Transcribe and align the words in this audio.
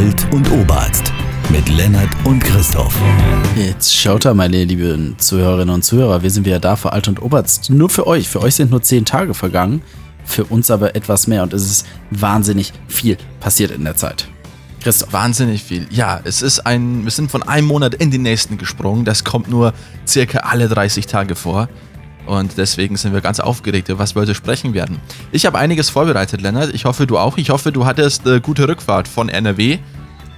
Alt 0.00 0.26
und 0.32 0.50
Oberarzt 0.50 1.12
mit 1.50 1.68
Lennart 1.68 2.08
und 2.24 2.42
Christoph. 2.42 2.98
Jetzt 3.54 3.94
schaut 3.94 4.24
da, 4.24 4.32
meine 4.32 4.64
lieben 4.64 5.14
Zuhörerinnen 5.18 5.74
und 5.74 5.82
Zuhörer. 5.82 6.22
Wir 6.22 6.30
sind 6.30 6.46
wieder 6.46 6.58
da 6.58 6.74
für 6.74 6.94
Alt 6.94 7.06
und 7.08 7.20
Oberarzt. 7.20 7.68
Nur 7.68 7.90
für 7.90 8.06
euch. 8.06 8.26
Für 8.26 8.40
euch 8.40 8.54
sind 8.54 8.70
nur 8.70 8.80
zehn 8.80 9.04
Tage 9.04 9.34
vergangen. 9.34 9.82
Für 10.24 10.44
uns 10.44 10.70
aber 10.70 10.96
etwas 10.96 11.26
mehr. 11.26 11.42
Und 11.42 11.52
es 11.52 11.70
ist 11.70 11.86
wahnsinnig 12.10 12.72
viel 12.88 13.18
passiert 13.40 13.72
in 13.72 13.84
der 13.84 13.94
Zeit. 13.94 14.26
Christoph. 14.82 15.12
Wahnsinnig 15.12 15.62
viel. 15.62 15.86
Ja, 15.90 16.18
es 16.24 16.40
ist 16.40 16.60
ein, 16.60 17.04
wir 17.04 17.10
sind 17.10 17.30
von 17.30 17.42
einem 17.42 17.66
Monat 17.66 17.94
in 17.94 18.10
den 18.10 18.22
nächsten 18.22 18.56
gesprungen. 18.56 19.04
Das 19.04 19.22
kommt 19.22 19.50
nur 19.50 19.74
circa 20.06 20.38
alle 20.38 20.70
30 20.70 21.08
Tage 21.08 21.34
vor. 21.34 21.68
Und 22.30 22.56
deswegen 22.58 22.96
sind 22.96 23.12
wir 23.12 23.20
ganz 23.20 23.40
aufgeregt, 23.40 23.88
über 23.88 23.98
was 23.98 24.14
wir 24.14 24.22
heute 24.22 24.36
sprechen 24.36 24.72
werden. 24.72 25.00
Ich 25.32 25.46
habe 25.46 25.58
einiges 25.58 25.90
vorbereitet, 25.90 26.40
Lennart. 26.40 26.72
Ich 26.72 26.84
hoffe, 26.84 27.04
du 27.04 27.18
auch. 27.18 27.36
Ich 27.38 27.50
hoffe, 27.50 27.72
du 27.72 27.86
hattest 27.86 28.24
eine 28.24 28.40
gute 28.40 28.68
Rückfahrt 28.68 29.08
von 29.08 29.28
NRW. 29.28 29.78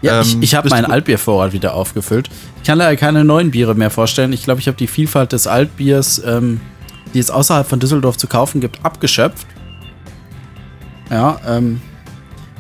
Ja, 0.01 0.23
ähm, 0.23 0.27
ich, 0.27 0.39
ich 0.41 0.55
habe 0.55 0.71
meinen 0.71 0.87
Altbiervorrat 0.87 1.53
wieder 1.53 1.75
aufgefüllt. 1.75 2.31
Ich 2.57 2.63
kann 2.63 2.79
leider 2.79 2.97
keine 2.97 3.25
neuen 3.25 3.51
Biere 3.51 3.75
mehr 3.75 3.91
vorstellen. 3.91 4.33
Ich 4.33 4.43
glaube, 4.43 4.59
ich 4.59 4.69
habe 4.69 4.79
die 4.79 4.87
Vielfalt 4.87 5.33
des 5.33 5.47
Altbiers, 5.47 6.23
ähm, 6.25 6.63
die 7.13 7.19
es 7.19 7.31
außerhalb 7.31 7.69
von 7.69 7.79
Düsseldorf 7.79 8.17
zu 8.17 8.27
kaufen 8.27 8.63
gibt, 8.63 8.83
abgeschöpft. 8.83 9.47
Ja, 11.11 11.39
ähm, 11.47 11.83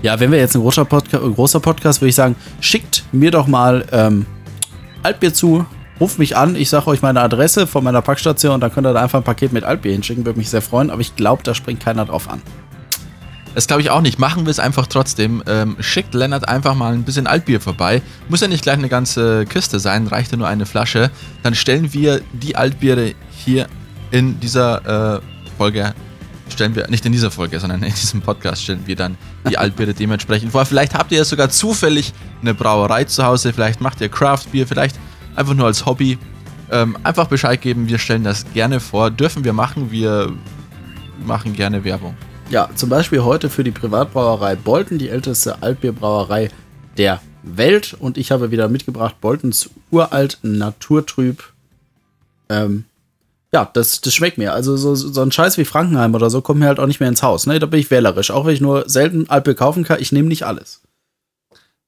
ja, 0.02 0.20
wenn 0.20 0.30
wir 0.30 0.40
jetzt 0.40 0.54
ein 0.56 0.60
großer, 0.60 0.84
Podca 0.84 1.16
großer 1.16 1.60
Podcast, 1.60 2.02
würde 2.02 2.10
ich 2.10 2.16
sagen, 2.16 2.36
schickt 2.60 3.04
mir 3.12 3.30
doch 3.30 3.46
mal 3.46 3.86
ähm, 3.92 4.26
Altbier 5.02 5.32
zu, 5.32 5.64
ruft 6.02 6.18
mich 6.18 6.36
an, 6.36 6.56
ich 6.56 6.68
sage 6.68 6.88
euch 6.88 7.00
meine 7.00 7.20
Adresse 7.20 7.68
von 7.68 7.84
meiner 7.84 8.02
Packstation 8.02 8.54
und 8.54 8.60
dann 8.60 8.72
könnt 8.72 8.88
ihr 8.88 8.92
da 8.92 9.00
einfach 9.00 9.20
ein 9.20 9.24
Paket 9.24 9.52
mit 9.52 9.62
Altbier 9.62 9.92
hinschicken, 9.92 10.26
würde 10.26 10.36
mich 10.36 10.50
sehr 10.50 10.60
freuen, 10.60 10.90
aber 10.90 11.00
ich 11.00 11.14
glaube, 11.14 11.44
da 11.44 11.54
springt 11.54 11.78
keiner 11.78 12.04
drauf 12.04 12.28
an. 12.28 12.42
Das 13.54 13.68
glaube 13.68 13.82
ich 13.82 13.90
auch 13.90 14.00
nicht. 14.00 14.18
Machen 14.18 14.44
wir 14.44 14.50
es 14.50 14.58
einfach 14.58 14.88
trotzdem. 14.88 15.44
Ähm, 15.46 15.76
schickt 15.78 16.12
Lennart 16.14 16.48
einfach 16.48 16.74
mal 16.74 16.92
ein 16.92 17.04
bisschen 17.04 17.28
Altbier 17.28 17.60
vorbei. 17.60 18.02
Muss 18.28 18.40
ja 18.40 18.48
nicht 18.48 18.62
gleich 18.64 18.78
eine 18.78 18.88
ganze 18.88 19.46
Kiste 19.46 19.78
sein, 19.78 20.08
reicht 20.08 20.32
ja 20.32 20.38
nur 20.38 20.48
eine 20.48 20.66
Flasche. 20.66 21.12
Dann 21.44 21.54
stellen 21.54 21.92
wir 21.92 22.20
die 22.32 22.56
Altbiere 22.56 23.14
hier 23.30 23.68
in 24.10 24.40
dieser 24.40 25.18
äh, 25.18 25.20
Folge 25.56 25.94
stellen 26.48 26.74
wir, 26.74 26.88
nicht 26.88 27.06
in 27.06 27.12
dieser 27.12 27.30
Folge, 27.30 27.60
sondern 27.60 27.80
in 27.82 27.94
diesem 27.94 28.22
Podcast 28.22 28.64
stellen 28.64 28.82
wir 28.86 28.96
dann 28.96 29.16
die 29.48 29.56
Altbiere 29.56 29.94
dementsprechend 29.94 30.50
vor. 30.50 30.66
Vielleicht 30.66 30.94
habt 30.94 31.12
ihr 31.12 31.18
ja 31.18 31.24
sogar 31.24 31.48
zufällig 31.48 32.12
eine 32.40 32.54
Brauerei 32.54 33.04
zu 33.04 33.24
Hause, 33.24 33.52
vielleicht 33.52 33.80
macht 33.80 34.00
ihr 34.00 34.08
Craftbier, 34.08 34.66
vielleicht 34.66 34.96
einfach 35.36 35.54
nur 35.54 35.66
als 35.66 35.86
Hobby. 35.86 36.18
Ähm, 36.70 36.96
einfach 37.02 37.26
Bescheid 37.26 37.60
geben, 37.60 37.88
wir 37.88 37.98
stellen 37.98 38.24
das 38.24 38.46
gerne 38.54 38.80
vor. 38.80 39.10
Dürfen 39.10 39.44
wir 39.44 39.52
machen, 39.52 39.90
wir 39.90 40.32
machen 41.24 41.52
gerne 41.54 41.84
Werbung. 41.84 42.16
Ja, 42.50 42.68
zum 42.74 42.88
Beispiel 42.88 43.22
heute 43.22 43.50
für 43.50 43.64
die 43.64 43.70
Privatbrauerei 43.70 44.56
Bolton, 44.56 44.98
die 44.98 45.08
älteste 45.08 45.62
Altbierbrauerei 45.62 46.50
der 46.96 47.20
Welt. 47.42 47.94
Und 47.98 48.16
ich 48.18 48.30
habe 48.30 48.50
wieder 48.50 48.68
mitgebracht 48.68 49.20
Boltons 49.20 49.70
uralt 49.90 50.38
Naturtrüb 50.42 51.52
ähm, 52.52 52.84
ja, 53.52 53.68
das, 53.72 54.00
das 54.00 54.14
schmeckt 54.14 54.38
mir. 54.38 54.52
Also 54.52 54.76
so, 54.76 54.94
so 54.94 55.20
ein 55.20 55.32
Scheiß 55.32 55.58
wie 55.58 55.64
Frankenheim 55.64 56.14
oder 56.14 56.30
so 56.30 56.40
kommt 56.40 56.60
mir 56.60 56.66
halt 56.66 56.80
auch 56.80 56.86
nicht 56.86 57.00
mehr 57.00 57.08
ins 57.08 57.22
Haus. 57.22 57.46
Ne? 57.46 57.58
Da 57.58 57.66
bin 57.66 57.80
ich 57.80 57.90
wählerisch. 57.90 58.30
Auch 58.30 58.46
wenn 58.46 58.54
ich 58.54 58.60
nur 58.60 58.88
selten 58.88 59.28
Alpe 59.28 59.54
kaufen 59.54 59.84
kann, 59.84 60.00
ich 60.00 60.12
nehme 60.12 60.28
nicht 60.28 60.44
alles. 60.44 60.80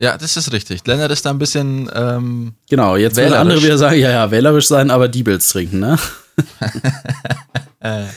Ja, 0.04 0.18
das 0.18 0.36
ist 0.36 0.52
richtig. 0.52 0.86
Lennart 0.86 1.10
ist 1.10 1.24
da 1.24 1.30
ein 1.30 1.38
bisschen. 1.38 1.90
Ähm, 1.94 2.54
genau, 2.68 2.96
jetzt 2.96 3.16
werden 3.16 3.34
andere 3.34 3.62
wieder 3.62 3.78
sagen, 3.78 3.98
ja, 3.98 4.10
ja, 4.10 4.30
wählerisch 4.30 4.68
sein, 4.68 4.90
aber 4.90 5.08
Diebels 5.08 5.48
trinken, 5.48 5.80
ne? 5.80 5.98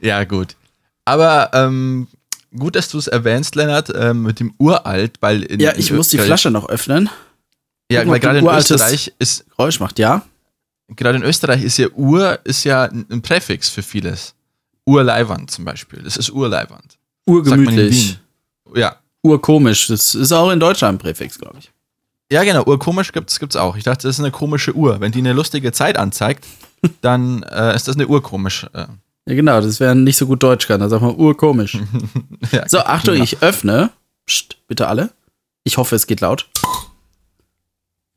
ja, 0.00 0.24
gut. 0.24 0.56
Aber 1.04 1.50
ähm, 1.52 2.08
gut, 2.56 2.76
dass 2.76 2.88
du 2.88 2.98
es 2.98 3.06
erwähnst, 3.06 3.54
Lennart, 3.54 3.90
äh, 3.90 4.14
mit 4.14 4.40
dem 4.40 4.54
Uralt, 4.58 5.16
weil. 5.20 5.42
In, 5.42 5.60
ja, 5.60 5.72
ich 5.76 5.92
muss 5.92 6.08
die 6.08 6.18
Flasche 6.18 6.50
noch 6.50 6.68
öffnen. 6.68 7.10
Ja, 7.90 8.06
weil 8.06 8.20
gerade 8.20 8.38
in 8.38 8.46
Österreich 8.46 9.12
ist. 9.18 9.44
Geräusch 9.50 9.80
macht, 9.80 9.98
ja 9.98 10.22
gerade 10.96 11.16
in 11.16 11.22
Österreich 11.22 11.62
ist 11.62 11.78
ja 11.78 11.88
Ur 11.94 12.38
ist 12.44 12.64
ja 12.64 12.84
ein 12.84 13.22
Präfix 13.22 13.68
für 13.68 13.82
vieles. 13.82 14.34
Urleiwand 14.84 15.50
zum 15.50 15.64
Beispiel. 15.64 16.02
Das 16.02 16.16
ist 16.16 16.30
Urleiwand. 16.30 16.98
Urgemütlich. 17.26 18.18
Ja. 18.74 18.96
Urkomisch. 19.22 19.86
Das 19.86 20.14
ist 20.14 20.32
auch 20.32 20.50
in 20.50 20.60
Deutschland 20.60 20.96
ein 20.96 20.98
Präfix, 20.98 21.38
glaube 21.38 21.58
ich. 21.58 21.70
Ja, 22.30 22.44
genau. 22.44 22.64
Urkomisch 22.64 23.12
gibt 23.12 23.30
es 23.30 23.56
auch. 23.56 23.76
Ich 23.76 23.84
dachte, 23.84 24.08
das 24.08 24.16
ist 24.16 24.20
eine 24.20 24.30
komische 24.30 24.74
Uhr. 24.74 25.00
Wenn 25.00 25.12
die 25.12 25.18
eine 25.18 25.32
lustige 25.32 25.72
Zeit 25.72 25.96
anzeigt, 25.96 26.46
dann 27.00 27.42
äh, 27.44 27.74
ist 27.74 27.88
das 27.88 27.96
eine 27.96 28.08
urkomisch. 28.08 28.66
Äh. 28.72 28.86
Ja, 29.26 29.34
genau. 29.34 29.60
Das 29.60 29.80
wäre 29.80 29.94
nicht 29.94 30.16
so 30.16 30.26
gut 30.26 30.42
Deutsch 30.42 30.66
kann. 30.66 30.80
Da 30.80 30.88
sagt 30.88 31.02
man 31.02 31.14
urkomisch. 31.14 31.78
ja, 32.52 32.68
so, 32.68 32.80
Achtung, 32.80 33.14
genau. 33.14 33.24
ich 33.24 33.42
öffne. 33.42 33.90
Psst, 34.26 34.56
bitte 34.66 34.88
alle. 34.88 35.10
Ich 35.64 35.76
hoffe, 35.76 35.94
es 35.94 36.06
geht 36.06 36.20
laut. 36.20 36.48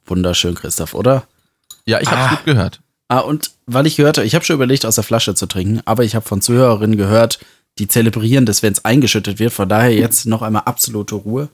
Wunderschön, 0.05 0.55
Christoph, 0.55 0.93
oder? 0.93 1.27
Ja, 1.85 1.99
ich 1.99 2.09
habe 2.09 2.21
es 2.21 2.27
ah. 2.27 2.35
gut 2.35 2.45
gehört. 2.45 2.81
Ah, 3.07 3.19
und 3.19 3.51
weil 3.67 3.85
ich 3.85 3.97
gehört 3.97 4.17
habe, 4.17 4.25
ich 4.25 4.33
habe 4.33 4.45
schon 4.45 4.55
überlegt, 4.55 4.85
aus 4.85 4.95
der 4.95 5.03
Flasche 5.03 5.35
zu 5.35 5.45
trinken, 5.45 5.81
aber 5.85 6.03
ich 6.03 6.15
habe 6.15 6.27
von 6.27 6.41
Zuhörerinnen 6.41 6.97
gehört, 6.97 7.39
die 7.77 7.87
zelebrieren 7.87 8.45
das, 8.45 8.63
wenn 8.63 8.73
es 8.73 8.85
eingeschüttet 8.85 9.39
wird. 9.39 9.53
Von 9.53 9.69
daher 9.69 9.93
jetzt 9.93 10.25
noch 10.25 10.41
einmal 10.41 10.63
absolute 10.63 11.15
Ruhe. 11.15 11.49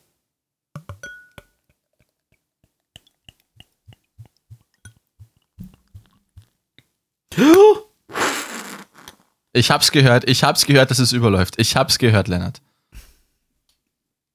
Ich 9.54 9.72
hab's 9.72 9.92
gehört, 9.92 10.30
ich 10.30 10.44
hab's 10.44 10.66
gehört, 10.66 10.92
dass 10.92 11.00
es 11.00 11.12
überläuft. 11.12 11.56
Ich 11.58 11.76
hab's 11.76 11.98
gehört, 11.98 12.28
Lennart. 12.28 12.62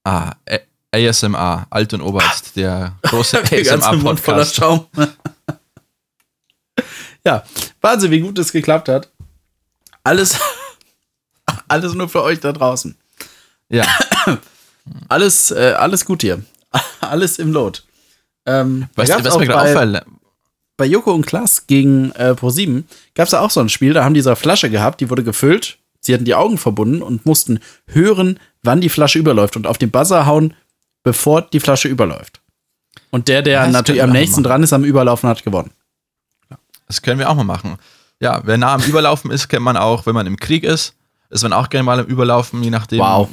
Ah, 0.04 0.34
ASMR, 0.92 1.66
Alt 1.70 1.94
und 1.94 2.00
Oberst, 2.00 2.56
der 2.56 2.96
große 3.02 3.40
ASMR-Podcast. 3.42 4.60
Ja, 7.24 7.42
Wahnsinn, 7.80 8.12
wie 8.12 8.20
gut 8.20 8.38
es 8.38 8.52
geklappt 8.52 8.88
hat. 8.88 9.10
Alles, 10.04 10.38
alles 11.68 11.94
nur 11.94 12.08
für 12.08 12.22
euch 12.22 12.40
da 12.40 12.52
draußen. 12.52 12.96
Ja. 13.68 13.86
alles, 15.08 15.50
äh, 15.50 15.74
alles 15.76 16.04
gut 16.04 16.22
hier. 16.22 16.42
alles 17.00 17.38
im 17.38 17.52
Load. 17.52 17.80
Ähm, 18.46 18.88
weißt 18.94 19.18
du, 19.18 19.24
was 19.24 19.38
mir 19.38 19.46
gerade 19.46 19.70
auffällt? 19.70 20.04
Bei 20.76 20.84
Joko 20.84 21.12
und 21.12 21.26
Klaas 21.26 21.66
gegen 21.66 22.12
äh, 22.12 22.34
Pro7 22.38 22.84
gab 23.14 23.24
es 23.24 23.30
da 23.30 23.40
auch 23.40 23.50
so 23.50 23.60
ein 23.60 23.70
Spiel, 23.70 23.94
da 23.94 24.04
haben 24.04 24.14
die 24.14 24.20
so 24.20 24.28
eine 24.28 24.36
Flasche 24.36 24.68
gehabt, 24.68 25.00
die 25.00 25.08
wurde 25.08 25.24
gefüllt, 25.24 25.78
sie 26.00 26.12
hatten 26.12 26.26
die 26.26 26.34
Augen 26.34 26.58
verbunden 26.58 27.02
und 27.02 27.24
mussten 27.24 27.60
hören, 27.86 28.38
wann 28.62 28.82
die 28.82 28.90
Flasche 28.90 29.18
überläuft 29.18 29.56
und 29.56 29.66
auf 29.66 29.78
den 29.78 29.90
Buzzer 29.90 30.26
hauen, 30.26 30.54
bevor 31.02 31.42
die 31.42 31.60
Flasche 31.60 31.88
überläuft. 31.88 32.42
Und 33.10 33.28
der, 33.28 33.40
der 33.40 33.62
das 33.64 33.72
natürlich 33.72 34.02
am 34.02 34.10
nächsten 34.10 34.42
dran 34.42 34.62
ist, 34.62 34.74
am 34.74 34.84
Überlaufen 34.84 35.28
hat 35.28 35.42
gewonnen. 35.44 35.70
Das 36.86 37.00
können 37.00 37.18
wir 37.18 37.30
auch 37.30 37.34
mal 37.34 37.44
machen. 37.44 37.78
Ja, 38.20 38.42
wer 38.44 38.58
nah 38.58 38.74
am 38.74 38.82
Überlaufen 38.82 39.30
ist, 39.30 39.48
kennt 39.48 39.62
man 39.62 39.76
auch, 39.76 40.06
wenn 40.06 40.14
man 40.14 40.26
im 40.26 40.36
Krieg 40.36 40.64
ist. 40.64 40.94
Ist 41.30 41.42
man 41.42 41.52
auch 41.52 41.68
gerne 41.68 41.84
mal 41.84 41.98
im 41.98 42.06
Überlaufen, 42.06 42.62
je 42.62 42.70
nachdem, 42.70 43.00
wow. 43.00 43.28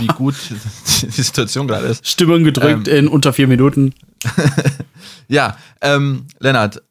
wie 0.00 0.06
gut 0.08 0.34
die 1.02 1.22
Situation 1.22 1.68
gerade 1.68 1.86
ist. 1.86 2.06
Stimmung 2.06 2.44
gedrückt 2.44 2.88
ähm, 2.88 2.96
in 2.96 3.08
unter 3.08 3.32
vier 3.32 3.46
Minuten. 3.46 3.94
ja, 5.28 5.56
ähm, 5.80 6.26
Lennart, 6.40 6.82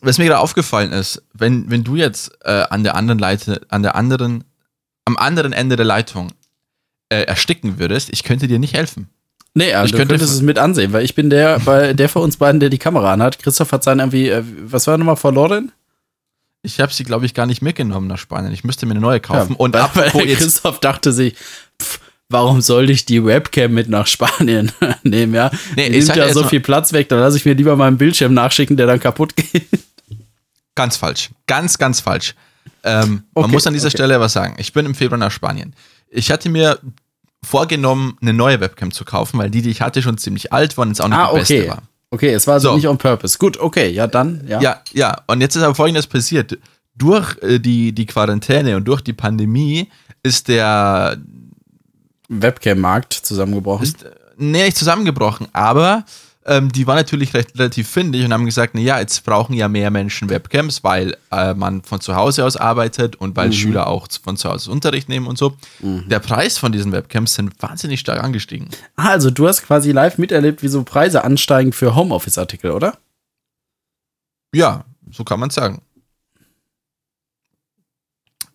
was 0.00 0.18
mir 0.18 0.26
gerade 0.26 0.40
aufgefallen 0.40 0.92
ist, 0.92 1.22
wenn, 1.34 1.70
wenn 1.70 1.82
du 1.82 1.96
jetzt 1.96 2.30
äh, 2.44 2.64
an 2.70 2.84
der 2.84 2.94
anderen 2.94 3.18
Leite, 3.18 3.62
an 3.68 3.82
der 3.82 3.96
anderen, 3.96 4.44
am 5.04 5.16
anderen 5.16 5.52
Ende 5.52 5.76
der 5.76 5.86
Leitung 5.86 6.32
äh, 7.08 7.22
ersticken 7.22 7.78
würdest, 7.78 8.10
ich 8.12 8.22
könnte 8.22 8.46
dir 8.46 8.58
nicht 8.58 8.74
helfen. 8.74 9.08
Nee, 9.54 9.74
also 9.74 9.92
ich 9.92 9.98
könnte 9.98 10.14
es 10.14 10.40
mit 10.40 10.58
ansehen, 10.58 10.92
weil 10.92 11.04
ich 11.04 11.16
bin 11.16 11.30
der, 11.30 11.58
bei 11.58 11.92
der 11.92 12.08
von 12.08 12.22
uns 12.22 12.36
beiden, 12.36 12.60
der 12.60 12.70
die 12.70 12.78
Kamera 12.78 13.12
anhat. 13.12 13.40
Christoph 13.40 13.72
hat 13.72 13.82
seinen 13.82 13.98
irgendwie, 14.00 14.28
äh, 14.28 14.44
was 14.62 14.86
war 14.86 14.96
nochmal 14.98 15.16
verloren? 15.16 15.72
Ich 16.62 16.80
habe 16.80 16.92
sie, 16.92 17.04
glaube 17.04 17.24
ich, 17.26 17.34
gar 17.34 17.46
nicht 17.46 17.62
mitgenommen 17.62 18.08
nach 18.08 18.18
Spanien. 18.18 18.52
Ich 18.52 18.64
müsste 18.64 18.86
mir 18.86 18.92
eine 18.92 19.00
neue 19.00 19.20
kaufen. 19.20 19.52
Ja, 19.52 19.58
und 19.58 19.74
weil, 19.74 20.14
weil 20.14 20.26
Christoph 20.34 20.80
dachte 20.80 21.12
sich, 21.12 21.34
pff, 21.80 22.00
warum 22.28 22.60
soll 22.60 22.90
ich 22.90 23.04
die 23.04 23.24
Webcam 23.24 23.72
mit 23.72 23.88
nach 23.88 24.06
Spanien 24.06 24.72
nehmen? 25.02 25.34
Ja, 25.34 25.50
nee, 25.76 25.88
nimmt 25.88 26.14
ja 26.14 26.32
so 26.32 26.44
viel 26.44 26.60
Platz 26.60 26.92
weg. 26.92 27.08
Dann 27.08 27.20
lasse 27.20 27.36
ich 27.36 27.44
mir 27.44 27.54
lieber 27.54 27.76
meinen 27.76 27.96
Bildschirm 27.96 28.34
nachschicken, 28.34 28.76
der 28.76 28.86
dann 28.86 29.00
kaputt 29.00 29.36
geht. 29.36 29.66
Ganz 30.74 30.96
falsch. 30.96 31.30
Ganz, 31.46 31.78
ganz 31.78 32.00
falsch. 32.00 32.34
Ähm, 32.84 33.24
okay, 33.34 33.42
man 33.42 33.50
muss 33.50 33.66
an 33.66 33.72
dieser 33.72 33.88
okay. 33.88 33.96
Stelle 33.96 34.20
was 34.20 34.32
sagen. 34.32 34.54
Ich 34.58 34.72
bin 34.72 34.86
im 34.86 34.94
Februar 34.94 35.18
nach 35.18 35.32
Spanien. 35.32 35.74
Ich 36.10 36.30
hatte 36.30 36.48
mir 36.48 36.78
vorgenommen, 37.42 38.16
eine 38.20 38.32
neue 38.32 38.60
Webcam 38.60 38.92
zu 38.92 39.04
kaufen, 39.04 39.38
weil 39.38 39.50
die, 39.50 39.62
die 39.62 39.70
ich 39.70 39.80
hatte, 39.80 40.02
schon 40.02 40.18
ziemlich 40.18 40.52
alt 40.52 40.76
war 40.76 40.82
und 40.82 40.88
jetzt 40.90 41.00
auch 41.00 41.08
nicht 41.08 41.18
ah, 41.18 41.30
die 41.32 41.38
beste 41.38 41.68
war. 41.68 41.82
Okay, 42.10 42.32
es 42.32 42.46
war 42.46 42.54
also 42.54 42.70
so. 42.70 42.76
nicht 42.76 42.88
on 42.88 42.98
purpose. 42.98 43.38
Gut, 43.38 43.58
okay, 43.58 43.88
ja 43.90 44.06
dann, 44.06 44.44
ja. 44.46 44.60
Ja, 44.60 44.82
ja. 44.92 45.16
Und 45.26 45.40
jetzt 45.40 45.56
ist 45.56 45.62
aber 45.62 45.74
folgendes 45.74 46.06
passiert. 46.06 46.58
Durch 46.94 47.36
äh, 47.42 47.58
die, 47.58 47.92
die 47.92 48.06
Quarantäne 48.06 48.76
und 48.76 48.84
durch 48.84 49.02
die 49.02 49.12
Pandemie 49.12 49.88
ist 50.22 50.48
der 50.48 51.18
Webcam-Markt 52.28 53.12
zusammengebrochen. 53.12 53.84
Ist, 53.84 54.06
nee, 54.36 54.64
nicht 54.64 54.76
zusammengebrochen, 54.76 55.48
aber 55.52 56.04
ähm, 56.48 56.72
die 56.72 56.86
waren 56.86 56.96
natürlich 56.96 57.34
recht, 57.34 57.58
relativ 57.58 57.88
findig 57.88 58.24
und 58.24 58.32
haben 58.32 58.46
gesagt, 58.46 58.74
na 58.74 58.80
ja, 58.80 58.98
jetzt 58.98 59.24
brauchen 59.24 59.54
ja 59.54 59.68
mehr 59.68 59.90
Menschen 59.90 60.30
Webcams, 60.30 60.82
weil 60.82 61.16
äh, 61.30 61.52
man 61.54 61.82
von 61.82 62.00
zu 62.00 62.16
Hause 62.16 62.44
aus 62.44 62.56
arbeitet 62.56 63.16
und 63.16 63.36
weil 63.36 63.48
mhm. 63.48 63.52
Schüler 63.52 63.86
auch 63.86 64.08
von 64.22 64.36
zu 64.36 64.48
Hause 64.48 64.70
Unterricht 64.70 65.08
nehmen 65.08 65.26
und 65.26 65.36
so. 65.36 65.56
Mhm. 65.80 66.08
Der 66.08 66.20
Preis 66.20 66.56
von 66.56 66.72
diesen 66.72 66.90
Webcams 66.90 67.34
sind 67.34 67.62
wahnsinnig 67.62 68.00
stark 68.00 68.24
angestiegen. 68.24 68.68
Ah, 68.96 69.10
also 69.10 69.30
du 69.30 69.46
hast 69.46 69.62
quasi 69.62 69.92
live 69.92 70.16
miterlebt, 70.16 70.62
wie 70.62 70.68
so 70.68 70.82
Preise 70.82 71.22
ansteigen 71.22 71.72
für 71.72 71.94
Homeoffice-Artikel, 71.94 72.70
oder? 72.70 72.96
Ja, 74.54 74.84
so 75.10 75.24
kann 75.24 75.40
man 75.40 75.50
sagen. 75.50 75.82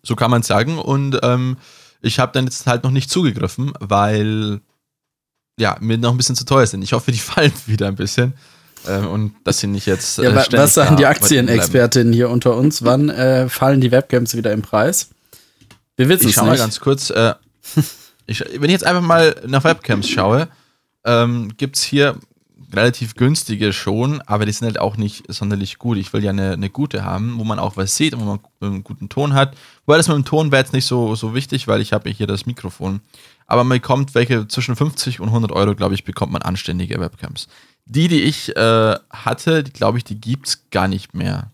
So 0.02 0.16
kann 0.16 0.30
man 0.30 0.42
sagen 0.42 0.78
und 0.78 1.18
ähm, 1.22 1.56
ich 2.02 2.18
habe 2.18 2.32
dann 2.32 2.44
jetzt 2.44 2.66
halt 2.66 2.84
noch 2.84 2.90
nicht 2.90 3.08
zugegriffen, 3.08 3.72
weil 3.80 4.60
ja, 5.58 5.76
mir 5.80 5.98
noch 5.98 6.10
ein 6.10 6.16
bisschen 6.16 6.36
zu 6.36 6.44
teuer 6.44 6.66
sind. 6.66 6.82
Ich 6.82 6.92
hoffe, 6.92 7.12
die 7.12 7.18
fallen 7.18 7.52
wieder 7.66 7.88
ein 7.88 7.96
bisschen. 7.96 8.34
Ähm, 8.86 9.06
und 9.08 9.34
dass 9.44 9.60
sie 9.60 9.66
nicht 9.66 9.86
jetzt. 9.86 10.18
Äh, 10.18 10.24
ja, 10.24 10.46
was 10.52 10.74
sagen 10.74 10.96
die 10.96 11.06
Aktienexpertinnen 11.06 12.12
hier 12.12 12.28
unter 12.28 12.56
uns? 12.56 12.84
Wann 12.84 13.08
äh, 13.08 13.48
fallen 13.48 13.80
die 13.80 13.90
Webcams 13.90 14.36
wieder 14.36 14.52
im 14.52 14.62
Preis? 14.62 15.10
Wir 15.96 16.08
wissen 16.08 16.20
es 16.20 16.26
nicht. 16.26 16.30
Ich 16.30 16.34
schau 16.36 16.46
mal 16.46 16.58
ganz 16.58 16.80
kurz. 16.80 17.10
Äh, 17.10 17.34
ich, 18.26 18.40
wenn 18.40 18.64
ich 18.64 18.72
jetzt 18.72 18.86
einfach 18.86 19.02
mal 19.02 19.36
nach 19.46 19.64
Webcams 19.64 20.08
schaue, 20.08 20.48
ähm, 21.04 21.52
gibt 21.56 21.76
es 21.76 21.82
hier 21.82 22.16
relativ 22.74 23.14
günstige 23.14 23.72
schon, 23.72 24.20
aber 24.22 24.46
die 24.46 24.52
sind 24.52 24.66
halt 24.66 24.80
auch 24.80 24.96
nicht 24.96 25.32
sonderlich 25.32 25.78
gut. 25.78 25.96
Ich 25.96 26.12
will 26.12 26.24
ja 26.24 26.30
eine, 26.30 26.52
eine 26.52 26.70
gute 26.70 27.04
haben, 27.04 27.38
wo 27.38 27.44
man 27.44 27.58
auch 27.58 27.76
was 27.76 27.96
sieht 27.96 28.14
und 28.14 28.20
wo 28.20 28.24
man 28.24 28.40
einen 28.60 28.84
guten 28.84 29.08
Ton 29.08 29.34
hat. 29.34 29.54
Wobei 29.86 29.96
das 29.96 30.08
mit 30.08 30.16
dem 30.16 30.24
Ton 30.24 30.50
wäre 30.50 30.62
jetzt 30.62 30.72
nicht 30.72 30.86
so, 30.86 31.14
so 31.14 31.34
wichtig, 31.34 31.68
weil 31.68 31.80
ich 31.80 31.92
habe 31.92 32.10
hier 32.10 32.26
das 32.26 32.46
Mikrofon. 32.46 33.00
Aber 33.46 33.64
man 33.64 33.78
bekommt 33.78 34.14
welche 34.14 34.48
zwischen 34.48 34.76
50 34.76 35.20
und 35.20 35.28
100 35.28 35.52
Euro, 35.52 35.74
glaube 35.74 35.94
ich, 35.94 36.04
bekommt 36.04 36.32
man 36.32 36.42
anständige 36.42 36.98
Webcams. 36.98 37.48
Die, 37.84 38.08
die 38.08 38.22
ich 38.22 38.56
äh, 38.56 38.96
hatte, 39.10 39.62
glaube 39.64 39.98
ich, 39.98 40.04
die 40.04 40.20
gibt 40.20 40.48
es 40.48 40.70
gar 40.70 40.88
nicht 40.88 41.14
mehr. 41.14 41.50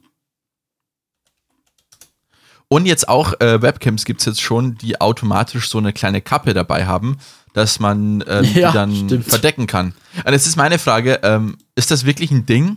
Und 2.69 2.87
jetzt 2.87 3.09
auch 3.09 3.41
äh, 3.41 3.61
Webcams 3.61 4.05
gibt 4.05 4.21
es 4.21 4.27
jetzt 4.27 4.41
schon, 4.41 4.77
die 4.77 5.01
automatisch 5.01 5.69
so 5.69 5.79
eine 5.79 5.93
kleine 5.93 6.21
Kappe 6.21 6.55
dabei 6.55 6.87
haben, 6.87 7.19
dass 7.53 7.81
man 7.81 8.23
ähm, 8.29 8.45
ja, 8.55 8.71
die 8.71 8.75
dann 8.75 8.95
stimmt. 8.95 9.25
verdecken 9.27 9.67
kann. 9.67 9.93
Und 10.25 10.33
jetzt 10.33 10.47
ist 10.47 10.57
meine 10.57 10.79
Frage, 10.79 11.19
ähm, 11.25 11.59
ist 11.75 11.91
das 11.91 12.07
wirklich 12.07 12.31
ein 12.31 12.47
Ding? 12.47 12.77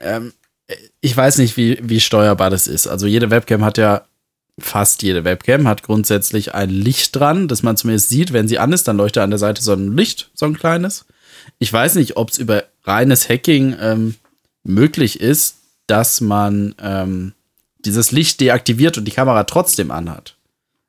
Ähm, 0.00 0.32
ich 1.02 1.14
weiß 1.14 1.36
nicht, 1.36 1.58
wie, 1.58 1.78
wie 1.82 2.00
steuerbar 2.00 2.48
das 2.48 2.66
ist. 2.66 2.86
Also 2.86 3.06
jede 3.06 3.30
Webcam 3.30 3.62
hat 3.62 3.76
ja, 3.76 4.06
fast 4.58 5.02
jede 5.02 5.24
Webcam 5.24 5.66
hat 5.66 5.82
grundsätzlich 5.82 6.54
ein 6.54 6.70
Licht 6.70 7.16
dran, 7.16 7.48
das 7.48 7.62
man 7.62 7.76
zumindest 7.76 8.08
sieht, 8.08 8.32
wenn 8.32 8.48
sie 8.48 8.58
an 8.58 8.72
ist, 8.72 8.86
dann 8.86 8.96
leuchtet 8.96 9.22
an 9.22 9.30
der 9.30 9.38
Seite 9.38 9.62
so 9.62 9.72
ein 9.72 9.96
Licht, 9.96 10.30
so 10.34 10.46
ein 10.46 10.56
kleines. 10.56 11.06
Ich 11.58 11.72
weiß 11.72 11.96
nicht, 11.96 12.16
ob 12.16 12.30
es 12.30 12.38
über 12.38 12.64
reines 12.84 13.28
Hacking 13.28 13.76
ähm, 13.80 14.14
möglich 14.62 15.20
ist, 15.20 15.56
dass 15.86 16.20
man 16.20 16.74
ähm, 16.80 17.32
dieses 17.84 18.12
Licht 18.12 18.40
deaktiviert 18.40 18.96
und 18.96 19.04
die 19.04 19.12
Kamera 19.12 19.44
trotzdem 19.44 19.90
anhat. 19.90 20.36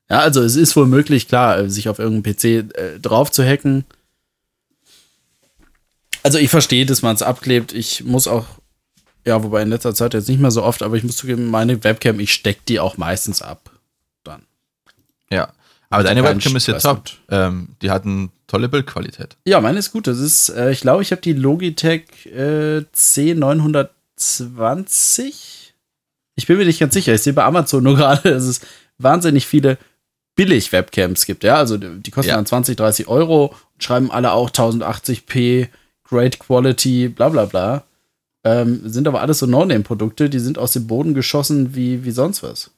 Ja, 0.09 0.19
also 0.19 0.41
es 0.43 0.55
ist 0.55 0.75
wohl 0.75 0.85
möglich, 0.85 1.27
klar, 1.27 1.67
sich 1.69 1.89
auf 1.89 1.99
irgendeinem 1.99 2.35
PC 2.35 2.43
äh, 2.77 2.99
drauf 2.99 3.31
zu 3.31 3.43
hacken. 3.43 3.85
Also 6.23 6.37
ich 6.37 6.49
verstehe, 6.49 6.85
dass 6.85 7.01
man 7.01 7.15
es 7.15 7.21
abklebt. 7.21 7.73
Ich 7.73 8.03
muss 8.03 8.27
auch, 8.27 8.45
ja, 9.25 9.43
wobei 9.43 9.63
in 9.63 9.69
letzter 9.69 9.95
Zeit 9.95 10.13
jetzt 10.13 10.29
nicht 10.29 10.39
mehr 10.39 10.51
so 10.51 10.63
oft, 10.63 10.83
aber 10.83 10.95
ich 10.95 11.03
muss 11.03 11.17
zugeben, 11.17 11.49
meine 11.49 11.83
Webcam, 11.83 12.19
ich 12.19 12.31
stecke 12.33 12.61
die 12.67 12.79
auch 12.79 12.97
meistens 12.97 13.41
ab. 13.41 13.71
Dann. 14.23 14.43
Ja. 15.31 15.49
Aber 15.89 16.03
deine 16.03 16.23
Webcam 16.23 16.55
ist 16.55 16.67
ja 16.67 16.77
top. 16.77 17.09
Ähm, 17.29 17.69
die 17.81 17.89
hat 17.89 18.05
eine 18.05 18.29
tolle 18.47 18.69
Bildqualität. 18.69 19.35
Ja, 19.45 19.59
meine 19.61 19.79
ist 19.79 19.91
gut. 19.91 20.05
Das 20.07 20.19
ist, 20.19 20.49
äh, 20.49 20.71
ich 20.71 20.81
glaube, 20.81 21.03
ich 21.03 21.11
habe 21.11 21.21
die 21.21 21.33
Logitech 21.33 22.03
äh, 22.25 22.83
C920. 22.95 25.33
Ich 26.35 26.47
bin 26.47 26.57
mir 26.57 26.65
nicht 26.65 26.79
ganz 26.79 26.93
sicher. 26.93 27.13
Ich 27.13 27.21
sehe 27.21 27.33
bei 27.33 27.43
Amazon 27.43 27.83
nur 27.83 27.95
gerade, 27.97 28.31
dass 28.31 28.43
es 28.43 28.61
wahnsinnig 28.97 29.47
viele 29.47 29.77
Billig-Webcams 30.35 31.25
gibt. 31.25 31.43
Ja, 31.43 31.55
also 31.55 31.77
die 31.77 32.11
kosten 32.11 32.29
ja. 32.29 32.35
dann 32.35 32.45
20, 32.45 32.75
30 32.75 33.07
Euro 33.07 33.55
und 33.73 33.83
schreiben 33.83 34.11
alle 34.11 34.33
auch 34.33 34.49
1080p, 34.49 35.69
Great 36.03 36.39
Quality, 36.39 37.09
bla 37.09 37.29
bla 37.29 37.45
bla. 37.45 37.83
Ähm, 38.45 38.87
sind 38.87 39.07
aber 39.07 39.21
alles 39.21 39.39
so 39.39 39.47
No-Name-Produkte, 39.47 40.29
die 40.29 40.39
sind 40.39 40.59
aus 40.59 40.71
dem 40.73 40.85
Boden 40.85 41.15
geschossen 41.15 41.73
wie, 41.73 42.05
wie 42.05 42.11
sonst 42.11 42.43
was. 42.43 42.69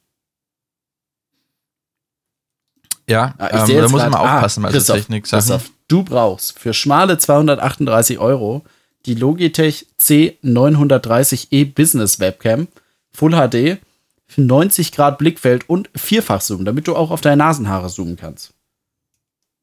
Ja, 3.10 3.36
ah, 3.38 3.66
ich 3.66 3.74
ähm, 3.74 3.81
da 3.81 3.90
muss 3.90 4.02
man 4.02 4.12
mal 4.12 4.19
aufpassen 4.19 4.66
ah, 4.66 4.69
Christoph, 4.69 4.98
Technik 4.98 5.25
Christoph, 5.25 5.69
du 5.90 6.04
brauchst 6.04 6.58
für 6.58 6.74
schmale 6.74 7.18
238 7.18 8.18
Euro 8.18 8.64
die 9.06 9.14
Logitech 9.14 9.88
C930e 10.00 11.74
Business 11.74 12.20
Webcam 12.20 12.70
Full 13.12 13.31
HD 13.31 13.80
für 14.25 14.42
90 14.42 14.94
Grad 14.94 15.18
Blickfeld 15.18 15.70
und 15.70 15.90
vierfach 15.96 16.42
zoomen, 16.42 16.66
damit 16.66 16.88
du 16.88 16.96
auch 16.96 17.12
auf 17.12 17.22
deine 17.22 17.38
Nasenhaare 17.38 17.90
zoomen 17.90 18.16
kannst. 18.16 18.54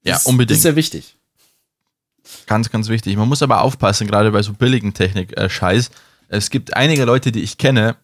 Ja, 0.02 0.14
das, 0.14 0.26
unbedingt. 0.26 0.50
Das 0.50 0.58
ist 0.58 0.62
sehr 0.62 0.76
wichtig. 0.76 1.16
Ganz, 2.46 2.70
ganz 2.70 2.88
wichtig. 2.88 3.16
Man 3.16 3.28
muss 3.28 3.42
aber 3.42 3.62
aufpassen, 3.62 4.06
gerade 4.06 4.30
bei 4.30 4.42
so 4.42 4.52
billigen 4.52 4.94
Technik-Scheiß. 4.94 5.90
es 6.28 6.50
gibt 6.50 6.76
einige 6.76 7.04
Leute, 7.04 7.32
die 7.32 7.42
ich 7.42 7.58
kenne, 7.58 7.96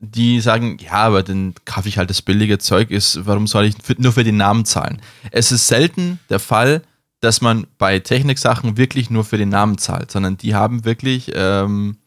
die 0.00 0.40
sagen, 0.40 0.78
ja, 0.80 0.92
aber 0.92 1.22
dann 1.22 1.54
kaufe 1.66 1.88
ich 1.88 1.98
halt 1.98 2.08
das 2.08 2.22
billige 2.22 2.58
Zeug, 2.58 2.90
ist, 2.90 3.26
warum 3.26 3.46
soll 3.46 3.66
ich 3.66 3.74
nur 3.98 4.12
für 4.12 4.24
den 4.24 4.38
Namen 4.38 4.64
zahlen? 4.64 5.02
Es 5.30 5.52
ist 5.52 5.66
selten 5.66 6.18
der 6.30 6.40
Fall, 6.40 6.82
dass 7.20 7.42
man 7.42 7.66
bei 7.76 7.98
Techniksachen 7.98 8.78
wirklich 8.78 9.10
nur 9.10 9.24
für 9.24 9.36
den 9.36 9.50
Namen 9.50 9.76
zahlt, 9.76 10.10
sondern 10.10 10.38
die 10.38 10.54
haben 10.54 10.86
wirklich 10.86 11.30
ähm, 11.34 11.98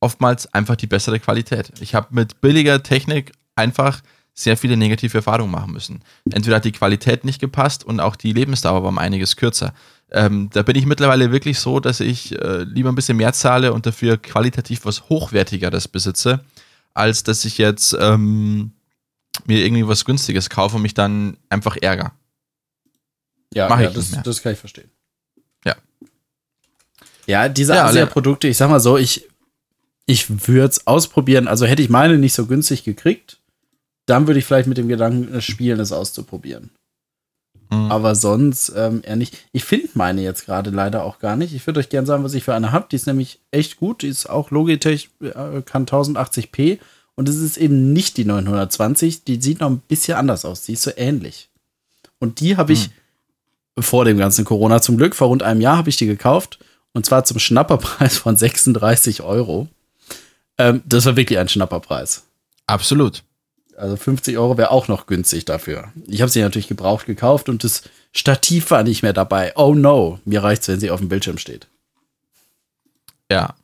oftmals 0.00 0.52
einfach 0.54 0.76
die 0.76 0.86
bessere 0.86 1.18
Qualität. 1.18 1.72
Ich 1.80 1.96
habe 1.96 2.08
mit 2.10 2.40
billiger 2.40 2.82
Technik 2.82 3.32
einfach 3.56 4.00
sehr 4.32 4.56
viele 4.56 4.76
negative 4.76 5.18
Erfahrungen 5.18 5.50
machen 5.50 5.72
müssen. 5.72 6.02
Entweder 6.30 6.56
hat 6.56 6.64
die 6.64 6.72
Qualität 6.72 7.24
nicht 7.24 7.40
gepasst 7.40 7.84
und 7.84 8.00
auch 8.00 8.16
die 8.16 8.32
Lebensdauer 8.32 8.82
war 8.82 8.90
um 8.90 8.98
einiges 8.98 9.36
kürzer. 9.36 9.74
Ähm, 10.16 10.48
da 10.52 10.62
bin 10.62 10.76
ich 10.76 10.86
mittlerweile 10.86 11.32
wirklich 11.32 11.58
so, 11.58 11.80
dass 11.80 11.98
ich 11.98 12.40
äh, 12.40 12.62
lieber 12.62 12.92
ein 12.92 12.94
bisschen 12.94 13.16
mehr 13.16 13.32
zahle 13.32 13.72
und 13.72 13.84
dafür 13.84 14.16
qualitativ 14.16 14.84
was 14.84 15.08
Hochwertigeres 15.08 15.88
besitze, 15.88 16.44
als 16.94 17.24
dass 17.24 17.44
ich 17.44 17.58
jetzt 17.58 17.96
ähm, 17.98 18.70
mir 19.44 19.64
irgendwie 19.64 19.88
was 19.88 20.04
Günstiges 20.04 20.50
kaufe 20.50 20.76
und 20.76 20.82
mich 20.82 20.94
dann 20.94 21.36
einfach 21.48 21.76
ärgere. 21.80 22.12
Ja, 23.52 23.68
Mach 23.68 23.80
ja 23.80 23.90
das, 23.90 24.12
das, 24.22 24.40
kann 24.40 24.52
ich 24.52 24.58
verstehen. 24.60 24.88
Ja. 25.64 25.74
Ja, 27.26 27.48
diese 27.48 27.74
ja, 27.74 27.86
Asia-Produkte, 27.86 28.46
ich 28.46 28.56
sag 28.56 28.70
mal 28.70 28.78
so, 28.78 28.96
ich 28.96 29.28
ich 30.06 30.46
würde 30.46 30.68
es 30.68 30.86
ausprobieren. 30.86 31.48
Also 31.48 31.66
hätte 31.66 31.82
ich 31.82 31.88
meine 31.88 32.18
nicht 32.18 32.34
so 32.34 32.46
günstig 32.46 32.84
gekriegt, 32.84 33.38
dann 34.06 34.28
würde 34.28 34.38
ich 34.38 34.44
vielleicht 34.44 34.68
mit 34.68 34.78
dem 34.78 34.86
Gedanken 34.86 35.40
spielen, 35.42 35.80
es 35.80 35.90
auszuprobieren. 35.90 36.70
Mhm. 37.70 37.90
Aber 37.90 38.14
sonst 38.14 38.72
ähm, 38.76 39.02
eher 39.04 39.16
nicht. 39.16 39.36
Ich 39.52 39.64
finde 39.64 39.88
meine 39.94 40.22
jetzt 40.22 40.46
gerade 40.46 40.70
leider 40.70 41.04
auch 41.04 41.18
gar 41.18 41.36
nicht. 41.36 41.54
Ich 41.54 41.66
würde 41.66 41.80
euch 41.80 41.88
gerne 41.88 42.06
sagen, 42.06 42.24
was 42.24 42.34
ich 42.34 42.44
für 42.44 42.54
eine 42.54 42.72
habe. 42.72 42.86
Die 42.90 42.96
ist 42.96 43.06
nämlich 43.06 43.40
echt 43.50 43.76
gut. 43.76 44.02
Die 44.02 44.08
ist 44.08 44.28
auch 44.28 44.50
Logitech, 44.50 45.10
äh, 45.20 45.62
kann 45.62 45.86
1080p. 45.86 46.78
Und 47.14 47.28
es 47.28 47.36
ist 47.36 47.56
eben 47.56 47.92
nicht 47.92 48.16
die 48.16 48.24
920. 48.24 49.24
Die 49.24 49.40
sieht 49.40 49.60
noch 49.60 49.70
ein 49.70 49.80
bisschen 49.80 50.16
anders 50.16 50.44
aus. 50.44 50.62
Die 50.62 50.72
ist 50.72 50.82
so 50.82 50.90
ähnlich. 50.96 51.48
Und 52.18 52.40
die 52.40 52.56
habe 52.56 52.72
ich 52.72 52.90
mhm. 53.76 53.82
vor 53.82 54.04
dem 54.04 54.18
ganzen 54.18 54.44
Corona 54.44 54.80
zum 54.80 54.96
Glück, 54.96 55.14
vor 55.14 55.28
rund 55.28 55.42
einem 55.42 55.60
Jahr 55.60 55.76
habe 55.76 55.90
ich 55.90 55.96
die 55.96 56.06
gekauft. 56.06 56.58
Und 56.92 57.06
zwar 57.06 57.24
zum 57.24 57.38
Schnapperpreis 57.38 58.18
von 58.18 58.36
36 58.36 59.22
Euro. 59.22 59.68
Ähm, 60.58 60.82
das 60.86 61.06
war 61.06 61.16
wirklich 61.16 61.38
ein 61.38 61.48
Schnapperpreis. 61.48 62.24
Absolut. 62.66 63.22
Also 63.76 63.96
50 63.96 64.38
Euro 64.38 64.56
wäre 64.56 64.70
auch 64.70 64.88
noch 64.88 65.06
günstig 65.06 65.44
dafür. 65.44 65.92
Ich 66.06 66.20
habe 66.20 66.30
sie 66.30 66.40
natürlich 66.40 66.68
gebraucht 66.68 67.06
gekauft 67.06 67.48
und 67.48 67.64
das 67.64 67.82
Stativ 68.12 68.70
war 68.70 68.84
nicht 68.84 69.02
mehr 69.02 69.12
dabei. 69.12 69.52
Oh 69.56 69.74
no, 69.74 70.20
mir 70.24 70.42
reicht's, 70.42 70.68
wenn 70.68 70.80
sie 70.80 70.90
auf 70.90 71.00
dem 71.00 71.08
Bildschirm 71.08 71.38
steht. 71.38 71.66
Ja. 73.30 73.54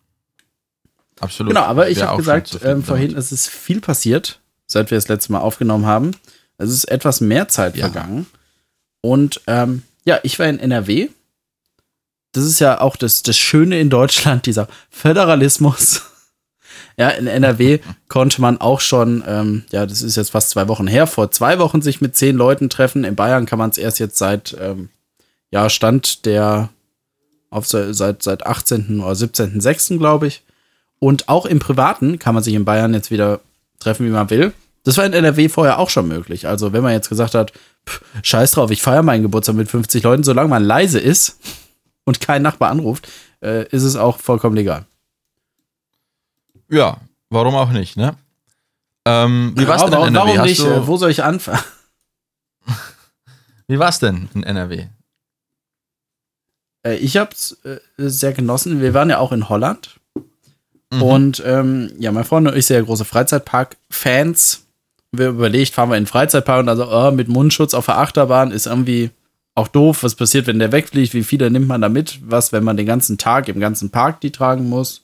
Absolut. 1.20 1.52
Genau, 1.52 1.66
aber 1.66 1.90
ich 1.90 2.02
habe 2.02 2.16
gesagt, 2.16 2.58
ähm, 2.64 2.82
vorhin, 2.82 3.16
es 3.16 3.30
ist 3.30 3.48
viel 3.48 3.80
passiert, 3.80 4.40
seit 4.66 4.90
wir 4.90 4.96
das 4.96 5.08
letzte 5.08 5.32
Mal 5.32 5.40
aufgenommen 5.40 5.86
haben. 5.86 6.12
Es 6.56 6.70
ist 6.70 6.84
etwas 6.84 7.20
mehr 7.20 7.48
Zeit 7.48 7.76
ja. 7.76 7.88
vergangen. 7.88 8.26
Und 9.02 9.40
ähm, 9.46 9.82
ja, 10.04 10.18
ich 10.22 10.38
war 10.38 10.46
in 10.46 10.58
NRW. 10.58 11.08
Das 12.32 12.44
ist 12.44 12.60
ja 12.60 12.80
auch 12.80 12.96
das, 12.96 13.22
das 13.22 13.36
Schöne 13.36 13.80
in 13.80 13.90
Deutschland, 13.90 14.46
dieser 14.46 14.68
Föderalismus. 14.90 16.02
Ja, 16.96 17.08
in 17.10 17.26
NRW 17.26 17.78
konnte 18.08 18.40
man 18.40 18.60
auch 18.60 18.80
schon, 18.80 19.24
ähm, 19.26 19.64
ja, 19.70 19.86
das 19.86 20.02
ist 20.02 20.16
jetzt 20.16 20.30
fast 20.30 20.50
zwei 20.50 20.68
Wochen 20.68 20.86
her, 20.86 21.06
vor 21.06 21.30
zwei 21.30 21.58
Wochen 21.58 21.82
sich 21.82 22.00
mit 22.00 22.16
zehn 22.16 22.36
Leuten 22.36 22.68
treffen. 22.68 23.04
In 23.04 23.16
Bayern 23.16 23.46
kann 23.46 23.58
man 23.58 23.70
es 23.70 23.78
erst 23.78 23.98
jetzt 23.98 24.18
seit, 24.18 24.56
ähm, 24.60 24.88
ja, 25.50 25.68
Stand 25.68 26.26
der, 26.26 26.70
auf 27.50 27.66
seit, 27.66 28.22
seit 28.22 28.46
18. 28.46 29.00
oder 29.00 29.12
17.06. 29.12 29.98
glaube 29.98 30.26
ich. 30.26 30.42
Und 30.98 31.28
auch 31.28 31.46
im 31.46 31.58
Privaten 31.58 32.18
kann 32.18 32.34
man 32.34 32.44
sich 32.44 32.54
in 32.54 32.64
Bayern 32.64 32.94
jetzt 32.94 33.10
wieder 33.10 33.40
treffen, 33.80 34.06
wie 34.06 34.10
man 34.10 34.30
will. 34.30 34.52
Das 34.84 34.96
war 34.96 35.04
in 35.04 35.12
NRW 35.12 35.48
vorher 35.48 35.78
auch 35.78 35.90
schon 35.90 36.08
möglich. 36.08 36.46
Also, 36.46 36.72
wenn 36.72 36.82
man 36.82 36.92
jetzt 36.92 37.08
gesagt 37.08 37.34
hat, 37.34 37.52
pff, 37.88 38.02
scheiß 38.22 38.52
drauf, 38.52 38.70
ich 38.70 38.82
feiere 38.82 39.02
meinen 39.02 39.22
Geburtstag 39.22 39.56
mit 39.56 39.68
50 39.68 40.02
Leuten, 40.02 40.24
solange 40.24 40.48
man 40.48 40.62
leise 40.62 41.00
ist 41.00 41.38
und 42.04 42.20
kein 42.20 42.42
Nachbar 42.42 42.70
anruft, 42.70 43.08
äh, 43.42 43.66
ist 43.68 43.82
es 43.82 43.96
auch 43.96 44.18
vollkommen 44.18 44.56
legal. 44.56 44.86
Ja, 46.70 46.98
warum 47.30 47.54
auch 47.54 47.70
nicht, 47.70 47.96
ne? 47.96 48.14
Ähm, 49.04 49.54
wie 49.56 49.66
war's 49.66 49.82
Ja, 49.82 49.88
denn 49.88 49.94
in 50.08 50.14
warum, 50.14 50.28
NRW? 50.28 50.36
warum 50.36 50.46
nicht? 50.48 50.60
Äh, 50.60 50.86
Wo 50.86 50.96
soll 50.96 51.10
ich 51.10 51.22
anfangen? 51.24 51.62
Wie 53.66 53.78
war's 53.78 53.98
denn 54.00 54.28
in 54.34 54.42
NRW? 54.42 54.86
Äh, 56.84 56.96
ich 56.96 57.16
habe 57.16 57.30
es 57.32 57.52
äh, 57.64 57.78
sehr 57.96 58.32
genossen. 58.32 58.80
Wir 58.80 58.94
waren 58.94 59.10
ja 59.10 59.18
auch 59.18 59.32
in 59.32 59.48
Holland. 59.48 60.00
Mhm. 60.92 61.02
Und 61.02 61.42
ähm, 61.46 61.92
ja, 61.98 62.10
mein 62.12 62.24
Freund 62.24 62.48
und 62.48 62.56
ich 62.56 62.66
sind 62.66 62.76
ja 62.76 62.82
große 62.82 63.04
Freizeitpark-Fans. 63.04 64.66
Wir 65.12 65.28
überlegt, 65.28 65.72
fahren 65.74 65.88
wir 65.90 65.96
in 65.96 66.02
den 66.04 66.08
Freizeitpark 66.08 66.60
und 66.60 66.68
also 66.68 66.90
oh, 66.90 67.10
mit 67.10 67.28
Mundschutz 67.28 67.74
auf 67.74 67.86
der 67.86 67.98
Achterbahn 67.98 68.50
ist 68.50 68.66
irgendwie 68.66 69.10
auch 69.54 69.68
doof. 69.68 70.02
Was 70.02 70.14
passiert, 70.14 70.46
wenn 70.46 70.58
der 70.58 70.72
wegfliegt? 70.72 71.14
Wie 71.14 71.24
viele 71.24 71.50
nimmt 71.50 71.68
man 71.68 71.80
da 71.80 71.88
mit? 71.88 72.18
Was, 72.28 72.52
wenn 72.52 72.64
man 72.64 72.76
den 72.76 72.86
ganzen 72.86 73.18
Tag 73.18 73.48
im 73.48 73.60
ganzen 73.60 73.90
Park 73.90 74.20
die 74.20 74.30
tragen 74.32 74.68
muss? 74.68 75.02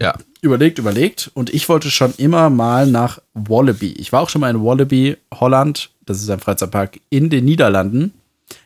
Ja. 0.00 0.14
Überlegt, 0.46 0.78
überlegt. 0.78 1.30
Und 1.34 1.52
ich 1.52 1.68
wollte 1.68 1.90
schon 1.90 2.14
immer 2.16 2.50
mal 2.50 2.86
nach 2.86 3.20
Wallaby. 3.34 3.92
Ich 3.92 4.12
war 4.12 4.22
auch 4.22 4.28
schon 4.28 4.40
mal 4.40 4.50
in 4.50 4.62
Wallaby, 4.62 5.16
Holland. 5.34 5.90
Das 6.06 6.22
ist 6.22 6.30
ein 6.30 6.40
Freizeitpark 6.40 7.00
in 7.10 7.30
den 7.30 7.44
Niederlanden. 7.44 8.14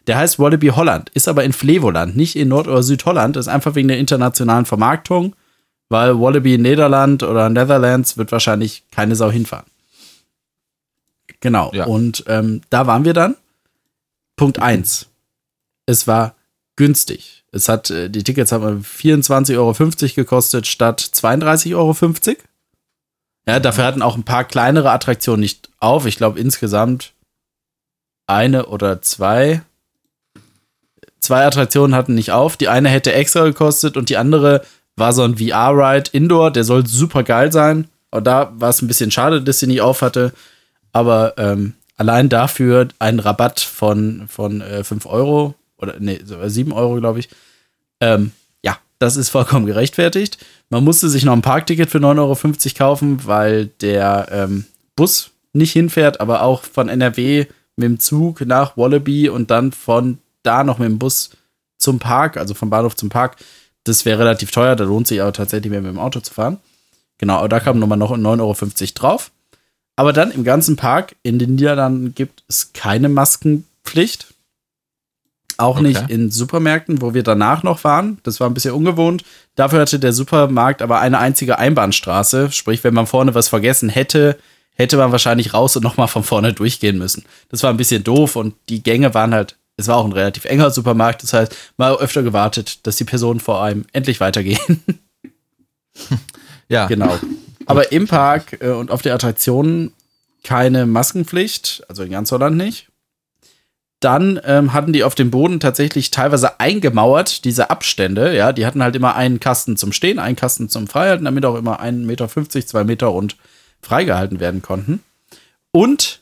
Der 0.07 0.19
heißt 0.19 0.39
Wallaby 0.39 0.69
Holland, 0.69 1.11
ist 1.15 1.29
aber 1.29 1.45
in 1.45 1.53
Flevoland, 1.53 2.17
nicht 2.17 2.37
in 2.37 2.49
Nord- 2.49 2.69
oder 2.69 2.83
Südholland. 2.83 3.37
Das 3.37 3.47
ist 3.47 3.53
einfach 3.53 3.75
wegen 3.75 3.89
der 3.89 3.99
internationalen 3.99 4.67
Vermarktung, 4.67 5.35
weil 5.89 6.21
Wallaby 6.21 6.59
Niederland 6.59 7.23
oder 7.23 7.49
Netherlands 7.49 8.19
wird 8.19 8.31
wahrscheinlich 8.31 8.85
keine 8.91 9.17
Sau 9.17 9.31
hinfahren. 9.31 9.67
Genau. 11.41 11.71
Ja. 11.73 11.87
Und 11.87 12.25
ähm, 12.27 12.61
da 12.71 12.87
waren 12.87 13.05
wir 13.05 13.15
dann. 13.15 13.37
Punkt 14.37 14.59
1. 14.59 15.07
Es 15.87 16.07
war 16.07 16.35
günstig. 16.77 17.40
Es 17.53 17.69
hat, 17.69 17.91
äh, 17.91 18.09
die 18.09 18.23
Tickets 18.23 18.53
haben 18.53 18.83
24,50 18.83 19.57
Euro 19.57 19.75
gekostet 20.15 20.67
statt 20.67 21.01
32,50 21.01 21.75
Euro. 21.75 21.97
Ja, 23.47 23.59
dafür 23.59 23.85
hatten 23.85 24.03
auch 24.03 24.17
ein 24.17 24.25
paar 24.25 24.45
kleinere 24.45 24.91
Attraktionen 24.91 25.41
nicht 25.41 25.71
auf. 25.79 26.07
Ich 26.07 26.17
glaube 26.17 26.39
insgesamt 26.39 27.13
eine 28.27 28.67
oder 28.67 29.03
zwei. 29.03 29.63
Zwei 31.21 31.45
Attraktionen 31.45 31.95
hatten 31.95 32.15
nicht 32.15 32.31
auf. 32.31 32.57
Die 32.57 32.69
eine 32.69 32.89
hätte 32.89 33.13
extra 33.13 33.45
gekostet 33.45 33.97
und 33.97 34.09
die 34.09 34.17
andere 34.17 34.65
war 34.97 35.13
so 35.13 35.23
ein 35.23 35.39
VR-Ride 35.39 36.11
Indoor. 36.13 36.51
Der 36.51 36.65
soll 36.65 36.87
super 36.87 37.25
geil 37.25 37.51
sein. 37.51 37.89
Und 38.11 38.27
da 38.27 38.53
war 38.55 38.71
es 38.71 38.83
ein 38.83 38.89
bisschen 38.89 39.11
schade, 39.11 39.43
dass 39.43 39.59
sie 39.59 39.67
nicht 39.67 39.81
auf 39.81 40.03
hatte. 40.03 40.33
Aber 40.93 41.35
ähm, 41.39 41.75
allein 41.97 42.29
dafür 42.29 42.89
ein 42.99 43.19
Rabatt 43.19 43.61
von, 43.61 44.27
von 44.29 44.61
äh, 44.61 44.85
5 44.85 45.07
Euro 45.07 45.55
oder 45.81 45.97
nee, 45.99 46.21
sogar 46.25 46.51
7 46.51 46.73
Euro, 46.73 46.97
glaube 46.97 47.21
ich. 47.21 47.29
Ähm, 48.01 48.33
ja, 48.63 48.79
das 48.99 49.17
ist 49.17 49.29
vollkommen 49.29 49.67
gerechtfertigt. 49.67 50.39
Man 50.69 50.85
musste 50.85 51.09
sich 51.09 51.25
noch 51.25 51.33
ein 51.33 51.43
Parkticket 51.43 51.91
für 51.91 51.99
9,50 51.99 52.19
Euro 52.19 52.79
kaufen, 52.79 53.27
weil 53.27 53.67
der 53.81 54.29
ähm, 54.31 54.65
Bus 54.97 55.31
nicht 55.53 55.73
hinfährt, 55.73 56.21
aber 56.21 56.43
auch 56.43 56.65
von 56.65 56.89
NRW 56.89 57.47
mit 57.77 57.87
dem 57.87 57.99
Zug 57.99 58.41
nach 58.43 58.77
Wallaby 58.77 59.29
und 59.29 59.51
dann 59.51 59.73
von 59.73 60.19
da 60.43 60.65
noch 60.65 60.79
mit 60.79 60.89
dem 60.89 60.99
Bus 60.99 61.31
zum 61.79 61.99
Park, 61.99 62.37
also 62.37 62.55
vom 62.55 62.71
Bahnhof 62.71 62.97
zum 62.97 63.09
Park. 63.09 63.37
Das 63.85 64.05
wäre 64.05 64.21
relativ 64.21 64.51
teuer, 64.51 64.77
da 64.77 64.85
lohnt 64.85 65.09
sich 65.09 65.21
aber 65.21 65.33
tatsächlich 65.33 65.71
mehr 65.71 65.81
mit 65.81 65.91
dem 65.91 65.99
Auto 65.99 66.21
zu 66.21 66.33
fahren. 66.33 66.59
Genau, 67.19 67.39
aber 67.39 67.49
da 67.49 67.61
kam 67.61 67.79
nochmal 67.79 67.99
noch 67.99 68.13
9,50 68.13 68.41
Euro 68.41 68.55
drauf. 68.95 69.31
Aber 69.97 70.13
dann 70.13 70.31
im 70.31 70.45
ganzen 70.45 70.77
Park 70.77 71.17
in 71.23 71.39
den 71.39 71.57
Niederlanden 71.57 72.15
gibt 72.15 72.43
es 72.49 72.73
keine 72.73 73.09
Maskenpflicht. 73.09 74.30
Auch 75.61 75.77
Okay. 75.79 75.89
nicht 75.89 76.11
in 76.11 76.31
Supermärkten, 76.31 77.01
wo 77.03 77.15
wir 77.15 77.23
danach 77.23 77.63
noch 77.63 77.85
waren. 77.85 78.19
Das 78.23 78.41
war 78.41 78.49
ein 78.49 78.55
bisschen 78.55 78.73
ungewohnt. 78.75 79.23
Dafür 79.55 79.81
hatte 79.81 79.99
der 79.99 80.13
Supermarkt 80.13 80.83
aber 80.83 81.01
eine 81.01 81.19
einzige 81.19 81.59
Einbahnstraße. 81.59 82.51
Sprich, 82.53 82.83
wenn 82.85 82.95
man 82.95 83.07
vorne 83.07 83.35
was 83.35 83.49
vergessen 83.49 83.89
hätte, 83.89 84.39
hätte 84.75 84.97
man 84.97 85.13
wahrscheinlich 85.13 85.53
raus 85.55 85.77
und 85.77 85.83
nochmal 85.83 86.09
von 86.09 86.23
vorne 86.25 86.53
durchgehen 86.53 86.99
müssen. 86.99 87.25
Das 87.51 87.63
war 87.63 87.71
ein 87.71 87.77
bisschen 87.77 88.03
doof 88.05 88.37
und 88.37 88.55
die 88.69 88.83
Gänge 88.83 89.13
waren 89.15 89.35
halt, 89.35 89.57
es 89.77 89.89
war 89.89 89.97
auch 89.97 90.05
ein 90.05 90.13
relativ 90.13 90.45
enger 90.47 90.71
Supermarkt. 90.71 91.23
Das 91.23 91.33
heißt, 91.33 91.55
mal 91.77 91.95
öfter 91.97 92.23
gewartet, 92.23 92.87
dass 92.87 92.97
die 92.97 93.05
Personen 93.05 93.41
vor 93.41 93.63
einem 93.63 93.85
endlich 93.93 94.21
weitergehen. 94.21 94.83
Ja. 96.69 96.87
Genau. 96.87 97.19
Aber 97.67 97.91
im 97.91 98.07
Park 98.07 98.59
äh, 98.61 98.69
und 98.69 98.91
auf 98.93 99.03
der 99.03 99.15
Attraktion 99.15 99.93
keine 100.45 100.87
Maskenpflicht, 100.87 101.83
also 101.89 102.05
in 102.05 102.13
ganz 102.13 102.31
Holland 102.31 102.57
nicht. 102.57 102.90
Dann 104.01 104.41
ähm, 104.45 104.73
hatten 104.73 104.95
die 104.95 105.05
auf 105.05 105.15
dem 105.15 105.31
Boden 105.31 105.61
tatsächlich 105.61 106.11
teilweise 106.11 106.59
eingemauert, 106.59 107.45
diese 107.45 107.69
Abstände. 107.69 108.35
Ja, 108.35 108.53
die 108.53 108.65
hatten 108.65 108.83
halt 108.83 108.97
immer 108.97 109.15
einen 109.15 109.41
Kasten 109.41 109.77
zum 109.77 109.93
Stehen, 109.93 110.19
einen 110.19 110.37
Kasten 110.37 110.71
zum 110.71 110.89
Freihalten, 110.89 111.27
damit 111.27 111.45
auch 111.45 111.57
immer 111.57 111.83
1,50 111.83 112.07
Meter, 112.07 112.29
2 112.29 112.85
Meter 112.85 113.13
und 113.13 113.37
freigehalten 113.83 114.41
werden 114.41 114.63
konnten. 114.63 115.01
Und 115.73 116.21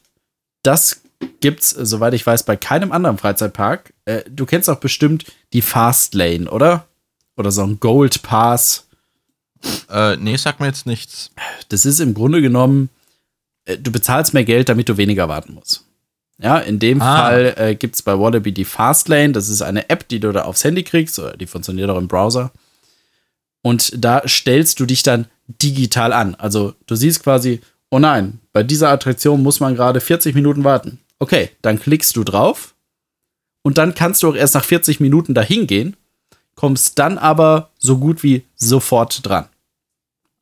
das 0.62 1.02
gibt's, 1.40 1.72
äh, 1.72 1.86
soweit 1.86 2.14
ich 2.14 2.26
weiß, 2.26 2.42
bei 2.44 2.56
keinem 2.56 2.92
anderen 2.92 3.18
Freizeitpark. 3.18 3.92
Äh, 4.04 4.22
du 4.28 4.46
kennst 4.46 4.68
auch 4.68 4.80
bestimmt 4.80 5.24
die 5.52 5.62
Fast 5.62 6.14
Lane, 6.14 6.50
oder? 6.50 6.86
Oder 7.36 7.52
so 7.52 7.62
ein 7.62 7.80
Gold 7.80 8.22
Pass. 8.22 8.88
Äh, 9.90 10.16
nee, 10.16 10.36
sag 10.36 10.60
mir 10.60 10.66
jetzt 10.66 10.86
nichts. 10.86 11.30
Das 11.68 11.84
ist 11.84 12.00
im 12.00 12.14
Grunde 12.14 12.42
genommen, 12.42 12.90
äh, 13.64 13.78
du 13.78 13.90
bezahlst 13.90 14.34
mehr 14.34 14.44
Geld, 14.44 14.68
damit 14.68 14.88
du 14.88 14.96
weniger 14.96 15.28
warten 15.28 15.54
musst. 15.54 15.84
Ja, 16.40 16.58
in 16.58 16.78
dem 16.78 17.02
Ah. 17.02 17.16
Fall 17.16 17.54
äh, 17.56 17.74
gibt 17.74 17.96
es 17.96 18.02
bei 18.02 18.18
Wallaby 18.18 18.52
die 18.52 18.64
Fastlane. 18.64 19.32
Das 19.32 19.48
ist 19.48 19.62
eine 19.62 19.90
App, 19.90 20.06
die 20.08 20.20
du 20.20 20.30
da 20.32 20.42
aufs 20.42 20.62
Handy 20.64 20.84
kriegst, 20.84 21.18
oder 21.18 21.36
die 21.36 21.46
funktioniert 21.46 21.90
auch 21.90 21.98
im 21.98 22.06
Browser. 22.08 22.52
Und 23.62 23.92
da 24.02 24.22
stellst 24.26 24.78
du 24.78 24.86
dich 24.86 25.02
dann 25.02 25.26
digital 25.48 26.12
an. 26.12 26.34
Also 26.36 26.74
du 26.86 26.94
siehst 26.94 27.22
quasi, 27.24 27.60
oh 27.90 27.98
nein, 27.98 28.38
bei 28.52 28.62
dieser 28.62 28.90
Attraktion 28.90 29.42
muss 29.42 29.58
man 29.60 29.74
gerade 29.74 30.00
40 30.00 30.34
Minuten 30.34 30.62
warten. 30.62 31.00
Okay, 31.18 31.50
dann 31.62 31.80
klickst 31.80 32.14
du 32.16 32.22
drauf 32.22 32.74
und 33.62 33.76
dann 33.78 33.94
kannst 33.94 34.22
du 34.22 34.28
auch 34.30 34.36
erst 34.36 34.54
nach 34.54 34.64
40 34.64 35.00
Minuten 35.00 35.34
dahin 35.34 35.66
gehen, 35.66 35.96
kommst 36.54 36.98
dann 37.00 37.18
aber 37.18 37.70
so 37.78 37.98
gut 37.98 38.22
wie 38.22 38.44
sofort 38.54 39.26
dran. 39.26 39.46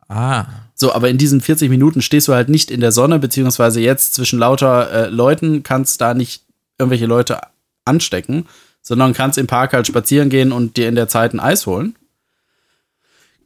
Ah. 0.09 0.45
So, 0.79 0.93
aber 0.93 1.09
in 1.09 1.17
diesen 1.17 1.41
40 1.41 1.71
Minuten 1.71 2.03
stehst 2.03 2.29
du 2.29 2.35
halt 2.35 2.51
nicht 2.51 2.71
in 2.71 2.81
der 2.81 2.93
Sonne, 2.93 3.19
beziehungsweise 3.19 3.81
jetzt 3.81 4.13
zwischen 4.13 4.39
lauter 4.39 4.93
äh, 4.93 5.09
Leuten 5.09 5.63
kannst 5.63 6.03
da 6.03 6.13
nicht 6.13 6.43
irgendwelche 6.79 7.07
Leute 7.07 7.41
anstecken, 7.87 8.47
sondern 8.83 9.15
kannst 9.15 9.39
im 9.39 9.47
Park 9.47 9.73
halt 9.73 9.87
spazieren 9.87 10.29
gehen 10.29 10.53
und 10.53 10.77
dir 10.77 10.89
in 10.89 10.95
der 10.95 11.09
Zeit 11.09 11.33
ein 11.33 11.41
Eis 11.41 11.67
holen. 11.67 11.97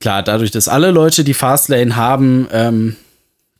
Klar, 0.01 0.25
dadurch, 0.25 0.51
dass 0.51 0.67
alle 0.67 0.91
Leute 0.91 1.23
die 1.23 1.35
Fastlane 1.35 1.95
haben, 1.95 2.49
ähm, 2.51 2.97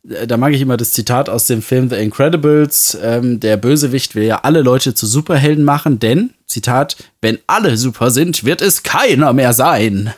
äh, 0.09 0.27
da 0.27 0.35
mag 0.35 0.51
ich 0.51 0.61
immer 0.61 0.75
das 0.75 0.91
Zitat 0.91 1.29
aus 1.29 1.47
dem 1.47 1.61
Film 1.61 1.89
The 1.89 1.95
Incredibles. 1.95 2.97
Ähm, 3.01 3.39
der 3.39 3.55
Bösewicht 3.55 4.15
will 4.15 4.23
ja 4.23 4.41
alle 4.43 4.63
Leute 4.63 4.93
zu 4.93 5.07
Superhelden 5.07 5.63
machen, 5.63 5.99
denn, 5.99 6.31
Zitat, 6.45 6.97
wenn 7.21 7.39
alle 7.47 7.77
super 7.77 8.11
sind, 8.11 8.43
wird 8.43 8.61
es 8.61 8.83
keiner 8.83 9.31
mehr 9.31 9.53
sein. 9.53 10.13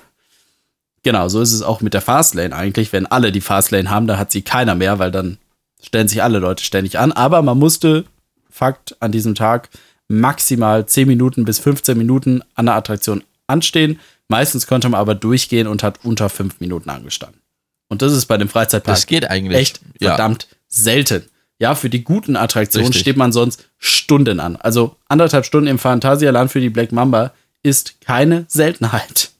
Genau, 1.04 1.28
so 1.28 1.42
ist 1.42 1.52
es 1.52 1.62
auch 1.62 1.82
mit 1.82 1.94
der 1.94 2.02
Fastlane 2.02 2.56
eigentlich. 2.56 2.94
Wenn 2.94 3.06
alle 3.06 3.32
die 3.32 3.42
Fastlane 3.42 3.90
haben, 3.90 4.08
dann 4.08 4.18
hat 4.18 4.32
sie 4.32 4.42
keiner 4.42 4.74
mehr, 4.76 5.00
weil 5.00 5.12
dann 5.12 5.38
stellen 5.82 6.08
sich 6.08 6.24
alle 6.24 6.40
Leute 6.40 6.64
ständig 6.64 6.98
an. 6.98 7.12
Aber 7.12 7.42
man 7.42 7.58
musste, 7.60 8.06
Fakt, 8.50 8.96
an 9.02 9.12
diesem 9.12 9.36
Tag 9.36 9.70
maximal 10.08 10.86
10 10.86 11.08
Minuten 11.08 11.44
bis 11.46 11.60
15 11.60 11.98
Minuten 11.98 12.42
an 12.56 12.68
der 12.68 12.76
Attraktion 12.76 13.24
anstehen. 13.48 14.00
Meistens 14.30 14.68
konnte 14.68 14.88
man 14.90 15.00
aber 15.02 15.16
durchgehen 15.16 15.68
und 15.68 15.84
hat 15.84 16.00
unter 16.04 16.30
5 16.30 16.60
Minuten 16.60 16.90
angestanden. 16.90 17.42
Und 17.90 18.02
das 18.02 18.14
ist 18.14 18.26
bei 18.28 18.38
dem 18.38 18.48
Freizeitpark 18.50 18.96
Das 18.96 19.06
geht 19.06 19.30
eigentlich. 19.30 19.58
echt 19.60 19.82
Ja. 20.00 20.10
verdammt 20.10 20.48
selten. 20.68 21.24
Ja, 21.60 21.76
für 21.76 21.90
die 21.90 22.04
guten 22.04 22.36
Attraktionen 22.36 22.88
Richtig. 22.88 23.02
steht 23.02 23.18
man 23.18 23.32
sonst 23.32 23.70
Stunden 23.78 24.40
an. 24.40 24.56
Also 24.56 24.96
anderthalb 25.08 25.46
Stunden 25.46 25.68
im 25.68 25.80
Phantasialand 25.80 26.52
für 26.52 26.60
die 26.62 26.70
Black 26.70 26.92
Mamba 26.92 27.32
ist 27.62 28.02
keine 28.02 28.46
Seltenheit. 28.48 29.32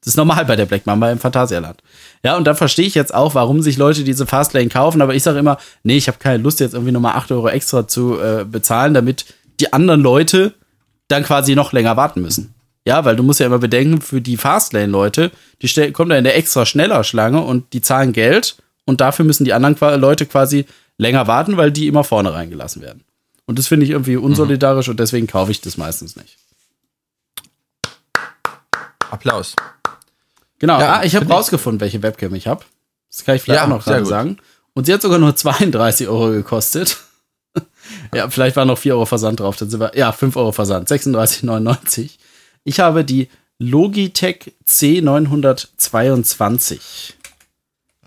Das 0.00 0.08
ist 0.08 0.16
normal 0.16 0.44
bei 0.44 0.54
der 0.54 0.66
Black 0.66 0.86
Mamba 0.86 1.10
im 1.10 1.18
Phantasialand. 1.18 1.82
Ja, 2.22 2.36
und 2.36 2.44
da 2.44 2.54
verstehe 2.54 2.86
ich 2.86 2.94
jetzt 2.94 3.12
auch, 3.12 3.34
warum 3.34 3.62
sich 3.62 3.76
Leute 3.76 4.04
diese 4.04 4.26
Fastlane 4.26 4.68
kaufen, 4.68 5.02
aber 5.02 5.14
ich 5.14 5.22
sage 5.22 5.38
immer, 5.38 5.58
nee, 5.82 5.96
ich 5.96 6.08
habe 6.08 6.18
keine 6.18 6.42
Lust, 6.42 6.60
jetzt 6.60 6.74
irgendwie 6.74 6.92
nochmal 6.92 7.16
8 7.16 7.32
Euro 7.32 7.48
extra 7.48 7.88
zu 7.88 8.18
äh, 8.20 8.44
bezahlen, 8.44 8.94
damit 8.94 9.26
die 9.60 9.72
anderen 9.72 10.00
Leute 10.00 10.54
dann 11.08 11.24
quasi 11.24 11.54
noch 11.54 11.72
länger 11.72 11.96
warten 11.96 12.22
müssen. 12.22 12.54
Ja, 12.86 13.04
weil 13.04 13.16
du 13.16 13.22
musst 13.22 13.40
ja 13.40 13.46
immer 13.46 13.58
bedenken, 13.58 14.00
für 14.00 14.20
die 14.20 14.36
Fastlane-Leute, 14.36 15.30
die 15.60 15.92
kommen 15.92 16.10
da 16.10 16.16
in 16.16 16.24
der 16.24 16.36
extra 16.36 16.64
schneller 16.64 17.04
Schlange 17.04 17.42
und 17.42 17.72
die 17.72 17.82
zahlen 17.82 18.12
Geld 18.12 18.56
und 18.86 19.00
dafür 19.00 19.24
müssen 19.24 19.44
die 19.44 19.52
anderen 19.52 19.76
Leute 20.00 20.26
quasi 20.26 20.64
länger 20.96 21.26
warten, 21.26 21.56
weil 21.56 21.70
die 21.70 21.86
immer 21.86 22.04
vorne 22.04 22.32
reingelassen 22.32 22.82
werden. 22.82 23.04
Und 23.46 23.58
das 23.58 23.66
finde 23.66 23.84
ich 23.84 23.90
irgendwie 23.90 24.16
unsolidarisch 24.16 24.88
und 24.88 25.00
deswegen 25.00 25.26
kaufe 25.26 25.50
ich 25.50 25.60
das 25.60 25.76
meistens 25.76 26.16
nicht. 26.16 26.36
Applaus. 29.10 29.54
Genau, 30.58 30.80
Ja, 30.80 30.98
ah, 30.98 31.04
ich 31.04 31.14
habe 31.16 31.26
rausgefunden, 31.28 31.80
welche 31.80 32.02
Webcam 32.02 32.34
ich 32.34 32.46
habe. 32.46 32.64
Das 33.10 33.24
kann 33.24 33.36
ich 33.36 33.42
vielleicht 33.42 33.58
Ja, 33.60 33.64
auch 33.64 33.68
noch 33.68 33.84
gerade 33.84 34.06
sagen. 34.06 34.38
Und 34.74 34.86
sie 34.86 34.94
hat 34.94 35.02
sogar 35.02 35.18
nur 35.18 35.34
32 35.36 36.08
Euro 36.08 36.30
gekostet. 36.30 36.98
ja, 38.14 38.28
vielleicht 38.28 38.56
war 38.56 38.64
noch 38.64 38.78
4 38.78 38.94
Euro 38.94 39.06
Versand 39.06 39.40
drauf. 39.40 39.56
Dann 39.56 39.70
sind 39.70 39.80
wir, 39.80 39.96
ja, 39.96 40.12
5 40.12 40.36
Euro 40.36 40.52
Versand, 40.52 40.88
36,99. 40.88 42.10
Ich 42.64 42.80
habe 42.80 43.04
die 43.04 43.28
Logitech 43.58 44.52
C922. 44.66 46.78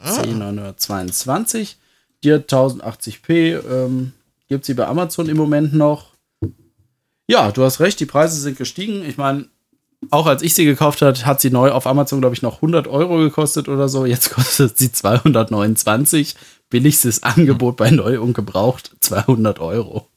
C922. 0.03 1.75
Die 2.23 2.33
hat 2.33 2.51
1080p. 2.51 3.59
Ähm, 3.69 4.13
Gibt 4.47 4.65
sie 4.65 4.73
bei 4.73 4.87
Amazon 4.87 5.29
im 5.29 5.37
Moment 5.37 5.73
noch. 5.73 6.11
Ja, 7.27 7.51
du 7.51 7.63
hast 7.63 7.79
recht, 7.79 7.99
die 7.99 8.05
Preise 8.05 8.39
sind 8.39 8.57
gestiegen. 8.57 9.07
Ich 9.07 9.17
meine, 9.17 9.47
auch 10.09 10.25
als 10.25 10.41
ich 10.41 10.53
sie 10.53 10.65
gekauft 10.65 11.01
hat, 11.01 11.25
hat 11.25 11.41
sie 11.41 11.51
neu 11.51 11.71
auf 11.71 11.85
Amazon, 11.85 12.21
glaube 12.21 12.35
ich, 12.35 12.41
noch 12.41 12.55
100 12.55 12.87
Euro 12.87 13.17
gekostet 13.17 13.69
oder 13.69 13.87
so. 13.87 14.05
Jetzt 14.05 14.31
kostet 14.31 14.77
sie 14.77 14.91
229. 14.91 16.35
Billigstes 16.69 17.23
Angebot 17.23 17.77
bei 17.77 17.91
neu 17.91 18.19
und 18.19 18.33
gebraucht 18.33 18.95
200 19.01 19.59
Euro. 19.59 20.07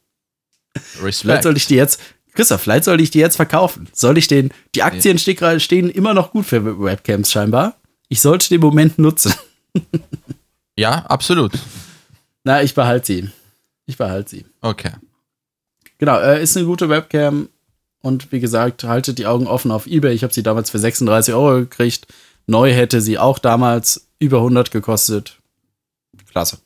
Respekt. 1.03 1.17
Vielleicht 1.17 1.43
soll 1.43 1.57
ich 1.57 1.67
die 1.67 1.75
jetzt, 1.75 2.01
Christoph, 2.33 2.63
vielleicht 2.63 2.85
soll 2.85 3.01
ich 3.01 3.11
die 3.11 3.19
jetzt 3.19 3.37
verkaufen. 3.37 3.89
Soll 3.93 4.19
ich 4.19 4.27
den, 4.27 4.53
die 4.75 4.83
Aktien 4.83 5.21
nee. 5.25 5.61
stehen 5.61 5.91
immer 5.91 6.15
noch 6.15 6.33
gut 6.33 6.47
für 6.47 6.81
Webcams 6.81 7.31
scheinbar. 7.31 7.77
Ich 8.09 8.21
sollte 8.21 8.49
den 8.49 8.61
Moment 8.61 8.99
nutzen. 8.99 9.35
ja, 10.77 11.05
absolut. 11.07 11.53
Na, 12.43 12.63
ich 12.63 12.75
behalte 12.75 13.07
sie. 13.07 13.31
Ich 13.87 13.97
behalte 13.97 14.31
sie. 14.31 14.47
Okay. 14.61 14.93
Genau, 15.99 16.19
äh, 16.19 16.43
ist 16.43 16.57
eine 16.57 16.67
gute 16.67 16.89
Webcam, 16.89 17.49
und 18.05 18.33
wie 18.33 18.41
gesagt, 18.41 18.85
haltet 18.85 19.19
die 19.19 19.27
Augen 19.27 19.47
offen 19.47 19.71
auf 19.71 19.87
eBay. 19.87 20.13
Ich 20.13 20.23
habe 20.23 20.35
sie 20.35 20.43
damals 20.43 20.69
für 20.69 20.79
36 20.79 21.33
Euro 21.33 21.61
gekriegt. 21.61 22.07
Neu 22.47 22.71
hätte 22.71 23.01
sie 23.01 23.19
auch 23.19 23.39
damals 23.39 24.09
über 24.19 24.39
100 24.39 24.71
gekostet. 24.71 25.41
Klasse. 26.31 26.59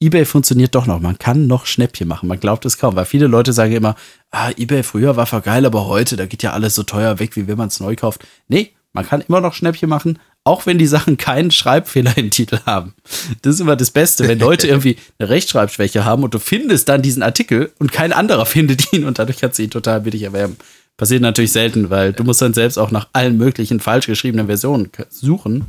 eBay 0.00 0.24
funktioniert 0.24 0.74
doch 0.74 0.86
noch. 0.86 0.98
Man 0.98 1.18
kann 1.18 1.46
noch 1.46 1.66
Schnäppchen 1.66 2.08
machen. 2.08 2.28
Man 2.28 2.40
glaubt 2.40 2.64
es 2.64 2.78
kaum, 2.78 2.96
weil 2.96 3.04
viele 3.04 3.28
Leute 3.28 3.52
sagen 3.52 3.72
immer, 3.72 3.94
ah, 4.32 4.50
eBay 4.56 4.82
früher 4.82 5.14
war 5.16 5.26
voll 5.26 5.42
geil, 5.42 5.66
aber 5.66 5.86
heute, 5.86 6.16
da 6.16 6.26
geht 6.26 6.42
ja 6.42 6.52
alles 6.52 6.74
so 6.74 6.82
teuer 6.82 7.20
weg, 7.20 7.36
wie 7.36 7.46
wenn 7.46 7.56
man 7.56 7.68
es 7.68 7.78
neu 7.78 7.94
kauft. 7.94 8.26
Nee, 8.48 8.72
man 8.94 9.06
kann 9.06 9.22
immer 9.28 9.40
noch 9.40 9.54
Schnäppchen 9.54 9.88
machen, 9.88 10.20
auch 10.44 10.66
wenn 10.66 10.78
die 10.78 10.86
Sachen 10.86 11.16
keinen 11.16 11.50
Schreibfehler 11.50 12.16
im 12.16 12.30
Titel 12.30 12.60
haben. 12.64 12.94
Das 13.42 13.56
ist 13.56 13.60
immer 13.60 13.76
das 13.76 13.90
Beste, 13.90 14.26
wenn 14.28 14.38
Leute 14.38 14.68
irgendwie 14.68 14.96
eine 15.18 15.28
Rechtschreibschwäche 15.28 16.04
haben 16.04 16.22
und 16.22 16.32
du 16.32 16.38
findest 16.38 16.88
dann 16.88 17.02
diesen 17.02 17.22
Artikel 17.22 17.72
und 17.78 17.92
kein 17.92 18.12
anderer 18.12 18.46
findet 18.46 18.92
ihn 18.92 19.04
und 19.04 19.18
dadurch 19.18 19.38
kannst 19.38 19.58
du 19.58 19.64
ihn 19.64 19.70
total 19.70 20.00
billig 20.00 20.22
erwerben. 20.22 20.56
Passiert 20.96 21.22
natürlich 21.22 21.50
selten, 21.50 21.90
weil 21.90 22.12
du 22.12 22.22
musst 22.22 22.40
dann 22.40 22.54
selbst 22.54 22.78
auch 22.78 22.92
nach 22.92 23.08
allen 23.12 23.36
möglichen 23.36 23.80
falsch 23.80 24.06
geschriebenen 24.06 24.46
Versionen 24.46 24.90
suchen. 25.10 25.64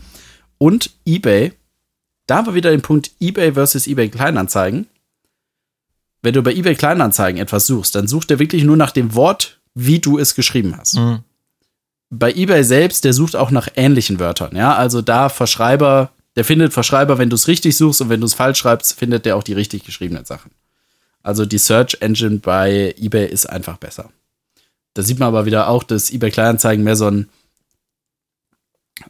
Und 0.59 0.91
eBay, 1.05 1.51
da 2.27 2.37
haben 2.37 2.45
wir 2.45 2.53
wieder 2.53 2.69
den 2.69 2.83
Punkt 2.83 3.11
eBay 3.19 3.53
versus 3.53 3.87
eBay 3.87 4.09
Kleinanzeigen. 4.09 4.85
Wenn 6.21 6.35
du 6.35 6.43
bei 6.43 6.53
eBay 6.53 6.75
Kleinanzeigen 6.75 7.41
etwas 7.41 7.65
suchst, 7.65 7.95
dann 7.95 8.07
sucht 8.07 8.29
er 8.29 8.37
wirklich 8.37 8.63
nur 8.63 8.77
nach 8.77 8.91
dem 8.91 9.15
Wort, 9.15 9.59
wie 9.73 9.99
du 9.99 10.19
es 10.19 10.35
geschrieben 10.35 10.77
hast. 10.77 10.97
Mhm 10.97 11.23
bei 12.09 12.33
eBay 12.33 12.63
selbst, 12.63 13.03
der 13.03 13.13
sucht 13.13 13.35
auch 13.35 13.51
nach 13.51 13.67
ähnlichen 13.75 14.19
Wörtern. 14.19 14.55
Ja, 14.55 14.75
also 14.75 15.01
da 15.01 15.29
Verschreiber, 15.29 16.11
der 16.35 16.45
findet 16.45 16.73
Verschreiber, 16.73 17.17
wenn 17.17 17.29
du 17.29 17.35
es 17.35 17.47
richtig 17.47 17.77
suchst 17.77 18.01
und 18.01 18.09
wenn 18.09 18.21
du 18.21 18.25
es 18.25 18.33
falsch 18.33 18.59
schreibst, 18.59 18.97
findet 18.97 19.25
der 19.25 19.35
auch 19.35 19.43
die 19.43 19.53
richtig 19.53 19.83
geschriebenen 19.83 20.25
Sachen. 20.25 20.51
Also 21.23 21.45
die 21.45 21.57
Search 21.57 21.97
Engine 22.01 22.37
bei 22.39 22.93
eBay 22.97 23.27
ist 23.27 23.47
einfach 23.47 23.77
besser. 23.77 24.11
Da 24.93 25.01
sieht 25.01 25.19
man 25.19 25.27
aber 25.27 25.45
wieder 25.45 25.67
auch, 25.67 25.83
dass 25.83 26.11
eBay 26.11 26.31
Kleinanzeigen 26.31 26.83
mehr 26.83 26.95
so 26.95 27.07
ein 27.07 27.29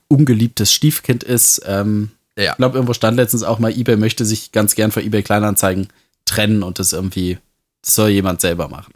ungeliebtes 0.07 0.71
Stiefkind 0.71 1.23
ist. 1.23 1.61
Ähm, 1.65 2.11
ja. 2.37 2.51
Ich 2.51 2.57
glaube, 2.57 2.75
irgendwo 2.75 2.93
stand 2.93 3.17
letztens 3.17 3.43
auch 3.43 3.59
mal, 3.59 3.71
eBay 3.71 3.97
möchte 3.97 4.25
sich 4.25 4.51
ganz 4.51 4.75
gern 4.75 4.91
von 4.91 5.03
eBay 5.03 5.23
Kleinanzeigen 5.23 5.89
trennen 6.25 6.63
und 6.63 6.79
das 6.79 6.93
irgendwie, 6.93 7.37
das 7.81 7.95
soll 7.95 8.09
jemand 8.09 8.41
selber 8.41 8.67
machen. 8.67 8.93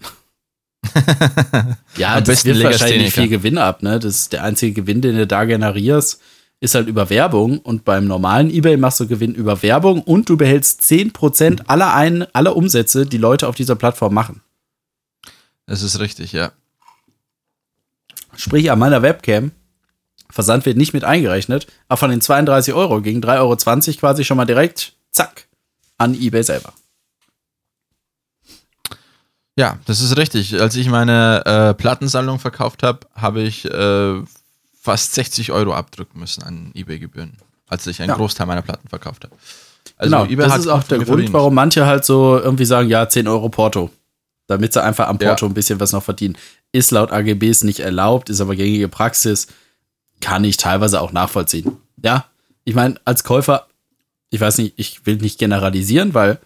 ja, 1.98 2.16
Am 2.16 2.24
das 2.24 2.46
wird 2.46 2.64
wahrscheinlich 2.64 3.14
viel 3.14 3.28
Gewinn 3.28 3.58
ab, 3.58 3.84
ne? 3.84 4.00
Das 4.00 4.16
ist 4.16 4.34
der 4.34 4.44
einzige 4.44 4.74
Gewinn, 4.74 5.02
den 5.02 5.16
du 5.16 5.28
da 5.28 5.46
generierst, 5.46 6.22
ist 6.60 6.76
halt 6.76 6.88
über 6.88 7.10
Werbung. 7.10 7.60
Und 7.60 7.86
beim 7.86 8.06
normalen 8.06 8.50
Ebay 8.50 8.78
machst 8.78 9.00
du 9.00 9.08
Gewinn 9.08 9.34
über 9.34 9.62
Werbung 9.64 10.02
und 10.02 10.30
du 10.30 10.38
behältst 10.38 10.82
10% 10.82 11.64
aller, 11.68 11.94
ein, 11.94 12.24
aller 12.34 12.56
Umsätze, 12.56 13.06
die 13.06 13.18
Leute 13.18 13.48
auf 13.48 13.56
dieser 13.56 13.76
Plattform 13.76 14.14
machen. 14.14 14.42
Das 15.66 15.84
ist 15.84 16.00
richtig, 16.00 16.32
ja. 16.34 16.52
Sprich, 18.36 18.72
an 18.72 18.80
meiner 18.80 19.02
Webcam, 19.02 19.52
Versand 20.32 20.66
wird 20.66 20.78
nicht 20.78 20.94
mit 20.94 21.04
eingerechnet, 21.04 21.68
aber 21.88 21.98
von 21.98 22.10
den 22.12 22.22
32 22.22 22.74
Euro 22.74 23.02
gegen 23.02 23.22
3,20 23.22 23.38
Euro 23.40 24.00
quasi 24.00 24.24
schon 24.24 24.38
mal 24.38 24.46
direkt, 24.46 24.94
zack, 25.12 25.48
an 25.98 26.14
eBay 26.14 26.44
selber. 26.44 26.74
Ja, 29.60 29.78
das 29.84 30.00
ist 30.00 30.16
richtig. 30.16 30.62
Als 30.62 30.78
ich 30.78 30.88
meine 30.88 31.46
äh, 31.46 31.74
Plattensammlung 31.74 32.40
verkauft 32.40 32.82
habe, 32.82 33.00
habe 33.14 33.42
ich 33.42 33.66
äh, 33.66 34.22
fast 34.80 35.14
60 35.16 35.52
Euro 35.52 35.74
abdrücken 35.74 36.18
müssen 36.18 36.44
an 36.44 36.72
eBay-Gebühren, 36.76 37.34
als 37.68 37.86
ich 37.86 38.00
einen 38.02 38.08
ja. 38.08 38.16
Großteil 38.16 38.48
meiner 38.48 38.62
Platten 38.62 38.88
verkauft 38.88 39.26
habe. 39.26 39.36
Also 39.98 40.16
genau, 40.16 40.32
eBay 40.32 40.48
das 40.48 40.60
ist 40.60 40.68
auch 40.68 40.84
der 40.84 41.00
Grund, 41.00 41.34
warum 41.34 41.54
manche 41.56 41.86
halt 41.86 42.06
so 42.06 42.40
irgendwie 42.40 42.64
sagen, 42.64 42.88
ja, 42.88 43.10
10 43.10 43.28
Euro 43.28 43.50
Porto. 43.50 43.90
Damit 44.48 44.72
sie 44.72 44.82
einfach 44.82 45.10
am 45.10 45.18
Porto 45.18 45.46
ja. 45.46 45.52
ein 45.52 45.54
bisschen 45.54 45.78
was 45.82 45.92
noch 45.92 46.04
verdienen. 46.04 46.38
Ist 46.72 46.92
laut 46.92 47.12
AGBs 47.12 47.66
nicht 47.66 47.82
erlaubt, 47.82 48.30
ist 48.30 48.40
aber 48.40 48.56
gängige 48.56 48.88
Praxis. 48.88 49.48
Kann 50.22 50.46
ich 50.46 50.56
teilweise 50.56 51.02
auch 51.02 51.12
nachvollziehen. 51.12 51.76
Ja, 52.02 52.28
ich 52.64 52.76
meine, 52.76 52.96
als 53.04 53.26
Käufer, 53.26 53.68
ich 54.30 54.40
weiß 54.40 54.60
nicht, 54.60 54.76
ich 54.78 55.06
will 55.06 55.18
nicht 55.18 55.38
generalisieren, 55.38 56.14
weil, 56.14 56.40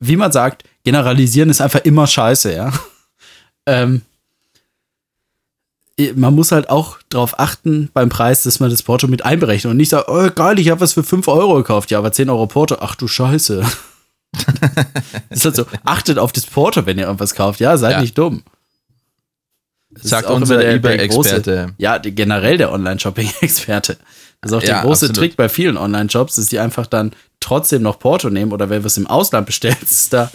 wie 0.00 0.16
man 0.16 0.32
sagt, 0.32 0.64
generalisieren 0.84 1.50
ist 1.50 1.60
einfach 1.60 1.80
immer 1.80 2.06
scheiße, 2.06 2.54
ja. 2.54 2.72
ähm, 3.66 4.02
man 6.14 6.34
muss 6.34 6.52
halt 6.52 6.70
auch 6.70 6.98
darauf 7.08 7.38
achten 7.38 7.90
beim 7.92 8.08
Preis, 8.08 8.42
dass 8.42 8.60
man 8.60 8.70
das 8.70 8.82
Porto 8.82 9.06
mit 9.06 9.24
einberechnet 9.24 9.70
und 9.70 9.76
nicht 9.76 9.90
sagt, 9.90 10.08
oh 10.08 10.30
geil, 10.34 10.58
ich 10.58 10.70
habe 10.70 10.80
was 10.80 10.94
für 10.94 11.02
5 11.02 11.28
Euro 11.28 11.56
gekauft, 11.56 11.90
ja, 11.90 11.98
aber 11.98 12.12
10 12.12 12.30
Euro 12.30 12.46
Porto, 12.46 12.78
ach 12.80 12.94
du 12.94 13.06
Scheiße. 13.06 13.64
ist 15.30 15.44
halt 15.44 15.56
so, 15.56 15.66
achtet 15.84 16.18
auf 16.18 16.32
das 16.32 16.46
Porto, 16.46 16.86
wenn 16.86 16.98
ihr 16.98 17.04
irgendwas 17.04 17.34
kauft, 17.34 17.60
ja, 17.60 17.76
seid 17.76 17.92
ja. 17.92 18.00
nicht 18.00 18.16
dumm. 18.16 18.42
Das 19.90 20.04
Sagt 20.04 20.30
unser 20.30 20.64
eBay-Experte. 20.64 21.74
Ja, 21.78 21.98
generell 21.98 22.56
der 22.56 22.72
Online-Shopping-Experte. 22.72 23.98
Das 24.40 24.52
ist 24.52 24.56
auch 24.56 24.62
ja, 24.62 24.74
der 24.74 24.82
große 24.82 25.06
absolut. 25.06 25.16
Trick 25.16 25.36
bei 25.36 25.48
vielen 25.48 25.76
Online-Shops, 25.76 26.36
dass 26.36 26.46
die 26.46 26.60
einfach 26.60 26.86
dann 26.86 27.12
trotzdem 27.40 27.82
noch 27.82 27.98
Porto 27.98 28.30
nehmen 28.30 28.52
oder 28.52 28.70
wenn 28.70 28.82
du 28.82 28.86
es 28.86 28.96
im 28.96 29.08
Ausland 29.08 29.46
bestellst, 29.46 30.12
da 30.12 30.30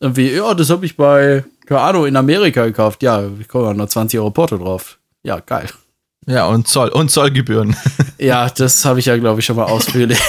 irgendwie, 0.00 0.30
ja, 0.30 0.54
das 0.54 0.70
habe 0.70 0.86
ich 0.86 0.96
bei, 0.96 1.44
keine 1.66 1.80
Ahnung, 1.80 2.06
in 2.06 2.16
Amerika 2.16 2.64
gekauft. 2.64 3.02
Ja, 3.02 3.24
ich 3.38 3.48
komme 3.48 3.74
nur 3.74 3.88
20 3.88 4.18
Euro 4.20 4.30
Porto 4.30 4.56
drauf. 4.56 4.98
Ja, 5.22 5.40
geil. 5.40 5.68
Ja, 6.26 6.46
und 6.46 6.68
Zoll 6.68 6.90
und 6.90 7.10
Zollgebühren. 7.10 7.76
ja, 8.18 8.48
das 8.50 8.84
habe 8.84 9.00
ich 9.00 9.06
ja, 9.06 9.16
glaube 9.16 9.40
ich, 9.40 9.46
schon 9.46 9.56
mal 9.56 9.64
ausführlich. 9.64 10.20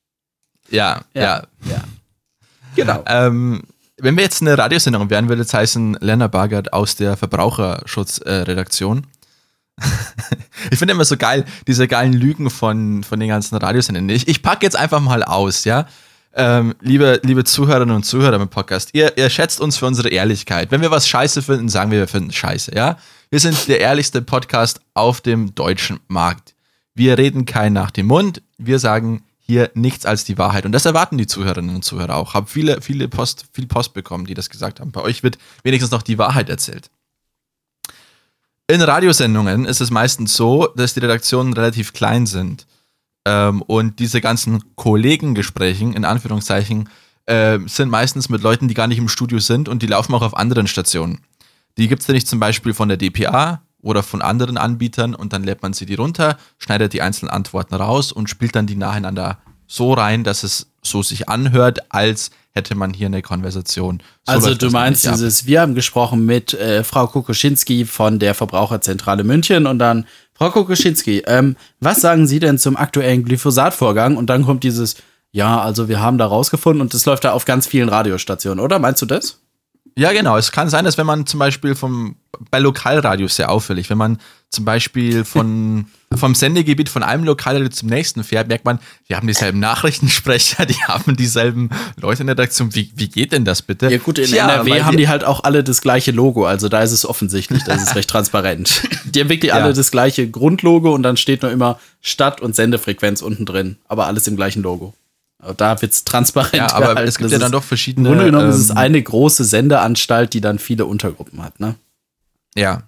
ja, 0.70 1.02
ja, 1.14 1.22
ja, 1.22 1.42
ja. 1.64 1.84
Genau. 2.76 3.02
Ähm, 3.06 3.62
wenn 3.98 4.16
wir 4.16 4.24
jetzt 4.24 4.42
eine 4.42 4.56
Radiosendung 4.56 5.10
wären, 5.10 5.28
würde 5.28 5.42
es 5.42 5.52
heißen 5.52 5.98
Lennart 6.00 6.32
Bargert 6.32 6.72
aus 6.72 6.96
der 6.96 7.16
Verbraucherschutzredaktion. 7.16 9.06
Äh, 9.78 9.82
ich 10.70 10.78
finde 10.78 10.92
immer 10.92 11.04
so 11.04 11.16
geil, 11.16 11.44
diese 11.66 11.88
geilen 11.88 12.12
Lügen 12.12 12.50
von, 12.50 13.02
von 13.02 13.20
den 13.20 13.28
ganzen 13.28 13.56
Radiosendern. 13.56 14.08
Ich, 14.08 14.28
ich 14.28 14.42
packe 14.42 14.66
jetzt 14.66 14.76
einfach 14.76 15.00
mal 15.00 15.22
aus, 15.22 15.64
ja 15.64 15.86
ähm, 16.34 16.74
liebe, 16.80 17.20
liebe 17.24 17.44
Zuhörerinnen 17.44 17.94
und 17.94 18.04
Zuhörer 18.04 18.40
im 18.40 18.48
Podcast, 18.48 18.90
ihr, 18.92 19.16
ihr 19.16 19.30
schätzt 19.30 19.60
uns 19.60 19.76
für 19.76 19.86
unsere 19.86 20.08
Ehrlichkeit. 20.08 20.70
Wenn 20.70 20.80
wir 20.80 20.90
was 20.90 21.08
scheiße 21.08 21.42
finden, 21.42 21.68
sagen 21.68 21.90
wir, 21.90 21.98
wir 21.98 22.08
finden 22.08 22.32
scheiße, 22.32 22.74
ja? 22.74 22.96
Wir 23.30 23.40
sind 23.40 23.68
der 23.68 23.80
ehrlichste 23.80 24.22
Podcast 24.22 24.80
auf 24.94 25.20
dem 25.20 25.54
deutschen 25.54 26.00
Markt. 26.08 26.54
Wir 26.94 27.16
reden 27.16 27.46
kein 27.46 27.72
nach 27.72 27.90
dem 27.90 28.06
Mund, 28.06 28.42
wir 28.58 28.78
sagen 28.78 29.24
hier 29.38 29.70
nichts 29.74 30.06
als 30.06 30.24
die 30.24 30.38
Wahrheit. 30.38 30.64
Und 30.64 30.72
das 30.72 30.84
erwarten 30.84 31.18
die 31.18 31.26
Zuhörerinnen 31.26 31.74
und 31.74 31.84
Zuhörer 31.84 32.16
auch. 32.16 32.34
Hab 32.34 32.48
viele, 32.48 32.80
viele 32.80 33.08
Post, 33.08 33.46
viel 33.52 33.66
Post 33.66 33.94
bekommen, 33.94 34.26
die 34.26 34.34
das 34.34 34.48
gesagt 34.48 34.78
haben. 34.78 34.92
Bei 34.92 35.00
euch 35.00 35.22
wird 35.22 35.38
wenigstens 35.64 35.90
noch 35.90 36.02
die 36.02 36.18
Wahrheit 36.18 36.48
erzählt. 36.48 36.90
In 38.68 38.80
Radiosendungen 38.80 39.64
ist 39.64 39.80
es 39.80 39.90
meistens 39.90 40.36
so, 40.36 40.68
dass 40.76 40.94
die 40.94 41.00
Redaktionen 41.00 41.52
relativ 41.52 41.92
klein 41.92 42.26
sind. 42.26 42.66
Ähm, 43.24 43.62
und 43.62 43.98
diese 43.98 44.20
ganzen 44.20 44.76
Kollegengesprächen, 44.76 45.92
in 45.92 46.04
Anführungszeichen, 46.04 46.88
äh, 47.26 47.58
sind 47.66 47.90
meistens 47.90 48.28
mit 48.28 48.42
Leuten, 48.42 48.68
die 48.68 48.74
gar 48.74 48.86
nicht 48.86 48.98
im 48.98 49.08
Studio 49.08 49.38
sind 49.38 49.68
und 49.68 49.82
die 49.82 49.86
laufen 49.86 50.14
auch 50.14 50.22
auf 50.22 50.36
anderen 50.36 50.66
Stationen. 50.66 51.20
Die 51.78 51.88
gibt 51.88 52.02
es 52.02 52.08
ja 52.08 52.14
nicht 52.14 52.28
zum 52.28 52.40
Beispiel 52.40 52.74
von 52.74 52.88
der 52.88 52.96
DPA 52.96 53.62
oder 53.82 54.02
von 54.02 54.22
anderen 54.22 54.56
Anbietern 54.56 55.14
und 55.14 55.32
dann 55.32 55.44
lädt 55.44 55.62
man 55.62 55.72
sie 55.72 55.86
die 55.86 55.94
runter, 55.94 56.36
schneidet 56.58 56.92
die 56.92 57.02
einzelnen 57.02 57.30
Antworten 57.30 57.74
raus 57.74 58.12
und 58.12 58.28
spielt 58.28 58.56
dann 58.56 58.66
die 58.66 58.76
nacheinander 58.76 59.38
so 59.66 59.92
rein, 59.92 60.24
dass 60.24 60.42
es 60.42 60.72
so 60.82 61.02
sich 61.02 61.28
anhört, 61.28 61.92
als 61.92 62.30
hätte 62.52 62.74
man 62.74 62.92
hier 62.92 63.06
eine 63.06 63.22
Konversation. 63.22 64.02
So 64.26 64.32
also 64.32 64.54
du 64.54 64.70
meinst 64.70 65.06
dieses, 65.06 65.46
wir 65.46 65.60
haben 65.60 65.74
gesprochen 65.74 66.26
mit 66.26 66.54
äh, 66.54 66.82
Frau 66.82 67.06
Kokoschinski 67.06 67.84
von 67.84 68.18
der 68.18 68.34
Verbraucherzentrale 68.34 69.22
München 69.22 69.66
und 69.66 69.78
dann 69.78 70.06
Frau 70.40 70.50
Kokoschinski, 70.50 71.24
ähm, 71.26 71.54
was 71.80 72.00
sagen 72.00 72.26
Sie 72.26 72.38
denn 72.38 72.56
zum 72.56 72.74
aktuellen 72.74 73.24
Glyphosat-Vorgang? 73.24 74.16
Und 74.16 74.30
dann 74.30 74.46
kommt 74.46 74.64
dieses, 74.64 74.96
ja, 75.32 75.60
also 75.60 75.86
wir 75.90 76.00
haben 76.00 76.16
da 76.16 76.24
rausgefunden 76.24 76.80
und 76.80 76.94
das 76.94 77.04
läuft 77.04 77.24
da 77.24 77.32
auf 77.32 77.44
ganz 77.44 77.66
vielen 77.66 77.90
Radiostationen, 77.90 78.64
oder? 78.64 78.78
Meinst 78.78 79.02
du 79.02 79.06
das? 79.06 79.42
Ja, 79.96 80.12
genau. 80.12 80.36
Es 80.36 80.52
kann 80.52 80.68
sein, 80.70 80.84
dass 80.84 80.96
wenn 80.98 81.06
man 81.06 81.26
zum 81.26 81.38
Beispiel 81.40 81.74
vom, 81.74 82.16
bei 82.50 82.58
Lokalradios 82.58 83.36
sehr 83.36 83.50
auffällig, 83.50 83.90
wenn 83.90 83.98
man 83.98 84.18
zum 84.48 84.64
Beispiel 84.64 85.24
von, 85.24 85.86
vom 86.14 86.34
Sendegebiet 86.34 86.88
von 86.88 87.02
einem 87.02 87.24
Lokalradio 87.24 87.68
zum 87.68 87.88
nächsten 87.88 88.24
fährt, 88.24 88.48
merkt 88.48 88.64
man, 88.64 88.78
die 89.08 89.14
haben 89.16 89.26
dieselben 89.26 89.58
Nachrichtensprecher, 89.60 90.66
die 90.66 90.82
haben 90.84 91.16
dieselben 91.16 91.70
Leute 92.00 92.22
in 92.22 92.26
der 92.28 92.34
Redaktion. 92.36 92.74
Wie, 92.74 92.90
wie 92.96 93.08
geht 93.08 93.32
denn 93.32 93.44
das 93.44 93.62
bitte? 93.62 93.90
Ja 93.90 93.98
gut, 93.98 94.18
in 94.18 94.26
Tja, 94.26 94.44
NRW 94.50 94.82
haben 94.82 94.92
die- 94.96 95.04
die 95.04 95.08
halt 95.08 95.24
auch 95.24 95.44
alle 95.44 95.62
das 95.64 95.80
gleiche 95.82 96.10
Logo, 96.12 96.46
also 96.46 96.68
da 96.68 96.80
ist 96.82 96.92
es 96.92 97.04
offensichtlich, 97.06 97.62
das 97.64 97.82
ist 97.82 97.94
recht 97.94 98.08
transparent. 98.10 98.82
Die 99.04 99.20
haben 99.20 99.28
wirklich 99.28 99.50
Ja. 99.50 99.56
alle 99.56 99.72
das 99.74 99.90
gleiche 99.90 100.28
Grundlogo 100.30 100.94
und 100.94 101.02
dann 101.02 101.16
steht 101.16 101.42
nur 101.42 101.50
immer 101.50 101.78
Stadt- 102.00 102.40
und 102.40 102.54
Sendefrequenz 102.56 103.22
unten 103.22 103.44
drin, 103.46 103.76
aber 103.88 104.06
alles 104.06 104.26
im 104.26 104.36
gleichen 104.36 104.62
Logo. 104.62 104.94
Aber 105.40 105.54
Da 105.54 105.80
wird's 105.80 106.04
transparent. 106.04 106.54
Ja, 106.54 106.72
aber 106.72 106.88
gehalten. 106.88 107.08
es 107.08 107.18
gibt 107.18 107.26
Das 107.26 107.32
ja 107.32 107.38
dann 107.38 107.52
doch 107.52 107.64
verschiedene. 107.64 108.08
Im 108.08 108.14
Grunde 108.14 108.30
genommen 108.30 108.50
ist 108.50 108.58
es 108.58 108.70
ähm, 108.70 108.76
eine 108.76 109.02
große 109.02 109.44
Sendeanstalt, 109.44 110.34
die 110.34 110.40
dann 110.40 110.58
viele 110.58 110.86
Untergruppen 110.86 111.42
hat, 111.42 111.60
ne? 111.60 111.76
Ja. 112.54 112.82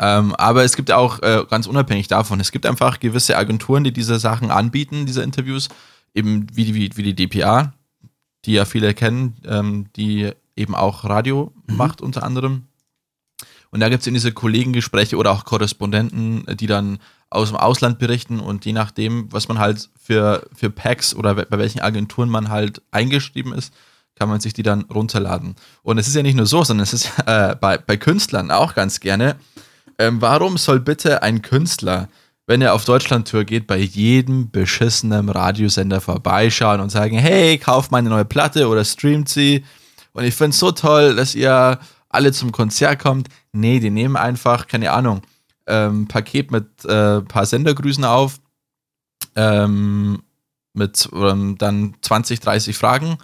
Ähm, 0.00 0.34
aber 0.36 0.62
es 0.62 0.76
gibt 0.76 0.92
auch, 0.92 1.20
äh, 1.22 1.44
ganz 1.50 1.66
unabhängig 1.66 2.06
davon, 2.06 2.38
es 2.38 2.52
gibt 2.52 2.66
einfach 2.66 3.00
gewisse 3.00 3.36
Agenturen, 3.36 3.82
die 3.82 3.92
diese 3.92 4.18
Sachen 4.20 4.50
anbieten, 4.50 5.06
diese 5.06 5.22
Interviews, 5.22 5.68
eben 6.14 6.46
wie 6.54 6.64
die, 6.64 6.74
wie, 6.74 6.96
wie 6.96 7.12
die 7.12 7.14
DPA, 7.16 7.72
die 8.44 8.52
ja 8.52 8.64
viele 8.64 8.94
kennen, 8.94 9.36
ähm, 9.44 9.86
die 9.96 10.30
eben 10.54 10.74
auch 10.76 11.04
Radio 11.04 11.52
macht 11.66 12.00
unter 12.00 12.22
anderem. 12.22 12.67
Und 13.70 13.80
da 13.80 13.88
gibt 13.88 14.00
es 14.00 14.06
eben 14.06 14.14
diese 14.14 14.32
Kollegengespräche 14.32 15.16
oder 15.16 15.30
auch 15.30 15.44
Korrespondenten, 15.44 16.46
äh, 16.48 16.56
die 16.56 16.66
dann 16.66 16.98
aus 17.30 17.48
dem 17.48 17.56
Ausland 17.56 17.98
berichten 17.98 18.40
und 18.40 18.64
je 18.64 18.72
nachdem, 18.72 19.30
was 19.30 19.48
man 19.48 19.58
halt 19.58 19.90
für, 20.00 20.48
für 20.54 20.70
Packs 20.70 21.14
oder 21.14 21.34
bei 21.34 21.58
welchen 21.58 21.80
Agenturen 21.80 22.30
man 22.30 22.48
halt 22.48 22.80
eingeschrieben 22.90 23.52
ist, 23.52 23.72
kann 24.18 24.30
man 24.30 24.40
sich 24.40 24.54
die 24.54 24.62
dann 24.62 24.82
runterladen. 24.82 25.54
Und 25.82 25.98
es 25.98 26.08
ist 26.08 26.16
ja 26.16 26.22
nicht 26.22 26.36
nur 26.36 26.46
so, 26.46 26.64
sondern 26.64 26.84
es 26.84 26.94
ist 26.94 27.12
äh, 27.26 27.54
bei, 27.54 27.76
bei 27.78 27.96
Künstlern 27.96 28.50
auch 28.50 28.74
ganz 28.74 29.00
gerne. 29.00 29.36
Ähm, 29.98 30.20
warum 30.20 30.56
soll 30.56 30.80
bitte 30.80 31.22
ein 31.22 31.42
Künstler, 31.42 32.08
wenn 32.46 32.62
er 32.62 32.72
auf 32.72 32.86
Deutschland-Tour 32.86 33.44
geht, 33.44 33.66
bei 33.66 33.76
jedem 33.76 34.50
beschissenen 34.50 35.28
Radiosender 35.28 36.00
vorbeischauen 36.00 36.80
und 36.80 36.90
sagen, 36.90 37.18
hey, 37.18 37.58
kauf 37.58 37.90
meine 37.90 38.08
neue 38.08 38.24
Platte 38.24 38.68
oder 38.68 38.84
streamt 38.84 39.28
sie. 39.28 39.64
Und 40.14 40.24
ich 40.24 40.34
finde 40.34 40.50
es 40.50 40.58
so 40.58 40.72
toll, 40.72 41.14
dass 41.14 41.34
ihr 41.34 41.78
alle 42.08 42.32
zum 42.32 42.52
Konzert 42.52 42.98
kommt. 42.98 43.28
Nee, 43.52 43.80
die 43.80 43.90
nehmen 43.90 44.16
einfach, 44.16 44.66
keine 44.66 44.92
Ahnung, 44.92 45.22
ähm, 45.66 46.08
Paket 46.08 46.50
mit 46.50 46.84
äh, 46.84 47.20
paar 47.20 47.46
Sendergrüßen 47.46 48.04
auf, 48.04 48.40
ähm, 49.36 50.22
mit 50.72 51.08
ähm, 51.12 51.56
dann 51.58 51.94
20, 52.00 52.40
30 52.40 52.76
Fragen. 52.76 53.18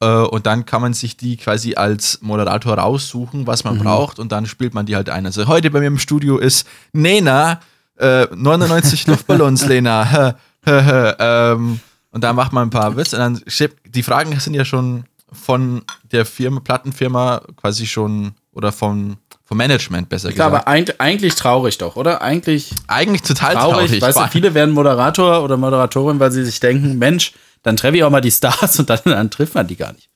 Äh, 0.00 0.06
und 0.06 0.46
dann 0.46 0.66
kann 0.66 0.82
man 0.82 0.94
sich 0.94 1.16
die 1.16 1.36
quasi 1.36 1.74
als 1.74 2.20
Moderator 2.20 2.78
raussuchen, 2.78 3.46
was 3.46 3.64
man 3.64 3.78
braucht, 3.78 4.18
und 4.18 4.30
dann 4.32 4.46
spielt 4.46 4.74
man 4.74 4.86
die 4.86 4.96
halt 4.96 5.10
ein. 5.10 5.26
Also 5.26 5.46
heute 5.46 5.70
bei 5.70 5.80
mir 5.80 5.86
im 5.86 5.98
Studio 5.98 6.38
ist 6.38 6.66
Nena, 6.92 7.60
äh, 7.96 8.26
99 8.34 9.06
Luftballons, 9.06 9.66
Lena. 9.66 10.36
ähm, 10.66 11.80
und 12.10 12.24
da 12.24 12.32
macht 12.32 12.52
man 12.52 12.68
ein 12.68 12.70
paar 12.70 12.96
Witze. 12.96 13.16
Und 13.16 13.22
dann 13.22 13.42
die 13.86 14.02
Fragen 14.02 14.38
sind 14.38 14.54
ja 14.54 14.64
schon 14.64 15.04
von 15.32 15.82
der 16.10 16.24
Firma, 16.24 16.60
Plattenfirma 16.60 17.42
quasi 17.56 17.86
schon, 17.86 18.32
oder 18.52 18.72
vom, 18.72 19.18
vom 19.44 19.56
Management 19.58 20.08
besser 20.08 20.32
Klar, 20.32 20.50
gesagt. 20.50 20.66
aber 20.66 20.72
eig 20.74 20.94
eigentlich 20.98 21.34
traurig 21.34 21.78
doch, 21.78 21.96
oder? 21.96 22.22
Eigentlich 22.22 22.70
Eigentlich 22.86 23.22
total 23.22 23.54
traurig. 23.54 23.86
traurig. 23.86 24.02
Weißt 24.02 24.18
du, 24.18 24.26
viele 24.28 24.54
werden 24.54 24.74
Moderator 24.74 25.42
oder 25.42 25.56
Moderatorin, 25.56 26.18
weil 26.20 26.30
sie 26.32 26.44
sich 26.44 26.60
denken, 26.60 26.98
Mensch, 26.98 27.32
dann 27.62 27.76
treffe 27.76 27.96
ich 27.96 28.04
auch 28.04 28.10
mal 28.10 28.20
die 28.20 28.30
Stars 28.30 28.78
und 28.80 28.88
dann, 28.90 29.00
dann 29.04 29.30
trifft 29.30 29.54
man 29.54 29.66
die 29.66 29.76
gar 29.76 29.92
nicht. 29.92 30.08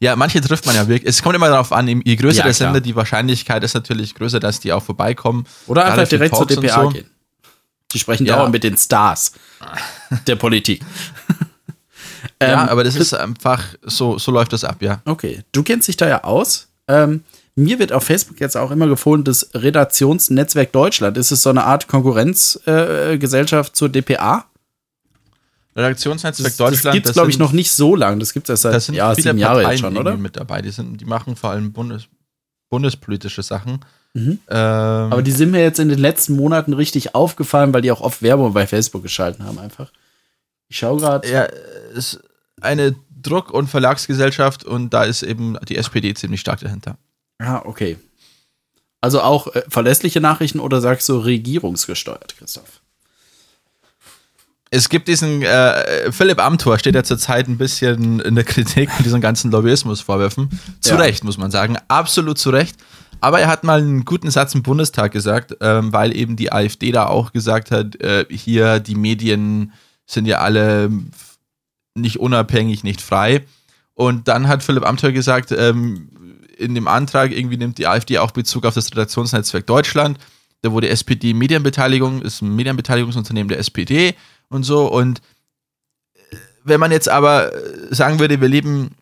Ja, 0.00 0.16
manche 0.16 0.40
trifft 0.40 0.66
man 0.66 0.74
ja 0.74 0.88
wirklich. 0.88 1.08
Es 1.08 1.22
kommt 1.22 1.36
immer 1.36 1.48
darauf 1.48 1.72
an, 1.72 1.86
je 1.88 2.16
größer 2.16 2.38
Ja, 2.38 2.44
der. 2.44 2.54
Sender, 2.54 2.80
die 2.80 2.96
Wahrscheinlichkeit 2.96 3.62
ist 3.62 3.74
natürlich 3.74 4.14
größer, 4.14 4.40
dass 4.40 4.58
die 4.60 4.72
auch 4.72 4.82
vorbeikommen. 4.82 5.46
Oder 5.66 5.84
einfach 5.84 6.08
direkt 6.08 6.34
zur 6.34 6.46
DPA 6.46 6.82
so. 6.82 6.88
gehen. 6.90 7.08
Die 7.92 7.98
sprechen 8.00 8.26
Ja. 8.26 8.36
dauernd 8.36 8.52
mit 8.52 8.64
den 8.64 8.76
Stars 8.76 9.32
der 10.26 10.36
Politik. 10.36 10.82
Ja, 12.40 12.62
Ähm, 12.62 12.68
aber 12.68 12.84
das 12.84 12.96
ist 12.96 13.14
einfach, 13.14 13.62
so, 13.82 14.18
so 14.18 14.32
läuft 14.32 14.52
das 14.52 14.64
ab, 14.64 14.76
ja. 14.80 15.00
Okay, 15.04 15.42
du 15.52 15.62
kennst 15.62 15.88
dich 15.88 15.96
da 15.96 16.08
ja 16.08 16.24
aus. 16.24 16.68
Ähm, 16.88 17.22
mir 17.56 17.78
wird 17.78 17.92
auf 17.92 18.04
Facebook 18.04 18.40
jetzt 18.40 18.56
auch 18.56 18.70
immer 18.70 18.88
gefohlen, 18.88 19.22
das 19.24 19.50
Redaktionsnetzwerk 19.54 20.72
Deutschland. 20.72 21.16
Ist 21.16 21.30
es 21.30 21.42
so 21.42 21.50
eine 21.50 21.64
Art 21.64 21.86
Konkurrenzgesellschaft 21.86 23.70
äh, 23.70 23.74
zur 23.74 23.88
DPA? 23.88 24.46
Redaktionsnetzwerk 25.76 26.48
Das, 26.48 26.56
Deutschland. 26.56 26.84
das 26.86 26.92
gibt 26.94 27.06
es, 27.06 27.12
glaube 27.12 27.30
ich, 27.30 27.38
noch 27.38 27.52
nicht 27.52 27.70
so 27.70 27.96
lang. 27.96 28.18
Das 28.18 28.32
gibt 28.32 28.48
es 28.48 28.50
erst 28.50 28.62
seit 28.62 28.82
sind 28.82 28.94
ja, 28.94 29.14
sieben 29.14 29.38
Jahre 29.38 29.62
Parteien 29.62 29.70
jetzt 29.72 29.80
schon, 29.80 29.96
oder? 29.96 30.16
mit 30.16 30.36
dabei. 30.36 30.62
Die, 30.62 30.70
sind, 30.70 31.00
die 31.00 31.04
machen 31.04 31.36
vor 31.36 31.50
allem 31.50 31.72
Bundes, 31.72 32.06
bundespolitische 32.70 33.42
Sachen. 33.42 33.84
Mhm. 34.14 34.38
Ähm, 34.48 34.56
Aber 34.56 35.22
die 35.22 35.32
sind 35.32 35.50
mir 35.50 35.62
jetzt 35.62 35.80
in 35.80 35.88
den 35.88 35.98
letzten 35.98 36.36
Monaten 36.36 36.72
richtig 36.72 37.14
aufgefallen, 37.14 37.72
weil 37.74 37.82
die 37.82 37.90
auch 37.90 38.00
oft 38.00 38.22
Werbung 38.22 38.52
bei 38.52 38.66
Facebook 38.66 39.02
geschalten 39.02 39.44
haben, 39.44 39.58
einfach. 39.58 39.90
Ich 40.74 40.80
schaue 40.80 40.98
gerade. 40.98 41.30
ja, 41.30 41.46
es 41.92 42.14
ist 42.14 42.20
eine 42.60 42.96
Druck- 43.22 43.52
und 43.52 43.68
Verlagsgesellschaft 43.68 44.64
und 44.64 44.92
da 44.92 45.04
ist 45.04 45.22
eben 45.22 45.56
die 45.68 45.76
SPD 45.76 46.12
ziemlich 46.14 46.40
stark 46.40 46.58
dahinter. 46.58 46.98
Ah, 47.38 47.62
okay. 47.64 47.96
Also 49.00 49.20
auch 49.20 49.54
äh, 49.54 49.62
verlässliche 49.68 50.20
Nachrichten 50.20 50.58
oder 50.58 50.80
sagst 50.80 51.08
du 51.08 51.18
regierungsgesteuert, 51.18 52.36
Christoph? 52.36 52.80
Es 54.70 54.88
gibt 54.88 55.06
diesen, 55.06 55.42
äh, 55.42 56.10
Philipp 56.10 56.40
Amthor 56.44 56.80
steht 56.80 56.96
ja 56.96 57.04
zurzeit 57.04 57.46
ein 57.46 57.56
bisschen 57.56 58.18
in 58.18 58.34
der 58.34 58.42
Kritik 58.42 58.90
mit 58.96 59.06
diesen 59.06 59.20
ganzen 59.20 59.52
Lobbyismusvorwürfen. 59.52 60.48
Zu 60.80 60.94
Ja. 60.94 60.96
Recht, 60.96 61.22
muss 61.22 61.38
man 61.38 61.52
sagen. 61.52 61.78
Absolut 61.86 62.36
zu 62.38 62.50
Recht. 62.50 62.74
Aber 63.20 63.38
er 63.38 63.46
hat 63.46 63.62
mal 63.62 63.78
einen 63.78 64.04
guten 64.04 64.32
Satz 64.32 64.56
im 64.56 64.64
Bundestag 64.64 65.12
gesagt, 65.12 65.56
ähm, 65.60 65.92
weil 65.92 66.16
eben 66.16 66.34
die 66.34 66.50
AfD 66.50 66.90
da 66.90 67.06
auch 67.06 67.30
gesagt 67.30 67.70
hat, 67.70 67.94
äh, 68.00 68.26
hier 68.28 68.80
die 68.80 68.96
Medien 68.96 69.72
sind 70.06 70.26
ja 70.26 70.38
alle 70.38 70.90
nicht 71.94 72.20
unabhängig, 72.20 72.84
nicht 72.84 73.00
frei. 73.00 73.44
Und 73.94 74.28
dann 74.28 74.48
hat 74.48 74.62
Philipp 74.62 74.84
Amthor 74.84 75.12
gesagt, 75.12 75.52
ähm, 75.52 76.08
in 76.56 76.74
dem 76.74 76.88
Antrag 76.88 77.32
irgendwie 77.32 77.56
nimmt 77.56 77.78
die 77.78 77.86
AfD 77.86 78.18
auch 78.18 78.32
Bezug 78.32 78.64
auf 78.64 78.74
das 78.74 78.90
Redaktionsnetzwerk 78.90 79.66
Deutschland. 79.66 80.18
Da 80.62 80.72
wurde 80.72 80.88
SPD 80.88 81.34
Medienbeteiligung, 81.34 82.22
ist 82.22 82.42
ein 82.42 82.54
Medienbeteiligungsunternehmen 82.56 83.48
der 83.48 83.58
SPD 83.58 84.14
und 84.48 84.64
so. 84.64 84.90
Und 84.90 85.20
äh, 86.14 86.36
wenn 86.64 86.80
man 86.80 86.90
jetzt 86.90 87.08
aber 87.08 87.52
äh, 87.54 87.94
sagen 87.94 88.18
würde, 88.18 88.40
wir 88.40 88.48
leben 88.48 88.92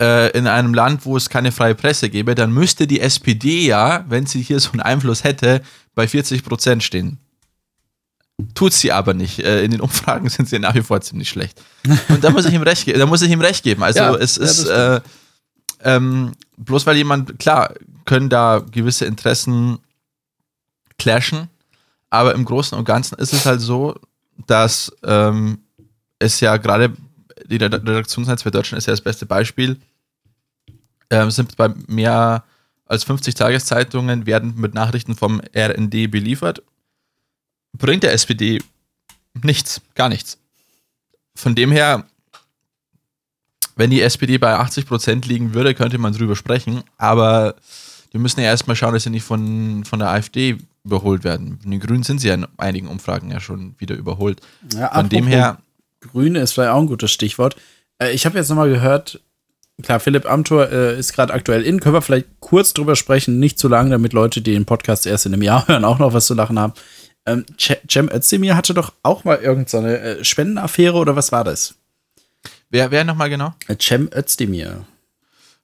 äh, 0.00 0.30
in 0.36 0.46
einem 0.46 0.74
Land, 0.74 1.06
wo 1.06 1.16
es 1.16 1.30
keine 1.30 1.52
freie 1.52 1.74
Presse 1.74 2.10
gäbe, 2.10 2.34
dann 2.34 2.52
müsste 2.52 2.86
die 2.86 3.00
SPD 3.00 3.66
ja, 3.66 4.04
wenn 4.08 4.26
sie 4.26 4.42
hier 4.42 4.60
so 4.60 4.72
einen 4.72 4.80
Einfluss 4.80 5.24
hätte, 5.24 5.62
bei 5.94 6.06
40 6.06 6.44
Prozent 6.44 6.82
stehen. 6.82 7.18
Tut 8.54 8.72
sie 8.74 8.92
aber 8.92 9.14
nicht. 9.14 9.38
Äh, 9.38 9.62
in 9.64 9.70
den 9.70 9.80
Umfragen 9.80 10.28
sind 10.30 10.48
sie 10.48 10.58
nach 10.58 10.74
wie 10.74 10.82
vor 10.82 11.00
ziemlich 11.00 11.28
schlecht. 11.28 11.62
Und 12.08 12.22
da 12.22 12.30
muss 12.30 12.44
ich 12.46 12.52
ihm 12.54 12.62
recht, 12.62 12.84
ge- 12.84 12.96
da 12.98 13.06
muss 13.06 13.22
ich 13.22 13.30
ihm 13.30 13.40
recht 13.40 13.62
geben. 13.64 13.82
Also 13.82 13.98
Ja, 14.00 14.14
es 14.14 14.36
ja, 14.36 14.42
ist 14.44 14.66
das 14.68 14.68
äh, 14.68 15.00
ähm, 15.80 16.32
bloß 16.56 16.86
weil 16.86 16.96
jemand, 16.96 17.38
klar, 17.38 17.74
können 18.04 18.28
da 18.28 18.58
gewisse 18.70 19.04
Interessen 19.06 19.78
clashen, 20.98 21.48
aber 22.10 22.34
im 22.34 22.44
Großen 22.44 22.76
und 22.78 22.84
Ganzen 22.84 23.16
ist 23.18 23.32
es 23.32 23.46
halt 23.46 23.60
so, 23.60 23.98
dass 24.46 24.92
ähm, 25.02 25.58
es 26.18 26.40
ja 26.40 26.56
gerade 26.56 26.92
die 27.46 27.56
Red- 27.56 27.74
Redaktionsnetzwerk 27.74 28.52
Deutschland 28.52 28.78
ist 28.78 28.86
ja 28.86 28.92
das 28.92 29.00
beste 29.02 29.26
Beispiel. 29.26 29.78
Ähm, 31.10 31.30
sind 31.30 31.56
bei 31.56 31.68
mehr 31.86 32.44
als 32.86 33.04
50 33.04 33.34
Tageszeitungen 33.34 34.26
werden 34.26 34.54
mit 34.56 34.74
Nachrichten 34.74 35.14
vom 35.14 35.40
RND 35.54 36.10
beliefert. 36.10 36.62
Bringt 37.78 38.02
der 38.02 38.12
SPD 38.12 38.62
nichts, 39.42 39.80
gar 39.94 40.08
nichts. 40.08 40.38
Von 41.34 41.54
dem 41.54 41.70
her, 41.70 42.04
wenn 43.76 43.90
die 43.90 44.00
SPD 44.00 44.38
bei 44.38 44.58
80% 44.58 45.26
liegen 45.26 45.54
würde, 45.54 45.74
könnte 45.74 45.98
man 45.98 46.12
drüber 46.12 46.36
sprechen, 46.36 46.82
aber 46.96 47.56
wir 48.10 48.20
müssen 48.20 48.40
ja 48.40 48.46
erstmal 48.46 48.76
schauen, 48.76 48.94
dass 48.94 49.02
sie 49.02 49.10
nicht 49.10 49.24
von, 49.24 49.84
von 49.84 49.98
der 49.98 50.08
AfD 50.08 50.56
überholt 50.84 51.24
werden. 51.24 51.58
Von 51.60 51.70
den 51.70 51.80
Grünen 51.80 52.02
sind 52.02 52.20
sie 52.20 52.28
ja 52.28 52.34
in 52.34 52.46
einigen 52.56 52.88
Umfragen 52.88 53.30
ja 53.30 53.40
schon 53.40 53.74
wieder 53.78 53.94
überholt. 53.94 54.40
Ja, 54.72 54.94
Von 54.94 55.08
dem 55.08 55.26
her, 55.26 55.58
Grüne 56.00 56.40
ist 56.40 56.52
vielleicht 56.52 56.70
auch 56.70 56.80
ein 56.80 56.86
gutes 56.86 57.10
Stichwort. 57.10 57.56
Äh, 57.98 58.12
ich 58.12 58.24
habe 58.24 58.38
jetzt 58.38 58.48
nochmal 58.48 58.70
gehört, 58.70 59.20
klar, 59.82 60.00
Philipp 60.00 60.24
Amthor 60.30 60.70
äh, 60.70 60.98
ist 60.98 61.12
gerade 61.12 61.32
aktuell 61.32 61.62
in. 61.62 61.80
Können 61.80 61.94
wir 61.94 62.02
vielleicht 62.02 62.28
kurz 62.40 62.72
drüber 62.72 62.96
sprechen, 62.96 63.38
nicht 63.38 63.58
zu 63.58 63.68
lang, 63.68 63.90
damit 63.90 64.12
Leute, 64.12 64.40
die 64.40 64.52
den 64.52 64.64
Podcast 64.64 65.06
erst 65.06 65.26
in 65.26 65.32
einem 65.32 65.42
Jahr 65.42 65.66
hören, 65.68 65.84
auch 65.84 65.98
noch 65.98 66.12
was 66.12 66.26
zu 66.26 66.34
lachen 66.34 66.58
haben. 66.58 66.72
Ähm, 67.26 67.44
Ce- 67.58 67.80
Cem 67.90 68.08
Özdemir 68.08 68.56
hatte 68.56 68.72
doch 68.74 68.92
auch 69.02 69.24
mal 69.24 69.38
irgendeine 69.38 69.98
äh, 69.98 70.24
Spendenaffäre 70.24 70.96
oder 70.96 71.16
was 71.16 71.32
war 71.32 71.44
das? 71.44 71.74
wer, 72.70 72.90
wer 72.90 73.04
nochmal 73.04 73.30
genau? 73.30 73.54
Äh, 73.68 73.76
Cem 73.80 74.08
Özdemir. 74.14 74.86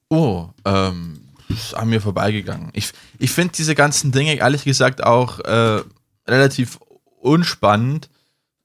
Oh, 0.08 0.48
ähm, 0.64 1.20
ist 1.48 1.74
an 1.74 1.88
mir 1.88 2.00
vorbeigegangen. 2.00 2.70
Ich, 2.72 2.92
ich 3.18 3.30
finde 3.30 3.54
diese 3.56 3.74
ganzen 3.74 4.12
Dinge, 4.12 4.34
ehrlich 4.36 4.64
gesagt, 4.64 5.02
auch 5.04 5.38
äh, 5.40 5.82
relativ 6.28 6.78
unspannend. 7.20 8.08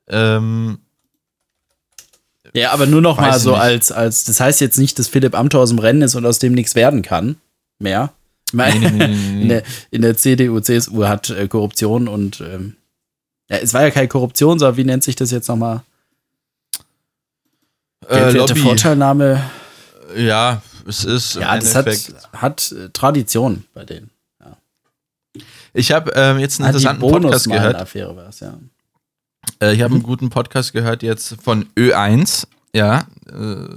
Ähm, 0.08 0.80
Ja, 2.54 2.72
aber 2.72 2.86
nur 2.86 3.02
noch 3.02 3.20
mal 3.20 3.40
so 3.40 3.52
nicht. 3.52 3.60
als, 3.62 3.92
als, 3.92 4.24
das 4.26 4.40
heißt 4.40 4.62
jetzt 4.62 4.78
nicht, 4.78 4.98
dass 5.00 5.08
Philipp 5.08 5.36
Amthor 5.36 5.62
aus 5.62 5.70
dem 5.70 5.80
Rennen 5.80 6.02
ist 6.02 6.16
und 6.16 6.26
aus 6.26 6.40
dem 6.40 6.54
nichts 6.54 6.76
werden 6.76 7.02
kann. 7.02 7.38
mehr. 7.80 8.14
Nee, 8.54 8.80
nee, 8.80 8.90
nee. 8.90 9.06
in, 9.42 9.50
der, 9.50 9.64
in 9.92 10.02
der 10.02 10.16
CDU, 10.16 10.60
CSU 10.62 11.04
hat 11.06 11.30
äh, 11.30 11.48
Korruption 11.50 12.08
und 12.08 12.40
ähm, 12.42 12.78
ja, 13.50 13.58
es 13.58 13.74
war 13.74 13.82
ja 13.84 13.92
keine 13.92 14.08
Korruption, 14.08 14.60
sondern 14.60 14.78
wie 14.78 14.84
nennt 14.84 15.04
sich 15.04 15.16
das 15.16 15.32
jetzt 15.32 15.48
nochmal? 15.48 15.82
Äh, 18.10 18.32
Lobby. 18.32 18.60
Vorteilnahme. 18.60 19.42
Ja, 20.16 20.62
es 20.88 21.04
ist. 21.04 21.36
im 21.36 21.42
Ja, 21.42 21.58
das 21.58 21.76
hat, 21.76 21.88
Endeffekt- 21.88 22.32
hat 22.34 22.72
äh, 22.72 22.90
Tradition 22.90 23.66
bei 23.74 23.84
denen. 23.86 24.10
Ich 25.74 25.92
habe 25.92 26.12
ähm, 26.16 26.40
jetzt 26.40 26.60
einen 26.60 26.70
Ah, 26.70 26.72
die 26.72 26.78
interessanten 26.78 27.02
Podcast 27.02 27.46
gehört. 27.46 27.62
Bonusmeilen-Affäre 27.78 28.16
war 28.16 28.30
es, 28.30 28.40
ja. 28.40 28.54
Äh, 29.62 29.76
ich 29.76 29.82
habe 29.82 29.94
einen 29.94 30.04
guten 30.04 30.30
Podcast 30.30 30.74
gehört 30.74 31.04
jetzt 31.04 31.36
von 31.44 31.68
Ö1, 31.78 32.48
ja, 32.74 33.06
äh, 33.28 33.68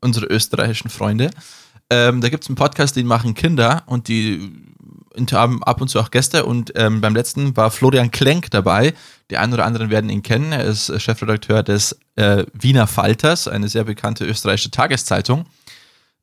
unsere 0.00 0.26
österreichischen 0.26 0.90
Freunde. 0.90 1.30
Ähm, 1.90 2.20
da 2.20 2.28
gibt 2.28 2.44
es 2.44 2.48
einen 2.50 2.56
Podcast, 2.56 2.94
den 2.96 3.06
machen 3.06 3.34
Kinder 3.34 3.82
und 3.86 4.06
die 4.08 4.52
ab 5.14 5.80
und 5.80 5.88
zu 5.88 6.00
auch 6.00 6.10
Gäste 6.10 6.44
und 6.44 6.72
ähm, 6.76 7.00
beim 7.00 7.14
letzten 7.14 7.56
war 7.56 7.70
Florian 7.70 8.10
Klenk 8.10 8.50
dabei. 8.50 8.94
Die 9.30 9.36
einen 9.36 9.52
oder 9.52 9.64
anderen 9.64 9.90
werden 9.90 10.10
ihn 10.10 10.22
kennen. 10.22 10.52
Er 10.52 10.64
ist 10.64 10.88
äh, 10.88 11.00
Chefredakteur 11.00 11.62
des 11.62 11.98
äh, 12.16 12.44
Wiener 12.52 12.86
Falters, 12.86 13.48
eine 13.48 13.68
sehr 13.68 13.84
bekannte 13.84 14.24
österreichische 14.24 14.70
Tageszeitung, 14.70 15.46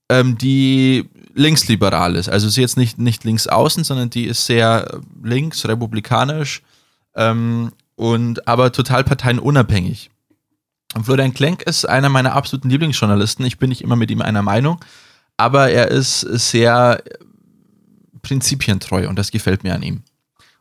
ähm, 0.09 0.37
die 0.37 1.09
linksliberal 1.33 2.15
ist. 2.15 2.29
Also 2.29 2.47
sie 2.49 2.61
ist 2.61 2.71
jetzt 2.71 2.77
nicht, 2.77 2.97
nicht 2.97 3.23
links 3.23 3.47
außen, 3.47 3.83
sondern 3.83 4.09
die 4.09 4.25
ist 4.25 4.45
sehr 4.45 5.01
links, 5.23 5.67
republikanisch, 5.67 6.61
ähm, 7.15 7.71
und 7.95 8.47
aber 8.47 8.71
total 8.71 9.03
parteienunabhängig. 9.03 10.09
Und 10.95 11.05
Florian 11.05 11.33
Klenk 11.33 11.63
ist 11.63 11.85
einer 11.85 12.09
meiner 12.09 12.33
absoluten 12.33 12.69
Lieblingsjournalisten. 12.69 13.45
Ich 13.45 13.57
bin 13.57 13.69
nicht 13.69 13.81
immer 13.81 13.95
mit 13.95 14.11
ihm 14.11 14.21
einer 14.21 14.41
Meinung, 14.41 14.79
aber 15.37 15.69
er 15.69 15.89
ist 15.89 16.21
sehr 16.21 17.01
prinzipientreu 18.25 19.07
und 19.07 19.19
das 19.19 19.31
gefällt 19.31 19.63
mir 19.63 19.75
an 19.75 19.83
ihm. 19.83 20.01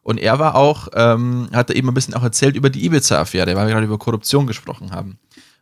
Und 0.02 0.18
er 0.18 0.38
war 0.38 0.54
auch, 0.54 0.88
ähm, 0.94 1.48
hat 1.52 1.70
er 1.70 1.76
eben 1.76 1.88
ein 1.88 1.94
bisschen 1.94 2.12
auch 2.12 2.22
erzählt 2.22 2.56
über 2.56 2.68
die 2.68 2.84
Ibiza-Affäre, 2.84 3.56
weil 3.56 3.66
wir 3.66 3.72
gerade 3.72 3.86
über 3.86 3.98
Korruption 3.98 4.46
gesprochen 4.46 4.90
haben. 4.90 5.18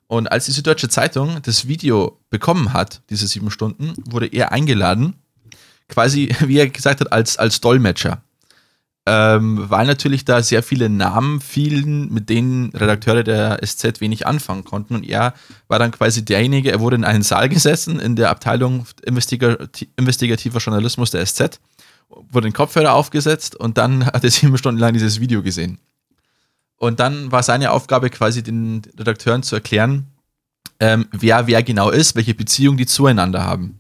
Und 0.09 0.31
als 0.31 0.47
die 0.47 0.51
Süddeutsche 0.53 0.89
Zeitung 0.89 1.41
das 1.43 1.69
Video 1.69 2.19
bekommen 2.29 2.73
hat, 2.73 3.03
diese 3.09 3.29
sieben 3.29 3.53
Stunden, 3.53 3.95
wurde 4.05 4.27
er 4.27 4.51
eingeladen, 4.51 5.15
quasi, 5.89 6.35
wie 6.41 6.59
er 6.59 6.69
gesagt 6.69 7.01
hat, 7.01 7.13
als, 7.13 7.37
als 7.37 7.61
Dolmetscher 7.61 8.21
ähm, 9.05 9.69
weil 9.69 9.87
natürlich 9.87 10.25
da 10.25 10.43
sehr 10.43 10.63
viele 10.63 10.89
Namen 10.89 11.41
fielen, 11.41 12.13
mit 12.13 12.29
denen 12.29 12.71
Redakteure 12.71 13.25
der 13.25 13.59
SZ 13.65 14.01
wenig 14.01 14.27
anfangen 14.27 14.63
konnten. 14.63 14.95
Und 14.95 15.09
er 15.09 15.35
war 15.67 15.81
dann 15.81 15.91
quasi 15.91 16.25
derjenige, 16.25 16.71
er 16.71 16.79
wurde 16.79 16.97
in 16.97 17.05
einen 17.05 17.25
Saal 17.25 17.49
gesessen 17.49 17.99
in 17.99 18.15
der 18.15 18.31
Abteilung 18.31 18.87
Investigati 19.05 19.89
investigativer 19.97 20.61
Journalismus 20.61 21.11
der 21.11 21.27
SZ, 21.27 21.59
wurde 22.31 22.49
den 22.49 22.53
Kopfhörer 22.53 22.95
aufgesetzt 22.95 23.57
und 23.57 23.79
dann 23.79 24.07
hat 24.07 24.25
er 24.25 24.31
sieben 24.31 24.57
Stunden 24.59 24.81
lang 24.81 24.93
dieses 24.93 25.21
Video 25.21 25.43
gesehen. 25.43 25.79
Und 26.77 26.99
dann 26.99 27.31
war 27.31 27.43
seine 27.43 27.71
Aufgabe 27.71 28.11
quasi 28.11 28.43
den 28.43 28.83
Redakteuren 28.99 29.43
zu 29.43 29.55
erklären, 29.55 30.07
ähm, 30.81 31.07
wer 31.13 31.47
wer 31.47 31.63
genau 31.63 31.91
ist, 31.91 32.17
welche 32.17 32.35
Beziehung 32.35 32.77
die 32.77 32.87
zueinander 32.87 33.45
haben. 33.45 33.79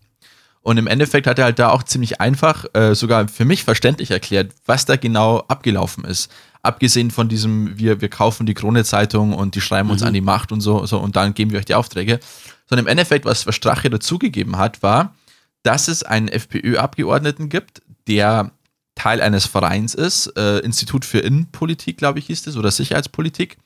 Und 0.63 0.77
im 0.77 0.87
Endeffekt 0.87 1.27
hat 1.27 1.41
er 1.41 1.47
halt 1.47 1.59
da 1.59 1.71
auch 1.71 1.83
ziemlich 1.83 2.21
einfach, 2.21 2.67
äh, 2.75 2.95
sogar 2.95 3.27
für 3.27 3.45
mich 3.45 3.65
verständlich 3.65 4.13
erklärt, 4.13 4.53
was 4.65 4.85
da 4.85 4.95
genau 4.95 5.41
abgelaufen 5.49 6.05
ist. 6.05 6.31
Abgesehen 6.63 7.11
von 7.11 7.29
diesem, 7.29 7.77
wir, 7.77 8.01
wir 8.01 8.09
kaufen 8.09 8.47
die 8.47 8.55
Krone-Zeitung 8.55 9.33
und 9.33 9.57
die 9.57 9.61
schreiben 9.61 9.91
uns 9.91 10.05
an 10.05 10.15
die 10.15 10.21
Macht 10.21 10.53
und 10.53 10.61
so, 10.61 10.87
so 10.87 10.99
und 10.99 11.17
dann 11.17 11.35
geben 11.35 11.51
wir 11.51 11.59
euch 11.59 11.65
die 11.65 11.75
Aufträge. 11.75 12.21
Sondern 12.69 12.87
im 12.87 12.91
Endeffekt, 12.91 13.25
was, 13.25 13.45
was 13.49 13.57
Strache 13.57 13.91
dazugegeben 13.91 14.57
hat, 14.57 14.85
war, 14.85 15.17
dass 15.65 15.89
es 15.89 16.05
einen 16.05 16.29
FPÖ-Abgeordneten 16.29 17.49
gibt, 17.49 17.83
der 18.07 18.53
Teil 18.95 19.21
eines 19.21 19.47
Vereins 19.47 19.95
ist, 19.95 20.27
äh, 20.37 20.59
Institut 20.59 21.05
für 21.05 21.21
Innenpolitik, 21.21 21.97
glaube 21.97 22.19
ich, 22.19 22.27
hieß 22.27 22.47
es, 22.47 22.57
oder 22.57 22.71
Sicherheitspolitik. 22.71 23.57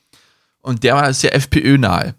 Und 0.63 0.85
der 0.85 0.95
war 0.95 1.13
sehr 1.13 1.35
FPÖ-nahe. 1.35 2.15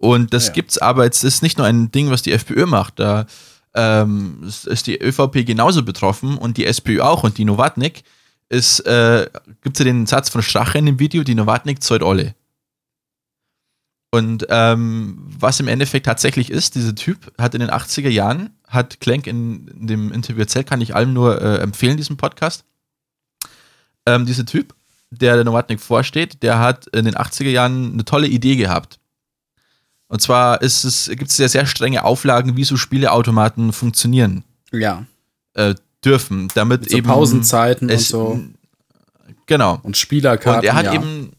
Und 0.00 0.32
das 0.32 0.46
Ja. 0.46 0.52
gibt's 0.54 0.78
aber, 0.78 1.06
es 1.06 1.22
ist 1.24 1.42
nicht 1.42 1.58
nur 1.58 1.66
ein 1.66 1.92
Ding, 1.92 2.10
was 2.10 2.22
die 2.22 2.32
FPÖ 2.32 2.64
macht. 2.64 2.98
Da 2.98 3.26
ähm, 3.74 4.38
ist 4.42 4.86
die 4.86 4.98
ÖVP 5.00 5.44
genauso 5.46 5.82
betroffen 5.84 6.38
und 6.38 6.56
die 6.56 6.64
SPÖ 6.64 7.02
auch 7.02 7.22
und 7.22 7.36
die 7.36 7.44
Novatnik 7.44 8.02
ist, 8.48 8.80
äh, 8.80 9.28
gibt 9.62 9.78
ja 9.78 9.84
den 9.84 10.06
Satz 10.06 10.30
von 10.30 10.42
Strache 10.42 10.78
in 10.78 10.86
dem 10.86 10.98
Video, 10.98 11.22
die 11.22 11.34
Novatnik 11.34 11.82
zahlt 11.82 12.02
alle. 12.02 12.34
Und 14.10 14.46
ähm, 14.48 15.18
was 15.38 15.60
im 15.60 15.68
Endeffekt 15.68 16.06
tatsächlich 16.06 16.50
ist, 16.50 16.74
dieser 16.74 16.94
Typ 16.94 17.30
hat 17.38 17.54
in 17.54 17.60
den 17.60 17.70
80er 17.70 18.08
Jahren, 18.08 18.50
hat 18.66 19.00
Klenk 19.00 19.26
in, 19.26 19.68
in 19.68 19.86
dem 19.86 20.12
Interview 20.12 20.40
erzählt, 20.40 20.66
kann 20.66 20.80
ich 20.80 20.96
allen 20.96 21.12
nur 21.12 21.40
äh, 21.40 21.58
empfehlen, 21.58 21.96
diesen 21.98 22.16
Podcast. 22.16 22.64
Ähm, 24.06 24.24
dieser 24.24 24.46
Typ, 24.46 24.74
der 25.10 25.34
der 25.36 25.44
Novatnik 25.44 25.80
vorsteht, 25.80 26.42
der 26.42 26.58
hat 26.58 26.86
in 26.88 27.04
den 27.04 27.14
80er 27.16 27.50
Jahren 27.50 27.92
eine 27.92 28.04
tolle 28.04 28.26
Idee 28.28 28.56
gehabt. 28.56 28.98
Und 30.10 30.20
zwar 30.20 30.60
ist 30.60 30.82
es, 30.82 31.08
gibt 31.08 31.30
es 31.30 31.38
ja 31.38 31.48
sehr 31.48 31.66
strenge 31.66 32.04
Auflagen, 32.04 32.56
wie 32.56 32.64
so 32.64 32.76
Spieleautomaten 32.76 33.72
funktionieren 33.72 34.42
Ja. 34.72 35.06
äh, 35.54 35.76
dürfen, 36.04 36.48
damit 36.54 36.80
Mit 36.82 36.90
so 36.90 36.96
eben 36.96 37.06
Pausenzeiten 37.06 37.88
und 37.88 37.94
es, 37.94 38.08
so. 38.08 38.40
Genau. 39.46 39.78
Und 39.84 39.96
Spielerkarten. 39.96 40.60
Und 40.60 40.64
er 40.66 40.74
hat 40.74 40.86
ja. 40.86 40.94
eben, 40.94 41.30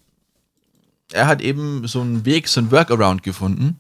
er 1.12 1.28
hat 1.28 1.42
eben 1.42 1.86
so 1.86 2.00
einen 2.00 2.24
Weg, 2.26 2.48
so 2.48 2.62
einen 2.62 2.72
Workaround 2.72 3.24
gefunden, 3.24 3.78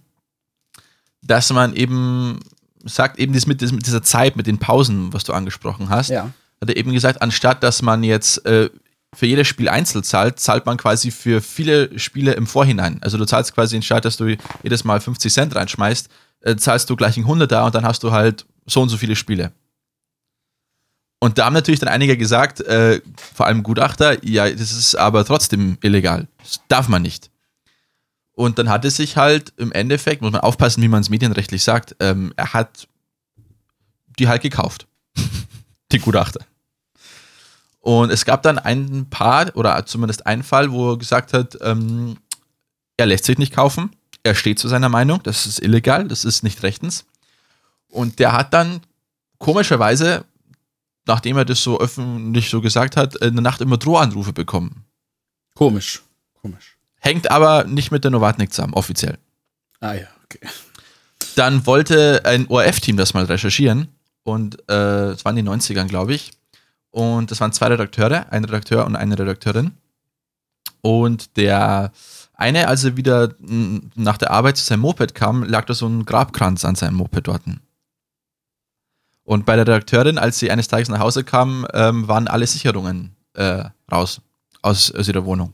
dass 1.21 1.54
man 1.54 1.73
eben 1.73 2.39
sagt, 2.84 3.17
eben 3.17 3.32
das 3.34 3.47
mit, 3.47 3.62
das 3.62 3.71
mit 3.71 3.86
dieser 3.86 4.04
Zeit, 4.04 4.36
mit 4.36 4.45
den 4.47 4.58
Pausen, 4.58 5.13
was 5.13 5.23
du 5.23 5.32
angesprochen 5.32 5.89
hast, 5.89 6.10
Ja. 6.10 6.32
hat 6.60 6.69
er 6.69 6.75
eben 6.75 6.91
gesagt, 6.91 7.21
anstatt 7.21 7.63
dass 7.63 7.82
man 7.82 8.04
jetzt 8.04 8.45
äh, 8.45 8.69
für 9.13 9.26
jedes 9.26 9.47
Spiel 9.47 9.67
einzeln 9.69 10.04
zahlt, 10.04 10.39
zahlt 10.39 10.65
man 10.65 10.78
quasi 10.78 11.12
für 11.12 11.41
viele 11.41 11.97
Spiele 12.00 12.34
im 12.34 12.47
Vorhinein. 12.47 13.00
Also 13.02 13.17
du 13.17 13.26
zahlst 13.26 13.54
quasi 13.54 13.76
anstatt, 13.76 14.06
dass 14.06 14.17
du 14.17 14.38
jedes 14.63 14.84
Mal 14.84 15.02
50 15.02 15.34
Cent 15.34 15.56
reinschmeißt, 15.56 16.10
äh, 16.41 16.56
zahlst 16.56 16.89
du 16.89 16.95
gleich 16.95 17.17
ein 17.17 17.26
100er 17.26 17.65
und 17.65 17.76
dann 17.76 17.86
hast 17.86 18.04
du 18.04 18.12
halt 18.12 18.45
so 18.65 18.82
und 18.82 18.89
so 18.89 18.97
viele 18.97 19.15
Spiele. 19.15 19.52
Und 21.19 21.38
da 21.38 21.45
haben 21.45 21.54
natürlich 21.54 21.80
dann 21.80 21.89
einige 21.89 22.17
gesagt, 22.17 22.62
äh, 22.62 23.02
vor 23.15 23.45
allem 23.45 23.62
Gutachter, 23.62 24.26
ja, 24.26 24.50
das 24.50 24.71
ist 24.71 24.95
aber 24.95 25.24
trotzdem 25.24 25.78
illegal. 25.82 26.28
Das 26.39 26.62
darf 26.67 26.88
man 26.88 27.04
nicht. 27.04 27.30
Und 28.34 28.58
dann 28.58 28.69
hat 28.69 28.86
es 28.86 28.95
sich 28.95 29.17
halt 29.17 29.54
im 29.58 29.71
Endeffekt, 29.71 30.24
muss 30.24 30.32
man 30.32 30.41
aufpassen, 30.41 30.82
wie 30.82 30.88
man 30.88 31.02
es 31.02 31.10
medienrechtlich 31.10 31.63
sagt, 31.63 31.95
ähm, 32.00 32.34
er 32.38 32.54
hat 32.54 32.88
die 34.17 34.28
halt 34.28 34.41
gekauft. 34.41 34.88
die 35.91 36.00
Gutachter. 36.00 36.39
Und 37.82 38.12
es 38.12 38.26
gab 38.26 38.44
dann 38.44 38.60
ein 38.60 39.10
paar, 39.10 39.56
oder 39.56 39.86
zumindest 39.86 40.28
einen 40.28 40.44
Fall, 40.44 40.72
wo 40.72 40.91
er 40.91 40.98
gesagt 40.98 41.34
hat, 41.34 41.58
ähm, 41.62 42.17
er 42.98 43.08
lässt 43.08 43.26
sich 43.26 43.39
nicht 43.39 43.54
kaufen, 43.54 43.96
er 44.24 44.36
steht 44.36 44.60
zu 44.60 44.67
seiner 44.67 44.89
Meinung, 44.89 45.22
das 45.24 45.48
ist 45.48 45.62
illegal, 45.62 46.08
das 46.08 46.24
ist 46.24 46.44
nicht 46.44 46.62
rechtens. 46.62 47.06
Und 47.89 48.20
der 48.20 48.34
hat 48.34 48.54
dann 48.54 48.82
komischerweise, 49.39 50.26
nachdem 51.08 51.38
er 51.38 51.46
das 51.46 51.63
so 51.63 51.80
öffentlich 51.80 52.52
so 52.52 52.62
gesagt 52.62 52.96
hat, 52.98 53.15
in 53.15 53.34
der 53.34 53.41
Nacht 53.41 53.62
immer 53.62 53.78
Drohanrufe 53.78 54.32
bekommen. 54.32 54.86
Komisch. 55.56 56.04
Komisch. 56.39 56.78
Hängt 57.00 57.32
aber 57.32 57.63
nicht 57.63 57.91
mit 57.91 58.04
der 58.04 58.12
Novatnik 58.12 58.54
zusammen, 58.54 58.76
offiziell. 58.76 59.17
Ah 59.80 59.94
ja, 59.94 60.08
okay. 60.24 60.48
Dann 61.36 61.65
wollte 61.65 62.22
ein 62.26 62.48
ORF-Team 62.48 62.96
das 62.98 63.15
mal 63.15 63.26
recherchieren 63.26 63.88
und 64.24 64.58
äh, 64.70 65.10
es 65.10 65.26
waren 65.26 65.36
die 65.36 65.44
90ern, 65.44 65.88
glaube 65.88 66.13
ich. 66.13 66.32
Und 66.91 67.32
das 67.32 67.39
waren 67.39 67.54
zwei 67.54 67.67
Redakteure, 67.67 68.32
ein 68.32 68.43
Redakteur 68.43 68.86
und 68.86 68.95
eine 68.95 69.17
Redakteurin. 69.17 69.71
Und 70.82 71.38
der 71.38 71.91
eine, 72.34 72.67
als 72.67 72.84
er 72.84 72.97
wieder 72.97 73.34
nach 73.95 74.17
der 74.17 74.32
Arbeit 74.32 74.58
zu 74.58 74.65
seinem 74.65 74.82
Moped 74.82 75.15
kam, 75.15 75.43
lag 75.43 75.65
da 75.65 75.73
so 75.73 75.88
ein 75.88 76.06
Grabkranz 76.06 76.65
an 76.65 76.75
seinem 76.75 76.95
Moped 76.95 77.27
dort. 77.27 77.43
Und 79.23 79.45
bei 79.45 79.56
der 79.56 79.67
Redakteurin, 79.67 80.17
als 80.17 80.39
sie 80.39 80.51
eines 80.51 80.67
Tages 80.67 80.89
nach 80.89 80.99
Hause 80.99 81.23
kam, 81.23 81.65
ähm, 81.73 82.08
waren 82.08 82.27
alle 82.27 82.47
Sicherungen 82.47 83.15
äh, 83.34 83.63
raus 83.91 84.21
aus, 84.62 84.91
aus 84.91 85.08
ihrer 85.08 85.25
Wohnung. 85.25 85.54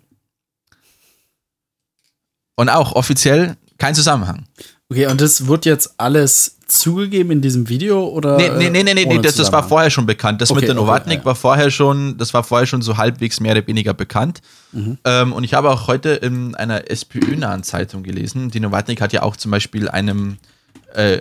Und 2.55 2.69
auch 2.69 2.93
offiziell 2.93 3.57
kein 3.77 3.93
Zusammenhang. 3.93 4.45
Okay, 4.89 5.07
und 5.07 5.19
das 5.19 5.47
wird 5.47 5.65
jetzt 5.65 5.95
alles 5.97 6.59
zugegeben 6.65 7.31
in 7.31 7.41
diesem 7.41 7.67
Video 7.67 8.07
oder? 8.07 8.37
Nee, 8.37 8.49
nee, 8.49 8.69
nee, 8.69 8.93
nee, 8.93 9.05
nee 9.05 9.19
das, 9.19 9.35
das, 9.35 9.51
war 9.51 9.67
vorher 9.67 9.89
schon 9.89 10.05
bekannt. 10.05 10.41
Das 10.41 10.49
okay, 10.49 10.61
mit 10.61 10.67
der 10.67 10.75
Novatnik 10.75 11.19
okay, 11.19 11.23
ja. 11.23 11.25
war 11.25 11.35
vorher 11.35 11.71
schon, 11.71 12.17
das 12.17 12.33
war 12.33 12.43
vorher 12.43 12.67
schon 12.67 12.81
so 12.81 12.97
halbwegs 12.97 13.41
mehr 13.41 13.51
oder 13.53 13.67
weniger 13.67 13.93
bekannt. 13.93 14.41
Mhm. 14.71 14.97
Ähm, 15.03 15.33
und 15.33 15.43
ich 15.43 15.53
habe 15.53 15.69
auch 15.71 15.87
heute 15.87 16.11
in 16.11 16.55
einer 16.55 16.89
SPÖ-nahen 16.89 17.63
Zeitung 17.63 18.03
gelesen, 18.03 18.49
die 18.49 18.61
Novatnik 18.61 19.01
hat 19.01 19.11
ja 19.11 19.23
auch 19.23 19.35
zum 19.35 19.51
Beispiel 19.51 19.89
einem, 19.89 20.37
äh, 20.93 21.19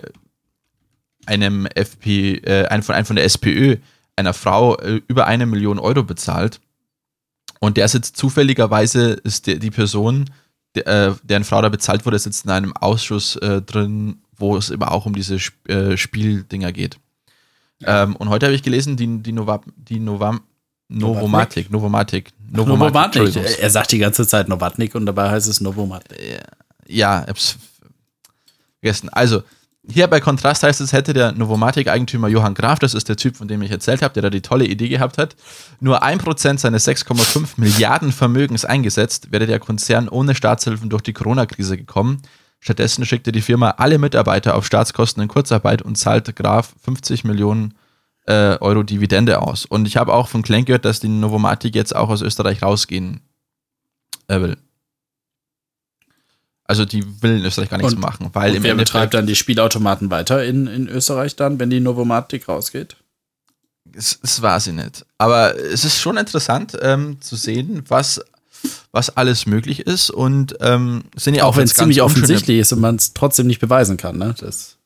einem 1.25 1.65
FP, 1.65 2.35
äh, 2.45 2.67
ein 2.67 2.83
von, 2.83 2.95
einem 2.95 3.05
von 3.05 3.17
der 3.17 3.25
SPÖ, 3.25 3.77
einer 4.15 4.33
Frau, 4.33 4.77
äh, 4.77 5.01
über 5.07 5.27
eine 5.27 5.45
Million 5.45 5.77
Euro 5.77 6.03
bezahlt. 6.03 6.61
Und 7.59 7.75
der 7.75 7.87
sitzt 7.89 8.15
zufälligerweise, 8.15 9.11
ist 9.11 9.47
die, 9.47 9.59
die 9.59 9.71
Person, 9.71 10.29
äh, 10.79 11.13
deren 11.23 11.43
Frau 11.43 11.61
da 11.61 11.69
bezahlt 11.69 12.05
wurde, 12.05 12.19
sitzt 12.19 12.45
in 12.45 12.51
einem 12.51 12.73
Ausschuss 12.73 13.35
äh, 13.37 13.61
drin, 13.61 14.17
wo 14.35 14.57
es 14.57 14.69
immer 14.69 14.91
auch 14.91 15.05
um 15.05 15.15
diese 15.15 15.35
Sp 15.39 15.55
äh, 15.67 15.97
Spieldinger 15.97 16.71
geht. 16.71 16.99
Ja. 17.79 18.03
Ähm, 18.03 18.15
und 18.15 18.29
heute 18.29 18.47
habe 18.47 18.55
ich 18.55 18.63
gelesen, 18.63 18.97
die, 18.97 19.21
die, 19.21 19.31
Nova, 19.31 19.61
die 19.75 19.99
Nova, 19.99 20.39
Novomatic, 20.89 21.69
Novomatic, 21.69 22.31
Novomatic. 22.49 23.21
Novomatic. 23.21 23.59
Er 23.59 23.69
sagt 23.69 23.91
die 23.91 23.97
ganze 23.99 24.25
Zeit 24.25 24.47
Novatnik 24.47 24.95
und 24.95 25.05
dabei 25.05 25.29
heißt 25.29 25.47
es 25.47 25.61
Novomatic. 25.61 26.17
Ja, 26.87 27.23
ich 27.23 27.29
hab's 27.29 27.57
vergessen. 28.79 29.09
Also, 29.09 29.43
hier 29.89 30.07
bei 30.07 30.19
Kontrast 30.19 30.63
heißt 30.63 30.81
es, 30.81 30.91
hätte 30.91 31.13
der 31.13 31.31
Novomatic-Eigentümer 31.31 32.27
Johann 32.27 32.53
Graf, 32.53 32.79
das 32.79 32.93
ist 32.93 33.07
der 33.09 33.15
Typ, 33.15 33.37
von 33.37 33.47
dem 33.47 33.61
ich 33.61 33.71
erzählt 33.71 34.01
habe, 34.01 34.13
der 34.13 34.23
da 34.23 34.29
die 34.29 34.41
tolle 34.41 34.65
Idee 34.65 34.89
gehabt 34.89 35.17
hat, 35.17 35.35
nur 35.79 36.03
1% 36.03 36.57
seines 36.57 36.87
6,5 36.87 37.53
Milliarden 37.57 38.11
Vermögens 38.11 38.65
eingesetzt, 38.65 39.31
wäre 39.31 39.47
der 39.47 39.59
Konzern 39.59 40.09
ohne 40.09 40.35
Staatshilfen 40.35 40.89
durch 40.89 41.03
die 41.03 41.13
Corona-Krise 41.13 41.77
gekommen. 41.77 42.21
Stattdessen 42.59 43.05
schickte 43.05 43.31
die 43.31 43.41
Firma 43.41 43.71
alle 43.77 43.97
Mitarbeiter 43.97 44.55
auf 44.55 44.65
Staatskosten 44.65 45.23
in 45.23 45.29
Kurzarbeit 45.29 45.81
und 45.81 45.97
zahlte 45.97 46.33
Graf 46.33 46.73
50 46.83 47.23
Millionen 47.23 47.75
äh, 48.25 48.57
Euro 48.59 48.83
Dividende 48.83 49.41
aus. 49.41 49.65
Und 49.65 49.87
ich 49.87 49.95
habe 49.95 50.13
auch 50.13 50.27
von 50.27 50.41
Klenk 50.41 50.67
gehört, 50.67 50.85
dass 50.85 50.99
die 50.99 51.07
Novomatic 51.07 51.75
jetzt 51.75 51.95
auch 51.95 52.09
aus 52.09 52.21
Österreich 52.21 52.61
rausgehen 52.61 53.21
äh, 54.27 54.41
will. 54.41 54.57
Also 56.67 56.83
die 56.83 57.03
will 57.21 57.37
in 57.37 57.45
Österreich 57.45 57.69
gar 57.69 57.77
nichts 57.77 57.93
und, 57.93 57.99
machen, 57.99 58.29
weil 58.33 58.57
und 58.57 58.63
wer 58.63 58.75
betreibt 58.75 59.13
dann 59.13 59.25
die 59.25 59.35
Spielautomaten 59.35 60.11
weiter 60.11 60.43
in, 60.43 60.67
in 60.67 60.89
Österreich 60.89 61.35
dann, 61.37 61.59
wenn 61.59 61.69
die 61.69 61.79
Novomatic 61.79 62.49
rausgeht? 62.49 62.97
Das, 63.85 64.19
das 64.21 64.41
war 64.41 64.59
sie 64.59 64.73
nicht. 64.73 65.05
Aber 65.17 65.57
es 65.57 65.85
ist 65.85 65.99
schon 65.99 66.17
interessant 66.17 66.77
ähm, 66.81 67.21
zu 67.21 67.37
sehen, 67.37 67.83
was, 67.87 68.21
was 68.91 69.15
alles 69.15 69.45
möglich 69.45 69.79
ist 69.79 70.09
und 70.09 70.57
ähm, 70.59 71.05
sind 71.15 71.35
ja 71.35 71.45
auch, 71.45 71.53
auch 71.53 71.57
wenn 71.57 71.63
es 71.63 71.73
ziemlich 71.73 72.01
offensichtlich 72.01 72.59
ist 72.59 72.73
und 72.73 72.81
man 72.81 72.97
es 72.97 73.13
trotzdem 73.13 73.47
nicht 73.47 73.59
beweisen 73.59 73.95
kann. 73.95 74.17
Ne? 74.17 74.35
Das 74.37 74.77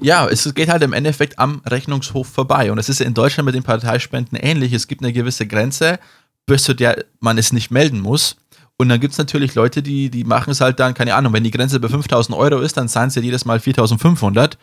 ja, 0.00 0.28
es 0.28 0.52
geht 0.54 0.68
halt 0.68 0.82
im 0.82 0.92
Endeffekt 0.92 1.38
am 1.38 1.62
Rechnungshof 1.64 2.28
vorbei. 2.28 2.70
Und 2.70 2.78
es 2.78 2.88
ist 2.88 3.00
in 3.00 3.14
Deutschland 3.14 3.46
mit 3.46 3.54
den 3.54 3.62
Parteispenden 3.62 4.38
ähnlich. 4.38 4.72
Es 4.72 4.86
gibt 4.86 5.02
eine 5.02 5.12
gewisse 5.12 5.46
Grenze, 5.46 5.98
bis 6.46 6.64
zu 6.64 6.74
der 6.74 7.04
man 7.20 7.38
es 7.38 7.52
nicht 7.52 7.70
melden 7.70 8.00
muss. 8.00 8.36
Und 8.78 8.88
dann 8.88 9.00
gibt 9.00 9.12
es 9.12 9.18
natürlich 9.18 9.54
Leute, 9.56 9.82
die, 9.82 10.08
die 10.08 10.22
machen 10.24 10.52
es 10.52 10.60
halt 10.60 10.78
dann, 10.78 10.94
keine 10.94 11.14
Ahnung, 11.14 11.32
wenn 11.32 11.42
die 11.42 11.50
Grenze 11.50 11.80
bei 11.80 11.88
5000 11.88 12.36
Euro 12.38 12.60
ist, 12.60 12.76
dann 12.76 12.88
zahlen 12.88 13.10
sie 13.10 13.18
ja 13.20 13.24
jedes 13.24 13.44
Mal 13.44 13.58
4500, 13.58 14.56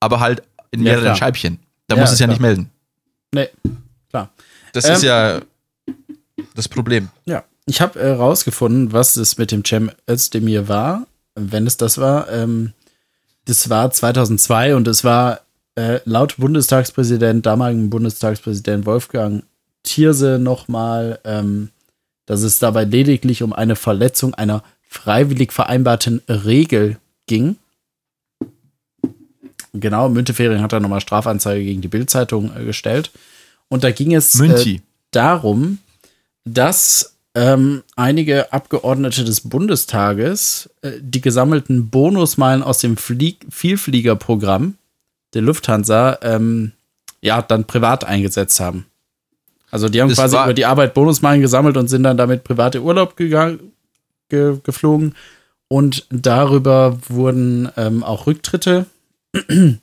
aber 0.00 0.20
halt 0.20 0.42
in 0.70 0.82
mehreren 0.82 1.04
ja, 1.04 1.14
Scheibchen. 1.14 1.58
Da 1.86 1.96
ja, 1.96 2.02
muss 2.02 2.10
es 2.10 2.18
ja 2.18 2.26
klar. 2.26 2.32
nicht 2.32 2.40
melden. 2.40 2.70
Nee, 3.32 3.48
klar. 4.08 4.30
Das 4.72 4.86
ähm, 4.86 4.94
ist 4.94 5.02
ja 5.02 5.40
das 6.54 6.68
Problem. 6.68 7.10
Ja, 7.26 7.44
ich 7.66 7.82
habe 7.82 8.00
herausgefunden, 8.00 8.88
äh, 8.88 8.92
was 8.92 9.16
es 9.16 9.36
mit 9.36 9.52
dem 9.52 9.64
Cem 9.64 9.90
Özdemir 10.08 10.68
war, 10.68 11.06
wenn 11.34 11.66
es 11.66 11.76
das 11.76 11.98
war. 11.98 12.30
Ähm, 12.30 12.72
das 13.44 13.68
war 13.68 13.90
2002 13.90 14.74
und 14.74 14.88
es 14.88 15.04
war 15.04 15.40
äh, 15.74 16.00
laut 16.04 16.36
Bundestagspräsident, 16.38 17.44
damaligen 17.44 17.90
Bundestagspräsident 17.90 18.86
Wolfgang 18.86 19.44
Thierse 19.82 20.38
nochmal 20.38 21.18
ähm, 21.24 21.70
dass 22.30 22.42
es 22.42 22.60
dabei 22.60 22.84
lediglich 22.84 23.42
um 23.42 23.52
eine 23.52 23.74
Verletzung 23.74 24.34
einer 24.34 24.62
freiwillig 24.88 25.52
vereinbarten 25.52 26.22
Regel 26.28 26.98
ging. 27.26 27.56
Genau, 29.72 30.08
Müntefering 30.08 30.62
hat 30.62 30.72
da 30.72 30.78
nochmal 30.78 31.00
Strafanzeige 31.00 31.64
gegen 31.64 31.80
die 31.80 31.88
Bildzeitung 31.88 32.52
äh, 32.56 32.64
gestellt. 32.64 33.10
Und 33.66 33.82
da 33.82 33.90
ging 33.90 34.14
es 34.14 34.38
äh, 34.38 34.78
darum, 35.10 35.78
dass 36.44 37.16
ähm, 37.34 37.82
einige 37.96 38.52
Abgeordnete 38.52 39.24
des 39.24 39.40
Bundestages 39.40 40.70
äh, 40.82 40.92
die 41.00 41.20
gesammelten 41.20 41.90
Bonusmeilen 41.90 42.62
aus 42.62 42.78
dem 42.78 42.96
Flieg 42.96 43.44
Vielfliegerprogramm 43.50 44.76
der 45.34 45.42
Lufthansa 45.42 46.18
ähm, 46.22 46.70
ja 47.22 47.42
dann 47.42 47.64
privat 47.64 48.04
eingesetzt 48.04 48.60
haben. 48.60 48.86
Also 49.70 49.88
die 49.88 50.00
haben 50.00 50.08
das 50.08 50.18
quasi 50.18 50.36
über 50.36 50.54
die 50.54 50.66
Arbeit 50.66 50.94
Bonusmeilen 50.94 51.40
gesammelt 51.40 51.76
und 51.76 51.88
sind 51.88 52.02
dann 52.02 52.16
damit 52.16 52.44
private 52.44 52.82
Urlaub 52.82 53.16
gegangen, 53.16 53.72
ge, 54.28 54.56
geflogen. 54.62 55.14
Und 55.68 56.06
darüber 56.10 56.98
wurden 57.08 57.68
ähm, 57.76 58.02
auch 58.02 58.26
Rücktritte 58.26 58.86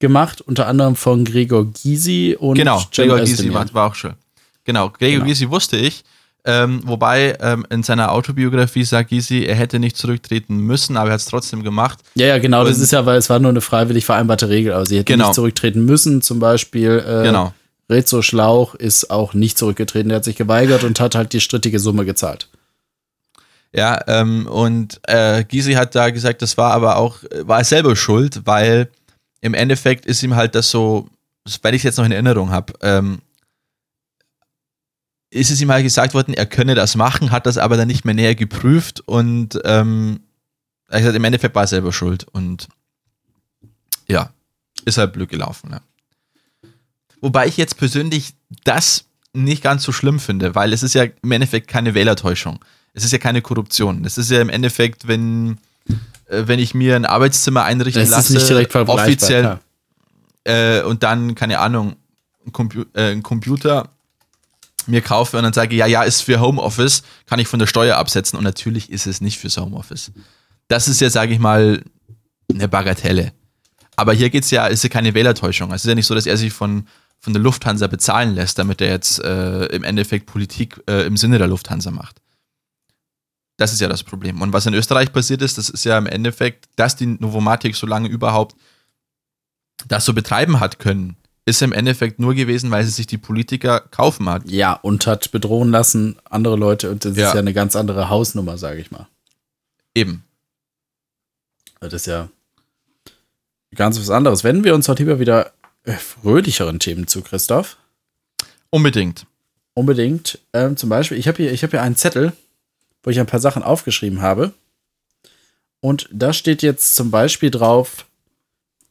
gemacht, 0.00 0.40
unter 0.40 0.66
anderem 0.66 0.96
von 0.96 1.24
Gregor 1.24 1.66
Gysi 1.66 2.36
und 2.38 2.56
Genau, 2.56 2.82
Gregor 2.92 3.20
Gysi 3.20 3.52
war, 3.54 3.72
war, 3.72 3.86
auch 3.86 3.94
schon. 3.94 4.14
Genau, 4.64 4.90
Gregor 4.90 5.20
genau. 5.20 5.26
Gysi 5.26 5.48
wusste 5.48 5.76
ich. 5.76 6.02
Ähm, 6.42 6.80
wobei 6.84 7.36
ähm, 7.40 7.66
in 7.68 7.82
seiner 7.82 8.12
Autobiografie 8.12 8.82
sagt 8.84 9.10
Gysi, 9.10 9.44
er 9.44 9.56
hätte 9.56 9.78
nicht 9.78 9.96
zurücktreten 9.96 10.56
müssen, 10.56 10.96
aber 10.96 11.10
er 11.10 11.12
hat 11.14 11.20
es 11.20 11.26
trotzdem 11.26 11.62
gemacht. 11.62 11.98
Ja, 12.14 12.26
ja, 12.26 12.38
genau. 12.38 12.60
Und 12.62 12.70
das 12.70 12.78
ist 12.78 12.92
ja, 12.92 13.04
weil 13.04 13.18
es 13.18 13.28
war 13.28 13.38
nur 13.38 13.50
eine 13.50 13.60
freiwillig 13.60 14.06
vereinbarte 14.06 14.48
Regel. 14.48 14.72
Also 14.72 14.86
sie 14.86 14.96
hätte 14.96 15.12
genau. 15.12 15.26
nicht 15.26 15.34
zurücktreten 15.34 15.84
müssen, 15.84 16.22
zum 16.22 16.38
Beispiel. 16.38 17.04
Äh, 17.06 17.24
genau. 17.24 17.52
Rezo 17.90 18.22
Schlauch 18.22 18.74
ist 18.74 19.10
auch 19.10 19.34
nicht 19.34 19.58
zurückgetreten. 19.58 20.08
Der 20.08 20.16
hat 20.16 20.24
sich 20.24 20.36
geweigert 20.36 20.84
und 20.84 21.00
hat 21.00 21.14
halt 21.14 21.32
die 21.32 21.40
strittige 21.40 21.80
Summe 21.80 22.04
gezahlt. 22.04 22.48
Ja, 23.72 24.00
ähm, 24.08 24.46
und 24.46 25.00
äh, 25.04 25.44
Gysi 25.44 25.74
hat 25.74 25.94
da 25.94 26.10
gesagt, 26.10 26.42
das 26.42 26.56
war 26.56 26.72
aber 26.72 26.96
auch, 26.96 27.18
war 27.42 27.58
er 27.58 27.64
selber 27.64 27.94
schuld, 27.94 28.42
weil 28.44 28.90
im 29.40 29.54
Endeffekt 29.54 30.06
ist 30.06 30.22
ihm 30.22 30.34
halt 30.34 30.54
das 30.54 30.70
so, 30.70 31.08
weil 31.62 31.74
ich 31.74 31.80
es 31.80 31.84
jetzt 31.84 31.98
noch 31.98 32.04
in 32.04 32.12
Erinnerung 32.12 32.50
habe, 32.50 32.72
ähm, 32.82 33.20
ist 35.30 35.50
es 35.50 35.60
ihm 35.60 35.70
halt 35.70 35.84
gesagt 35.84 36.14
worden, 36.14 36.34
er 36.34 36.46
könne 36.46 36.74
das 36.74 36.96
machen, 36.96 37.30
hat 37.30 37.46
das 37.46 37.58
aber 37.58 37.76
dann 37.76 37.86
nicht 37.86 38.04
mehr 38.04 38.14
näher 38.14 38.34
geprüft 38.34 39.00
und 39.06 39.60
ähm, 39.64 40.20
er 40.88 40.94
hat 40.94 41.00
gesagt, 41.02 41.16
im 41.16 41.24
Endeffekt 41.24 41.54
war 41.54 41.62
er 41.62 41.68
selber 41.68 41.92
schuld 41.92 42.26
und 42.32 42.68
ja, 44.08 44.30
ist 44.84 44.98
halt 44.98 45.12
blöd 45.12 45.28
gelaufen. 45.28 45.70
Ja. 45.70 45.80
Wobei 47.20 47.46
ich 47.46 47.56
jetzt 47.56 47.76
persönlich 47.76 48.34
das 48.64 49.04
nicht 49.32 49.62
ganz 49.62 49.82
so 49.82 49.92
schlimm 49.92 50.18
finde, 50.18 50.54
weil 50.54 50.72
es 50.72 50.82
ist 50.82 50.94
ja 50.94 51.04
im 51.22 51.32
Endeffekt 51.32 51.68
keine 51.68 51.94
Wählertäuschung. 51.94 52.64
Es 52.94 53.04
ist 53.04 53.12
ja 53.12 53.18
keine 53.18 53.42
Korruption. 53.42 54.04
Es 54.04 54.18
ist 54.18 54.30
ja 54.30 54.40
im 54.40 54.48
Endeffekt, 54.48 55.06
wenn, 55.06 55.58
äh, 56.26 56.42
wenn 56.46 56.58
ich 56.58 56.74
mir 56.74 56.96
ein 56.96 57.04
Arbeitszimmer 57.04 57.64
einrichten 57.64 58.02
das 58.02 58.10
lasse, 58.10 58.32
ist 58.32 58.38
nicht 58.40 58.48
direkt 58.48 58.74
offiziell 58.74 59.60
äh, 60.44 60.82
und 60.82 61.02
dann, 61.02 61.34
keine 61.34 61.60
Ahnung, 61.60 61.96
ein, 62.44 62.52
Compu 62.52 62.84
äh, 62.94 63.12
ein 63.12 63.22
Computer 63.22 63.90
mir 64.86 65.02
kaufe 65.02 65.36
und 65.36 65.44
dann 65.44 65.52
sage, 65.52 65.76
ja, 65.76 65.86
ja, 65.86 66.02
ist 66.02 66.22
für 66.22 66.40
Homeoffice, 66.40 67.02
kann 67.26 67.38
ich 67.38 67.46
von 67.46 67.58
der 67.58 67.66
Steuer 67.66 67.96
absetzen 67.96 68.36
und 68.36 68.44
natürlich 68.44 68.90
ist 68.90 69.06
es 69.06 69.20
nicht 69.20 69.38
fürs 69.38 69.56
Homeoffice. 69.58 70.10
Das 70.68 70.88
ist 70.88 71.00
ja, 71.00 71.10
sage 71.10 71.32
ich 71.32 71.38
mal, 71.38 71.82
eine 72.52 72.66
Bagatelle. 72.66 73.32
Aber 73.96 74.14
hier 74.14 74.30
geht 74.30 74.44
es 74.44 74.50
ja, 74.50 74.66
ist 74.66 74.82
ja 74.82 74.88
keine 74.88 75.14
Wählertäuschung. 75.14 75.72
Es 75.72 75.84
ist 75.84 75.88
ja 75.88 75.94
nicht 75.94 76.06
so, 76.06 76.14
dass 76.14 76.26
er 76.26 76.36
sich 76.36 76.52
von, 76.52 76.86
von 77.20 77.34
der 77.34 77.42
Lufthansa 77.42 77.86
bezahlen 77.86 78.34
lässt, 78.34 78.58
damit 78.58 78.80
er 78.80 78.88
jetzt 78.88 79.22
äh, 79.22 79.66
im 79.66 79.84
Endeffekt 79.84 80.26
Politik 80.26 80.82
äh, 80.88 81.06
im 81.06 81.16
Sinne 81.16 81.38
der 81.38 81.48
Lufthansa 81.48 81.90
macht. 81.90 82.20
Das 83.58 83.74
ist 83.74 83.80
ja 83.80 83.88
das 83.88 84.02
Problem. 84.02 84.40
Und 84.40 84.54
was 84.54 84.64
in 84.64 84.72
Österreich 84.72 85.12
passiert 85.12 85.42
ist, 85.42 85.58
das 85.58 85.68
ist 85.68 85.84
ja 85.84 85.98
im 85.98 86.06
Endeffekt, 86.06 86.68
dass 86.76 86.96
die 86.96 87.06
Novomatic 87.06 87.76
so 87.76 87.86
lange 87.86 88.08
überhaupt 88.08 88.56
das 89.86 90.06
so 90.06 90.14
betreiben 90.14 90.60
hat 90.60 90.78
können, 90.78 91.16
ist 91.44 91.60
im 91.60 91.72
Endeffekt 91.72 92.18
nur 92.18 92.34
gewesen, 92.34 92.70
weil 92.70 92.84
sie 92.84 92.90
sich 92.90 93.06
die 93.06 93.18
Politiker 93.18 93.80
kaufen 93.80 94.28
hat. 94.28 94.48
Ja, 94.48 94.74
und 94.74 95.06
hat 95.06 95.30
bedrohen 95.30 95.70
lassen 95.70 96.16
andere 96.28 96.56
Leute. 96.56 96.90
Und 96.90 97.04
das 97.04 97.16
ja. 97.16 97.28
ist 97.28 97.34
ja 97.34 97.40
eine 97.40 97.52
ganz 97.52 97.76
andere 97.76 98.08
Hausnummer, 98.08 98.56
sage 98.56 98.80
ich 98.80 98.90
mal. 98.90 99.08
Eben. 99.94 100.24
Das 101.80 101.92
ist 101.92 102.06
ja 102.06 102.28
ganz 103.74 103.98
was 103.98 104.10
anderes. 104.10 104.44
Wenden 104.44 104.64
wir 104.64 104.74
uns 104.74 104.88
heute 104.88 105.02
lieber 105.02 105.18
wieder 105.18 105.52
fröhlicheren 105.84 106.78
Themen 106.78 107.06
zu, 107.06 107.22
Christoph. 107.22 107.76
Unbedingt. 108.70 109.26
Unbedingt. 109.74 110.38
Ähm, 110.52 110.76
zum 110.76 110.88
Beispiel, 110.90 111.18
ich 111.18 111.26
habe 111.28 111.42
hier, 111.42 111.56
hab 111.56 111.70
hier 111.70 111.82
einen 111.82 111.96
Zettel. 111.96 112.32
wo 113.02 113.10
ich 113.10 113.18
ein 113.18 113.26
paar 113.26 113.40
Sachen 113.40 113.62
aufgeschrieben 113.62 114.20
habe. 114.20 114.52
Und 115.80 116.08
da 116.12 116.32
steht 116.32 116.62
jetzt 116.62 116.94
zum 116.94 117.10
Beispiel 117.10 117.50
drauf 117.50 118.06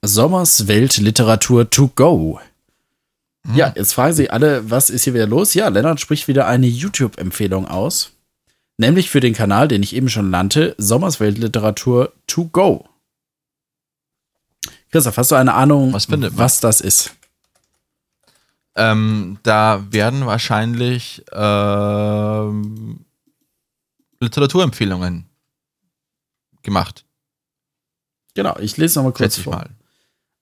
Sommers 0.01 0.67
Weltliteratur 0.67 1.69
to 1.69 1.89
go. 1.95 2.39
Hm. 3.45 3.55
Ja, 3.55 3.73
jetzt 3.75 3.93
fragen 3.93 4.13
Sie 4.13 4.29
alle, 4.29 4.69
was 4.69 4.89
ist 4.89 5.03
hier 5.03 5.13
wieder 5.13 5.27
los? 5.27 5.53
Ja, 5.53 5.67
Lennart 5.67 5.99
spricht 5.99 6.27
wieder 6.27 6.47
eine 6.47 6.67
YouTube-Empfehlung 6.67 7.67
aus. 7.67 8.11
Nämlich 8.77 9.09
für 9.09 9.19
den 9.19 9.33
Kanal, 9.33 9.67
den 9.67 9.83
ich 9.83 9.93
eben 9.93 10.09
schon 10.09 10.29
nannte, 10.29 10.73
Sommers 10.77 11.19
Weltliteratur 11.19 12.13
to 12.27 12.45
go. 12.45 12.87
Christoph, 14.91 15.17
hast 15.17 15.31
du 15.31 15.35
eine 15.35 15.53
Ahnung, 15.53 15.93
was, 15.93 16.07
was 16.09 16.59
das 16.59 16.81
ist? 16.81 17.15
Ähm, 18.75 19.39
da 19.43 19.85
werden 19.91 20.25
wahrscheinlich 20.25 21.23
ähm, 21.31 23.05
Literaturempfehlungen 24.19 25.29
gemacht. 26.63 27.05
Genau, 28.35 28.57
ich 28.59 28.77
lese 28.77 28.99
nochmal 28.99 29.13
kurz 29.13 29.37
vor. 29.37 29.55
Mal. 29.55 29.69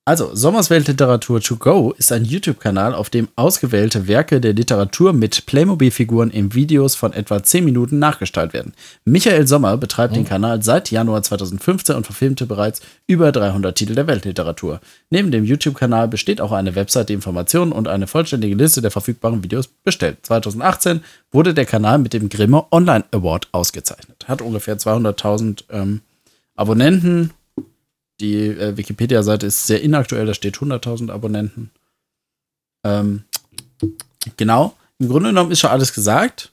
Also, 0.07 0.33
Sommerswelt 0.33 0.87
Literatur 0.87 1.41
to 1.41 1.57
go 1.57 1.93
ist 1.97 2.13
ein 2.13 2.23
YouTube-Kanal, 2.23 2.95
auf 2.95 3.09
dem 3.09 3.27
ausgewählte 3.35 4.07
Werke 4.07 4.39
der 4.39 4.53
Literatur 4.53 5.11
mit 5.11 5.45
Playmobil-Figuren 5.45 6.29
in 6.29 6.53
Videos 6.53 6.95
von 6.95 7.11
etwa 7.11 7.43
10 7.43 7.65
Minuten 7.65 7.99
nachgestellt 7.99 8.53
werden. 8.53 8.71
Michael 9.03 9.45
Sommer 9.47 9.75
betreibt 9.75 10.13
oh. 10.13 10.15
den 10.15 10.23
Kanal 10.23 10.63
seit 10.63 10.91
Januar 10.91 11.23
2015 11.23 11.93
und 11.93 12.05
verfilmte 12.05 12.45
bereits 12.45 12.79
über 13.05 13.33
300 13.33 13.77
Titel 13.77 13.95
der 13.95 14.07
Weltliteratur. 14.07 14.79
Neben 15.09 15.29
dem 15.29 15.43
YouTube-Kanal 15.43 16.07
besteht 16.07 16.39
auch 16.39 16.53
eine 16.53 16.75
Website, 16.75 17.09
die 17.09 17.13
Informationen 17.13 17.73
und 17.73 17.89
eine 17.89 18.07
vollständige 18.07 18.55
Liste 18.55 18.81
der 18.81 18.91
verfügbaren 18.91 19.43
Videos 19.43 19.67
bestellt. 19.67 20.19
2018 20.21 21.01
wurde 21.33 21.53
der 21.53 21.65
Kanal 21.65 21.97
mit 21.97 22.13
dem 22.13 22.29
Grimme 22.29 22.63
Online 22.71 23.03
Award 23.11 23.49
ausgezeichnet. 23.51 24.23
Hat 24.25 24.41
ungefähr 24.41 24.77
200.000 24.77 25.65
ähm, 25.69 25.99
Abonnenten 26.55 27.31
die 28.20 28.47
äh, 28.47 28.78
Wikipedia-Seite 28.78 29.45
ist 29.45 29.68
sehr 29.68 29.82
inaktuell, 29.82 30.26
da 30.26 30.34
steht 30.34 30.57
100.000 30.57 31.11
Abonnenten. 31.11 31.72
Ähm, 32.84 33.24
genau, 34.38 34.76
im 34.99 35.09
Grunde 35.09 35.30
genommen 35.30 35.51
ist 35.51 35.59
schon 35.59 35.70
alles 35.70 35.93
gesagt. 35.93 36.51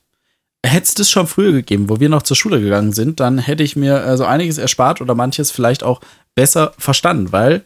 Hätte 0.65 0.85
es 0.85 0.95
das 0.95 1.11
schon 1.11 1.27
früher 1.27 1.53
gegeben, 1.53 1.89
wo 1.89 2.01
wir 2.01 2.09
noch 2.09 2.23
zur 2.23 2.37
Schule 2.37 2.61
gegangen 2.61 2.93
sind, 2.93 3.21
dann 3.21 3.39
hätte 3.39 3.63
ich 3.63 3.77
mir 3.77 4.03
äh, 4.03 4.17
so 4.17 4.25
einiges 4.25 4.59
erspart 4.59 5.01
oder 5.01 5.15
manches 5.15 5.51
vielleicht 5.51 5.83
auch 5.83 6.01
besser 6.35 6.75
verstanden, 6.79 7.33
weil 7.33 7.65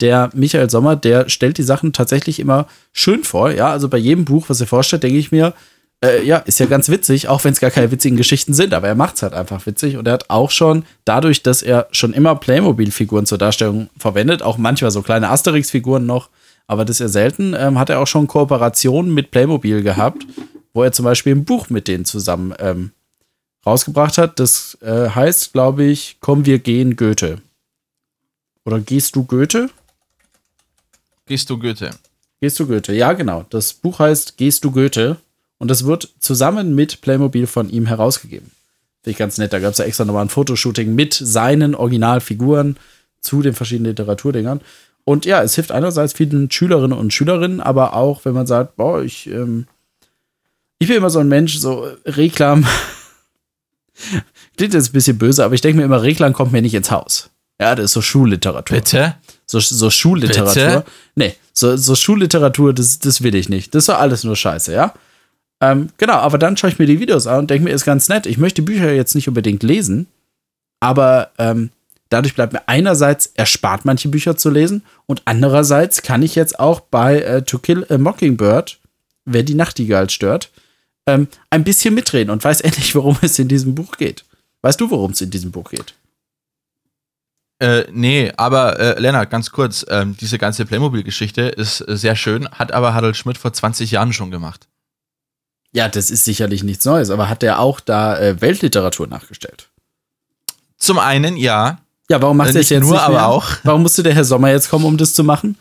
der 0.00 0.30
Michael 0.32 0.70
Sommer, 0.70 0.96
der 0.96 1.28
stellt 1.28 1.58
die 1.58 1.62
Sachen 1.62 1.92
tatsächlich 1.92 2.40
immer 2.40 2.66
schön 2.92 3.22
vor. 3.22 3.50
Ja, 3.52 3.70
also 3.70 3.88
bei 3.88 3.98
jedem 3.98 4.24
Buch, 4.24 4.48
was 4.48 4.60
er 4.60 4.66
vorstellt, 4.66 5.02
denke 5.02 5.18
ich 5.18 5.30
mir, 5.30 5.54
äh, 6.04 6.24
ja, 6.24 6.38
ist 6.38 6.58
ja 6.60 6.66
ganz 6.66 6.88
witzig, 6.88 7.28
auch 7.28 7.44
wenn 7.44 7.52
es 7.52 7.60
gar 7.60 7.70
keine 7.70 7.90
witzigen 7.90 8.16
Geschichten 8.16 8.54
sind, 8.54 8.72
aber 8.72 8.88
er 8.88 8.94
macht 8.94 9.16
es 9.16 9.22
halt 9.22 9.34
einfach 9.34 9.66
witzig 9.66 9.96
und 9.96 10.06
er 10.06 10.14
hat 10.14 10.30
auch 10.30 10.50
schon, 10.50 10.84
dadurch, 11.04 11.42
dass 11.42 11.62
er 11.62 11.88
schon 11.92 12.12
immer 12.12 12.34
Playmobil-Figuren 12.36 13.26
zur 13.26 13.38
Darstellung 13.38 13.90
verwendet, 13.98 14.42
auch 14.42 14.56
manchmal 14.56 14.90
so 14.90 15.02
kleine 15.02 15.28
Asterix-Figuren 15.28 16.06
noch, 16.06 16.30
aber 16.66 16.84
das 16.84 16.96
ist 16.96 17.00
ja 17.00 17.08
selten, 17.08 17.54
ähm, 17.58 17.78
hat 17.78 17.90
er 17.90 18.00
auch 18.00 18.06
schon 18.06 18.26
Kooperationen 18.28 19.12
mit 19.12 19.30
Playmobil 19.30 19.82
gehabt, 19.82 20.26
wo 20.72 20.82
er 20.82 20.92
zum 20.92 21.04
Beispiel 21.04 21.34
ein 21.34 21.44
Buch 21.44 21.68
mit 21.68 21.88
denen 21.88 22.04
zusammen 22.04 22.54
ähm, 22.58 22.92
rausgebracht 23.66 24.18
hat. 24.18 24.38
Das 24.38 24.78
äh, 24.80 25.08
heißt, 25.10 25.52
glaube 25.52 25.84
ich, 25.84 26.18
Komm, 26.20 26.46
wir 26.46 26.58
gehen 26.58 26.96
Goethe. 26.96 27.40
Oder 28.64 28.80
Gehst 28.80 29.16
du 29.16 29.24
Goethe? 29.24 29.68
Gehst 31.26 31.50
du 31.50 31.58
Goethe. 31.58 31.90
Gehst 32.40 32.58
du 32.58 32.66
Goethe, 32.66 32.94
ja, 32.94 33.12
genau. 33.12 33.44
Das 33.50 33.72
Buch 33.72 33.98
heißt 33.98 34.36
Gehst 34.36 34.64
du 34.64 34.70
Goethe. 34.70 35.16
Und 35.60 35.68
das 35.68 35.84
wird 35.84 36.08
zusammen 36.18 36.74
mit 36.74 37.02
Playmobil 37.02 37.46
von 37.46 37.68
ihm 37.68 37.86
herausgegeben. 37.86 38.50
Finde 39.02 39.10
ich 39.12 39.18
ganz 39.18 39.36
nett. 39.36 39.52
Da 39.52 39.60
gab 39.60 39.72
es 39.72 39.78
ja 39.78 39.84
extra 39.84 40.06
nochmal 40.06 40.24
ein 40.24 40.30
Fotoshooting 40.30 40.94
mit 40.94 41.12
seinen 41.14 41.74
Originalfiguren 41.74 42.78
zu 43.20 43.42
den 43.42 43.54
verschiedenen 43.54 43.90
Literaturdingern. 43.90 44.62
Und 45.04 45.26
ja, 45.26 45.42
es 45.42 45.54
hilft 45.54 45.70
einerseits 45.70 46.14
vielen 46.14 46.50
Schülerinnen 46.50 46.96
und 46.96 47.12
Schülerinnen, 47.12 47.60
aber 47.60 47.94
auch, 47.94 48.24
wenn 48.24 48.32
man 48.32 48.46
sagt, 48.46 48.76
boah, 48.76 49.02
ich, 49.02 49.26
ähm, 49.26 49.66
ich 50.78 50.88
bin 50.88 50.96
immer 50.96 51.10
so 51.10 51.18
ein 51.18 51.28
Mensch, 51.28 51.58
so 51.58 51.86
Reklam. 52.06 52.66
Klingt 54.56 54.72
jetzt 54.72 54.90
ein 54.90 54.92
bisschen 54.92 55.18
böse, 55.18 55.44
aber 55.44 55.54
ich 55.54 55.60
denke 55.60 55.78
mir 55.78 55.84
immer, 55.84 56.02
Reklam 56.02 56.32
kommt 56.32 56.52
mir 56.52 56.62
nicht 56.62 56.74
ins 56.74 56.90
Haus. 56.90 57.28
Ja, 57.60 57.74
das 57.74 57.86
ist 57.86 57.92
so 57.92 58.00
Schulliteratur. 58.00 58.78
Bitte? 58.78 59.16
So, 59.44 59.60
so 59.60 59.90
Schulliteratur. 59.90 60.54
Bitte? 60.54 60.84
Nee, 61.16 61.34
so, 61.52 61.76
so 61.76 61.94
Schulliteratur, 61.94 62.72
das, 62.72 62.98
das 62.98 63.22
will 63.22 63.34
ich 63.34 63.50
nicht. 63.50 63.74
Das 63.74 63.82
ist 63.82 63.88
doch 63.90 63.98
alles 63.98 64.24
nur 64.24 64.36
Scheiße, 64.36 64.72
ja? 64.72 64.94
Ähm, 65.60 65.90
genau, 65.98 66.14
aber 66.14 66.38
dann 66.38 66.56
schaue 66.56 66.70
ich 66.70 66.78
mir 66.78 66.86
die 66.86 67.00
Videos 67.00 67.26
an 67.26 67.40
und 67.40 67.50
denke 67.50 67.64
mir, 67.64 67.74
ist 67.74 67.84
ganz 67.84 68.08
nett. 68.08 68.26
Ich 68.26 68.38
möchte 68.38 68.62
Bücher 68.62 68.92
jetzt 68.92 69.14
nicht 69.14 69.28
unbedingt 69.28 69.62
lesen, 69.62 70.06
aber 70.80 71.30
ähm, 71.38 71.70
dadurch 72.08 72.34
bleibt 72.34 72.52
mir 72.52 72.66
einerseits 72.66 73.26
erspart, 73.34 73.84
manche 73.84 74.08
Bücher 74.08 74.36
zu 74.36 74.50
lesen 74.50 74.82
und 75.06 75.22
andererseits 75.26 76.02
kann 76.02 76.22
ich 76.22 76.34
jetzt 76.34 76.58
auch 76.58 76.80
bei 76.80 77.20
äh, 77.20 77.42
To 77.42 77.58
Kill 77.58 77.86
a 77.90 77.98
Mockingbird, 77.98 78.78
wer 79.26 79.42
die 79.42 79.54
Nachtigall 79.54 80.08
stört, 80.08 80.50
ähm, 81.06 81.28
ein 81.50 81.64
bisschen 81.64 81.94
mitreden 81.94 82.30
und 82.30 82.42
weiß 82.42 82.60
endlich, 82.62 82.94
worum 82.94 83.18
es 83.20 83.38
in 83.38 83.48
diesem 83.48 83.74
Buch 83.74 83.96
geht. 83.96 84.24
Weißt 84.62 84.80
du, 84.80 84.90
worum 84.90 85.12
es 85.12 85.20
in 85.20 85.30
diesem 85.30 85.52
Buch 85.52 85.70
geht? 85.70 85.94
Äh, 87.60 87.84
nee, 87.92 88.32
aber 88.36 88.80
äh, 88.80 88.98
Lennart, 88.98 89.28
ganz 89.28 89.50
kurz, 89.50 89.84
ähm, 89.90 90.16
diese 90.18 90.38
ganze 90.38 90.64
Playmobil-Geschichte 90.64 91.42
ist 91.42 91.82
äh, 91.82 91.96
sehr 91.96 92.16
schön, 92.16 92.48
hat 92.48 92.72
aber 92.72 92.94
Harald 92.94 93.18
Schmidt 93.18 93.36
vor 93.36 93.52
20 93.52 93.90
Jahren 93.90 94.14
schon 94.14 94.30
gemacht. 94.30 94.66
Ja, 95.72 95.88
das 95.88 96.10
ist 96.10 96.24
sicherlich 96.24 96.62
nichts 96.64 96.84
Neues, 96.84 97.10
aber 97.10 97.28
hat 97.28 97.42
er 97.42 97.60
auch 97.60 97.80
da 97.80 98.18
äh, 98.18 98.40
Weltliteratur 98.40 99.06
nachgestellt? 99.06 99.68
Zum 100.76 100.98
einen, 100.98 101.36
ja. 101.36 101.78
Ja, 102.08 102.20
warum 102.20 102.38
macht 102.38 102.50
äh, 102.50 102.54
er 102.54 102.60
es 102.60 102.70
jetzt 102.70 102.82
nur, 102.82 102.92
nicht 102.92 103.08
mehr? 103.08 103.18
aber 103.18 103.26
auch. 103.28 103.48
Warum 103.62 103.82
musste 103.82 104.02
der 104.02 104.14
Herr 104.14 104.24
Sommer 104.24 104.50
jetzt 104.50 104.68
kommen, 104.68 104.84
um 104.84 104.96
das 104.96 105.14
zu 105.14 105.22
machen? 105.22 105.56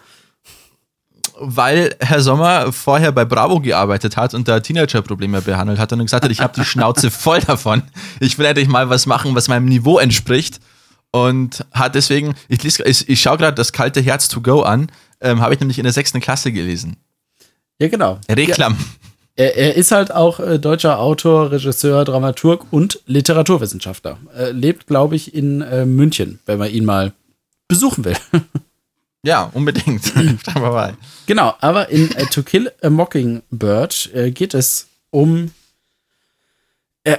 Weil 1.42 1.96
Herr 2.00 2.22
Sommer 2.22 2.74
vorher 2.74 3.12
bei 3.12 3.24
Bravo 3.24 3.60
gearbeitet 3.60 4.18
hat 4.18 4.34
und 4.34 4.48
da 4.48 4.60
Teenager-Probleme 4.60 5.42
behandelt 5.42 5.78
hat 5.78 5.94
und 5.94 6.00
gesagt 6.00 6.24
hat, 6.24 6.32
ich 6.32 6.42
habe 6.42 6.54
die 6.56 6.66
Schnauze 6.66 7.12
voll 7.12 7.40
davon. 7.42 7.84
Ich 8.20 8.40
will 8.40 8.48
endlich 8.48 8.68
mal 8.68 8.90
was 8.90 9.06
machen, 9.06 9.36
was 9.36 9.48
meinem 9.48 9.66
Niveau 9.66 10.00
entspricht. 10.00 10.60
Und 11.12 11.66
hat 11.72 11.94
deswegen, 11.96 12.34
ich, 12.48 12.66
ich, 12.66 13.10
ich 13.10 13.22
schaue 13.22 13.38
gerade 13.38 13.56
das 13.56 13.72
kalte 13.72 14.02
Herz 14.02 14.28
to 14.28 14.42
go 14.42 14.62
an, 14.62 14.92
ähm, 15.22 15.42
habe 15.42 15.54
ich 15.54 15.60
nämlich 15.60 15.78
in 15.78 15.84
der 15.84 15.94
sechsten 15.94 16.20
Klasse 16.20 16.52
gelesen. 16.52 16.98
Ja, 17.80 17.88
genau. 17.88 18.20
Reklam. 18.30 18.74
Ja 18.74 18.99
er, 19.40 19.56
er 19.56 19.76
ist 19.76 19.92
halt 19.92 20.12
auch 20.12 20.42
äh, 20.42 20.60
deutscher 20.60 21.00
Autor, 21.00 21.52
Regisseur, 21.52 22.04
Dramaturg 22.04 22.66
und 22.72 23.00
Literaturwissenschaftler. 23.06 24.18
Er 24.36 24.52
lebt, 24.52 24.86
glaube 24.86 25.16
ich, 25.16 25.34
in 25.34 25.62
äh, 25.62 25.86
München, 25.86 26.40
wenn 26.46 26.60
man 26.60 26.70
ihn 26.70 26.84
mal 26.86 27.14
besuchen 27.68 28.06
will. 28.06 28.18
Ja, 29.22 29.52
unbedingt. 29.54 30.14
genau, 31.26 31.54
aber 31.60 31.90
in 31.90 32.10
äh, 32.16 32.26
To 32.28 32.42
Kill 32.42 32.72
a 32.82 32.90
Mockingbird 32.90 34.12
äh, 34.14 34.32
geht 34.32 34.54
es 34.54 34.88
um 35.10 35.52
äh, 37.04 37.18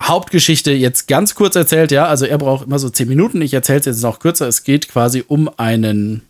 Hauptgeschichte 0.00 0.70
jetzt 0.70 1.08
ganz 1.08 1.34
kurz 1.34 1.56
erzählt, 1.56 1.90
ja. 1.90 2.06
Also 2.06 2.24
er 2.24 2.38
braucht 2.38 2.68
immer 2.68 2.78
so 2.78 2.88
zehn 2.88 3.08
Minuten. 3.08 3.42
Ich 3.42 3.52
erzähle 3.52 3.80
es 3.80 3.86
jetzt 3.86 4.02
noch 4.02 4.20
kürzer. 4.20 4.46
Es 4.46 4.62
geht 4.62 4.88
quasi 4.88 5.24
um 5.26 5.50
einen 5.56 6.22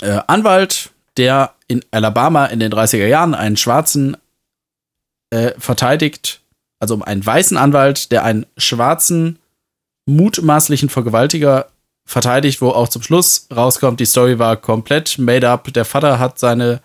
äh, 0.00 0.18
Anwalt, 0.26 0.90
der 1.18 1.54
in 1.66 1.84
Alabama 1.90 2.46
in 2.46 2.60
den 2.60 2.72
30er 2.72 3.06
Jahren 3.06 3.34
einen 3.34 3.56
Schwarzen 3.56 4.16
äh, 5.30 5.52
verteidigt, 5.58 6.40
also 6.80 6.94
um 6.94 7.02
einen 7.02 7.24
weißen 7.24 7.56
Anwalt, 7.56 8.12
der 8.12 8.24
einen 8.24 8.46
schwarzen, 8.56 9.38
mutmaßlichen 10.06 10.88
Vergewaltiger 10.88 11.66
verteidigt, 12.06 12.62
wo 12.62 12.70
auch 12.70 12.88
zum 12.88 13.02
Schluss 13.02 13.46
rauskommt, 13.54 14.00
die 14.00 14.06
Story 14.06 14.38
war 14.38 14.56
komplett 14.56 15.18
made 15.18 15.48
up. 15.48 15.70
Der 15.74 15.84
Vater 15.84 16.18
hat 16.18 16.38
seine 16.38 16.80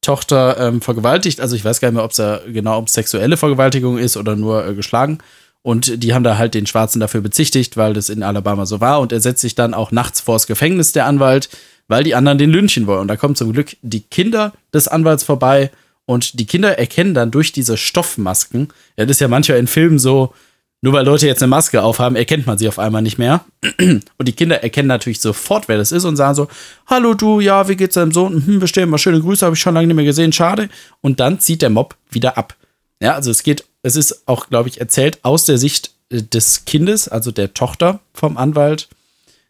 Tochter 0.00 0.58
ähm, 0.58 0.80
vergewaltigt. 0.80 1.40
Also 1.40 1.54
ich 1.56 1.64
weiß 1.64 1.80
gar 1.80 1.88
nicht 1.88 1.96
mehr, 1.96 2.04
ob 2.04 2.12
es 2.12 2.16
ja 2.16 2.40
genau 2.46 2.78
um 2.78 2.86
sexuelle 2.86 3.36
Vergewaltigung 3.36 3.98
ist 3.98 4.16
oder 4.16 4.36
nur 4.36 4.66
äh, 4.66 4.74
geschlagen. 4.74 5.18
Und 5.64 6.04
die 6.04 6.12
haben 6.12 6.24
da 6.24 6.36
halt 6.36 6.52
den 6.52 6.66
Schwarzen 6.66 7.00
dafür 7.00 7.22
bezichtigt, 7.22 7.78
weil 7.78 7.94
das 7.94 8.10
in 8.10 8.22
Alabama 8.22 8.66
so 8.66 8.80
war. 8.80 9.00
Und 9.00 9.12
er 9.12 9.20
setzt 9.20 9.40
sich 9.40 9.54
dann 9.54 9.72
auch 9.72 9.92
nachts 9.92 10.20
vors 10.20 10.46
Gefängnis, 10.46 10.92
der 10.92 11.06
Anwalt, 11.06 11.48
weil 11.88 12.04
die 12.04 12.14
anderen 12.14 12.36
den 12.36 12.50
lynchen 12.50 12.86
wollen. 12.86 13.00
Und 13.00 13.08
da 13.08 13.16
kommen 13.16 13.34
zum 13.34 13.52
Glück 13.54 13.74
die 13.80 14.02
Kinder 14.02 14.52
des 14.74 14.88
Anwalts 14.88 15.24
vorbei 15.24 15.70
und 16.04 16.38
die 16.38 16.44
Kinder 16.44 16.78
erkennen 16.78 17.14
dann 17.14 17.30
durch 17.30 17.52
diese 17.52 17.78
Stoffmasken, 17.78 18.68
ja, 18.98 19.06
das 19.06 19.16
ist 19.16 19.20
ja 19.20 19.28
manchmal 19.28 19.56
in 19.56 19.66
Filmen 19.66 19.98
so, 19.98 20.34
nur 20.82 20.92
weil 20.92 21.06
Leute 21.06 21.26
jetzt 21.26 21.42
eine 21.42 21.48
Maske 21.48 21.82
aufhaben, 21.82 22.14
erkennt 22.14 22.46
man 22.46 22.58
sie 22.58 22.68
auf 22.68 22.78
einmal 22.78 23.00
nicht 23.00 23.16
mehr. 23.16 23.46
Und 23.78 24.28
die 24.28 24.34
Kinder 24.34 24.62
erkennen 24.62 24.88
natürlich 24.88 25.22
sofort, 25.22 25.66
wer 25.66 25.78
das 25.78 25.92
ist 25.92 26.04
und 26.04 26.16
sagen 26.16 26.34
so, 26.34 26.48
hallo 26.86 27.14
du, 27.14 27.40
ja, 27.40 27.68
wie 27.68 27.76
geht's 27.76 27.94
deinem 27.94 28.12
Sohn? 28.12 28.44
Hm, 28.44 28.60
bestellen 28.60 28.90
mal 28.90 28.98
schöne 28.98 29.18
Grüße, 29.18 29.46
habe 29.46 29.56
ich 29.56 29.62
schon 29.62 29.72
lange 29.72 29.86
nicht 29.86 29.96
mehr 29.96 30.04
gesehen, 30.04 30.34
schade. 30.34 30.68
Und 31.00 31.20
dann 31.20 31.40
zieht 31.40 31.62
der 31.62 31.70
Mob 31.70 31.96
wieder 32.10 32.36
ab. 32.36 32.54
Ja, 33.00 33.14
also 33.14 33.30
es 33.30 33.42
geht, 33.42 33.64
es 33.84 33.96
ist 33.96 34.26
auch, 34.26 34.48
glaube 34.48 34.68
ich, 34.68 34.80
erzählt 34.80 35.18
aus 35.22 35.44
der 35.44 35.58
Sicht 35.58 35.92
äh, 36.08 36.22
des 36.22 36.64
Kindes, 36.64 37.06
also 37.06 37.30
der 37.30 37.54
Tochter 37.54 38.00
vom 38.14 38.36
Anwalt. 38.36 38.88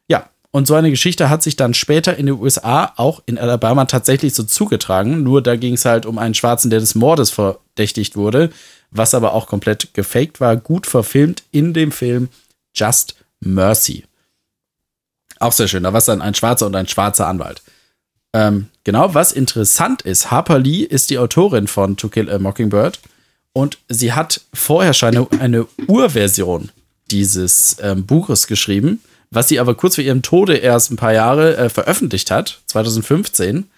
Ja, 0.09 0.28
Und 0.51 0.66
so 0.66 0.74
eine 0.74 0.91
Geschichte 0.91 1.30
hat 1.30 1.43
sich 1.43 1.57
dann 1.57 1.72
später 1.72 2.16
in 2.16 2.26
den 2.26 2.41
USA, 2.41 2.93
auch 2.97 3.22
in 3.26 3.39
Alabama, 3.39 3.87
tatsächlich 3.87 4.35
so 4.35 4.43
zugetragen. 4.43 5.22
Nur 5.22 5.41
da 5.41 5.57
ging 5.57 5.74
es 5.74 5.85
halt 5.85 6.05
um 6.05 6.18
einen 6.18 6.35
Schwarzen, 6.35 6.68
der 6.68 6.80
des 6.80 6.97
Mordes 6.97 7.30
verdächtigt 7.30 8.16
wurde, 8.16 8.51
was 8.91 9.14
aber 9.14 9.35
auch 9.35 9.47
komplett 9.47 9.95
gefaked 9.95 10.41
war, 10.41 10.57
gut 10.57 10.87
verfilmt 10.87 11.45
in 11.53 11.72
dem 11.72 11.93
Film 11.93 12.28
Just 12.74 13.14
Mercy. 13.41 14.05
Auch 15.39 15.53
sehr 15.53 15.68
schön. 15.68 15.85
Da 15.85 15.93
war 15.93 15.99
es 15.99 16.07
dann 16.07 16.22
ein 16.22 16.35
schwarzer 16.35 16.66
und 16.66 16.74
ein 16.74 16.89
schwarzer 16.89 17.28
Anwalt. 17.28 17.62
Ähm, 18.32 18.68
genau, 18.82 19.14
was 19.14 19.30
interessant 19.30 20.03
ist, 20.03 20.32
Harper 20.32 20.59
Lee 20.59 20.82
ist 20.82 21.11
die 21.11 21.18
Autorin 21.18 21.68
von 21.68 21.97
To 21.97 22.09
Kill 22.09 22.28
a 22.28 22.41
Mockingbird 22.41 22.99
und 23.55 23.78
sie 23.88 24.12
hat 24.12 24.42
vorher 24.52 24.92
schon 24.92 25.16
eine, 25.16 25.26
eine 25.40 25.66
Urversion 25.86 26.70
dieses 27.11 27.76
ähm, 27.80 28.05
Buches 28.05 28.46
geschrieben 28.46 29.00
was 29.34 29.48
sie 29.48 29.59
aber 29.59 29.74
kurz 29.74 29.96
vor 29.96 30.05
ihrem 30.05 30.22
Tode 30.22 30.57
erst 30.57 30.90
ein 30.90 30.96
paar 30.96 31.12
Jahre 31.12 31.57
äh, 31.57 31.68
veröffentlicht 31.68 32.30
hat, 32.30 32.61
2015, 32.66 33.68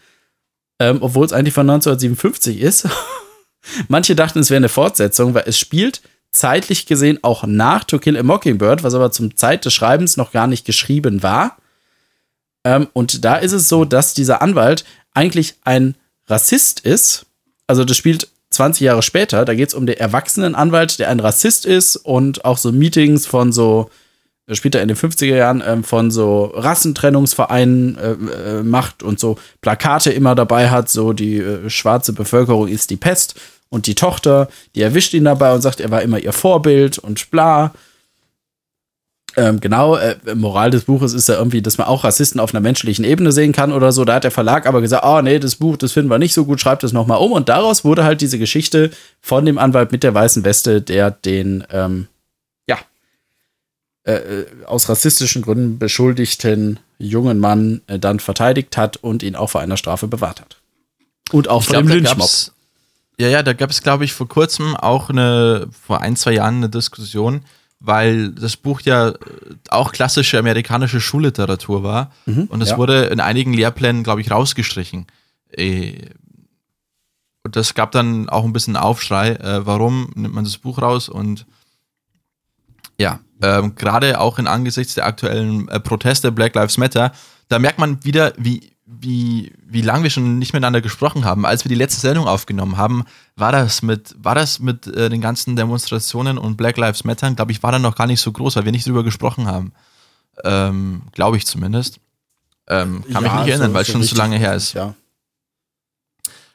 ähm, 0.78 0.98
obwohl 1.00 1.24
es 1.24 1.32
eigentlich 1.32 1.54
von 1.54 1.68
1957 1.68 2.60
ist. 2.60 2.88
Manche 3.88 4.14
dachten, 4.14 4.38
es 4.38 4.50
wäre 4.50 4.58
eine 4.58 4.68
Fortsetzung, 4.68 5.34
weil 5.34 5.44
es 5.46 5.58
spielt 5.58 6.02
zeitlich 6.30 6.86
gesehen 6.86 7.18
auch 7.22 7.46
nach 7.46 7.84
To 7.84 7.98
Kill 7.98 8.18
a 8.18 8.22
Mockingbird, 8.22 8.82
was 8.82 8.94
aber 8.94 9.10
zum 9.10 9.36
Zeit 9.36 9.64
des 9.64 9.72
Schreibens 9.72 10.16
noch 10.16 10.32
gar 10.32 10.46
nicht 10.46 10.66
geschrieben 10.66 11.22
war. 11.22 11.56
Ähm, 12.64 12.88
und 12.92 13.24
da 13.24 13.36
ist 13.36 13.52
es 13.52 13.68
so, 13.68 13.84
dass 13.84 14.14
dieser 14.14 14.42
Anwalt 14.42 14.84
eigentlich 15.14 15.54
ein 15.64 15.94
Rassist 16.26 16.80
ist. 16.80 17.24
Also 17.66 17.84
das 17.84 17.96
spielt 17.96 18.28
20 18.50 18.82
Jahre 18.82 19.02
später. 19.02 19.44
Da 19.44 19.54
geht 19.54 19.68
es 19.68 19.74
um 19.74 19.86
den 19.86 19.96
erwachsenen 19.96 20.54
Anwalt, 20.54 20.98
der 20.98 21.10
ein 21.10 21.20
Rassist 21.20 21.66
ist 21.66 21.96
und 21.96 22.44
auch 22.44 22.58
so 22.58 22.72
Meetings 22.72 23.26
von 23.26 23.52
so 23.52 23.90
später 24.52 24.80
in 24.80 24.88
den 24.88 24.96
50er 24.96 25.34
Jahren 25.34 25.62
ähm, 25.66 25.82
von 25.82 26.10
so 26.10 26.44
Rassentrennungsvereinen 26.54 27.98
äh, 27.98 28.10
äh, 28.10 28.62
macht 28.62 29.02
und 29.02 29.18
so 29.18 29.38
Plakate 29.60 30.12
immer 30.12 30.34
dabei 30.36 30.70
hat, 30.70 30.88
so 30.88 31.12
die 31.12 31.38
äh, 31.38 31.68
schwarze 31.68 32.12
Bevölkerung 32.12 32.68
ist 32.68 32.90
die 32.90 32.96
Pest 32.96 33.34
und 33.68 33.86
die 33.88 33.96
Tochter, 33.96 34.48
die 34.74 34.82
erwischt 34.82 35.14
ihn 35.14 35.24
dabei 35.24 35.52
und 35.52 35.62
sagt, 35.62 35.80
er 35.80 35.90
war 35.90 36.02
immer 36.02 36.18
ihr 36.18 36.32
Vorbild 36.32 36.98
und 36.98 37.30
bla. 37.30 37.72
Ähm, 39.38 39.60
genau, 39.60 39.96
äh, 39.96 40.16
Moral 40.34 40.70
des 40.70 40.84
Buches 40.84 41.12
ist 41.12 41.28
ja 41.28 41.36
irgendwie, 41.36 41.60
dass 41.60 41.76
man 41.76 41.86
auch 41.86 42.04
Rassisten 42.04 42.40
auf 42.40 42.54
einer 42.54 42.62
menschlichen 42.62 43.04
Ebene 43.04 43.32
sehen 43.32 43.52
kann 43.52 43.70
oder 43.70 43.92
so. 43.92 44.04
Da 44.04 44.14
hat 44.14 44.24
der 44.24 44.30
Verlag 44.30 44.66
aber 44.66 44.80
gesagt, 44.80 45.04
oh 45.04 45.20
nee, 45.20 45.38
das 45.38 45.56
Buch, 45.56 45.76
das 45.76 45.92
finden 45.92 46.10
wir 46.10 46.18
nicht 46.18 46.32
so 46.32 46.46
gut, 46.46 46.60
schreibt 46.60 46.84
es 46.84 46.92
nochmal 46.92 47.18
um. 47.18 47.32
Und 47.32 47.50
daraus 47.50 47.84
wurde 47.84 48.04
halt 48.04 48.22
diese 48.22 48.38
Geschichte 48.38 48.90
von 49.20 49.44
dem 49.44 49.58
Anwalt 49.58 49.92
mit 49.92 50.02
der 50.02 50.14
weißen 50.14 50.42
Weste, 50.44 50.80
der 50.80 51.10
den, 51.10 51.64
ähm, 51.70 52.08
äh, 54.06 54.12
äh, 54.12 54.46
aus 54.66 54.88
rassistischen 54.88 55.42
Gründen 55.42 55.80
beschuldigten 55.80 56.78
jungen 56.96 57.40
Mann 57.40 57.80
äh, 57.88 57.98
dann 57.98 58.20
verteidigt 58.20 58.76
hat 58.76 58.96
und 58.98 59.24
ihn 59.24 59.34
auch 59.34 59.50
vor 59.50 59.60
einer 59.60 59.76
Strafe 59.76 60.06
bewahrt 60.06 60.40
hat. 60.40 60.58
Und 61.32 61.48
auch 61.48 61.62
ich 61.62 61.66
vor 61.66 61.72
glaub, 61.72 61.86
dem 61.86 62.04
Lynchmob. 62.04 62.30
Ja, 63.18 63.26
ja, 63.26 63.42
da 63.42 63.52
gab 63.52 63.70
es, 63.70 63.82
glaube 63.82 64.04
ich, 64.04 64.12
vor 64.12 64.28
kurzem 64.28 64.76
auch 64.76 65.10
eine, 65.10 65.66
vor 65.86 66.02
ein, 66.02 66.14
zwei 66.14 66.34
Jahren 66.34 66.58
eine 66.58 66.68
Diskussion, 66.68 67.40
weil 67.80 68.30
das 68.30 68.56
Buch 68.56 68.80
ja 68.82 69.14
auch 69.68 69.92
klassische 69.92 70.38
amerikanische 70.38 71.00
Schulliteratur 71.00 71.82
war 71.82 72.10
mhm, 72.24 72.44
und 72.44 72.62
es 72.62 72.70
ja. 72.70 72.78
wurde 72.78 73.04
in 73.04 73.20
einigen 73.20 73.52
Lehrplänen, 73.52 74.02
glaube 74.02 74.20
ich, 74.20 74.30
rausgestrichen. 74.30 75.06
Äh, 75.50 76.10
und 77.44 77.54
das 77.54 77.74
gab 77.74 77.92
dann 77.92 78.28
auch 78.28 78.44
ein 78.44 78.52
bisschen 78.52 78.76
Aufschrei, 78.76 79.32
äh, 79.32 79.66
warum 79.66 80.10
nimmt 80.14 80.34
man 80.34 80.44
das 80.44 80.58
Buch 80.58 80.82
raus 80.82 81.08
und 81.08 81.46
ja, 82.98 83.20
ähm, 83.42 83.74
gerade 83.74 84.20
auch 84.20 84.38
in 84.38 84.46
angesichts 84.46 84.94
der 84.94 85.06
aktuellen 85.06 85.68
äh, 85.68 85.78
Proteste 85.78 86.32
Black 86.32 86.54
Lives 86.54 86.78
Matter, 86.78 87.12
da 87.48 87.58
merkt 87.58 87.78
man 87.78 88.02
wieder, 88.04 88.32
wie, 88.38 88.72
wie, 88.86 89.52
wie 89.66 89.82
lange 89.82 90.04
wir 90.04 90.10
schon 90.10 90.38
nicht 90.38 90.52
miteinander 90.52 90.80
gesprochen 90.80 91.24
haben. 91.24 91.44
Als 91.44 91.64
wir 91.64 91.68
die 91.68 91.74
letzte 91.74 92.00
Sendung 92.00 92.28
aufgenommen 92.28 92.76
haben, 92.76 93.04
war 93.34 93.50
das 93.50 93.82
mit, 93.82 94.14
war 94.16 94.36
das 94.36 94.60
mit 94.60 94.86
äh, 94.86 95.10
den 95.10 95.20
ganzen 95.20 95.56
Demonstrationen 95.56 96.38
und 96.38 96.56
Black 96.56 96.76
Lives 96.76 97.02
Matter, 97.04 97.30
glaube 97.32 97.50
ich, 97.50 97.62
war 97.64 97.72
dann 97.72 97.82
noch 97.82 97.96
gar 97.96 98.06
nicht 98.06 98.20
so 98.20 98.30
groß, 98.30 98.56
weil 98.56 98.64
wir 98.64 98.72
nicht 98.72 98.86
drüber 98.86 99.02
gesprochen 99.02 99.48
haben. 99.48 99.72
Ähm, 100.44 101.02
glaube 101.12 101.36
ich 101.36 101.46
zumindest. 101.46 101.98
Ähm, 102.68 103.02
kann 103.12 103.24
ja, 103.24 103.32
mich 103.32 103.40
nicht 103.40 103.48
erinnern, 103.50 103.70
so, 103.70 103.74
weil 103.74 103.82
es 103.82 103.88
so 103.88 103.92
schon 103.94 104.02
zu 104.04 104.14
lange 104.14 104.38
her 104.38 104.54
ist. 104.54 104.74
Ja. 104.74 104.94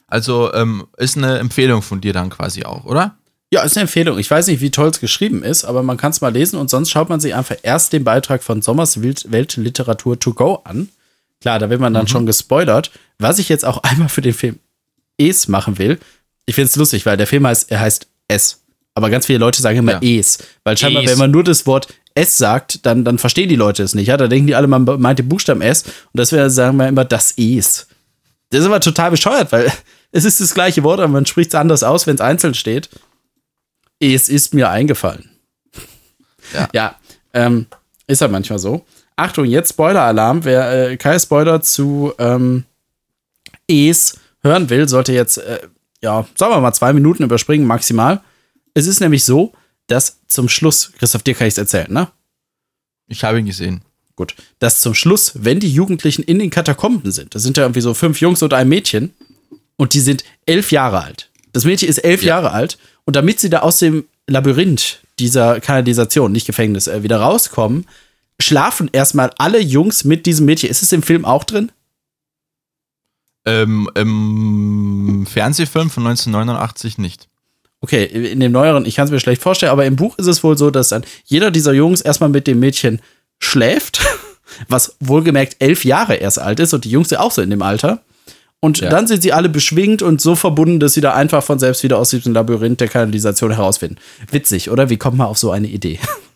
Also 0.08 0.54
ähm, 0.54 0.88
ist 0.98 1.18
eine 1.18 1.40
Empfehlung 1.40 1.82
von 1.82 2.00
dir 2.00 2.14
dann 2.14 2.30
quasi 2.30 2.64
auch, 2.64 2.86
oder? 2.86 3.16
Ja, 3.54 3.64
ist 3.64 3.76
eine 3.76 3.84
Empfehlung. 3.84 4.18
Ich 4.20 4.32
weiß 4.32 4.48
nicht, 4.48 4.62
wie 4.62 4.72
toll 4.72 4.90
es 4.90 5.02
geschrieben 5.02 5.44
ist, 5.44 5.66
aber 5.66 5.84
man 5.84 5.98
kann 5.98 6.12
es 6.12 6.22
mal 6.22 6.32
lesen 6.32 6.58
und 6.58 6.70
sonst 6.70 6.92
schaut 6.92 7.10
man 7.10 7.20
sich 7.20 7.36
einfach 7.36 7.58
erst 7.64 7.92
den 7.92 8.06
Beitrag 8.06 8.44
von 8.44 8.62
Sommers 8.62 9.02
Weltliteratur 9.02 10.18
to 10.18 10.34
go 10.34 10.62
an. 10.64 10.88
Klar, 11.42 11.60
da 11.60 11.70
wird 11.70 11.82
man 11.82 11.94
dann 11.94 12.04
mhm. 12.04 12.10
schon 12.10 12.26
gespoilert. 12.26 12.92
Was 13.20 13.40
ich 13.40 13.50
jetzt 13.50 13.66
auch 13.66 13.78
einmal 13.84 14.10
für 14.10 14.22
den 14.22 14.34
Film 14.34 14.60
Es 15.18 15.48
machen 15.48 15.78
will, 15.78 16.00
ich 16.46 16.56
finde 16.56 16.70
es 16.70 16.76
lustig, 16.76 17.06
weil 17.06 17.18
der 17.18 17.28
Film 17.28 17.46
heißt, 17.46 17.72
er 17.72 17.80
heißt 17.80 18.08
Es. 18.28 18.62
Aber 18.94 19.10
ganz 19.10 19.26
viele 19.26 19.40
Leute 19.40 19.62
sagen 19.62 19.78
immer 19.78 20.04
ja. 20.04 20.20
Es. 20.20 20.40
Weil 20.64 20.78
scheinbar, 20.78 21.04
es. 21.04 21.12
wenn 21.12 21.18
man 21.18 21.32
nur 21.32 21.44
das 21.44 21.66
Wort 21.66 21.88
S 22.14 22.38
sagt, 22.38 22.86
dann, 22.86 23.06
dann 23.06 23.18
verstehen 23.18 23.48
die 23.48 23.56
Leute 23.56 23.84
es 23.84 23.96
nicht. 23.96 24.08
Ja? 24.08 24.18
Da 24.18 24.28
denken 24.28 24.48
die 24.48 24.56
alle, 24.56 24.68
man 24.68 24.84
meint 24.84 25.20
den 25.20 25.30
Buchstaben 25.30 25.62
S. 25.62 25.84
Und 25.84 25.94
das 26.14 26.32
wäre, 26.32 26.50
sagen 26.50 26.78
wir 26.78 26.88
immer, 26.88 27.06
das 27.06 27.32
Es. 27.38 27.88
Das 28.50 28.60
ist 28.60 28.66
aber 28.66 28.82
total 28.82 29.12
bescheuert, 29.12 29.52
weil 29.52 29.72
es 30.12 30.26
ist 30.26 30.42
das 30.42 30.54
gleiche 30.54 30.84
Wort, 30.84 31.00
aber 31.00 31.08
man 31.08 31.26
spricht 31.26 31.52
es 31.52 31.56
anders 31.56 31.84
aus, 31.84 32.06
wenn 32.06 32.16
es 32.16 32.22
einzeln 32.22 32.54
steht. 32.54 32.90
Es 34.00 34.30
ist 34.30 34.54
mir 34.54 34.70
eingefallen. 34.70 35.30
Ja, 36.54 36.70
ja 36.74 36.96
ähm, 37.34 37.68
ist 38.08 38.22
halt 38.22 38.32
manchmal 38.32 38.60
so. 38.60 38.86
Achtung, 39.16 39.46
jetzt 39.46 39.70
Spoiler-Alarm. 39.70 40.44
Wer 40.44 40.92
äh, 40.92 40.98
kein 40.98 41.20
Spoiler 41.20 41.62
zu 41.62 42.14
ähm, 42.18 42.64
Es 43.68 44.18
hören 44.42 44.70
will, 44.70 44.88
sollte 44.90 45.14
jetzt, 45.14 45.38
äh, 45.38 45.60
ja, 46.02 46.26
sagen 46.36 46.54
wir 46.54 46.62
mal, 46.62 46.74
zwei 46.74 46.94
Minuten 46.94 47.24
überspringen, 47.24 47.68
maximal. 47.68 48.22
Es 48.74 48.88
ist 48.88 49.00
nämlich 49.00 49.24
so, 49.24 49.54
dass 49.88 50.20
zum 50.28 50.50
Schluss, 50.50 50.92
Christoph, 50.98 51.24
dir 51.24 51.36
kann 51.36 51.48
ich 51.48 51.54
es 51.54 51.58
erzählen, 51.58 51.92
ne? 51.92 52.08
Ich 53.08 53.24
habe 53.24 53.40
ihn 53.40 53.46
gesehen. 53.46 53.82
Gut. 54.16 54.36
Dass 54.60 54.82
zum 54.82 54.94
Schluss, 54.94 55.34
wenn 55.36 55.60
die 55.60 55.72
Jugendlichen 55.72 56.24
in 56.24 56.40
den 56.40 56.50
Katakomben 56.50 57.12
sind, 57.12 57.36
das 57.36 57.44
sind 57.44 57.58
ja 57.58 57.64
irgendwie 57.64 57.82
so 57.82 57.94
fünf 57.94 58.22
Jungs 58.22 58.42
und 58.42 58.54
ein 58.54 58.70
Mädchen, 58.70 59.14
und 59.82 59.96
die 59.96 60.00
sind 60.00 60.24
elf 60.46 60.72
Jahre 60.72 61.04
alt. 61.04 61.32
Das 61.54 61.66
Mädchen 61.66 61.90
ist 61.90 61.98
elf 61.98 62.22
ja. 62.22 62.36
Jahre 62.36 62.52
alt 62.52 62.78
und 63.04 63.16
damit 63.16 63.40
sie 63.40 63.50
da 63.50 63.62
aus 63.62 63.80
dem 63.80 64.06
Labyrinth 64.28 65.00
dieser 65.18 65.60
Kanalisation, 65.60 66.32
nicht 66.32 66.46
Gefängnis, 66.46 66.86
äh, 66.86 67.02
wieder 67.02 67.18
rauskommen, 67.20 67.88
schlafen 68.42 68.90
erstmal 68.92 69.32
alle 69.38 69.60
Jungs 69.60 70.04
mit 70.04 70.26
diesem 70.26 70.46
Mädchen. 70.46 70.70
Ist 70.70 70.84
es 70.84 70.92
im 70.92 71.04
Film 71.04 71.26
auch 71.26 71.44
drin? 71.44 71.72
Ähm, 73.46 73.90
Im 73.96 75.26
Fernsehfilm 75.28 75.90
von 75.90 76.06
1989 76.06 76.98
nicht. 76.98 77.28
Okay, 77.80 78.04
in 78.04 78.40
dem 78.40 78.52
neueren, 78.52 78.86
ich 78.86 78.96
kann 78.96 79.06
es 79.06 79.12
mir 79.12 79.20
schlecht 79.20 79.42
vorstellen, 79.42 79.72
aber 79.72 79.86
im 79.86 79.96
Buch 79.96 80.18
ist 80.20 80.28
es 80.28 80.44
wohl 80.44 80.56
so, 80.56 80.70
dass 80.70 80.90
dann 80.90 81.04
jeder 81.26 81.50
dieser 81.50 81.74
Jungs 81.74 82.02
erstmal 82.02 82.30
mit 82.30 82.46
dem 82.46 82.60
Mädchen 82.60 83.02
schläft, 83.40 84.02
was 84.68 84.96
wohlgemerkt 85.00 85.56
elf 85.60 85.84
Jahre 85.84 86.16
erst 86.16 86.38
alt 86.38 86.60
ist 86.60 86.76
und 86.76 86.86
die 86.86 86.92
Jungs 86.92 87.10
ja 87.10 87.20
auch 87.20 87.32
so 87.32 87.42
in 87.42 87.50
dem 87.50 87.64
Alter. 87.64 88.04
Und 88.60 88.80
ja. 88.80 88.90
dann 88.92 89.08
sind 89.08 89.24
sie 89.24 89.34
alle 89.34 89.50
beschwingt 89.50 90.04
und 90.04 90.22
so 90.22 90.36
verbunden, 90.36 90.80
dass 90.80 90.94
sie 90.94 91.02
da 91.02 91.16
einfach 91.16 91.44
von 91.44 91.58
selbst 91.58 91.82
wieder 91.82 91.98
aus 91.98 92.12
diesem 92.12 92.34
Labyrinth 92.34 92.80
der 92.80 92.90
Kanalisation 92.90 93.50
herausfinden. 93.50 93.98
Witzig, 94.30 94.70
oder? 94.70 94.92
Wie 94.92 94.98
kommt 94.98 95.18
man 95.18 95.26
auf 95.26 95.40
so 95.40 95.50
eine 95.50 95.68
Idee? 95.68 96.00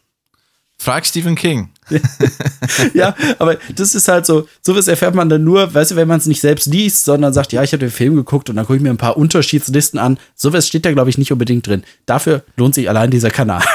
Frag 0.85 1.03
Stephen 1.03 1.33
King. 1.33 1.69
ja, 2.93 3.15
aber 3.39 3.57
das 3.75 3.95
ist 3.95 4.07
halt 4.07 4.27
so, 4.27 4.47
sowas 4.61 4.87
erfährt 4.87 5.15
man 5.15 5.29
dann 5.29 5.43
nur, 5.43 5.73
weißt 5.73 5.89
du, 5.89 5.95
wenn 5.95 6.07
man 6.07 6.19
es 6.19 6.27
nicht 6.27 6.41
selbst 6.41 6.67
liest, 6.67 7.05
sondern 7.05 7.33
sagt, 7.33 7.53
ja, 7.53 7.63
ich 7.63 7.73
habe 7.73 7.79
den 7.79 7.89
Film 7.89 8.15
geguckt 8.15 8.51
und 8.51 8.55
dann 8.55 8.67
gucke 8.67 8.77
ich 8.77 8.83
mir 8.83 8.91
ein 8.91 8.97
paar 8.97 9.17
Unterschiedslisten 9.17 9.99
an. 9.99 10.19
Sowas 10.35 10.67
steht 10.67 10.85
da, 10.85 10.91
glaube 10.91 11.09
ich, 11.09 11.17
nicht 11.17 11.31
unbedingt 11.31 11.65
drin. 11.65 11.83
Dafür 12.05 12.43
lohnt 12.55 12.75
sich 12.75 12.87
allein 12.87 13.09
dieser 13.09 13.31
Kanal. 13.31 13.63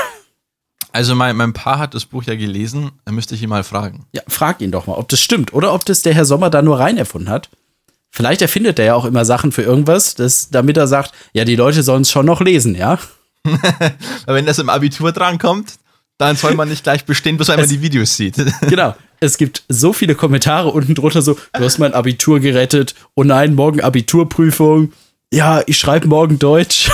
Also 0.93 1.15
mein, 1.15 1.37
mein 1.37 1.53
Paar 1.53 1.79
hat 1.79 1.95
das 1.95 2.05
Buch 2.05 2.25
ja 2.25 2.35
gelesen, 2.35 2.91
dann 3.05 3.15
müsste 3.15 3.37
ich 3.37 3.43
ihn 3.45 3.49
mal 3.49 3.63
fragen. 3.63 4.07
Ja, 4.11 4.23
frag 4.27 4.61
ihn 4.61 4.73
doch 4.73 4.89
mal, 4.89 4.95
ob 4.95 5.09
das 5.09 5.21
stimmt 5.21 5.55
oder 5.55 5.73
ob 5.73 5.85
das 5.85 6.03
der 6.03 6.15
Herr 6.15 6.25
Sommer 6.25 6.51
da 6.51 6.63
nur 6.63 6.81
rein 6.81 6.99
erfunden 6.99 7.29
hat. 7.29 7.49
Vielleicht 8.11 8.43
erfindet 8.43 8.81
er 8.81 8.87
ja 8.87 8.95
auch 8.97 9.05
immer 9.05 9.25
Sachen 9.25 9.53
für 9.53 9.63
irgendwas, 9.63 10.17
das, 10.17 10.51
damit 10.51 10.77
er 10.77 10.89
sagt, 10.89 11.13
ja, 11.33 11.45
die 11.45 11.55
Leute 11.55 11.85
sollen 11.85 12.03
es 12.03 12.11
schon 12.11 12.27
noch 12.27 12.41
lesen, 12.41 12.75
ja? 12.75 12.99
Wenn 14.27 14.47
das 14.47 14.59
im 14.59 14.69
Abitur 14.69 15.13
drankommt, 15.13 15.75
dann 16.21 16.37
soll 16.37 16.55
man 16.55 16.69
nicht 16.69 16.85
gleich 16.85 17.07
bestehen, 17.07 17.39
bis 17.39 17.49
man 17.49 17.67
die 17.67 17.81
Videos 17.81 18.17
sieht. 18.17 18.35
genau. 18.69 18.95
Es 19.21 19.39
gibt 19.39 19.65
so 19.69 19.93
viele 19.95 20.15
Kommentare 20.15 20.71
unten 20.71 20.95
drunter 20.95 21.23
so, 21.23 21.39
du 21.55 21.65
hast 21.65 21.79
mein 21.79 21.95
Abitur 21.95 22.41
gerettet. 22.41 22.95
Oh 23.15 23.25
nein, 23.25 23.55
morgen 23.55 23.81
Abiturprüfung. 23.81 24.93
Ja, 25.33 25.63
ich 25.67 25.79
schreibe 25.79 26.09
morgen 26.09 26.39
Deutsch. 26.39 26.91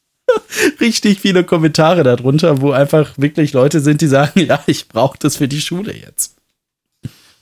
Richtig 0.80 1.20
viele 1.20 1.42
Kommentare 1.42 2.04
darunter, 2.04 2.60
wo 2.60 2.70
einfach 2.70 3.12
wirklich 3.16 3.52
Leute 3.52 3.80
sind, 3.80 4.00
die 4.00 4.06
sagen, 4.06 4.40
ja, 4.46 4.62
ich 4.66 4.88
brauche 4.88 5.18
das 5.18 5.36
für 5.36 5.48
die 5.48 5.60
Schule 5.60 5.92
jetzt. 5.92 6.36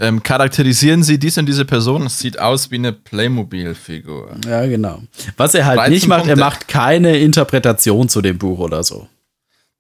Ähm, 0.00 0.22
charakterisieren 0.22 1.02
Sie 1.02 1.18
dies 1.18 1.36
und 1.36 1.44
diese 1.44 1.66
Person. 1.66 2.06
Es 2.06 2.18
sieht 2.18 2.38
aus 2.38 2.70
wie 2.70 2.76
eine 2.76 2.92
Playmobil-Figur. 2.92 4.36
Ja, 4.46 4.66
genau. 4.66 5.02
Was 5.36 5.54
er 5.54 5.66
halt 5.66 5.90
nicht 5.90 6.08
macht, 6.08 6.26
er 6.26 6.36
macht 6.36 6.68
keine 6.68 7.18
Interpretation 7.18 8.08
zu 8.08 8.22
dem 8.22 8.38
Buch 8.38 8.58
oder 8.58 8.82
so. 8.82 9.08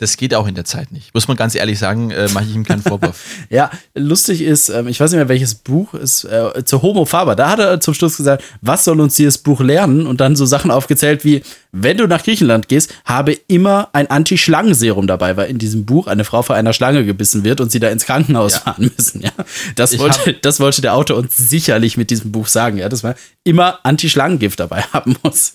Das 0.02 0.16
geht 0.16 0.34
auch 0.34 0.48
in 0.48 0.56
der 0.56 0.64
Zeit 0.64 0.90
nicht. 0.90 1.14
Muss 1.14 1.28
man 1.28 1.36
ganz 1.36 1.54
ehrlich 1.54 1.78
sagen, 1.78 2.10
äh, 2.10 2.28
mache 2.34 2.44
ich 2.44 2.56
ihm 2.56 2.64
keinen 2.64 2.82
Vorwurf. 2.82 3.22
ja, 3.50 3.70
lustig 3.94 4.42
ist, 4.42 4.68
ähm, 4.68 4.88
ich 4.88 4.98
weiß 4.98 5.12
nicht 5.12 5.18
mehr, 5.18 5.28
welches 5.28 5.54
Buch 5.54 5.94
ist, 5.94 6.24
äh, 6.24 6.64
zu 6.64 6.82
Homo 6.82 7.04
Faber. 7.04 7.36
Da 7.36 7.50
hat 7.50 7.60
er 7.60 7.80
zum 7.80 7.94
Schluss 7.94 8.16
gesagt, 8.16 8.42
was 8.60 8.84
soll 8.84 9.00
uns 9.00 9.14
dieses 9.14 9.38
Buch 9.38 9.60
lernen? 9.60 10.08
Und 10.08 10.20
dann 10.20 10.34
so 10.34 10.44
Sachen 10.44 10.72
aufgezählt 10.72 11.24
wie, 11.24 11.42
wenn 11.70 11.98
du 11.98 12.08
nach 12.08 12.24
Griechenland 12.24 12.66
gehst, 12.66 12.92
habe 13.04 13.38
immer 13.46 13.90
ein 13.92 14.10
Anti-Schlangenserum 14.10 15.06
dabei, 15.06 15.36
weil 15.36 15.48
in 15.48 15.58
diesem 15.58 15.86
Buch 15.86 16.08
eine 16.08 16.24
Frau 16.24 16.42
vor 16.42 16.56
einer 16.56 16.72
Schlange 16.72 17.04
gebissen 17.04 17.44
wird 17.44 17.60
und 17.60 17.70
sie 17.70 17.78
da 17.78 17.88
ins 17.88 18.04
Krankenhaus 18.04 18.54
ja. 18.54 18.58
fahren 18.58 18.90
müssen. 18.96 19.20
Ja, 19.20 19.30
das 19.76 19.96
wollte, 20.00 20.34
das 20.34 20.58
wollte 20.58 20.82
der 20.82 20.94
Autor 20.94 21.16
uns 21.16 21.36
sicherlich 21.36 21.96
mit 21.96 22.10
diesem 22.10 22.32
Buch 22.32 22.48
sagen, 22.48 22.78
ja, 22.78 22.88
dass 22.88 23.04
man 23.04 23.14
immer 23.44 23.78
Anti-Schlangengift 23.84 24.58
dabei 24.58 24.82
haben 24.92 25.14
muss. 25.22 25.54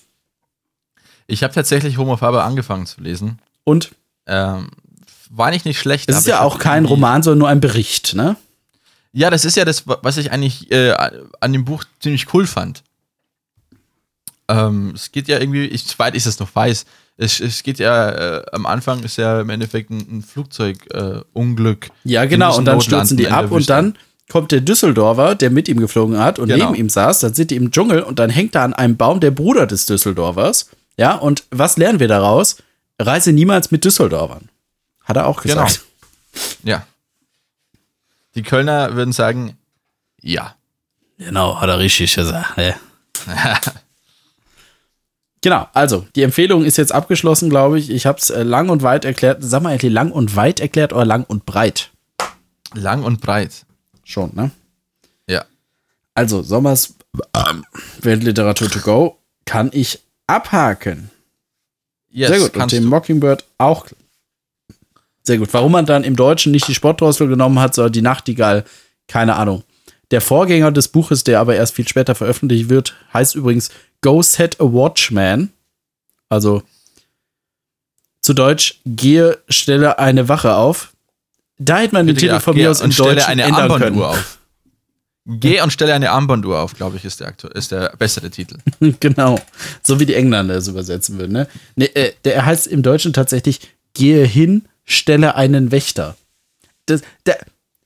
Ich 1.28 1.44
habe 1.44 1.54
tatsächlich 1.54 1.98
Homo 1.98 2.16
Faber 2.16 2.46
angefangen 2.46 2.86
zu 2.86 3.02
lesen. 3.02 3.40
Und? 3.66 3.92
Ähm, 4.28 4.70
war 5.30 5.50
nicht 5.52 5.66
nicht 5.66 5.80
schlecht. 5.80 6.10
Es 6.10 6.18
ist 6.18 6.28
ja 6.28 6.42
auch 6.42 6.60
kein 6.60 6.86
Roman, 6.86 7.24
sondern 7.24 7.40
nur 7.40 7.50
ein 7.50 7.60
Bericht, 7.60 8.16
ne? 8.16 8.36
Ja, 9.14 9.30
das 9.30 9.46
ist 9.46 9.58
ja 9.58 9.66
das, 9.66 9.84
was 9.86 10.18
ich 10.18 10.32
eigentlich 10.32 10.72
äh, 10.72 10.94
an 11.40 11.54
dem 11.54 11.66
Buch 11.66 11.84
ziemlich 12.00 12.34
cool 12.34 12.46
fand. 12.46 12.84
Ähm, 14.48 14.92
es 14.96 15.12
geht 15.12 15.28
ja 15.28 15.40
irgendwie, 15.40 15.66
ich, 15.66 15.84
soweit 15.84 16.16
ich 16.16 16.26
es 16.26 16.40
noch 16.40 16.54
weiß, 16.54 16.86
es, 17.18 17.40
es 17.40 17.64
geht 17.64 17.80
ja, 17.80 18.12
äh, 18.12 18.46
am 18.52 18.66
Anfang 18.66 19.04
ist 19.04 19.18
ja 19.18 19.42
im 19.42 19.50
Endeffekt 19.50 19.90
ein, 19.90 20.18
ein 20.18 20.22
Flugzeugunglück. 20.22 21.86
Äh, 21.88 21.90
ja, 22.04 22.26
genau, 22.26 22.56
und 22.56 22.66
dann 22.66 22.80
stürzen 22.80 23.18
die 23.18 23.28
ab 23.28 23.52
und 23.52 23.70
dann 23.70 23.98
kommt 24.30 24.52
der 24.52 24.62
Düsseldorfer, 24.62 25.36
der 25.36 25.50
mit 25.50 25.68
ihm 25.68 25.80
geflogen 25.80 26.20
hat 26.20 26.38
und 26.38 26.50
genau. 26.50 26.66
neben 26.66 26.76
ihm 26.76 26.90
saß, 26.90 27.20
dann 27.20 27.34
sind 27.34 27.52
die 27.52 27.56
im 27.56 27.72
Dschungel 27.72 28.04
und 28.04 28.20
dann 28.20 28.30
hängt 28.30 28.56
da 28.56 28.64
an 28.64 28.74
einem 28.74 28.98
Baum 28.98 29.20
der 29.20 29.32
Bruder 29.32 29.66
des 29.66 29.86
Düsseldorfers. 29.86 30.70
Ja, 30.98 31.16
und 31.16 31.44
was 31.50 31.78
lernen 31.78 32.00
wir 32.00 32.08
daraus? 32.08 32.58
Reise 33.00 33.32
niemals 33.32 33.72
mit 33.72 33.86
Düsseldorfern. 33.86 34.50
Hat 35.04 35.18
er 35.18 35.28
auch 35.28 35.42
gesagt. 35.42 35.82
Genau. 36.34 36.46
Ja. 36.64 36.88
Die 38.36 38.44
Kölner 38.44 38.96
würden 38.96 39.14
sagen, 39.14 39.58
ja. 40.22 40.56
Genau, 41.18 41.60
hat 41.60 41.70
er 41.70 41.80
richtig 41.80 42.14
gesagt. 42.14 42.58
Ja. 42.58 42.76
genau, 45.42 45.68
also 45.74 46.06
die 46.16 46.24
Empfehlung 46.24 46.64
ist 46.64 46.78
jetzt 46.78 46.92
abgeschlossen, 46.92 47.50
glaube 47.50 47.80
ich. 47.80 47.90
Ich 47.90 48.06
habe 48.06 48.20
es 48.20 48.30
äh, 48.30 48.44
lang 48.44 48.70
und 48.70 48.84
weit 48.84 49.06
erklärt. 49.06 49.40
Sag 49.42 49.64
mal 49.64 49.70
eigentlich 49.72 49.92
lang 49.92 50.12
und 50.12 50.36
weit 50.36 50.60
erklärt 50.60 50.94
oder 50.94 51.06
lang 51.06 51.24
und 51.24 51.46
breit? 51.46 51.92
Lang 52.74 53.04
und 53.04 53.22
breit. 53.22 53.66
Schon, 54.04 54.32
ne? 54.36 54.52
Ja. 55.28 55.46
Also, 56.14 56.44
Sommers 56.44 56.96
ähm, 57.34 57.66
Weltliteratur 58.02 58.70
to 58.70 58.80
go 58.80 59.18
kann 59.46 59.70
ich 59.74 60.00
abhaken. 60.28 61.10
Yes, 62.10 62.30
Sehr 62.30 62.40
gut. 62.40 62.58
Und 62.58 62.72
den 62.72 62.86
Mockingbird 62.86 63.46
auch. 63.58 63.88
Sehr 65.24 65.38
gut. 65.38 65.50
Warum 65.52 65.74
man 65.74 65.86
dann 65.86 66.04
im 66.04 66.16
Deutschen 66.16 66.52
nicht 66.52 66.68
die 66.68 66.76
Sportdrossel 66.76 67.28
genommen 67.28 67.60
hat, 67.60 67.76
sondern 67.76 67.94
die 67.94 68.02
Nachtigall, 68.02 68.64
keine 69.08 69.36
Ahnung. 69.36 69.64
Der 70.12 70.22
Vorgänger 70.22 70.72
des 70.72 70.88
Buches, 70.88 71.26
der 71.26 71.40
aber 71.40 71.56
erst 71.56 71.76
viel 71.76 71.88
später 71.88 72.16
veröffentlicht 72.16 72.70
wird, 72.70 72.96
heißt 73.14 73.36
übrigens 73.36 73.70
Go 74.02 74.22
Set 74.22 74.60
a 74.62 74.64
Watchman. 74.64 75.52
Also 76.30 76.64
zu 78.22 78.34
Deutsch, 78.34 78.80
gehe, 78.86 79.38
stelle 79.50 80.00
eine 80.00 80.30
Wache 80.30 80.56
auf. 80.56 80.94
Da 81.58 81.80
hätte 81.80 81.96
man 81.96 82.08
den 82.08 82.16
Titel 82.16 82.40
von 82.40 82.56
mir 82.56 82.72
aus 82.72 82.82
in 82.82 82.92
Deutsch 82.92 83.28
eine 83.28 83.44
ändern 83.44 83.80
können. 83.80 84.02
Auf. 84.02 84.37
Geh 85.30 85.60
und 85.62 85.72
stelle 85.72 85.94
eine 85.94 86.12
Armbanduhr 86.12 86.60
auf, 86.60 86.74
glaube 86.74 86.96
ich, 86.96 87.04
ist 87.04 87.20
der, 87.20 87.34
ist 87.54 87.74
der 87.74 87.94
bessere 87.98 88.30
Titel. 88.30 88.58
genau. 89.00 89.40
So 89.84 90.00
wie 90.00 90.06
die 90.06 90.16
Engländer 90.16 90.56
es 90.56 90.70
übersetzen 90.70 91.20
würden. 91.20 91.34
Ne? 91.34 91.48
Ne, 91.76 91.94
äh, 91.96 92.14
der 92.24 92.46
heißt 92.46 92.68
im 92.68 92.82
Deutschen 92.82 93.12
tatsächlich: 93.12 93.60
Gehe 93.94 94.26
hin, 94.26 94.66
stelle 94.86 95.36
einen 95.36 95.72
Wächter. 95.72 96.16
Das, 96.86 97.02
der, 97.26 97.40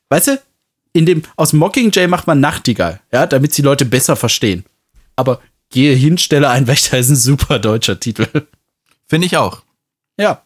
weißt 0.10 0.28
du, 0.28 0.42
in 0.94 1.08
dem, 1.08 1.24
aus 1.36 1.54
Mockingjay 1.54 2.06
macht 2.08 2.28
man 2.28 2.39
Nachtigall, 2.39 3.02
ja, 3.12 3.26
damit 3.26 3.58
die 3.58 3.64
Leute 3.64 3.86
besser 3.86 4.16
verstehen. 4.16 4.64
Aber 5.16 5.42
Gehe 5.72 5.96
hin, 5.96 6.18
stelle 6.18 6.50
einen 6.50 6.68
Wächter 6.68 7.00
ist 7.00 7.10
ein 7.10 7.16
super 7.16 7.58
deutscher 7.58 8.00
Titel. 8.00 8.28
Finde 9.08 9.26
ich 9.26 9.38
auch. 9.38 9.64
Ja. 10.18 10.44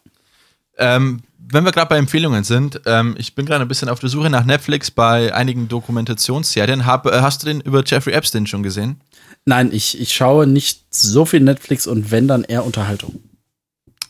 Ähm, 0.77 1.23
wenn 1.51 1.63
wir 1.65 1.71
gerade 1.71 1.89
bei 1.89 1.97
Empfehlungen 1.97 2.43
sind, 2.43 2.81
ähm, 2.85 3.15
ich 3.17 3.35
bin 3.35 3.45
gerade 3.45 3.61
ein 3.61 3.67
bisschen 3.67 3.89
auf 3.89 3.99
der 3.99 4.09
Suche 4.09 4.29
nach 4.29 4.45
Netflix 4.45 4.91
bei 4.91 5.33
einigen 5.33 5.67
Dokumentationsserien. 5.67 6.85
Hab, 6.85 7.05
äh, 7.05 7.21
hast 7.21 7.43
du 7.43 7.47
den 7.47 7.61
über 7.61 7.83
Jeffrey 7.85 8.13
Epstein 8.13 8.47
schon 8.47 8.63
gesehen? 8.63 9.01
Nein, 9.45 9.69
ich, 9.71 9.99
ich 9.99 10.13
schaue 10.13 10.47
nicht 10.47 10.85
so 10.89 11.25
viel 11.25 11.41
Netflix 11.41 11.87
und 11.87 12.09
wenn 12.11 12.27
dann 12.27 12.43
eher 12.43 12.65
Unterhaltung. 12.65 13.21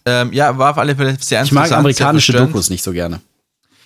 Ähm, 0.06 0.32
ja, 0.34 0.58
war 0.58 0.72
auf 0.72 0.78
alle 0.78 0.96
Fälle 0.96 1.18
sehr. 1.20 1.44
Ich 1.44 1.52
mag 1.52 1.72
amerikanische 1.72 2.34
Dokus 2.34 2.70
nicht 2.70 2.84
so 2.84 2.94
gerne. 2.94 3.20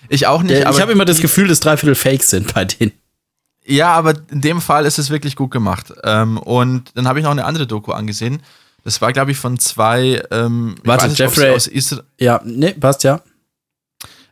Ich 0.08 0.26
auch 0.26 0.42
nicht. 0.42 0.54
Der, 0.54 0.70
ich 0.70 0.80
habe 0.80 0.92
immer 0.92 1.04
das 1.04 1.20
Gefühl, 1.20 1.48
dass 1.48 1.60
Dreiviertel 1.60 1.94
Fake 1.94 2.22
sind 2.22 2.54
bei 2.54 2.64
denen. 2.64 2.92
Ja, 3.64 3.92
aber 3.92 4.14
in 4.30 4.40
dem 4.40 4.60
Fall 4.60 4.86
ist 4.86 4.98
es 4.98 5.10
wirklich 5.10 5.36
gut 5.36 5.50
gemacht. 5.50 5.92
Ähm, 6.04 6.38
und 6.38 6.90
dann 6.94 7.06
habe 7.06 7.18
ich 7.18 7.24
noch 7.24 7.30
eine 7.30 7.44
andere 7.44 7.66
Doku 7.66 7.92
angesehen. 7.92 8.42
Das 8.84 9.00
war, 9.00 9.12
glaube 9.12 9.30
ich, 9.30 9.38
von 9.38 9.58
zwei. 9.58 10.22
Ähm, 10.30 10.76
Warte, 10.84 11.08
nicht, 11.08 11.18
Jeffrey. 11.18 11.50
Aus 11.50 11.66
Isra 11.66 12.02
ja, 12.18 12.40
nee, 12.44 12.72
passt 12.72 13.04
ja. 13.04 13.22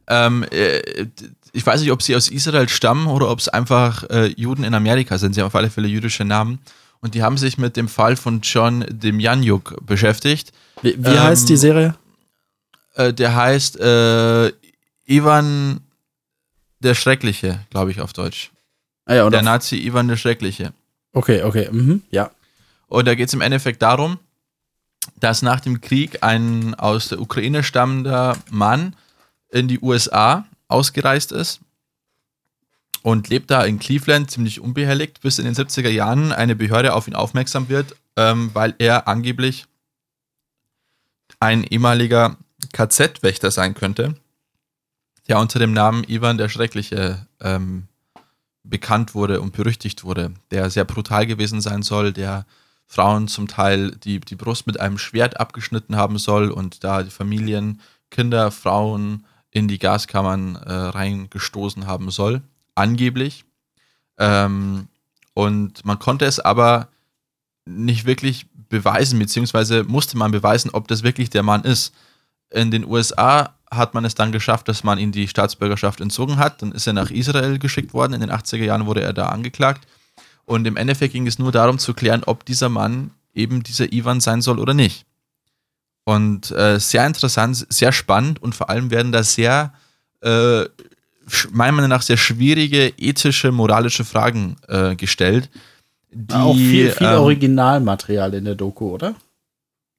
Ähm, 0.09 0.44
äh, 0.50 1.06
ich 1.52 1.64
weiß 1.64 1.80
nicht, 1.80 1.92
ob 1.92 2.02
sie 2.02 2.16
aus 2.16 2.28
Israel 2.28 2.68
stammen 2.68 3.06
oder 3.06 3.30
ob 3.30 3.38
es 3.38 3.48
einfach 3.48 4.04
äh, 4.11 4.26
Juden 4.36 4.64
in 4.64 4.74
Amerika 4.74 5.18
sind. 5.18 5.34
Sie 5.34 5.40
haben 5.40 5.48
auf 5.48 5.54
alle 5.54 5.70
Fälle 5.70 5.88
jüdische 5.88 6.24
Namen. 6.24 6.59
Und 7.00 7.14
die 7.14 7.22
haben 7.22 7.38
sich 7.38 7.59
mit 7.59 7.76
dem 7.76 7.88
Fall 7.88 8.16
von 8.16 8.40
John 8.40 8.84
Demjanjuk 8.88 9.76
beschäftigt. 9.86 10.52
Wie, 10.82 10.96
wie 10.98 11.11
ähm, 11.11 11.22
heißt 11.22 11.48
die 11.48 11.56
Serie? 11.56 11.94
Äh, 12.94 13.12
der 13.12 13.34
heißt 13.36 13.78
äh, 13.78 14.52
Ivan 15.06 15.80
der 16.80 16.94
Schreckliche, 16.94 17.61
glaube 17.70 17.90
ich, 17.90 18.00
auf 18.00 18.12
Deutsch. 18.12 18.50
Ah 19.04 19.14
ja, 19.14 19.30
der 19.30 19.42
Nazi 19.42 19.76
Ivan 19.76 20.09
der 20.09 20.16
Schreckliche. 20.16 20.72
Okay, 21.12 21.42
okay, 21.42 21.68
mhm, 21.70 22.02
ja. 22.11 22.30
Und 22.88 23.06
da 23.06 23.14
geht 23.14 23.28
es 23.28 23.34
im 23.34 23.40
Endeffekt 23.40 23.82
darum, 23.82 24.18
dass 25.16 25.42
nach 25.42 25.61
dem 25.61 25.80
Krieg 25.80 26.22
ein 26.22 26.74
aus 26.74 27.09
der 27.09 27.20
Ukraine 27.20 27.62
stammender 27.62 28.36
Mann 28.50 28.94
in 29.51 29.68
die 29.68 29.80
USA 29.80 30.46
ausgereist 30.68 31.32
ist 31.32 31.61
und 33.03 33.28
lebt 33.28 33.51
da 33.51 33.64
in 33.64 33.78
Cleveland 33.78 34.30
ziemlich 34.30 34.61
unbehelligt, 34.61 35.20
bis 35.20 35.38
in 35.38 35.44
den 35.44 35.55
70er 35.55 35.88
Jahren 35.88 36.32
eine 36.32 36.57
Behörde 36.57 36.94
auf 36.94 37.09
ihn 37.09 37.14
aufmerksam 37.14 37.68
wird, 37.68 37.96
ähm, 38.16 38.51
weil 38.53 38.74
er 38.78 39.09
angeblich 39.09 39.66
ein 41.40 41.64
ehemaliger 41.64 42.36
KZ-Wächter 42.72 43.51
sein 43.51 43.74
könnte, 43.74 44.14
der 45.28 45.38
unter 45.38 45.59
dem 45.59 45.72
Namen 45.72 46.05
Ivan 46.05 46.38
der 46.38 46.49
Schreckliche 46.49 47.26
ähm, 47.40 47.86
bekannt 48.64 49.14
wurde 49.14 49.40
und 49.40 49.53
berüchtigt 49.53 50.05
wurde, 50.05 50.34
der 50.51 50.68
sehr 50.70 50.84
brutal 50.84 51.26
gewesen 51.26 51.61
sein 51.61 51.82
soll, 51.82 52.12
der 52.12 52.44
Frauen 52.86 53.28
zum 53.28 53.49
Teil 53.49 53.92
die, 53.92 54.20
die 54.20 54.34
Brust 54.34 54.66
mit 54.66 54.80
einem 54.80 54.99
Schwert 54.99 55.38
abgeschnitten 55.38 55.96
haben 55.96 56.18
soll 56.18 56.51
und 56.51 56.84
da 56.84 57.03
die 57.03 57.11
Familien, 57.11 57.80
Kinder, 58.11 58.51
Frauen, 58.51 59.24
in 59.59 59.68
die 59.68 59.78
Gaskammern 59.78 60.56
äh, 60.56 60.72
reingestoßen 60.72 61.86
haben 61.86 62.11
soll, 62.11 62.42
angeblich. 62.74 63.44
Ähm, 64.18 64.88
und 65.34 65.84
man 65.84 65.98
konnte 65.98 66.24
es 66.24 66.40
aber 66.40 66.88
nicht 67.66 68.06
wirklich 68.06 68.46
beweisen, 68.68 69.18
beziehungsweise 69.18 69.84
musste 69.84 70.16
man 70.16 70.30
beweisen, 70.30 70.70
ob 70.72 70.88
das 70.88 71.02
wirklich 71.02 71.30
der 71.30 71.42
Mann 71.42 71.62
ist. 71.62 71.92
In 72.50 72.70
den 72.70 72.84
USA 72.84 73.54
hat 73.70 73.94
man 73.94 74.04
es 74.04 74.14
dann 74.14 74.32
geschafft, 74.32 74.68
dass 74.68 74.84
man 74.84 74.98
ihm 74.98 75.12
die 75.12 75.28
Staatsbürgerschaft 75.28 76.00
entzogen 76.00 76.38
hat. 76.38 76.62
Dann 76.62 76.72
ist 76.72 76.86
er 76.86 76.92
nach 76.92 77.11
Israel 77.11 77.59
geschickt 77.59 77.92
worden. 77.92 78.14
In 78.14 78.20
den 78.20 78.30
80er 78.30 78.64
Jahren 78.64 78.86
wurde 78.86 79.02
er 79.02 79.12
da 79.12 79.26
angeklagt. 79.26 79.86
Und 80.44 80.66
im 80.66 80.76
Endeffekt 80.76 81.12
ging 81.12 81.26
es 81.26 81.38
nur 81.38 81.52
darum 81.52 81.78
zu 81.78 81.92
klären, 81.92 82.24
ob 82.24 82.44
dieser 82.44 82.68
Mann 82.68 83.11
eben 83.34 83.62
dieser 83.62 83.92
Ivan 83.92 84.20
sein 84.20 84.40
soll 84.40 84.59
oder 84.59 84.72
nicht. 84.72 85.04
Und 86.09 86.52
äh, 86.52 86.80
sehr 86.80 87.06
interessant, 87.06 87.66
sehr 87.68 87.92
spannend 87.92 88.40
und 88.40 88.54
vor 88.54 88.70
allem 88.70 88.90
werden 88.90 89.12
da 89.12 89.22
sehr, 89.22 89.74
äh, 90.22 90.64
meiner 91.50 91.72
Meinung 91.72 91.90
nach, 91.90 92.00
sehr 92.00 92.16
schwierige 92.16 92.94
ethische, 92.96 93.52
moralische 93.52 94.06
Fragen 94.06 94.56
äh, 94.68 94.96
gestellt. 94.96 95.50
Die, 96.11 96.32
auch 96.32 96.54
viel, 96.54 96.92
viel 96.92 97.06
ähm, 97.06 97.20
Originalmaterial 97.20 98.32
in 98.32 98.46
der 98.46 98.54
Doku, 98.54 98.88
oder? 98.88 99.16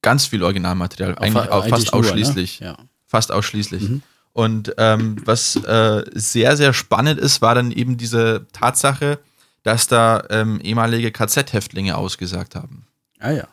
Ganz 0.01 0.25
viel 0.25 0.41
Originalmaterial, 0.41 1.15
eigentlich 1.19 1.47
auch 1.51 1.61
eigentlich 1.61 1.69
fast 1.69 1.93
nur, 1.93 2.01
ne? 2.01 2.07
ausschließlich. 2.07 2.61
Ne? 2.61 2.65
Ja. 2.65 2.77
Fast 3.05 3.31
ausschließlich. 3.31 3.87
Mhm. 3.87 4.01
Und 4.33 4.73
ähm, 4.79 5.17
was 5.25 5.57
äh, 5.57 6.05
sehr, 6.15 6.57
sehr 6.57 6.73
spannend 6.73 7.19
ist, 7.19 7.43
war 7.43 7.53
dann 7.53 7.69
eben 7.69 7.97
diese 7.97 8.47
Tatsache, 8.51 9.19
dass 9.61 9.85
da 9.85 10.23
ähm, 10.31 10.59
ehemalige 10.61 11.11
KZ-Häftlinge 11.11 11.95
ausgesagt 11.95 12.55
haben. 12.55 12.87
Ah 13.19 13.29
ja. 13.29 13.47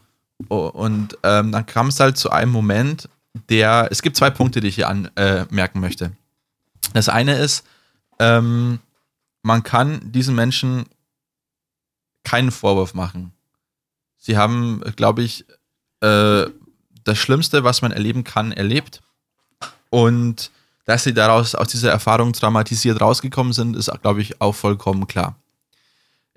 Und 0.49 1.17
ähm, 1.23 1.53
dann 1.53 1.67
kam 1.67 1.89
es 1.89 2.01
halt 2.01 2.17
zu 2.17 2.31
einem 2.31 2.53
Moment, 2.53 3.09
der. 3.49 3.89
Es 3.91 4.03
gibt 4.03 4.17
zwei 4.17 4.31
Punkte, 4.31 4.61
die 4.61 4.69
ich 4.69 4.75
hier 4.75 4.89
anmerken 4.89 5.79
äh, 5.79 5.81
möchte. 5.81 6.13
Das 6.93 7.09
eine 7.09 7.37
ist, 7.37 7.67
ähm, 8.19 8.81
man 9.43 9.63
kann 9.63 10.01
diesen 10.13 10.35
Menschen 10.35 10.87
keinen 12.25 12.51
Vorwurf 12.51 12.95
machen. 12.95 13.33
Sie 14.17 14.37
haben, 14.37 14.81
glaube 14.97 15.23
ich, 15.23 15.45
äh, 16.01 16.47
das 17.05 17.19
Schlimmste, 17.19 17.65
was 17.65 17.83
man 17.83 17.93
erleben 17.93 18.25
kann, 18.25 18.53
erlebt. 18.53 19.03
Und 19.91 20.51
dass 20.85 21.05
sie 21.05 21.15
daraus 21.15 21.55
aus 21.55 21.69
dieser 21.69 21.91
Erfahrung 21.91 22.33
traumatisiert 22.33 23.01
rausgekommen 23.01 23.53
sind, 23.53 23.77
ist, 23.77 23.91
glaube 24.03 24.23
ich, 24.23 24.41
auch 24.41 24.55
vollkommen 24.55 25.07
klar. 25.07 25.37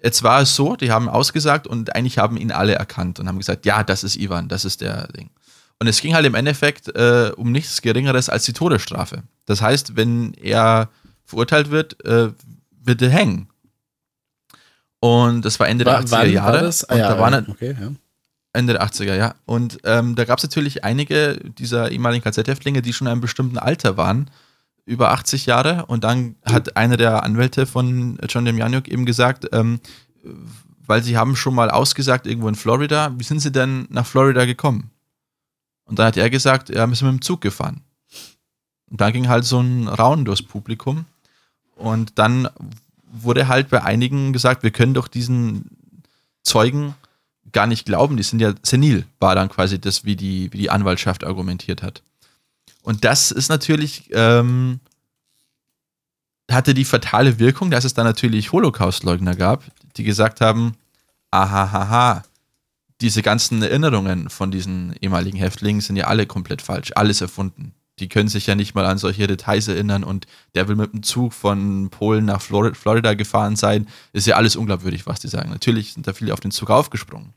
Jetzt 0.01 0.23
war 0.23 0.41
es 0.41 0.55
so, 0.55 0.75
die 0.75 0.91
haben 0.91 1.09
ausgesagt 1.09 1.67
und 1.67 1.95
eigentlich 1.95 2.17
haben 2.17 2.37
ihn 2.37 2.51
alle 2.51 2.73
erkannt 2.75 3.19
und 3.19 3.27
haben 3.27 3.37
gesagt, 3.37 3.65
ja, 3.65 3.83
das 3.83 4.03
ist 4.03 4.15
Ivan, 4.15 4.47
das 4.47 4.65
ist 4.65 4.81
der 4.81 5.07
Ding. 5.07 5.29
Und 5.79 5.87
es 5.87 6.01
ging 6.01 6.13
halt 6.13 6.25
im 6.25 6.35
Endeffekt 6.35 6.89
äh, 6.95 7.31
um 7.35 7.51
nichts 7.51 7.81
Geringeres 7.81 8.29
als 8.29 8.43
die 8.43 8.53
Todesstrafe. 8.53 9.23
Das 9.45 9.61
heißt, 9.61 9.95
wenn 9.95 10.33
er 10.33 10.89
verurteilt 11.25 11.71
wird, 11.71 12.03
äh, 12.05 12.31
wird 12.83 13.01
er 13.01 13.09
hängen. 13.09 13.49
Und 14.99 15.45
das 15.45 15.59
war 15.59 15.67
Ende 15.67 15.85
war, 15.85 16.03
der 16.03 16.19
80er 16.19 16.25
Jahre. 16.25 16.53
War 16.53 16.61
das? 16.61 16.83
Ah, 16.89 16.97
ja, 16.97 17.09
da 17.09 17.19
waren 17.19 17.49
okay, 17.49 17.75
ja. 17.79 17.91
Ende 18.51 18.73
der 18.73 18.83
80er, 18.83 19.15
ja. 19.15 19.35
Und 19.45 19.79
ähm, 19.85 20.15
da 20.15 20.25
gab 20.25 20.39
es 20.39 20.43
natürlich 20.43 20.83
einige 20.83 21.39
dieser 21.57 21.91
ehemaligen 21.91 22.23
KZ-Häftlinge, 22.23 22.81
die 22.81 22.93
schon 22.93 23.07
in 23.07 23.11
einem 23.11 23.21
bestimmten 23.21 23.57
Alter 23.57 23.95
waren, 23.95 24.29
über 24.89 25.11
80 25.11 25.45
Jahre. 25.45 25.85
Und 25.85 26.03
dann 26.03 26.35
hat 26.43 26.75
einer 26.75 26.97
der 26.97 27.23
Anwälte 27.23 27.65
von 27.65 28.17
John 28.27 28.45
Demjanjuk 28.45 28.87
eben 28.87 29.05
gesagt, 29.05 29.47
ähm, 29.51 29.79
weil 30.85 31.03
sie 31.03 31.17
haben 31.17 31.35
schon 31.35 31.53
mal 31.53 31.69
ausgesagt 31.69 32.25
irgendwo 32.25 32.49
in 32.49 32.55
Florida, 32.55 33.13
wie 33.17 33.23
sind 33.23 33.39
sie 33.39 33.51
denn 33.51 33.87
nach 33.89 34.07
Florida 34.07 34.45
gekommen? 34.45 34.89
Und 35.85 35.99
dann 35.99 36.07
hat 36.07 36.17
er 36.17 36.29
gesagt, 36.29 36.69
ja, 36.69 36.87
wir 36.87 36.95
sind 36.95 37.07
mit 37.07 37.19
dem 37.19 37.21
Zug 37.21 37.41
gefahren. 37.41 37.81
Und 38.89 38.99
dann 38.99 39.13
ging 39.13 39.27
halt 39.27 39.45
so 39.45 39.59
ein 39.59 39.87
Raunen 39.87 40.25
durchs 40.25 40.41
Publikum. 40.41 41.05
Und 41.75 42.17
dann 42.17 42.49
wurde 43.11 43.47
halt 43.47 43.69
bei 43.69 43.83
einigen 43.83 44.33
gesagt, 44.33 44.63
wir 44.63 44.71
können 44.71 44.95
doch 44.95 45.07
diesen 45.07 45.69
Zeugen 46.41 46.95
gar 47.51 47.67
nicht 47.67 47.85
glauben, 47.85 48.17
die 48.17 48.23
sind 48.23 48.39
ja 48.39 48.53
senil, 48.63 49.05
war 49.19 49.35
dann 49.35 49.49
quasi 49.49 49.79
das, 49.79 50.05
wie 50.05 50.15
die, 50.15 50.51
wie 50.53 50.57
die 50.57 50.69
Anwaltschaft 50.69 51.23
argumentiert 51.23 51.81
hat. 51.81 52.03
Und 52.83 53.05
das 53.05 53.31
ist 53.31 53.49
natürlich, 53.49 54.09
ähm, 54.11 54.79
hatte 56.49 56.73
die 56.73 56.85
fatale 56.85 57.39
Wirkung, 57.39 57.71
dass 57.71 57.85
es 57.85 57.93
dann 57.93 58.05
natürlich 58.05 58.51
Holocaust-Leugner 58.51 59.35
gab, 59.35 59.63
die 59.97 60.03
gesagt 60.03 60.41
haben, 60.41 60.75
ahahaha, 61.31 62.23
diese 63.01 63.21
ganzen 63.21 63.61
Erinnerungen 63.61 64.29
von 64.29 64.51
diesen 64.51 64.93
ehemaligen 64.99 65.37
Häftlingen 65.37 65.81
sind 65.81 65.95
ja 65.95 66.07
alle 66.07 66.25
komplett 66.25 66.61
falsch, 66.61 66.91
alles 66.95 67.21
erfunden. 67.21 67.73
Die 67.99 68.09
können 68.09 68.29
sich 68.29 68.47
ja 68.47 68.55
nicht 68.55 68.75
mal 68.75 68.85
an 68.85 68.97
solche 68.97 69.27
Details 69.27 69.67
erinnern 69.67 70.03
und 70.03 70.25
der 70.55 70.67
will 70.67 70.75
mit 70.75 70.93
dem 70.93 71.03
Zug 71.03 71.33
von 71.33 71.89
Polen 71.89 72.25
nach 72.25 72.41
Florida 72.41 73.13
gefahren 73.13 73.55
sein. 73.55 73.87
Ist 74.13 74.27
ja 74.27 74.35
alles 74.35 74.55
unglaubwürdig, 74.55 75.05
was 75.05 75.19
die 75.19 75.27
sagen. 75.27 75.49
Natürlich 75.49 75.93
sind 75.93 76.07
da 76.07 76.13
viele 76.13 76.33
auf 76.33 76.39
den 76.39 76.51
Zug 76.51 76.69
aufgesprungen. 76.69 77.33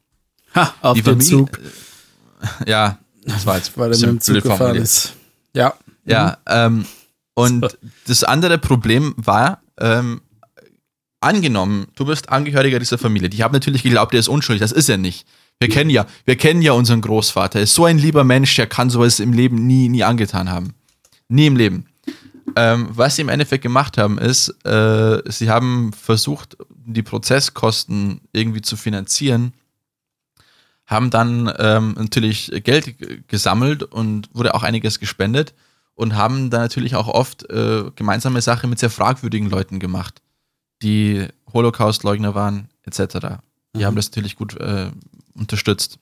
Ha, 0.54 0.74
auf 0.80 0.94
die 0.94 1.02
den 1.02 1.20
Familie, 1.20 1.30
Zug. 1.30 1.58
Äh, 1.58 2.70
ja, 2.70 2.98
das 3.24 3.46
war 3.46 3.56
jetzt 3.56 3.76
Weil 3.76 3.92
er 3.92 3.98
mit 3.98 4.08
dem 4.08 4.20
Zug 4.20 4.42
gefahren 4.42 4.76
ist. 4.76 5.14
Ja. 5.54 5.74
Ja, 6.04 6.38
mhm. 6.48 6.52
ähm, 6.54 6.86
und 7.34 7.62
so. 7.62 7.68
das 8.06 8.24
andere 8.24 8.58
Problem 8.58 9.14
war, 9.16 9.62
ähm, 9.78 10.20
angenommen, 11.20 11.86
du 11.94 12.04
bist 12.04 12.28
Angehöriger 12.28 12.78
dieser 12.78 12.98
Familie. 12.98 13.28
Die 13.28 13.42
haben 13.42 13.52
natürlich 13.52 13.82
geglaubt, 13.82 14.12
er 14.14 14.20
ist 14.20 14.28
unschuldig. 14.28 14.60
Das 14.60 14.72
ist 14.72 14.88
er 14.88 14.98
nicht. 14.98 15.26
Wir 15.60 15.68
kennen 15.68 15.90
ja, 15.90 16.06
wir 16.24 16.36
kennen 16.36 16.60
ja 16.60 16.72
unseren 16.72 17.00
Großvater. 17.00 17.60
Er 17.60 17.62
ist 17.64 17.74
so 17.74 17.84
ein 17.84 17.98
lieber 17.98 18.24
Mensch, 18.24 18.54
der 18.56 18.66
kann 18.66 18.90
sowas 18.90 19.20
im 19.20 19.32
Leben 19.32 19.66
nie, 19.66 19.88
nie 19.88 20.02
angetan 20.02 20.50
haben. 20.50 20.74
Nie 21.28 21.46
im 21.46 21.56
Leben. 21.56 21.86
Ähm, 22.56 22.88
was 22.90 23.16
sie 23.16 23.22
im 23.22 23.28
Endeffekt 23.28 23.62
gemacht 23.62 23.96
haben, 23.96 24.18
ist, 24.18 24.48
äh, 24.66 25.22
sie 25.30 25.48
haben 25.48 25.92
versucht, 25.92 26.56
die 26.84 27.02
Prozesskosten 27.02 28.20
irgendwie 28.32 28.60
zu 28.60 28.76
finanzieren 28.76 29.52
haben 30.92 31.10
dann 31.10 31.52
ähm, 31.58 31.94
natürlich 31.98 32.52
Geld 32.62 33.28
gesammelt 33.28 33.82
und 33.82 34.28
wurde 34.32 34.54
auch 34.54 34.62
einiges 34.62 35.00
gespendet 35.00 35.54
und 35.94 36.14
haben 36.14 36.50
dann 36.50 36.60
natürlich 36.62 36.94
auch 36.94 37.08
oft 37.08 37.48
äh, 37.50 37.84
gemeinsame 37.96 38.40
Sache 38.40 38.66
mit 38.66 38.78
sehr 38.78 38.90
fragwürdigen 38.90 39.50
Leuten 39.50 39.80
gemacht, 39.80 40.22
die 40.82 41.26
Holocaust-Leugner 41.52 42.34
waren, 42.34 42.68
etc. 42.84 43.18
Die 43.74 43.80
mhm. 43.80 43.84
haben 43.84 43.96
das 43.96 44.10
natürlich 44.10 44.36
gut 44.36 44.58
äh, 44.58 44.90
unterstützt. 45.34 45.98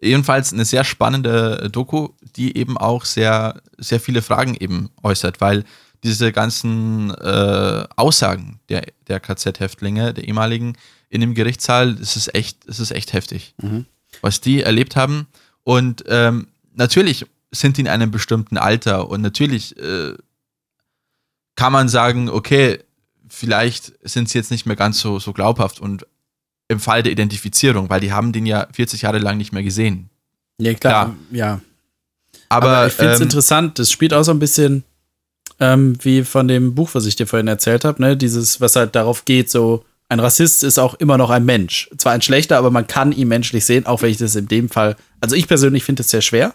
Jedenfalls 0.00 0.52
eine 0.52 0.64
sehr 0.64 0.84
spannende 0.84 1.68
Doku, 1.70 2.08
die 2.36 2.56
eben 2.56 2.78
auch 2.78 3.04
sehr, 3.04 3.60
sehr 3.76 4.00
viele 4.00 4.22
Fragen 4.22 4.54
eben 4.54 4.90
äußert, 5.02 5.40
weil 5.40 5.64
diese 6.02 6.32
ganzen 6.32 7.10
äh, 7.10 7.84
Aussagen 7.96 8.60
der, 8.70 8.84
der 9.08 9.20
KZ-Häftlinge, 9.20 10.14
der 10.14 10.26
ehemaligen, 10.26 10.76
in 11.10 11.20
dem 11.20 11.34
Gerichtssaal, 11.34 11.96
es 12.00 12.16
ist 12.16 12.34
echt, 12.34 12.66
es 12.66 12.80
ist 12.80 12.92
echt 12.92 13.12
heftig, 13.12 13.54
mhm. 13.60 13.84
was 14.22 14.40
die 14.40 14.62
erlebt 14.62 14.96
haben. 14.96 15.26
Und 15.64 16.04
ähm, 16.06 16.46
natürlich 16.74 17.26
sind 17.50 17.76
die 17.76 17.82
in 17.82 17.88
einem 17.88 18.10
bestimmten 18.10 18.56
Alter 18.56 19.10
und 19.10 19.20
natürlich 19.20 19.76
äh, 19.76 20.14
kann 21.56 21.72
man 21.72 21.88
sagen, 21.88 22.30
okay, 22.30 22.78
vielleicht 23.28 23.92
sind 24.02 24.28
sie 24.28 24.38
jetzt 24.38 24.52
nicht 24.52 24.66
mehr 24.66 24.76
ganz 24.76 25.00
so, 25.00 25.18
so 25.18 25.32
glaubhaft 25.32 25.80
und 25.80 26.06
im 26.68 26.78
Fall 26.78 27.02
der 27.02 27.12
Identifizierung, 27.12 27.90
weil 27.90 28.00
die 28.00 28.12
haben 28.12 28.32
den 28.32 28.46
ja 28.46 28.68
40 28.72 29.02
Jahre 29.02 29.18
lang 29.18 29.36
nicht 29.36 29.52
mehr 29.52 29.64
gesehen. 29.64 30.08
Ja, 30.58 30.72
klar, 30.74 31.06
klar. 31.06 31.16
ja. 31.32 31.60
Aber, 32.48 32.68
Aber 32.68 32.86
ich 32.86 32.92
finde 32.92 33.12
es 33.12 33.20
ähm, 33.20 33.24
interessant, 33.24 33.78
das 33.80 33.90
spielt 33.90 34.14
auch 34.14 34.22
so 34.22 34.30
ein 34.30 34.38
bisschen 34.38 34.84
ähm, 35.58 35.96
wie 36.02 36.24
von 36.24 36.46
dem 36.46 36.74
Buch, 36.74 36.90
was 36.92 37.06
ich 37.06 37.16
dir 37.16 37.26
vorhin 37.26 37.48
erzählt 37.48 37.84
habe, 37.84 38.00
ne? 38.00 38.16
Dieses, 38.16 38.60
was 38.60 38.76
halt 38.76 38.94
darauf 38.94 39.24
geht, 39.24 39.50
so 39.50 39.84
ein 40.10 40.18
Rassist 40.18 40.64
ist 40.64 40.78
auch 40.78 40.94
immer 40.94 41.16
noch 41.16 41.30
ein 41.30 41.44
Mensch. 41.44 41.88
Zwar 41.96 42.12
ein 42.12 42.20
schlechter, 42.20 42.58
aber 42.58 42.72
man 42.72 42.88
kann 42.88 43.12
ihn 43.12 43.28
menschlich 43.28 43.64
sehen, 43.64 43.86
auch 43.86 44.02
wenn 44.02 44.10
ich 44.10 44.16
das 44.16 44.34
in 44.34 44.48
dem 44.48 44.68
Fall. 44.68 44.96
Also 45.20 45.36
ich 45.36 45.46
persönlich 45.46 45.84
finde 45.84 46.02
es 46.02 46.10
sehr 46.10 46.20
schwer. 46.20 46.54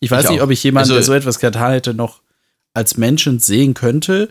Ich 0.00 0.10
weiß 0.10 0.24
ich 0.24 0.30
nicht, 0.32 0.42
ob 0.42 0.50
ich 0.50 0.62
jemanden, 0.64 0.90
also, 0.90 0.94
der 0.94 1.04
so 1.04 1.12
etwas 1.12 1.38
getan 1.38 1.72
hätte, 1.72 1.94
noch 1.94 2.22
als 2.74 2.96
Menschen 2.96 3.38
sehen 3.38 3.74
könnte. 3.74 4.30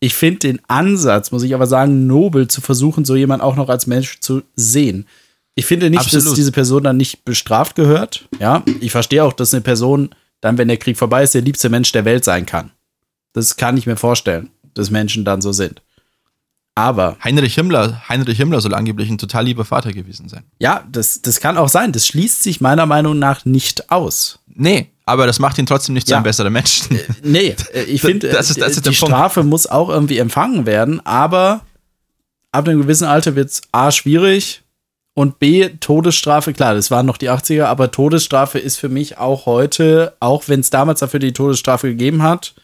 Ich 0.00 0.14
finde 0.14 0.40
den 0.40 0.60
Ansatz, 0.66 1.30
muss 1.30 1.44
ich 1.44 1.54
aber 1.54 1.68
sagen, 1.68 2.08
nobel 2.08 2.48
zu 2.48 2.60
versuchen, 2.60 3.04
so 3.04 3.14
jemanden 3.14 3.44
auch 3.44 3.54
noch 3.54 3.68
als 3.68 3.86
Mensch 3.86 4.18
zu 4.18 4.42
sehen. 4.56 5.06
Ich 5.54 5.64
finde 5.64 5.88
nicht, 5.88 6.00
absolut. 6.00 6.26
dass 6.26 6.34
diese 6.34 6.52
Person 6.52 6.82
dann 6.82 6.96
nicht 6.96 7.24
bestraft 7.24 7.76
gehört. 7.76 8.28
Ja, 8.40 8.64
ich 8.80 8.90
verstehe 8.90 9.22
auch, 9.22 9.32
dass 9.32 9.54
eine 9.54 9.62
Person 9.62 10.10
dann, 10.40 10.58
wenn 10.58 10.68
der 10.68 10.76
Krieg 10.76 10.98
vorbei 10.98 11.22
ist, 11.22 11.34
der 11.34 11.42
liebste 11.42 11.68
Mensch 11.68 11.92
der 11.92 12.04
Welt 12.04 12.24
sein 12.24 12.46
kann. 12.46 12.72
Das 13.32 13.56
kann 13.56 13.76
ich 13.76 13.86
mir 13.86 13.96
vorstellen, 13.96 14.50
dass 14.74 14.90
Menschen 14.90 15.24
dann 15.24 15.40
so 15.40 15.52
sind. 15.52 15.82
Aber. 16.76 17.16
Heinrich 17.24 17.54
Himmler, 17.54 18.02
Heinrich 18.08 18.36
Himmler 18.36 18.60
soll 18.60 18.74
angeblich 18.74 19.08
ein 19.08 19.16
total 19.16 19.46
lieber 19.46 19.64
Vater 19.64 19.92
gewesen 19.92 20.28
sein. 20.28 20.44
Ja, 20.58 20.84
das, 20.92 21.22
das 21.22 21.40
kann 21.40 21.56
auch 21.56 21.70
sein. 21.70 21.90
Das 21.90 22.06
schließt 22.06 22.42
sich 22.42 22.60
meiner 22.60 22.84
Meinung 22.84 23.18
nach 23.18 23.46
nicht 23.46 23.90
aus. 23.90 24.40
Nee, 24.46 24.90
aber 25.06 25.26
das 25.26 25.38
macht 25.38 25.56
ihn 25.56 25.64
trotzdem 25.64 25.94
nicht 25.94 26.06
ja. 26.06 26.12
zu 26.12 26.14
einem 26.16 26.24
besseren 26.24 26.52
Menschen. 26.52 26.96
Äh, 26.96 27.04
nee, 27.22 27.56
äh, 27.72 27.84
ich 27.84 28.00
finde, 28.02 28.28
das 28.28 28.50
ist, 28.50 28.60
das 28.60 28.72
ist 28.72 28.86
die 28.86 28.94
Strafe 28.94 29.42
muss 29.42 29.66
auch 29.66 29.88
irgendwie 29.88 30.18
empfangen 30.18 30.66
werden, 30.66 31.04
aber 31.06 31.62
ab 32.52 32.68
einem 32.68 32.82
gewissen 32.82 33.06
Alter 33.06 33.36
wird 33.36 33.48
es 33.48 33.62
A 33.72 33.90
schwierig 33.90 34.62
und 35.14 35.38
B 35.38 35.70
Todesstrafe, 35.80 36.52
klar, 36.52 36.74
das 36.74 36.90
waren 36.90 37.06
noch 37.06 37.16
die 37.16 37.30
80er, 37.30 37.64
aber 37.64 37.90
Todesstrafe 37.90 38.58
ist 38.58 38.76
für 38.76 38.90
mich 38.90 39.16
auch 39.16 39.46
heute, 39.46 40.14
auch 40.20 40.44
wenn 40.48 40.60
es 40.60 40.68
damals 40.68 41.00
dafür 41.00 41.20
die 41.20 41.32
Todesstrafe 41.32 41.88
gegeben 41.88 42.22
hat, 42.22 42.54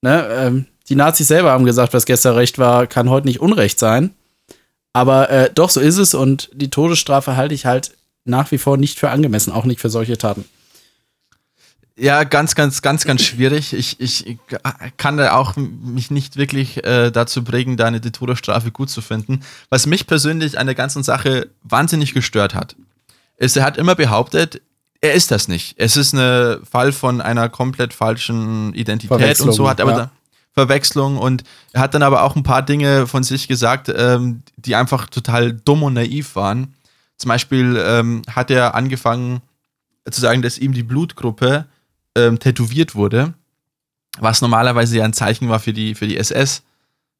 ne, 0.00 0.26
ähm, 0.30 0.66
die 0.92 0.96
Nazis 0.96 1.28
selber 1.28 1.52
haben 1.52 1.64
gesagt, 1.64 1.94
was 1.94 2.04
gestern 2.04 2.34
recht 2.34 2.58
war, 2.58 2.86
kann 2.86 3.08
heute 3.08 3.26
nicht 3.26 3.40
Unrecht 3.40 3.78
sein. 3.78 4.10
Aber 4.92 5.30
äh, 5.30 5.50
doch, 5.54 5.70
so 5.70 5.80
ist 5.80 5.96
es 5.96 6.12
und 6.12 6.50
die 6.52 6.68
Todesstrafe 6.68 7.34
halte 7.34 7.54
ich 7.54 7.64
halt 7.64 7.92
nach 8.26 8.50
wie 8.50 8.58
vor 8.58 8.76
nicht 8.76 8.98
für 8.98 9.08
angemessen, 9.08 9.54
auch 9.54 9.64
nicht 9.64 9.80
für 9.80 9.88
solche 9.88 10.18
Taten. 10.18 10.44
Ja, 11.96 12.24
ganz, 12.24 12.54
ganz, 12.54 12.82
ganz, 12.82 13.06
ganz 13.06 13.22
schwierig. 13.22 13.72
Ich, 13.72 14.00
ich 14.00 14.36
kann 14.98 15.16
da 15.16 15.34
auch 15.34 15.56
mich 15.56 16.10
nicht 16.10 16.36
wirklich 16.36 16.84
äh, 16.84 17.10
dazu 17.10 17.42
bringen, 17.42 17.78
da 17.78 17.86
eine 17.86 18.02
Todesstrafe 18.02 18.70
gut 18.70 18.90
zu 18.90 19.00
finden. 19.00 19.40
Was 19.70 19.86
mich 19.86 20.06
persönlich 20.06 20.58
an 20.58 20.66
der 20.66 20.74
ganzen 20.74 21.02
Sache 21.02 21.48
wahnsinnig 21.62 22.12
gestört 22.12 22.54
hat, 22.54 22.76
ist, 23.38 23.56
er 23.56 23.64
hat 23.64 23.78
immer 23.78 23.94
behauptet, 23.94 24.60
er 25.00 25.14
ist 25.14 25.30
das 25.30 25.48
nicht. 25.48 25.74
Es 25.78 25.96
ist 25.96 26.12
ein 26.12 26.62
Fall 26.66 26.92
von 26.92 27.22
einer 27.22 27.48
komplett 27.48 27.94
falschen 27.94 28.74
Identität 28.74 29.40
und 29.40 29.52
so 29.52 29.70
hat 29.70 29.80
aber 29.80 29.92
ja. 29.92 30.10
Verwechslung 30.52 31.16
und 31.16 31.44
er 31.72 31.80
hat 31.80 31.94
dann 31.94 32.02
aber 32.02 32.22
auch 32.22 32.36
ein 32.36 32.42
paar 32.42 32.62
Dinge 32.62 33.06
von 33.06 33.22
sich 33.22 33.48
gesagt, 33.48 33.90
ähm, 33.94 34.42
die 34.56 34.76
einfach 34.76 35.06
total 35.06 35.52
dumm 35.52 35.82
und 35.82 35.94
naiv 35.94 36.36
waren. 36.36 36.74
Zum 37.16 37.30
Beispiel 37.30 37.82
ähm, 37.84 38.22
hat 38.28 38.50
er 38.50 38.74
angefangen 38.74 39.40
zu 40.10 40.20
sagen, 40.20 40.42
dass 40.42 40.58
ihm 40.58 40.72
die 40.72 40.82
Blutgruppe 40.82 41.66
ähm, 42.16 42.38
tätowiert 42.38 42.94
wurde, 42.94 43.34
was 44.18 44.42
normalerweise 44.42 44.98
ja 44.98 45.04
ein 45.04 45.12
Zeichen 45.12 45.48
war 45.48 45.60
für 45.60 45.72
die, 45.72 45.94
für 45.94 46.06
die 46.06 46.18
SS. 46.18 46.62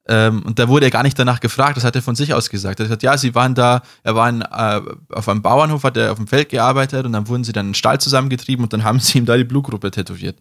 Ähm, 0.09 0.43
und 0.43 0.59
da 0.59 0.69
wurde 0.69 0.87
er 0.87 0.91
gar 0.91 1.05
nicht 1.05 1.19
danach 1.19 1.41
gefragt, 1.41 1.77
das 1.77 1.85
hat 1.85 1.95
er 1.95 2.03
von 2.03 2.17
sich 2.17 2.35
aus 2.35 2.51
gesagt. 2.51 2.81
Er 2.81 2.85
hat 2.85 2.89
gesagt, 2.89 3.03
ja, 3.05 3.17
sie 3.17 3.35
waren 3.35 3.55
da, 3.55 3.83
er 4.03 4.17
war 4.17 4.29
in, 4.29 4.43
äh, 4.43 4.81
auf 5.11 5.29
einem 5.29 5.43
Bauernhof, 5.43 5.85
hat 5.85 5.97
er 5.97 6.11
auf 6.11 6.19
dem 6.19 6.27
Feld 6.27 6.49
gearbeitet 6.49 7.07
und 7.07 7.13
dann 7.13 7.29
wurden 7.29 7.45
sie 7.45 7.53
dann 7.53 7.67
in 7.67 7.71
den 7.71 7.77
Stall 7.77 8.01
zusammengetrieben 8.01 8.65
und 8.65 8.73
dann 8.73 8.85
haben 8.85 8.99
sie 9.01 9.19
ihm 9.19 9.27
da 9.27 9.37
die 9.37 9.45
Blutgruppe 9.45 9.91
tätowiert. 9.91 10.37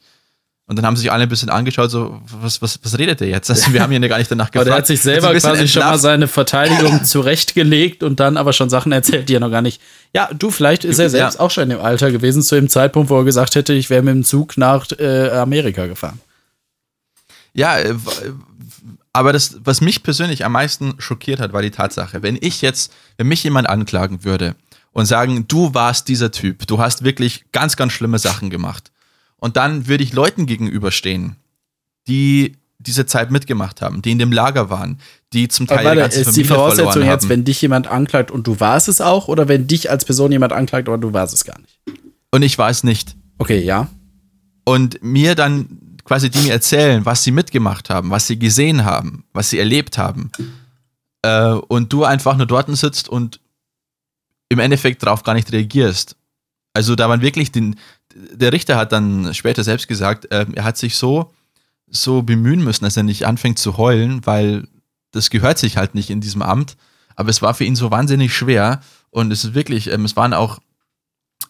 Und 0.72 0.78
dann 0.78 0.86
haben 0.86 0.96
sie 0.96 1.02
sich 1.02 1.12
alle 1.12 1.24
ein 1.24 1.28
bisschen 1.30 1.50
angeschaut, 1.50 1.92
so, 1.92 2.22
was, 2.40 2.62
was, 2.62 2.80
was 2.82 2.98
redet 2.98 3.20
der 3.20 3.28
jetzt? 3.28 3.50
Also, 3.50 3.74
wir 3.74 3.82
haben 3.84 3.92
ja 3.92 4.00
gar 4.08 4.20
nicht 4.20 4.32
danach 4.32 4.52
gefragt. 4.52 4.56
Aber 4.68 4.70
der 4.70 4.76
hat 4.78 4.88
sich 4.88 5.02
selber 5.02 5.28
Also 5.28 5.46
quasi 5.46 5.64
bisschen 5.64 5.68
schon 5.68 5.80
mal 5.82 5.86
entlarvt. 5.96 6.02
seine 6.02 6.28
Verteidigung 6.30 7.04
zurechtgelegt 7.04 8.04
und 8.04 8.22
dann 8.22 8.38
aber 8.38 8.54
schon 8.54 8.70
Sachen 8.70 8.94
erzählt, 8.94 9.28
die 9.28 9.36
er 9.36 9.42
noch 9.42 9.52
gar 9.52 9.62
nicht. 9.62 9.82
Ja, 10.14 10.30
du, 10.34 10.50
vielleicht 10.50 10.86
ist 10.86 10.98
er 11.00 11.08
Ja. 11.08 11.10
selbst 11.10 11.42
auch 11.42 11.52
schon 11.52 11.70
im 11.72 11.82
Alter 11.82 12.10
gewesen, 12.10 12.42
zu 12.42 12.56
dem 12.56 12.70
Zeitpunkt, 12.70 13.10
wo 13.10 13.18
er 13.18 13.26
gesagt 13.26 13.56
hätte, 13.56 13.74
ich 13.74 13.90
wäre 13.90 14.02
mit 14.02 14.16
dem 14.16 14.24
Zug 14.24 14.56
nach 14.58 14.86
äh, 14.98 15.30
Amerika 15.32 15.88
gefahren. 15.88 16.22
Ja, 17.54 17.78
äh, 17.78 17.94
aber 19.12 19.34
das, 19.34 19.58
was 19.66 19.82
mich 19.82 20.04
persönlich 20.04 20.46
am 20.46 20.54
meisten 20.54 20.94
schockiert 21.00 21.42
hat, 21.42 21.52
war 21.52 21.62
die 21.62 21.72
Tatsache, 21.72 22.24
wenn 22.24 22.38
ich 22.40 22.62
jetzt, 22.62 22.94
wenn 23.18 23.28
mich 23.28 23.44
jemand 23.44 23.68
anklagen 23.68 24.24
würde 24.24 24.56
und 24.94 25.06
sagen, 25.06 25.46
du 25.50 25.74
warst 25.74 26.08
dieser 26.08 26.32
Typ, 26.32 26.66
du 26.68 26.80
hast 26.80 27.04
wirklich 27.04 27.44
ganz, 27.52 27.76
ganz 27.76 27.92
schlimme 27.92 28.20
Sachen 28.20 28.50
gemacht. 28.50 28.90
Und 29.42 29.58
dann 29.58 29.88
würde 29.88 30.04
ich 30.04 30.14
Leuten 30.14 30.46
gegenüberstehen, 30.46 31.36
die 32.08 32.56
diese 32.78 33.06
Zeit 33.06 33.32
mitgemacht 33.32 33.82
haben, 33.82 34.02
die 34.02 34.12
in 34.12 34.20
dem 34.20 34.32
Lager 34.32 34.70
waren, 34.70 35.00
die 35.34 35.48
zum 35.48 35.68
Teil 35.68 35.86
warte, 35.86 36.00
ist 36.02 36.16
die 36.16 36.44
Familie 36.44 36.46
Voraussetzung 36.46 36.92
verloren 36.92 37.10
jetzt, 37.12 37.24
haben. 37.24 37.30
wenn 37.30 37.44
dich 37.44 37.62
jemand 37.62 37.88
anklagt 37.88 38.32
und 38.32 38.48
du 38.48 38.60
warst 38.60 38.88
es 38.88 39.02
auch, 39.02 39.28
oder 39.28 39.48
wenn 39.48 39.68
dich 39.68 39.90
als 39.90 40.06
Person 40.06 40.32
jemand 40.32 40.54
anklagt, 40.54 40.88
aber 40.88 40.98
du 40.98 41.12
warst 41.14 41.34
es 41.34 41.44
gar 41.44 41.60
nicht? 41.60 41.80
Und 42.32 42.44
ich 42.44 42.58
war 42.58 42.70
es 42.70 42.84
nicht. 42.84 43.16
Okay, 43.38 43.60
ja. 43.64 43.88
und 44.64 45.04
mir 45.04 45.36
dann 45.36 45.98
quasi 46.04 46.30
die 46.30 46.40
mir 46.40 46.54
erzählen, 46.54 47.06
was 47.06 47.24
sie 47.24 47.32
mitgemacht 47.32 47.90
haben, 47.90 48.10
was 48.10 48.28
sie 48.28 48.38
gesehen 48.38 48.86
haben, 48.86 49.24
was 49.34 49.50
sie 49.50 49.60
erlebt 49.60 49.98
haben. 49.98 50.32
Äh, 51.22 51.54
und 51.54 51.94
du 51.94 52.04
einfach 52.04 52.38
nur 52.38 52.48
dort 52.48 52.76
sitzt 52.76 53.10
und 53.10 53.40
im 54.50 54.60
Endeffekt 54.60 55.04
darauf 55.04 55.24
gar 55.24 55.34
nicht 55.34 55.52
reagierst. 55.52 56.16
Also 56.74 56.96
da 56.96 57.10
waren 57.10 57.22
wirklich 57.22 57.52
den, 57.52 57.78
der 58.16 58.54
Richter 58.54 58.78
hat 58.78 58.92
dann 58.92 59.34
später 59.34 59.64
selbst 59.64 59.88
gesagt, 59.88 60.32
äh, 60.32 60.46
er 60.54 60.64
hat 60.64 60.78
sich 60.78 60.96
so, 60.96 61.34
so 61.88 62.22
bemühen 62.22 62.64
müssen, 62.64 62.84
dass 62.84 62.98
er 62.98 63.04
nicht 63.04 63.26
anfängt 63.26 63.60
zu 63.60 63.78
heulen, 63.78 64.26
weil 64.26 64.68
das 65.12 65.30
gehört 65.30 65.58
sich 65.58 65.78
halt 65.78 65.96
nicht 65.96 66.10
in 66.10 66.22
diesem 66.22 66.42
Amt. 66.42 66.78
Aber 67.16 67.30
es 67.30 67.42
war 67.42 67.54
für 67.54 67.66
ihn 67.66 67.76
so 67.76 67.92
wahnsinnig 67.92 68.34
schwer 68.34 68.82
und 69.10 69.32
es 69.32 69.44
ist 69.44 69.54
wirklich, 69.54 69.92
ähm, 69.92 70.06
es 70.06 70.16
waren 70.16 70.34
auch 70.34 70.60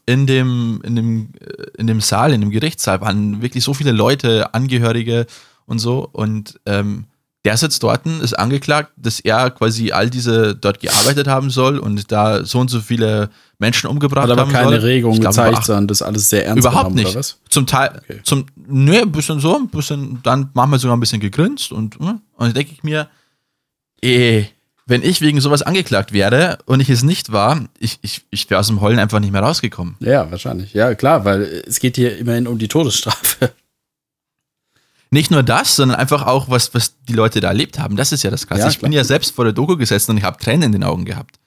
in 0.05 0.27
dem, 0.27 0.81
in 0.83 0.95
dem, 0.95 1.29
äh, 1.39 1.63
in 1.77 1.87
dem 1.87 2.01
Saal, 2.01 2.33
in 2.33 2.41
dem 2.41 2.49
Gerichtssaal 2.49 3.01
waren 3.01 3.41
wirklich 3.41 3.63
so 3.63 3.73
viele 3.73 3.91
Leute, 3.91 4.53
Angehörige 4.53 5.27
und 5.65 5.79
so. 5.79 6.09
Und 6.11 6.59
ähm, 6.65 7.05
der 7.43 7.57
sitzt 7.57 7.81
dort, 7.81 8.05
ist 8.05 8.37
angeklagt, 8.37 8.91
dass 8.97 9.19
er 9.19 9.49
quasi 9.49 9.91
all 9.91 10.09
diese 10.11 10.55
dort 10.55 10.79
gearbeitet 10.79 11.27
haben 11.27 11.49
soll 11.49 11.79
und 11.79 12.11
da 12.11 12.45
so 12.45 12.59
und 12.59 12.69
so 12.69 12.81
viele 12.81 13.29
Menschen 13.57 13.87
umgebracht 13.89 14.23
Hat 14.25 14.31
aber 14.31 14.41
haben 14.41 14.51
keine 14.51 14.69
soll. 14.79 14.79
Regung 14.79 15.13
Ich 15.13 15.21
glaube, 15.21 15.35
gezeigt, 15.35 15.65
sondern 15.65 15.87
das 15.87 16.01
alles 16.03 16.29
sehr 16.29 16.45
ernst 16.45 16.59
Überhaupt 16.65 16.93
nicht. 16.93 17.07
oder 17.07 17.15
was? 17.19 17.39
Zum 17.49 17.65
Teil, 17.65 17.99
Okay. 18.03 18.19
zum, 18.23 18.45
nö, 18.67 19.01
ein 19.01 19.11
bisschen 19.11 19.39
so, 19.39 19.57
ein 19.57 19.69
bisschen, 19.69 20.19
dann 20.23 20.49
manchmal 20.53 20.77
sogar 20.79 20.95
ein 20.95 20.99
bisschen 20.99 21.19
gegrinst 21.19 21.71
und, 21.71 21.95
hm, 21.95 22.07
und 22.09 22.21
dann 22.37 22.53
denke 22.53 22.73
ich 22.73 22.83
mir, 22.83 23.07
eh, 24.03 24.45
wenn 24.87 25.03
ich 25.03 25.21
wegen 25.21 25.39
sowas 25.39 25.61
angeklagt 25.61 26.11
werde 26.11 26.57
und 26.65 26.79
ich 26.79 26.89
es 26.89 27.01
nicht 27.03 27.31
war, 27.31 27.61
ich, 27.79 27.97
ich, 28.01 28.23
ich 28.29 28.49
wäre 28.49 28.59
aus 28.59 28.67
dem 28.67 28.81
Heulen 28.81 28.99
einfach 28.99 29.19
nicht 29.19 29.31
mehr 29.31 29.41
rausgekommen. 29.41 29.95
Ja, 29.99 30.29
wahrscheinlich. 30.29 30.73
Ja, 30.73 30.93
klar, 30.95 31.23
weil 31.23 31.63
es 31.67 31.79
geht 31.79 31.95
hier 31.95 32.17
immerhin 32.17 32.45
um 32.47 32.57
die 32.57 32.67
Todesstrafe. 32.67 33.51
Nicht 35.13 35.29
nur 35.29 35.43
das, 35.43 35.75
sondern 35.75 35.99
einfach 35.99 36.25
auch, 36.25 36.49
was, 36.49 36.73
was 36.73 36.95
die 37.03 37.13
Leute 37.13 37.41
da 37.41 37.49
erlebt 37.49 37.77
haben. 37.77 37.97
Das 37.97 38.13
ist 38.13 38.23
ja 38.23 38.31
das 38.31 38.47
Krasse. 38.47 38.61
Ja, 38.61 38.69
ich 38.69 38.79
bin 38.79 38.93
ja 38.93 39.03
selbst 39.03 39.35
vor 39.35 39.43
der 39.43 39.53
Doku 39.53 39.75
gesessen 39.75 40.11
und 40.11 40.17
ich 40.17 40.23
habe 40.23 40.37
Tränen 40.37 40.63
in 40.63 40.71
den 40.71 40.83
Augen 40.85 41.03
gehabt. 41.03 41.37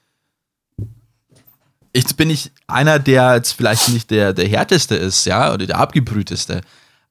Jetzt 1.97 2.17
bin 2.19 2.29
ich 2.29 2.51
einer, 2.67 2.99
der 2.99 3.37
jetzt 3.37 3.53
vielleicht 3.53 3.89
nicht 3.89 4.11
der, 4.11 4.35
der 4.35 4.47
härteste 4.47 4.97
ist, 4.97 5.25
ja, 5.25 5.55
oder 5.55 5.67
der 5.67 5.79
abgebrühteste. 5.79 6.61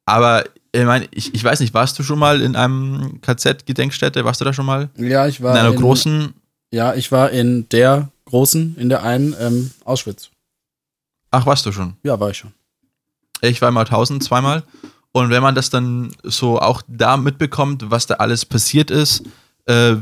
Aber 0.05 0.43
ich 0.71 0.85
meine, 0.85 1.07
ich, 1.11 1.33
ich 1.33 1.43
weiß 1.43 1.59
nicht, 1.59 1.73
warst 1.73 1.97
du 1.97 2.03
schon 2.03 2.19
mal 2.19 2.41
in 2.41 2.55
einem 2.55 3.19
KZ-Gedenkstätte? 3.21 4.23
Warst 4.23 4.41
du 4.41 4.45
da 4.45 4.53
schon 4.53 4.65
mal? 4.65 4.89
Ja, 4.97 5.25
ich 5.27 5.41
war 5.41 5.53
In 5.53 5.59
einer 5.59 5.73
großen. 5.73 6.33
Ja, 6.71 6.93
ich 6.93 7.11
war 7.11 7.31
in 7.31 7.67
der 7.69 8.09
großen, 8.25 8.75
in 8.77 8.89
der 8.89 9.03
einen 9.03 9.35
ähm, 9.39 9.71
Auschwitz. 9.85 10.29
Ach, 11.31 11.45
warst 11.47 11.65
du 11.65 11.71
schon? 11.71 11.95
Ja, 12.03 12.19
war 12.19 12.29
ich 12.29 12.37
schon. 12.37 12.53
Ich 13.41 13.61
war 13.61 13.69
in 13.69 13.75
Mauthausen 13.75 14.21
zweimal. 14.21 14.63
Und 15.13 15.29
wenn 15.29 15.41
man 15.41 15.55
das 15.55 15.69
dann 15.69 16.11
so 16.23 16.59
auch 16.59 16.81
da 16.87 17.17
mitbekommt, 17.17 17.89
was 17.89 18.07
da 18.07 18.15
alles 18.15 18.45
passiert 18.45 18.91
ist, 18.91 19.23
äh, 19.65 19.95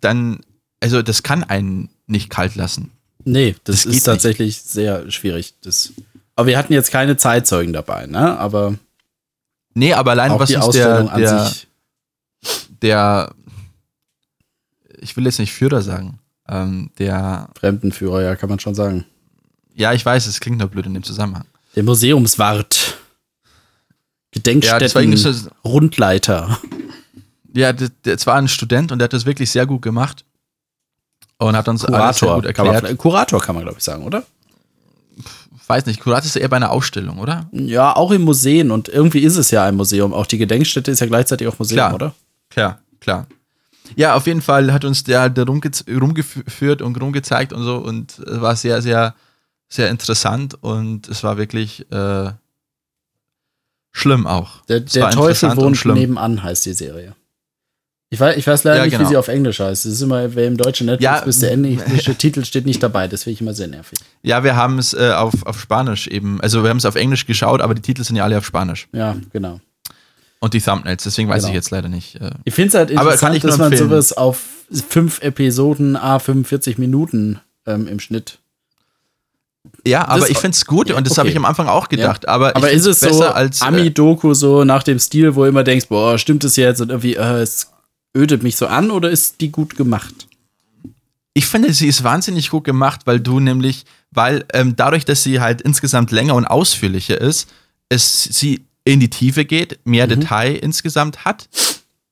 dann, 0.00 0.40
also 0.80 1.02
das 1.02 1.22
kann 1.22 1.42
einen 1.42 1.88
nicht 2.06 2.30
kalt 2.30 2.54
lassen. 2.54 2.92
Nee, 3.24 3.56
das, 3.64 3.76
Das 3.76 3.86
ist 3.86 3.94
nicht. 3.94 4.04
tatsächlich 4.04 4.62
sehr 4.62 5.10
schwierig. 5.10 5.54
Das, 5.62 5.92
aber 6.36 6.46
wir 6.46 6.58
hatten 6.58 6.72
jetzt 6.72 6.92
keine 6.92 7.16
Zeitzeugen 7.16 7.72
dabei, 7.72 8.06
ne? 8.06 8.38
Aber 8.38 8.74
Nee, 9.74 9.94
aber 9.94 10.10
allein 10.12 10.38
was 10.38 10.50
die 10.50 10.56
uns 10.56 10.74
der, 10.74 11.04
der, 11.04 11.50
der, 12.82 13.34
ich 15.00 15.16
will 15.16 15.24
jetzt 15.24 15.38
nicht 15.38 15.52
Führer 15.52 15.82
sagen, 15.82 16.18
ähm, 16.48 16.90
der, 16.98 17.48
Fremdenführer, 17.58 18.22
ja, 18.22 18.36
kann 18.36 18.48
man 18.50 18.58
schon 18.58 18.74
sagen. 18.74 19.04
ja, 19.74 19.92
ich 19.92 20.04
weiß, 20.04 20.26
es 20.26 20.40
klingt 20.40 20.58
nur 20.58 20.68
blöd 20.68 20.86
in 20.86 20.94
dem 20.94 21.02
Zusammenhang. 21.02 21.46
Der 21.74 21.84
Museumswart. 21.84 22.98
Ja, 24.34 24.78
das 24.78 24.94
Gedenkstätten, 24.94 25.16
so, 25.16 25.50
Rundleiter. 25.64 26.58
ja, 27.54 27.72
das, 27.72 27.90
das 28.02 28.26
war 28.26 28.36
ein 28.36 28.48
Student 28.48 28.92
und 28.92 28.98
der 28.98 29.04
hat 29.04 29.12
das 29.12 29.26
wirklich 29.26 29.50
sehr 29.50 29.66
gut 29.66 29.82
gemacht 29.82 30.24
und 31.38 31.56
hat 31.56 31.68
uns 31.68 31.84
alles 31.84 32.18
sehr 32.18 32.28
Kurator, 32.28 32.42
gut 32.42 32.54
kann 32.54 32.66
man, 32.66 32.74
erklärt. 32.76 32.98
Kurator 32.98 33.40
kann 33.40 33.54
man, 33.54 33.64
glaube 33.64 33.78
ich, 33.78 33.84
sagen, 33.84 34.04
oder? 34.04 34.24
Weiß 35.66 35.86
nicht, 35.86 36.00
Kurator 36.00 36.26
ist 36.26 36.36
eher 36.36 36.48
bei 36.48 36.56
einer 36.56 36.70
Ausstellung, 36.70 37.18
oder? 37.18 37.48
Ja, 37.52 37.94
auch 37.94 38.10
in 38.10 38.22
Museen 38.22 38.70
und 38.70 38.88
irgendwie 38.88 39.20
ist 39.20 39.36
es 39.36 39.50
ja 39.50 39.64
ein 39.64 39.76
Museum. 39.76 40.12
Auch 40.12 40.26
die 40.26 40.38
Gedenkstätte 40.38 40.90
ist 40.90 41.00
ja 41.00 41.06
gleichzeitig 41.06 41.46
auch 41.48 41.58
Museum, 41.58 41.78
Klar. 41.78 41.94
oder? 41.94 42.14
Klar, 42.50 42.78
klar. 43.00 43.26
Ja, 43.96 44.14
auf 44.14 44.26
jeden 44.26 44.42
Fall 44.42 44.72
hat 44.72 44.84
uns 44.84 45.04
der, 45.04 45.28
der 45.28 45.46
rumge 45.46 45.70
rumgeführt 45.88 46.82
und 46.82 47.00
rumgezeigt 47.00 47.52
und 47.52 47.64
so 47.64 47.76
und 47.76 48.18
es 48.18 48.40
war 48.40 48.56
sehr, 48.56 48.80
sehr, 48.80 49.14
sehr 49.68 49.90
interessant 49.90 50.56
und 50.62 51.08
es 51.08 51.22
war 51.22 51.36
wirklich 51.36 51.90
äh, 51.92 52.30
schlimm 53.92 54.26
auch. 54.26 54.64
Der, 54.66 54.80
der 54.80 55.10
Teufel 55.10 55.56
wohnt 55.56 55.76
schlimm. 55.76 55.94
nebenan, 55.96 56.42
heißt 56.42 56.66
die 56.66 56.72
Serie. 56.72 57.14
Ich 58.10 58.20
weiß, 58.20 58.36
ich 58.36 58.46
weiß 58.46 58.64
leider 58.64 58.78
Ja, 58.80 58.84
nicht, 58.84 58.92
genau. 58.92 59.04
wie 59.04 59.08
sie 59.12 59.16
auf 59.16 59.28
Englisch 59.28 59.58
heißt. 59.60 59.86
Es 59.86 59.92
ist 59.94 60.02
immer, 60.02 60.34
wer 60.34 60.46
im 60.46 60.58
deutschen 60.58 60.86
Netflix 60.86 61.04
Ja, 61.04 61.20
bis 61.24 61.38
der 61.40 61.52
englische 61.52 62.14
Titel 62.14 62.44
steht 62.44 62.66
nicht 62.66 62.82
dabei. 62.82 63.08
Das 63.08 63.22
finde 63.24 63.34
ich 63.34 63.40
immer 63.40 63.54
sehr 63.54 63.68
nervig. 63.68 63.98
Ja, 64.22 64.44
wir 64.44 64.54
haben 64.54 64.78
es 64.78 64.92
äh, 64.92 65.12
auf, 65.16 65.46
auf 65.46 65.58
Spanisch 65.58 66.08
eben, 66.08 66.38
also 66.42 66.62
wir 66.62 66.68
haben 66.68 66.76
es 66.76 66.84
auf 66.84 66.94
Englisch 66.96 67.24
geschaut, 67.26 67.62
aber 67.62 67.74
die 67.74 67.80
Titel 67.80 68.04
sind 68.04 68.16
ja 68.16 68.24
alle 68.24 68.36
auf 68.36 68.44
Spanisch 68.44 68.86
Ja, 68.92 69.16
genau. 69.32 69.60
und 70.40 70.52
die 70.52 70.60
Thumbnails, 70.60 71.04
deswegen 71.04 71.30
weiß 71.30 71.42
Genau. 71.44 71.48
ich 71.50 71.54
jetzt 71.54 71.70
leider 71.70 71.88
nicht. 71.88 72.16
Äh, 72.20 72.32
Ich 72.44 72.52
finde 72.54 72.68
es 72.68 72.74
halt 72.74 72.90
interessant, 72.90 73.44
dass 73.44 73.56
man 73.56 73.74
sowas 73.76 74.12
auf 74.12 74.40
fünf 74.90 75.22
Episoden, 75.22 75.96
a 75.96 76.18
45 76.18 76.76
Minuten 76.76 77.40
ähm, 77.66 77.86
im 77.88 77.98
Schnitt. 77.98 78.40
Ja, 79.86 80.06
aber 80.08 80.20
Das- 80.20 80.30
ich 80.30 80.38
finde 80.38 80.56
es 80.56 80.64
gut 80.66 80.90
und 80.90 81.06
das 81.06 81.12
okay. 81.12 81.20
habe 81.20 81.28
ich 81.30 81.36
am 81.36 81.44
Anfang 81.44 81.68
auch 81.68 81.88
gedacht, 81.88 82.28
aber, 82.28 82.56
Aber 82.56 82.70
ich 82.70 82.76
ist 82.76 82.86
es 82.86 83.00
so 83.00 83.24
als 83.24 83.60
äh, 83.60 83.64
Ami-Doku 83.64 84.34
so 84.34 84.64
nach 84.64 84.82
dem 84.82 84.98
Stil, 84.98 85.34
wo 85.34 85.42
du 85.42 85.48
immer 85.48 85.64
denkst, 85.64 85.86
boah, 85.88 86.18
stimmt 86.18 86.44
es 86.44 86.56
jetzt 86.56 86.80
und 86.80 86.90
irgendwie, 86.90 87.14
äh, 87.14 87.40
es 87.40 87.68
ödet 88.16 88.42
mich 88.42 88.56
so 88.56 88.66
an 88.66 88.90
oder 88.90 89.10
ist 89.10 89.40
die 89.40 89.50
gut 89.50 89.76
gemacht? 89.76 90.26
Ich 91.34 91.46
finde, 91.46 91.72
sie 91.72 91.86
ist 91.86 92.04
wahnsinnig 92.04 92.50
gut 92.50 92.64
gemacht, 92.64 93.02
weil 93.06 93.18
du 93.20 93.40
nämlich, 93.40 93.84
weil 94.10 94.44
ähm, 94.52 94.76
dadurch, 94.76 95.04
dass 95.04 95.22
sie 95.22 95.40
halt 95.40 95.62
insgesamt 95.62 96.10
länger 96.10 96.34
und 96.34 96.44
ausführlicher 96.44 97.18
ist, 97.20 97.48
es 97.88 98.24
sie 98.24 98.66
in 98.84 99.00
die 99.00 99.10
Tiefe 99.10 99.44
geht, 99.44 99.78
mehr 99.84 100.06
Detail 100.06 100.56
insgesamt 100.56 101.24
hat 101.24 101.48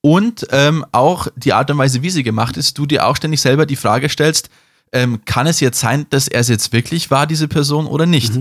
und 0.00 0.46
ähm, 0.50 0.86
auch 0.92 1.28
die 1.36 1.52
Art 1.52 1.70
und 1.70 1.78
Weise, 1.78 2.02
wie 2.02 2.10
sie 2.10 2.22
gemacht 2.22 2.56
ist, 2.56 2.78
du 2.78 2.86
dir 2.86 3.06
auch 3.06 3.16
ständig 3.16 3.40
selber 3.40 3.66
die 3.66 3.76
Frage 3.76 4.08
stellst, 4.08 4.48
ähm, 4.92 5.20
kann 5.24 5.46
es 5.46 5.60
jetzt 5.60 5.80
sein, 5.80 6.06
dass 6.10 6.28
er 6.28 6.40
es 6.40 6.48
jetzt 6.48 6.72
wirklich 6.72 7.10
war, 7.10 7.26
diese 7.26 7.48
Person 7.48 7.86
oder 7.86 8.06
nicht? 8.06 8.32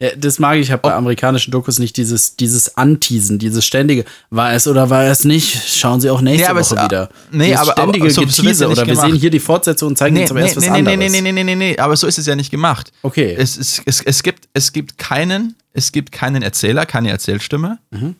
Ja, 0.00 0.08
das 0.16 0.40
mag 0.40 0.58
ich 0.58 0.72
halt 0.72 0.82
bei 0.82 0.92
amerikanischen 0.94 1.52
Dokus 1.52 1.78
nicht, 1.78 1.96
dieses, 1.96 2.34
dieses 2.34 2.76
Anteasen, 2.76 3.38
dieses 3.38 3.64
ständige, 3.64 4.04
war 4.30 4.52
es 4.52 4.66
oder 4.66 4.90
war 4.90 5.04
es 5.04 5.24
nicht, 5.24 5.62
schauen 5.78 6.00
Sie 6.00 6.10
auch 6.10 6.20
nächste 6.20 6.42
Nee, 6.42 6.50
aber 6.50 6.60
Woche 6.60 6.74
es- 6.76 6.84
wieder. 6.84 7.08
nee, 7.30 7.44
Dieses 7.46 7.60
aber- 7.60 7.72
aber 7.78 7.82
ständige 7.92 8.10
so- 8.10 8.20
so 8.22 8.26
Getease 8.42 8.64
ja 8.64 8.70
oder 8.70 8.76
wir 8.84 8.94
gemacht. 8.94 9.06
sehen 9.12 9.20
hier 9.20 9.30
die 9.30 9.38
Fortsetzung 9.38 9.88
und 9.90 9.96
zeigen 9.98 10.14
Nee, 10.16 10.22
uns 10.22 10.30
aber 10.32 10.40
nee, 10.40 10.46
erst 10.46 10.56
was 10.56 10.64
nee, 10.64 10.70
anderes. 10.70 10.98
nee, 10.98 11.08
nee, 11.08 11.20
nee, 11.20 11.32
nee, 11.32 11.44
nee, 11.44 11.54
nee, 11.54 11.78
aber 11.78 11.96
so 11.96 12.08
ist 12.08 12.18
es 12.18 12.26
ja 12.26 12.34
nicht 12.34 12.50
gemacht. 12.50 12.90
Okay. 13.02 13.36
Es, 13.38 13.56
es, 13.56 13.80
es, 13.86 14.00
es, 14.00 14.22
gibt, 14.24 14.48
es 14.54 14.72
gibt 14.72 14.98
keinen, 14.98 15.54
es 15.72 15.92
gibt 15.92 16.10
keinen 16.10 16.42
Erzähler, 16.42 16.84
keine 16.84 17.10
Erzählstimme, 17.10 17.78
Mhm. 17.92 18.16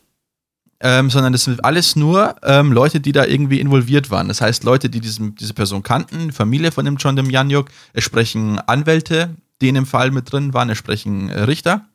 Ähm, 0.79 1.09
sondern 1.09 1.31
das 1.31 1.45
sind 1.45 1.63
alles 1.63 1.95
nur 1.95 2.35
ähm, 2.43 2.71
Leute, 2.71 2.99
die 2.99 3.11
da 3.11 3.25
irgendwie 3.25 3.59
involviert 3.59 4.11
waren. 4.11 4.27
Das 4.27 4.41
heißt, 4.41 4.63
Leute, 4.63 4.89
die 4.89 4.99
diesen, 4.99 5.35
diese 5.35 5.53
Person 5.53 5.83
kannten, 5.83 6.31
Familie 6.31 6.71
von 6.71 6.85
dem 6.85 6.97
John 6.97 7.15
Demjanjuk, 7.15 7.69
es 7.93 8.03
sprechen 8.03 8.59
Anwälte, 8.59 9.35
die 9.61 9.69
in 9.69 9.75
dem 9.75 9.85
Fall 9.85 10.11
mit 10.11 10.31
drin 10.31 10.53
waren, 10.53 10.69
es 10.69 10.77
sprechen 10.77 11.29
äh, 11.29 11.43
Richter. 11.43 11.85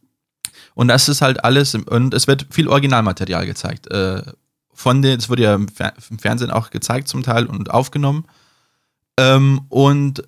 Und 0.74 0.89
das 0.89 1.09
ist 1.09 1.22
halt 1.22 1.45
alles, 1.45 1.74
und 1.74 2.14
es 2.14 2.26
wird 2.26 2.47
viel 2.51 2.68
Originalmaterial 2.68 3.47
gezeigt. 3.47 3.91
Äh, 3.91 4.22
von 4.72 5.03
den, 5.03 5.18
es 5.18 5.29
wurde 5.29 5.43
ja 5.43 5.55
im, 5.55 5.68
Fer 5.68 5.93
im 6.09 6.18
Fernsehen 6.18 6.51
auch 6.51 6.70
gezeigt 6.70 7.09
zum 7.09 7.22
Teil 7.22 7.47
und 7.47 7.70
aufgenommen. 7.70 8.24
Ähm, 9.18 9.62
und 9.68 10.22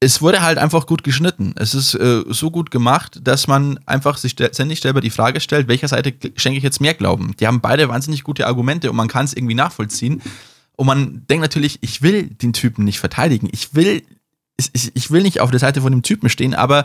es 0.00 0.22
wurde 0.22 0.42
halt 0.42 0.58
einfach 0.58 0.86
gut 0.86 1.02
geschnitten. 1.02 1.54
Es 1.56 1.74
ist 1.74 1.94
äh, 1.94 2.22
so 2.28 2.50
gut 2.50 2.70
gemacht, 2.70 3.18
dass 3.22 3.48
man 3.48 3.80
einfach 3.86 4.16
sich 4.16 4.32
ständig 4.32 4.80
selber 4.80 5.00
die 5.00 5.10
Frage 5.10 5.40
stellt, 5.40 5.66
welcher 5.66 5.88
Seite 5.88 6.14
schenke 6.36 6.58
ich 6.58 6.64
jetzt 6.64 6.80
mehr 6.80 6.94
Glauben? 6.94 7.34
Die 7.40 7.46
haben 7.46 7.60
beide 7.60 7.88
wahnsinnig 7.88 8.22
gute 8.22 8.46
Argumente 8.46 8.90
und 8.90 8.96
man 8.96 9.08
kann 9.08 9.24
es 9.24 9.34
irgendwie 9.34 9.54
nachvollziehen. 9.54 10.22
Und 10.76 10.86
man 10.86 11.26
denkt 11.28 11.42
natürlich, 11.42 11.78
ich 11.80 12.02
will 12.02 12.28
den 12.28 12.52
Typen 12.52 12.84
nicht 12.84 13.00
verteidigen. 13.00 13.48
Ich 13.50 13.74
will, 13.74 14.04
ich, 14.56 14.92
ich 14.94 15.10
will 15.10 15.22
nicht 15.22 15.40
auf 15.40 15.50
der 15.50 15.58
Seite 15.58 15.80
von 15.80 15.90
dem 15.90 16.02
Typen 16.02 16.28
stehen, 16.28 16.54
aber 16.54 16.84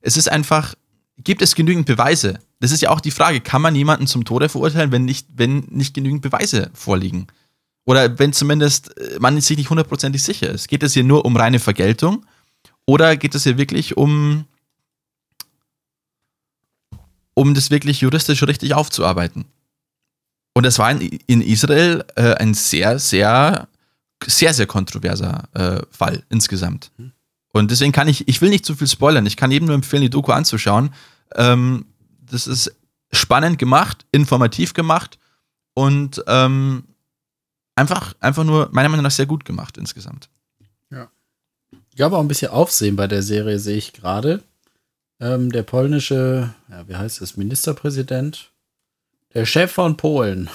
es 0.00 0.16
ist 0.16 0.28
einfach, 0.28 0.74
gibt 1.18 1.42
es 1.42 1.54
genügend 1.54 1.86
Beweise? 1.86 2.40
Das 2.58 2.72
ist 2.72 2.82
ja 2.82 2.90
auch 2.90 3.00
die 3.00 3.12
Frage, 3.12 3.40
kann 3.40 3.62
man 3.62 3.76
jemanden 3.76 4.08
zum 4.08 4.24
Tode 4.24 4.48
verurteilen, 4.48 4.90
wenn 4.90 5.04
nicht, 5.04 5.28
wenn 5.36 5.58
nicht 5.70 5.94
genügend 5.94 6.22
Beweise 6.22 6.70
vorliegen? 6.74 7.28
Oder 7.84 8.18
wenn 8.18 8.32
zumindest 8.32 8.98
äh, 8.98 9.18
man 9.20 9.40
sich 9.40 9.56
nicht 9.56 9.70
hundertprozentig 9.70 10.24
sicher 10.24 10.50
ist. 10.50 10.66
Geht 10.66 10.82
es 10.82 10.94
hier 10.94 11.04
nur 11.04 11.24
um 11.24 11.36
reine 11.36 11.60
Vergeltung? 11.60 12.26
Oder 12.88 13.18
geht 13.18 13.34
es 13.34 13.42
hier 13.44 13.58
wirklich 13.58 13.98
um, 13.98 14.46
um 17.34 17.52
das 17.52 17.70
wirklich 17.70 18.00
juristisch 18.00 18.42
richtig 18.44 18.72
aufzuarbeiten? 18.72 19.44
Und 20.54 20.64
das 20.64 20.78
war 20.78 20.90
in, 20.90 21.00
in 21.26 21.42
Israel 21.42 22.02
äh, 22.16 22.32
ein 22.36 22.54
sehr, 22.54 22.98
sehr, 22.98 23.68
sehr, 24.26 24.54
sehr 24.54 24.66
kontroverser 24.66 25.48
äh, 25.52 25.82
Fall 25.90 26.24
insgesamt. 26.30 26.90
Und 27.52 27.70
deswegen 27.70 27.92
kann 27.92 28.08
ich, 28.08 28.26
ich 28.26 28.40
will 28.40 28.48
nicht 28.48 28.64
zu 28.64 28.74
viel 28.74 28.88
spoilern, 28.88 29.26
ich 29.26 29.36
kann 29.36 29.52
eben 29.52 29.66
nur 29.66 29.74
empfehlen, 29.74 30.02
die 30.02 30.10
Doku 30.10 30.32
anzuschauen. 30.32 30.88
Ähm, 31.34 31.84
das 32.22 32.46
ist 32.46 32.74
spannend 33.12 33.58
gemacht, 33.58 34.06
informativ 34.12 34.72
gemacht 34.72 35.18
und 35.74 36.24
ähm, 36.26 36.84
einfach, 37.76 38.14
einfach 38.20 38.44
nur 38.44 38.70
meiner 38.72 38.88
Meinung 38.88 39.04
nach 39.04 39.10
sehr 39.10 39.26
gut 39.26 39.44
gemacht 39.44 39.76
insgesamt. 39.76 40.30
Gab 41.98 42.12
auch 42.12 42.20
ein 42.20 42.28
bisschen 42.28 42.52
Aufsehen 42.52 42.94
bei 42.94 43.08
der 43.08 43.22
Serie, 43.22 43.58
sehe 43.58 43.76
ich 43.76 43.92
gerade. 43.92 44.40
Ähm, 45.20 45.50
der 45.50 45.64
polnische, 45.64 46.54
ja, 46.70 46.86
wie 46.86 46.94
heißt 46.94 47.20
es, 47.20 47.36
Ministerpräsident? 47.36 48.50
Der 49.34 49.44
Chef 49.44 49.72
von 49.72 49.96
Polen. 49.96 50.48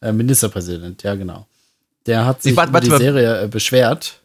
Äh, 0.00 0.12
Ministerpräsident, 0.12 1.02
ja, 1.02 1.16
genau. 1.16 1.46
Der 2.06 2.24
hat 2.24 2.42
sich 2.42 2.56
warte, 2.56 2.70
über 2.70 2.80
die 2.80 2.90
Serie 2.90 3.42
äh, 3.42 3.48
beschwert. 3.48 4.20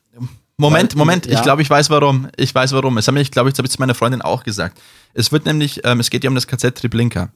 Moment, 0.57 0.95
Moment, 0.95 1.25
ja. 1.25 1.33
ich 1.33 1.41
glaube, 1.41 1.63
ich 1.63 1.69
weiß 1.71 1.89
warum. 1.89 2.27
Ich 2.37 2.53
weiß 2.53 2.71
warum. 2.73 2.99
Es 2.99 3.07
haben 3.07 3.17
ich, 3.17 3.31
glaube 3.31 3.49
ich, 3.49 3.53
das 3.53 3.57
habe 3.57 3.65
ich 3.65 3.71
zu 3.71 3.79
meiner 3.79 3.95
Freundin 3.95 4.21
auch 4.21 4.43
gesagt. 4.43 4.79
Es 5.15 5.31
wird 5.31 5.47
nämlich, 5.47 5.81
ähm, 5.85 5.99
es 5.99 6.11
geht 6.11 6.23
ja 6.23 6.29
um 6.29 6.35
das 6.35 6.45
KZ 6.45 6.75
Treblinka. 6.75 7.31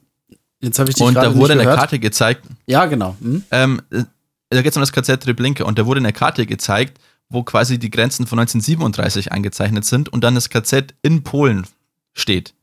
Jetzt 0.60 0.78
habe 0.78 0.90
ich 0.90 0.94
dich 0.94 1.04
Und 1.04 1.14
gerade 1.14 1.30
da 1.30 1.34
wurde 1.34 1.54
eine 1.54 1.62
gehört. 1.64 1.80
Karte 1.80 1.98
gezeigt, 1.98 2.46
Ja, 2.66 2.86
genau. 2.86 3.16
Hm? 3.20 3.42
ähm, 3.50 3.82
äh, 3.90 4.04
da 4.50 4.62
geht 4.62 4.70
es 4.70 4.76
um 4.76 4.82
das 4.82 4.92
KZ 4.92 5.20
Treblinka 5.20 5.64
und 5.64 5.76
da 5.76 5.86
wurde 5.86 5.98
eine 5.98 6.12
Karte 6.12 6.46
gezeigt, 6.46 7.00
wo 7.28 7.42
quasi 7.42 7.78
die 7.78 7.90
Grenzen 7.90 8.26
von 8.26 8.38
1937 8.38 9.32
eingezeichnet 9.32 9.84
sind 9.84 10.08
und 10.08 10.22
dann 10.22 10.34
das 10.34 10.48
KZ 10.48 10.94
in 11.02 11.22
Polen 11.22 11.66
steht. 12.12 12.54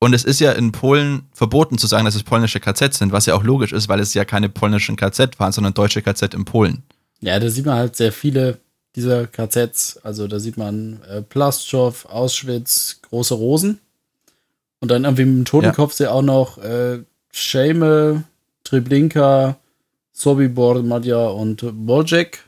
Und 0.00 0.14
es 0.14 0.24
ist 0.24 0.40
ja 0.40 0.50
in 0.52 0.72
Polen 0.72 1.28
verboten 1.32 1.78
zu 1.78 1.86
sagen, 1.86 2.04
dass 2.04 2.16
es 2.16 2.24
polnische 2.24 2.58
KZ 2.58 2.92
sind, 2.92 3.12
was 3.12 3.26
ja 3.26 3.34
auch 3.34 3.44
logisch 3.44 3.72
ist, 3.72 3.88
weil 3.88 4.00
es 4.00 4.14
ja 4.14 4.24
keine 4.24 4.48
polnischen 4.48 4.96
KZ 4.96 5.38
waren, 5.38 5.52
sondern 5.52 5.74
deutsche 5.74 6.02
KZ 6.02 6.34
in 6.34 6.44
Polen. 6.44 6.82
Ja, 7.20 7.38
da 7.38 7.48
sieht 7.48 7.66
man 7.66 7.76
halt 7.76 7.94
sehr 7.94 8.10
viele 8.10 8.58
dieser 8.96 9.28
KZs. 9.28 9.98
Also 10.02 10.26
da 10.26 10.40
sieht 10.40 10.56
man 10.56 11.00
äh, 11.08 11.22
Plastschow, 11.22 12.04
Auschwitz, 12.06 12.98
große 13.02 13.34
Rosen. 13.34 13.78
Und 14.80 14.90
dann 14.90 15.04
irgendwie 15.04 15.24
mit 15.24 15.36
dem 15.36 15.44
Totenkopf 15.44 16.00
ja. 16.00 16.10
auch 16.10 16.22
noch 16.22 16.58
äh, 16.58 16.98
Scheme, 17.30 18.24
Treblinka, 18.64 19.56
Sobibor, 20.12 20.82
Madja 20.82 21.28
und 21.28 21.64
Boljek 21.86 22.44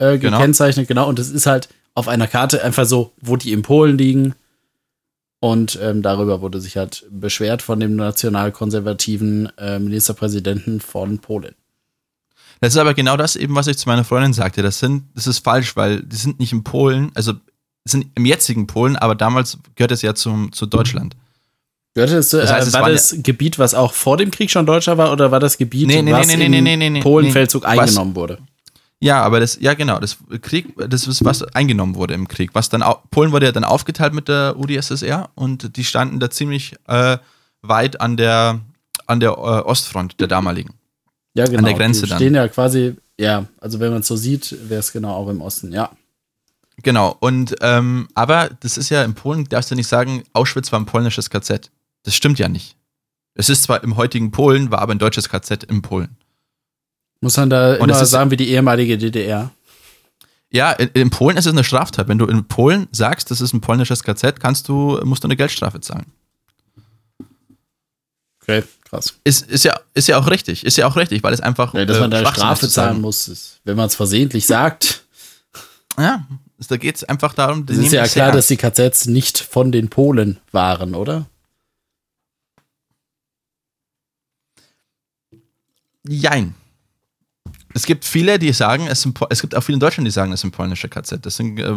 äh, 0.00 0.18
Genau. 0.18 0.38
gekennzeichnet. 0.38 0.88
Genau. 0.88 1.08
Und 1.08 1.18
das 1.18 1.30
ist 1.30 1.46
halt 1.46 1.68
auf 1.94 2.08
einer 2.08 2.26
Karte 2.26 2.64
einfach 2.64 2.86
so, 2.86 3.12
wo 3.20 3.36
die 3.36 3.52
in 3.52 3.62
Polen 3.62 3.96
liegen. 3.98 4.34
Und 5.42 5.78
ähm, 5.80 6.02
darüber 6.02 6.42
wurde 6.42 6.60
sich 6.60 6.76
halt 6.76 7.06
beschwert 7.10 7.62
von 7.62 7.80
dem 7.80 7.96
nationalkonservativen 7.96 9.50
äh, 9.58 9.78
Ministerpräsidenten 9.78 10.80
von 10.80 11.18
Polen. 11.18 11.54
Das 12.60 12.74
ist 12.74 12.78
aber 12.78 12.92
genau 12.92 13.16
das 13.16 13.36
eben, 13.36 13.54
was 13.54 13.66
ich 13.66 13.78
zu 13.78 13.88
meiner 13.88 14.04
Freundin 14.04 14.34
sagte. 14.34 14.60
Das 14.60 14.78
sind, 14.80 15.04
das 15.14 15.26
ist 15.26 15.38
falsch, 15.38 15.76
weil 15.76 16.02
die 16.02 16.16
sind 16.16 16.40
nicht 16.40 16.52
in 16.52 16.62
Polen, 16.62 17.10
also 17.14 17.32
sind 17.86 18.06
im 18.14 18.26
jetzigen 18.26 18.66
Polen, 18.66 18.96
aber 18.96 19.14
damals 19.14 19.58
gehört 19.76 19.92
es 19.92 20.02
ja 20.02 20.14
zum, 20.14 20.52
zu 20.52 20.66
Deutschland. 20.66 21.16
Gehörte 21.94 22.16
das, 22.16 22.28
Das 22.28 22.52
heißt, 22.52 22.66
äh, 22.66 22.68
es 22.68 22.74
war 22.74 22.90
das 22.90 23.16
Gebiet, 23.22 23.58
was 23.58 23.72
auch 23.72 23.94
vor 23.94 24.18
dem 24.18 24.30
Krieg 24.30 24.50
schon 24.50 24.66
deutscher 24.66 24.98
war, 24.98 25.10
oder 25.10 25.30
war 25.30 25.40
das 25.40 25.56
Gebiet, 25.56 25.86
Nee, 25.86 26.02
nee, 26.02 26.12
was 26.12 26.26
nee, 26.26 26.36
nee, 26.36 26.44
im 26.44 26.50
nee, 26.50 26.60
nee, 26.60 26.76
nee, 26.76 26.90
nee, 26.90 27.00
Polenfeldzug 27.00 27.66
eingenommen 27.66 28.14
wurde? 28.14 28.38
Ja, 29.02 29.22
aber 29.22 29.40
das, 29.40 29.58
ja 29.60 29.72
genau, 29.72 29.98
das 29.98 30.18
Krieg, 30.42 30.74
das 30.76 31.06
ist 31.06 31.24
was 31.24 31.42
eingenommen 31.42 31.94
wurde 31.94 32.12
im 32.12 32.28
Krieg. 32.28 32.50
Was 32.52 32.68
dann, 32.68 32.84
Polen 33.10 33.32
wurde 33.32 33.46
ja 33.46 33.52
dann 33.52 33.64
aufgeteilt 33.64 34.12
mit 34.12 34.28
der 34.28 34.56
UdSSR 34.58 35.30
und 35.34 35.76
die 35.76 35.84
standen 35.84 36.20
da 36.20 36.28
ziemlich 36.28 36.74
äh, 36.86 37.16
weit 37.62 38.00
an 38.00 38.18
der, 38.18 38.60
an 39.06 39.20
der 39.20 39.30
äh, 39.30 39.32
Ostfront 39.32 40.20
der 40.20 40.28
damaligen. 40.28 40.74
Ja, 41.34 41.46
genau. 41.46 41.62
der 41.62 41.74
Grenze 41.74 42.02
die 42.02 42.10
dann. 42.10 42.18
stehen 42.18 42.34
ja 42.34 42.46
quasi, 42.48 42.96
ja, 43.18 43.46
also 43.58 43.80
wenn 43.80 43.90
man 43.90 44.00
es 44.00 44.06
so 44.06 44.16
sieht, 44.16 44.54
wäre 44.68 44.80
es 44.80 44.92
genau 44.92 45.14
auch 45.14 45.28
im 45.28 45.40
Osten, 45.40 45.72
ja. 45.72 45.90
Genau, 46.82 47.16
und 47.20 47.56
ähm, 47.62 48.08
aber 48.14 48.50
das 48.60 48.76
ist 48.76 48.90
ja 48.90 49.02
in 49.02 49.14
Polen, 49.14 49.44
darfst 49.44 49.70
du 49.70 49.74
nicht 49.74 49.88
sagen, 49.88 50.24
Auschwitz 50.34 50.72
war 50.72 50.80
ein 50.80 50.86
polnisches 50.86 51.30
KZ. 51.30 51.70
Das 52.02 52.14
stimmt 52.14 52.38
ja 52.38 52.48
nicht. 52.48 52.76
Es 53.34 53.48
ist 53.48 53.62
zwar 53.62 53.82
im 53.82 53.96
heutigen 53.96 54.30
Polen, 54.30 54.70
war 54.70 54.80
aber 54.80 54.92
ein 54.92 54.98
deutsches 54.98 55.28
KZ 55.28 55.64
in 55.64 55.82
Polen. 55.82 56.16
Muss 57.20 57.36
man 57.36 57.50
da 57.50 57.74
Und 57.74 57.90
immer 57.90 58.04
sagen, 58.04 58.30
wie 58.30 58.36
die 58.36 58.48
ehemalige 58.48 58.96
DDR. 58.96 59.50
Ja, 60.50 60.72
in, 60.72 60.88
in 60.94 61.10
Polen 61.10 61.36
ist 61.36 61.46
es 61.46 61.52
eine 61.52 61.64
Straftat. 61.64 62.08
Wenn 62.08 62.18
du 62.18 62.26
in 62.26 62.46
Polen 62.46 62.88
sagst, 62.92 63.30
das 63.30 63.40
ist 63.40 63.52
ein 63.52 63.60
polnisches 63.60 64.02
KZ, 64.02 64.40
kannst 64.40 64.68
du, 64.68 65.00
musst 65.04 65.22
du 65.22 65.28
eine 65.28 65.36
Geldstrafe 65.36 65.80
zahlen. 65.80 66.06
Okay, 68.42 68.64
krass. 68.84 69.14
Ist, 69.22 69.48
ist, 69.48 69.64
ja, 69.64 69.78
ist 69.94 70.08
ja 70.08 70.18
auch 70.18 70.28
richtig. 70.28 70.64
Ist 70.64 70.76
ja 70.76 70.86
auch 70.86 70.96
richtig, 70.96 71.22
weil 71.22 71.32
es 71.32 71.40
einfach. 71.40 71.74
Ja, 71.74 71.84
dass 71.84 71.98
äh, 71.98 72.00
man 72.00 72.10
da 72.10 72.20
Schwachsinn 72.20 72.32
ist 72.32 72.40
Strafe 72.40 72.68
zahlen 72.68 73.00
muss, 73.00 73.28
ist, 73.28 73.60
wenn 73.64 73.76
man 73.76 73.86
es 73.86 73.94
versehentlich 73.94 74.46
sagt. 74.46 75.04
Ja, 75.98 76.26
da 76.68 76.76
geht 76.76 76.96
es 76.96 77.04
einfach 77.04 77.34
darum, 77.34 77.66
Es 77.68 77.76
ist 77.76 77.92
ja 77.92 78.06
klar, 78.06 78.08
sehr 78.08 78.32
dass 78.32 78.46
die 78.48 78.56
KZs 78.56 79.06
nicht 79.06 79.38
von 79.38 79.72
den 79.72 79.88
Polen 79.88 80.38
waren, 80.52 80.94
oder? 80.94 81.26
Jein. 86.06 86.54
Es 87.72 87.86
gibt 87.86 88.04
viele, 88.04 88.38
die 88.38 88.52
sagen, 88.52 88.88
es, 88.88 89.02
sind, 89.02 89.18
es 89.30 89.40
gibt 89.40 89.54
auch 89.54 89.62
viele 89.62 89.76
in 89.76 89.80
Deutschland, 89.80 90.06
die 90.06 90.10
sagen, 90.10 90.32
es 90.32 90.40
sind 90.40 90.50
polnische 90.50 90.88
KZ. 90.88 91.24
Das 91.24 91.36
sind, 91.36 91.58
äh, 91.60 91.72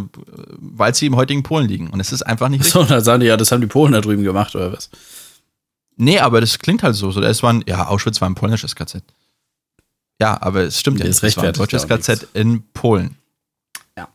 weil 0.58 0.96
sie 0.96 1.06
im 1.06 1.16
heutigen 1.16 1.44
Polen 1.44 1.68
liegen. 1.68 1.90
Und 1.90 2.00
es 2.00 2.12
ist 2.12 2.24
einfach 2.24 2.50
nicht 2.50 2.62
richtig. 2.62 2.74
So, 2.74 2.84
dann 2.84 3.04
sagen 3.04 3.20
die 3.20 3.28
ja, 3.28 3.38
das 3.38 3.52
haben 3.52 3.62
die 3.62 3.68
Polen 3.68 3.94
da 3.94 4.02
drüben 4.02 4.24
gemacht, 4.24 4.56
oder 4.56 4.74
was? 4.74 4.90
Nee, 5.96 6.20
aber 6.20 6.42
das 6.42 6.58
klingt 6.58 6.82
halt 6.82 6.96
so. 6.96 7.12
so 7.12 7.22
es 7.22 7.44
war 7.44 7.54
ein, 7.54 7.64
ja, 7.68 7.88
Auschwitz 7.88 8.22
war 8.22 8.30
ein 8.30 8.36
polnisches 8.36 8.76
KZ. 8.76 9.04
Ja, 10.20 10.42
aber 10.42 10.62
es 10.62 10.80
stimmt 10.80 11.00
ja 11.00 11.06
Das 11.06 11.22
nicht. 11.22 11.32
Es 11.32 11.38
war 11.38 11.46
ein 11.46 11.54
deutsches 11.54 11.88
KZ 11.88 12.28
in 12.34 12.64
Polen. 12.74 13.18
Ja. 13.98 14.08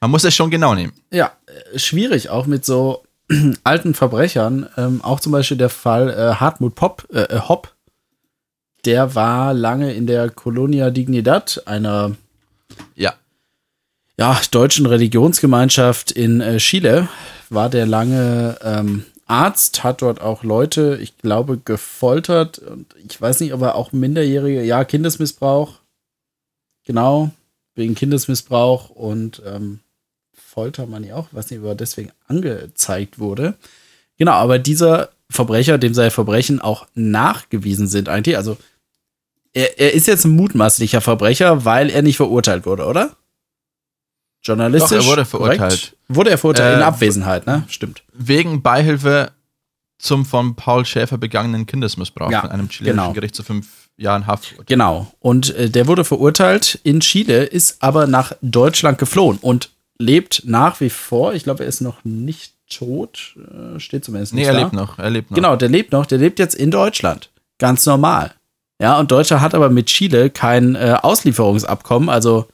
Man 0.00 0.10
muss 0.10 0.24
es 0.24 0.34
schon 0.34 0.50
genau 0.50 0.74
nehmen. 0.74 0.92
Ja, 1.10 1.32
äh, 1.46 1.78
schwierig 1.78 2.28
auch 2.28 2.46
mit 2.46 2.64
so 2.64 3.04
alten 3.64 3.94
Verbrechern. 3.94 4.68
Ähm, 4.76 5.00
auch 5.02 5.20
zum 5.20 5.32
Beispiel 5.32 5.56
der 5.56 5.70
Fall 5.70 6.10
äh, 6.10 6.34
Hartmut 6.34 6.74
Pop, 6.74 7.06
äh, 7.12 7.22
äh, 7.22 7.40
Hopp. 7.40 7.74
Der 8.84 9.14
war 9.14 9.54
lange 9.54 9.92
in 9.92 10.06
der 10.06 10.30
Colonia 10.30 10.90
Dignidad, 10.90 11.62
einer 11.66 12.16
Ja. 12.96 13.14
ja, 14.18 14.40
deutschen 14.50 14.86
Religionsgemeinschaft 14.86 16.10
in 16.10 16.40
äh, 16.40 16.58
Chile. 16.58 17.08
War 17.48 17.68
der 17.68 17.86
lange 17.86 18.58
ähm, 18.62 19.04
Arzt, 19.26 19.84
hat 19.84 20.02
dort 20.02 20.20
auch 20.20 20.42
Leute, 20.42 20.98
ich 21.00 21.16
glaube, 21.18 21.58
gefoltert. 21.58 22.58
Und 22.58 22.94
ich 23.08 23.20
weiß 23.20 23.40
nicht, 23.40 23.52
ob 23.54 23.62
er 23.62 23.76
auch 23.76 23.92
Minderjährige, 23.92 24.62
ja, 24.62 24.84
Kindesmissbrauch. 24.84 25.78
Genau, 26.84 27.30
wegen 27.74 27.94
Kindesmissbrauch 27.94 28.90
und 28.90 29.42
ähm, 29.46 29.78
Folter, 30.34 30.86
meine 30.86 31.06
ich 31.06 31.12
auch. 31.12 31.28
Ich 31.28 31.34
weiß 31.34 31.50
nicht, 31.50 31.60
ob 31.60 31.66
er 31.66 31.74
deswegen 31.76 32.10
angezeigt 32.26 33.18
wurde. 33.18 33.54
Genau, 34.18 34.32
aber 34.32 34.58
dieser 34.58 35.10
Verbrecher, 35.30 35.78
dem 35.78 35.94
seine 35.94 36.10
Verbrechen 36.10 36.60
auch 36.60 36.86
nachgewiesen 36.94 37.86
sind 37.86 38.08
eigentlich, 38.08 38.36
also 38.36 38.58
er, 39.54 39.78
er 39.78 39.92
ist 39.94 40.06
jetzt 40.06 40.24
ein 40.24 40.34
mutmaßlicher 40.36 41.00
Verbrecher, 41.00 41.64
weil 41.64 41.90
er 41.90 42.02
nicht 42.02 42.16
verurteilt 42.16 42.66
wurde, 42.66 42.86
oder? 42.86 43.16
Journalistisch? 44.42 44.90
Doch, 44.90 45.04
er 45.04 45.06
wurde 45.06 45.24
korrekt? 45.24 45.58
verurteilt. 45.58 45.96
Wurde 46.08 46.30
er 46.30 46.38
verurteilt? 46.38 46.74
in 46.76 46.80
Äh, 46.80 46.84
Abwesenheit, 46.84 47.46
ne? 47.46 47.64
Stimmt. 47.68 48.02
Wegen 48.12 48.60
Beihilfe 48.62 49.30
zum 49.98 50.24
von 50.26 50.56
Paul 50.56 50.84
Schäfer 50.84 51.16
begangenen 51.16 51.64
Kindesmissbrauch 51.66 52.30
Ja, 52.30 52.40
von 52.40 52.50
einem 52.50 52.68
chilenischen 52.68 52.98
genau. 53.02 53.12
Gericht 53.12 53.36
zu 53.36 53.44
fünf 53.44 53.88
Jahren 53.96 54.26
Haft. 54.26 54.54
Genau. 54.66 55.12
Und 55.20 55.54
äh, 55.54 55.70
der 55.70 55.86
wurde 55.86 56.04
verurteilt 56.04 56.80
in 56.82 56.98
Chile, 57.00 57.44
ist 57.44 57.80
aber 57.82 58.08
nach 58.08 58.32
Deutschland 58.42 58.98
geflohen 58.98 59.38
und 59.40 59.70
lebt 59.98 60.42
nach 60.44 60.80
wie 60.80 60.90
vor. 60.90 61.34
Ich 61.34 61.44
glaube, 61.44 61.62
er 61.62 61.68
ist 61.68 61.82
noch 61.82 62.04
nicht 62.04 62.54
tot. 62.68 63.36
Äh, 63.36 63.78
steht 63.78 64.04
zumindest 64.04 64.34
Nee, 64.34 64.40
nicht 64.40 64.48
er 64.48 64.54
da. 64.54 64.60
lebt 64.60 64.72
noch. 64.72 64.98
Er 64.98 65.10
lebt 65.10 65.30
noch. 65.30 65.36
Genau, 65.36 65.54
der 65.54 65.68
lebt 65.68 65.92
noch. 65.92 66.06
Der 66.06 66.18
lebt 66.18 66.40
jetzt 66.40 66.56
in 66.56 66.72
Deutschland. 66.72 67.30
Ganz 67.58 67.86
normal. 67.86 68.34
Ja, 68.82 68.98
und 68.98 69.12
Deutschland 69.12 69.42
hat 69.42 69.54
aber 69.54 69.70
mit 69.70 69.86
Chile 69.86 70.28
kein 70.28 70.74
äh, 70.74 70.96
Auslieferungsabkommen. 71.00 72.08
Also 72.08 72.48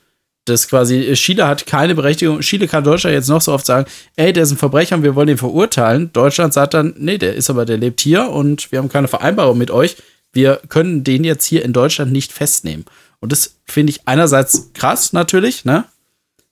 Das 0.44 0.68
quasi, 0.68 1.12
Chile 1.14 1.46
hat 1.46 1.66
keine 1.66 1.94
Berechtigung. 1.94 2.40
Chile 2.40 2.68
kann 2.68 2.84
Deutschland 2.84 3.14
jetzt 3.14 3.28
noch 3.28 3.40
so 3.40 3.52
oft 3.52 3.64
sagen, 3.64 3.86
ey, 4.16 4.32
der 4.34 4.42
ist 4.42 4.50
ein 4.50 4.58
Verbrecher 4.58 4.96
und 4.96 5.02
wir 5.02 5.14
wollen 5.14 5.28
ihn 5.28 5.38
verurteilen. 5.38 6.10
Deutschland 6.12 6.52
sagt 6.52 6.74
dann, 6.74 6.94
nee, 6.98 7.16
der 7.16 7.34
ist 7.34 7.48
aber, 7.48 7.64
der 7.64 7.78
lebt 7.78 8.00
hier 8.00 8.28
und 8.30 8.70
wir 8.70 8.78
haben 8.78 8.90
keine 8.90 9.08
Vereinbarung 9.08 9.56
mit 9.56 9.70
euch. 9.70 9.96
Wir 10.32 10.60
können 10.68 11.02
den 11.02 11.24
jetzt 11.24 11.46
hier 11.46 11.64
in 11.64 11.72
Deutschland 11.72 12.12
nicht 12.12 12.32
festnehmen. 12.32 12.84
Und 13.20 13.32
das 13.32 13.56
finde 13.64 13.90
ich 13.90 14.06
einerseits 14.06 14.70
krass 14.74 15.14
natürlich, 15.14 15.64
ne? 15.64 15.84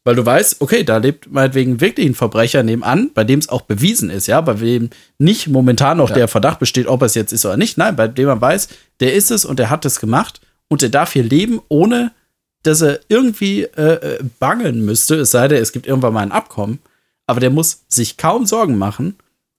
Weil 0.07 0.15
du 0.15 0.25
weißt, 0.25 0.61
okay, 0.61 0.85
da 0.85 0.99
lebt 0.99 1.33
meinetwegen 1.33 1.81
wirklich 1.81 2.07
ein 2.07 2.15
Verbrecher 2.15 2.63
nebenan, 2.63 3.11
bei 3.13 3.25
dem 3.25 3.41
es 3.41 3.49
auch 3.49 3.63
bewiesen 3.63 4.09
ist, 4.09 4.29
ja, 4.29 4.41
bei 4.41 4.55
dem 4.55 4.91
nicht 5.19 5.49
momentan 5.49 5.97
noch 5.97 6.11
ja. 6.11 6.15
der 6.15 6.29
Verdacht 6.29 6.61
besteht, 6.61 6.87
ob 6.87 7.03
es 7.03 7.17
jetzt 7.17 7.33
ist 7.33 7.45
oder 7.45 7.57
nicht. 7.57 7.77
Nein, 7.77 7.97
bei 7.97 8.07
dem 8.07 8.27
man 8.27 8.41
weiß, 8.41 8.69
der 9.01 9.15
ist 9.15 9.33
es 9.33 9.45
und 9.45 9.59
der 9.59 9.69
hat 9.69 9.85
es 9.85 9.99
gemacht 9.99 10.41
und 10.69 10.83
der 10.83 10.91
darf 10.91 11.13
hier 11.13 11.25
leben, 11.25 11.61
ohne 11.69 12.13
dass 12.63 12.83
er 12.83 13.01
irgendwie 13.09 13.63
äh, 13.63 13.95
äh, 13.95 14.19
bangeln 14.39 14.85
müsste, 14.85 15.17
es 15.17 15.33
sei 15.33 15.49
denn, 15.49 15.61
es 15.61 15.73
gibt 15.73 15.89
irgendwann 15.89 16.15
mal 16.15 16.21
ein 16.21 16.31
Abkommen. 16.31 16.79
Aber 17.27 17.41
der 17.41 17.51
muss 17.51 17.81
sich 17.89 18.17
kaum 18.17 18.47
Sorgen 18.47 18.79
machen, 18.79 19.17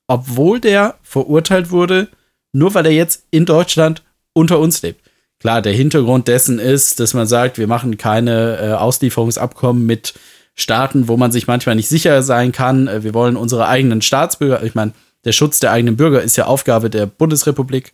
obwohl 0.07 0.61
der 0.61 0.95
verurteilt 1.03 1.71
wurde, 1.71 2.07
nur 2.53 2.73
weil 2.73 2.85
er 2.85 2.93
jetzt 2.93 3.25
in 3.31 3.45
Deutschland 3.45 4.01
unter 4.31 4.59
uns 4.59 4.81
lebt. 4.81 5.01
Klar, 5.39 5.61
der 5.61 5.73
Hintergrund 5.73 6.29
dessen 6.29 6.57
ist, 6.57 7.01
dass 7.01 7.13
man 7.13 7.27
sagt, 7.27 7.57
wir 7.57 7.67
machen 7.67 7.97
keine 7.97 8.59
äh, 8.59 8.71
Auslieferungsabkommen 8.71 9.85
mit 9.85 10.13
Staaten, 10.57 11.07
wo 11.07 11.15
man 11.17 11.31
sich 11.31 11.47
manchmal 11.47 11.75
nicht 11.75 11.87
sicher 11.87 12.23
sein 12.23 12.51
kann. 12.51 12.87
Äh, 12.87 13.03
wir 13.03 13.13
wollen 13.13 13.37
unsere 13.37 13.67
eigenen 13.67 14.01
Staatsbürger, 14.01 14.63
ich 14.63 14.75
meine, 14.75 14.91
der 15.23 15.31
Schutz 15.31 15.59
der 15.59 15.71
eigenen 15.71 15.97
Bürger 15.97 16.21
ist 16.21 16.35
ja 16.35 16.45
Aufgabe 16.45 16.89
der 16.89 17.05
Bundesrepublik. 17.05 17.93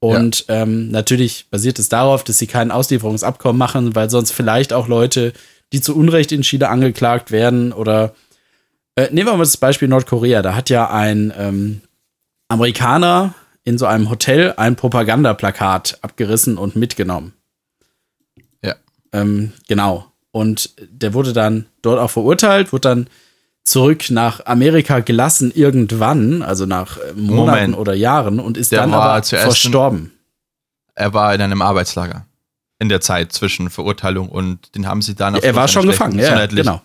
Und 0.00 0.46
ja. 0.48 0.62
ähm, 0.62 0.90
natürlich 0.90 1.46
basiert 1.50 1.78
es 1.78 1.88
darauf, 1.88 2.24
dass 2.24 2.38
sie 2.38 2.46
kein 2.46 2.70
Auslieferungsabkommen 2.70 3.58
machen, 3.58 3.94
weil 3.94 4.08
sonst 4.08 4.32
vielleicht 4.32 4.72
auch 4.72 4.88
Leute, 4.88 5.32
die 5.72 5.80
zu 5.80 5.94
Unrecht 5.94 6.32
in 6.32 6.42
Chile 6.42 6.68
angeklagt 6.68 7.30
werden 7.30 7.72
oder 7.72 8.14
äh, 8.96 9.08
nehmen 9.12 9.28
wir 9.28 9.32
mal 9.32 9.38
das 9.38 9.56
Beispiel 9.56 9.88
Nordkorea. 9.88 10.42
Da 10.42 10.54
hat 10.54 10.70
ja 10.70 10.90
ein 10.90 11.32
ähm, 11.36 11.80
Amerikaner 12.48 13.34
in 13.64 13.76
so 13.78 13.86
einem 13.86 14.10
Hotel 14.10 14.54
ein 14.56 14.76
Propagandaplakat 14.76 15.98
abgerissen 16.02 16.56
und 16.56 16.76
mitgenommen. 16.76 17.34
Ja. 18.64 18.74
Ähm, 19.12 19.52
genau. 19.68 20.09
Und 20.32 20.70
der 20.78 21.14
wurde 21.14 21.32
dann 21.32 21.66
dort 21.82 21.98
auch 21.98 22.10
verurteilt, 22.10 22.72
wurde 22.72 22.88
dann 22.88 23.06
zurück 23.64 24.10
nach 24.10 24.46
Amerika 24.46 25.00
gelassen 25.00 25.52
irgendwann, 25.54 26.42
also 26.42 26.66
nach 26.66 26.98
äh, 26.98 27.12
Monaten 27.14 27.72
Moment. 27.72 27.78
oder 27.78 27.94
Jahren 27.94 28.40
und 28.40 28.56
ist 28.56 28.72
der 28.72 28.80
dann 28.80 28.94
aber 28.94 29.22
verstorben. 29.22 30.12
er 30.94 31.14
war 31.14 31.34
in 31.34 31.40
einem 31.40 31.62
Arbeitslager 31.62 32.26
in 32.78 32.88
der 32.88 33.00
Zeit 33.00 33.32
zwischen 33.32 33.70
Verurteilung 33.70 34.28
und 34.28 34.74
den 34.74 34.86
haben 34.86 35.02
sie 35.02 35.14
dann 35.14 35.34
Er 35.34 35.54
war 35.54 35.68
schon 35.68 35.86
gefangen, 35.86 36.18
ja, 36.18 36.46
genau. 36.46 36.80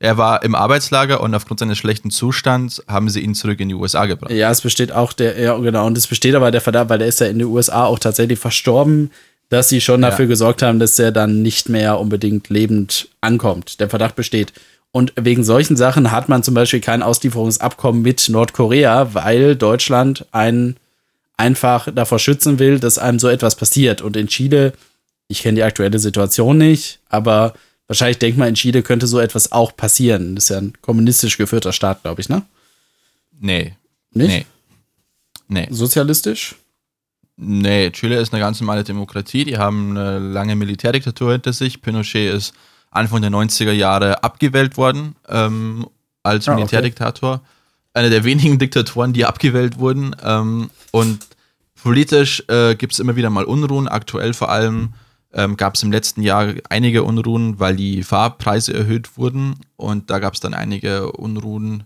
Er 0.00 0.18
war 0.18 0.42
im 0.42 0.54
Arbeitslager 0.54 1.20
und 1.20 1.34
aufgrund 1.34 1.60
seines 1.60 1.78
schlechten 1.78 2.10
Zustands 2.10 2.82
haben 2.88 3.08
sie 3.08 3.20
ihn 3.20 3.34
zurück 3.34 3.60
in 3.60 3.68
die 3.68 3.74
USA 3.74 4.06
gebracht. 4.06 4.32
Ja, 4.32 4.50
es 4.50 4.60
besteht 4.60 4.90
auch 4.92 5.12
der, 5.12 5.38
ja, 5.40 5.56
genau, 5.56 5.86
und 5.86 5.96
es 5.96 6.06
besteht 6.06 6.34
aber 6.34 6.50
der 6.50 6.60
Verdacht, 6.60 6.88
weil 6.88 7.00
er 7.00 7.06
ist 7.06 7.20
ja 7.20 7.26
in 7.26 7.38
den 7.38 7.48
USA 7.48 7.84
auch 7.84 7.98
tatsächlich 7.98 8.38
verstorben, 8.38 9.10
dass 9.48 9.68
sie 9.68 9.80
schon 9.80 10.02
dafür 10.02 10.24
ja. 10.24 10.28
gesorgt 10.28 10.62
haben, 10.62 10.78
dass 10.78 10.98
er 10.98 11.12
dann 11.12 11.42
nicht 11.42 11.68
mehr 11.68 12.00
unbedingt 12.00 12.48
lebend 12.48 13.08
ankommt. 13.20 13.80
Der 13.80 13.88
Verdacht 13.88 14.16
besteht. 14.16 14.52
Und 14.90 15.12
wegen 15.16 15.42
solchen 15.42 15.76
Sachen 15.76 16.12
hat 16.12 16.28
man 16.28 16.42
zum 16.42 16.54
Beispiel 16.54 16.80
kein 16.80 17.02
Auslieferungsabkommen 17.02 18.02
mit 18.02 18.28
Nordkorea, 18.28 19.12
weil 19.14 19.56
Deutschland 19.56 20.24
einen 20.32 20.76
einfach 21.36 21.88
davor 21.92 22.18
schützen 22.18 22.58
will, 22.58 22.78
dass 22.78 22.98
einem 22.98 23.18
so 23.18 23.28
etwas 23.28 23.56
passiert. 23.56 24.02
Und 24.02 24.16
in 24.16 24.28
Chile, 24.28 24.72
ich 25.28 25.42
kenne 25.42 25.56
die 25.56 25.62
aktuelle 25.64 25.98
Situation 25.98 26.58
nicht, 26.58 27.00
aber 27.08 27.54
wahrscheinlich 27.88 28.18
denkt 28.18 28.38
man, 28.38 28.48
in 28.48 28.54
Chile 28.54 28.82
könnte 28.82 29.06
so 29.06 29.18
etwas 29.18 29.52
auch 29.52 29.76
passieren. 29.76 30.36
Das 30.36 30.44
ist 30.44 30.50
ja 30.50 30.58
ein 30.58 30.74
kommunistisch 30.80 31.38
geführter 31.38 31.72
Staat, 31.72 32.02
glaube 32.02 32.20
ich, 32.20 32.28
ne? 32.28 32.42
Nee. 33.40 33.74
Nicht? 34.12 34.28
Nee. 34.28 34.46
Nee. 35.48 35.68
Sozialistisch? 35.70 36.54
Nee, 37.36 37.90
Chile 37.90 38.20
ist 38.20 38.32
eine 38.32 38.40
ganz 38.40 38.60
normale 38.60 38.84
Demokratie. 38.84 39.44
Die 39.44 39.58
haben 39.58 39.90
eine 39.90 40.18
lange 40.18 40.54
Militärdiktatur 40.54 41.32
hinter 41.32 41.52
sich. 41.52 41.82
Pinochet 41.82 42.32
ist 42.32 42.54
Anfang 42.90 43.22
der 43.22 43.30
90er 43.30 43.72
Jahre 43.72 44.22
abgewählt 44.22 44.76
worden 44.76 45.16
ähm, 45.28 45.86
als 46.22 46.48
ah, 46.48 46.54
Militärdiktator. 46.54 47.34
Okay. 47.34 47.44
Einer 47.94 48.10
der 48.10 48.24
wenigen 48.24 48.58
Diktatoren, 48.58 49.12
die 49.12 49.24
abgewählt 49.24 49.78
wurden. 49.78 50.14
Ähm, 50.22 50.70
und 50.92 51.26
politisch 51.82 52.44
äh, 52.48 52.76
gibt 52.76 52.92
es 52.92 53.00
immer 53.00 53.16
wieder 53.16 53.30
mal 53.30 53.44
Unruhen. 53.44 53.88
Aktuell 53.88 54.32
vor 54.32 54.50
allem 54.50 54.94
ähm, 55.32 55.56
gab 55.56 55.74
es 55.74 55.82
im 55.82 55.90
letzten 55.90 56.22
Jahr 56.22 56.54
einige 56.70 57.02
Unruhen, 57.02 57.58
weil 57.58 57.74
die 57.74 58.04
Fahrpreise 58.04 58.72
erhöht 58.72 59.16
wurden. 59.16 59.56
Und 59.76 60.10
da 60.10 60.20
gab 60.20 60.34
es 60.34 60.40
dann 60.40 60.54
einige 60.54 61.10
Unruhen. 61.10 61.84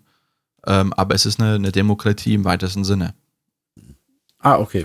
Ähm, 0.66 0.92
aber 0.92 1.14
es 1.14 1.24
ist 1.24 1.40
eine, 1.40 1.54
eine 1.54 1.72
Demokratie 1.72 2.34
im 2.34 2.44
weitesten 2.44 2.84
Sinne. 2.84 3.14
Ah, 4.40 4.58
okay. 4.58 4.84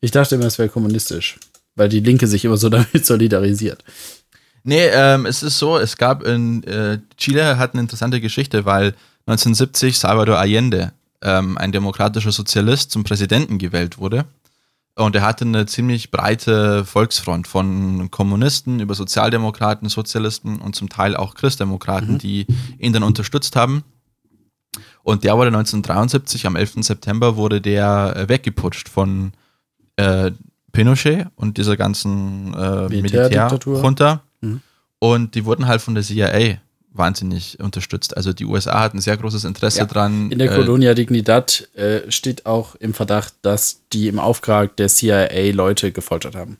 Ich 0.00 0.10
dachte 0.10 0.36
immer, 0.36 0.46
es 0.46 0.58
wäre 0.58 0.68
kommunistisch, 0.68 1.38
weil 1.74 1.88
die 1.88 2.00
Linke 2.00 2.26
sich 2.26 2.44
immer 2.44 2.56
so 2.56 2.68
damit 2.70 3.04
solidarisiert. 3.04 3.84
Nee, 4.64 4.86
ähm, 4.92 5.26
es 5.26 5.42
ist 5.42 5.58
so, 5.58 5.78
es 5.78 5.96
gab 5.96 6.24
in 6.24 6.62
äh, 6.64 6.98
Chile 7.16 7.58
hat 7.58 7.72
eine 7.72 7.80
interessante 7.80 8.20
Geschichte, 8.20 8.64
weil 8.64 8.94
1970 9.26 9.98
Salvador 9.98 10.38
Allende, 10.38 10.92
ähm, 11.22 11.56
ein 11.58 11.72
demokratischer 11.72 12.32
Sozialist, 12.32 12.90
zum 12.90 13.04
Präsidenten 13.04 13.58
gewählt 13.58 13.98
wurde. 13.98 14.26
Und 14.94 15.14
er 15.14 15.22
hatte 15.22 15.44
eine 15.44 15.66
ziemlich 15.66 16.10
breite 16.10 16.84
Volksfront 16.84 17.46
von 17.46 18.10
Kommunisten 18.10 18.80
über 18.80 18.94
Sozialdemokraten, 18.94 19.88
Sozialisten 19.88 20.56
und 20.56 20.74
zum 20.74 20.88
Teil 20.88 21.16
auch 21.16 21.34
Christdemokraten, 21.34 22.14
mhm. 22.14 22.18
die 22.18 22.46
ihn 22.78 22.92
dann 22.92 23.04
unterstützt 23.04 23.54
haben. 23.54 23.84
Und 25.04 25.22
der 25.24 25.36
wurde 25.36 25.48
1973, 25.48 26.46
am 26.46 26.56
11. 26.56 26.74
September, 26.80 27.36
wurde 27.36 27.60
der 27.60 28.14
äh, 28.16 28.28
weggeputscht 28.28 28.88
von 28.88 29.28
äh, 29.28 29.36
Pinochet 30.72 31.26
und 31.36 31.58
dieser 31.58 31.76
ganzen 31.76 32.54
äh, 32.54 32.88
Militärjunta. 32.88 34.22
Mhm. 34.40 34.60
Und 34.98 35.34
die 35.34 35.44
wurden 35.44 35.66
halt 35.66 35.80
von 35.80 35.94
der 35.94 36.04
CIA 36.04 36.58
wahnsinnig 36.92 37.58
unterstützt. 37.60 38.16
Also 38.16 38.32
die 38.32 38.44
USA 38.44 38.80
hatten 38.80 39.00
sehr 39.00 39.16
großes 39.16 39.44
Interesse 39.44 39.78
ja. 39.80 39.84
dran. 39.86 40.30
In 40.30 40.38
der 40.38 40.54
Colonia 40.54 40.90
äh, 40.90 40.94
Dignidad 40.94 41.68
äh, 41.74 42.10
steht 42.10 42.46
auch 42.46 42.74
im 42.76 42.94
Verdacht, 42.94 43.34
dass 43.42 43.80
die 43.92 44.08
im 44.08 44.18
Auftrag 44.18 44.76
der 44.76 44.88
CIA 44.88 45.52
Leute 45.52 45.92
gefoltert 45.92 46.34
haben. 46.34 46.58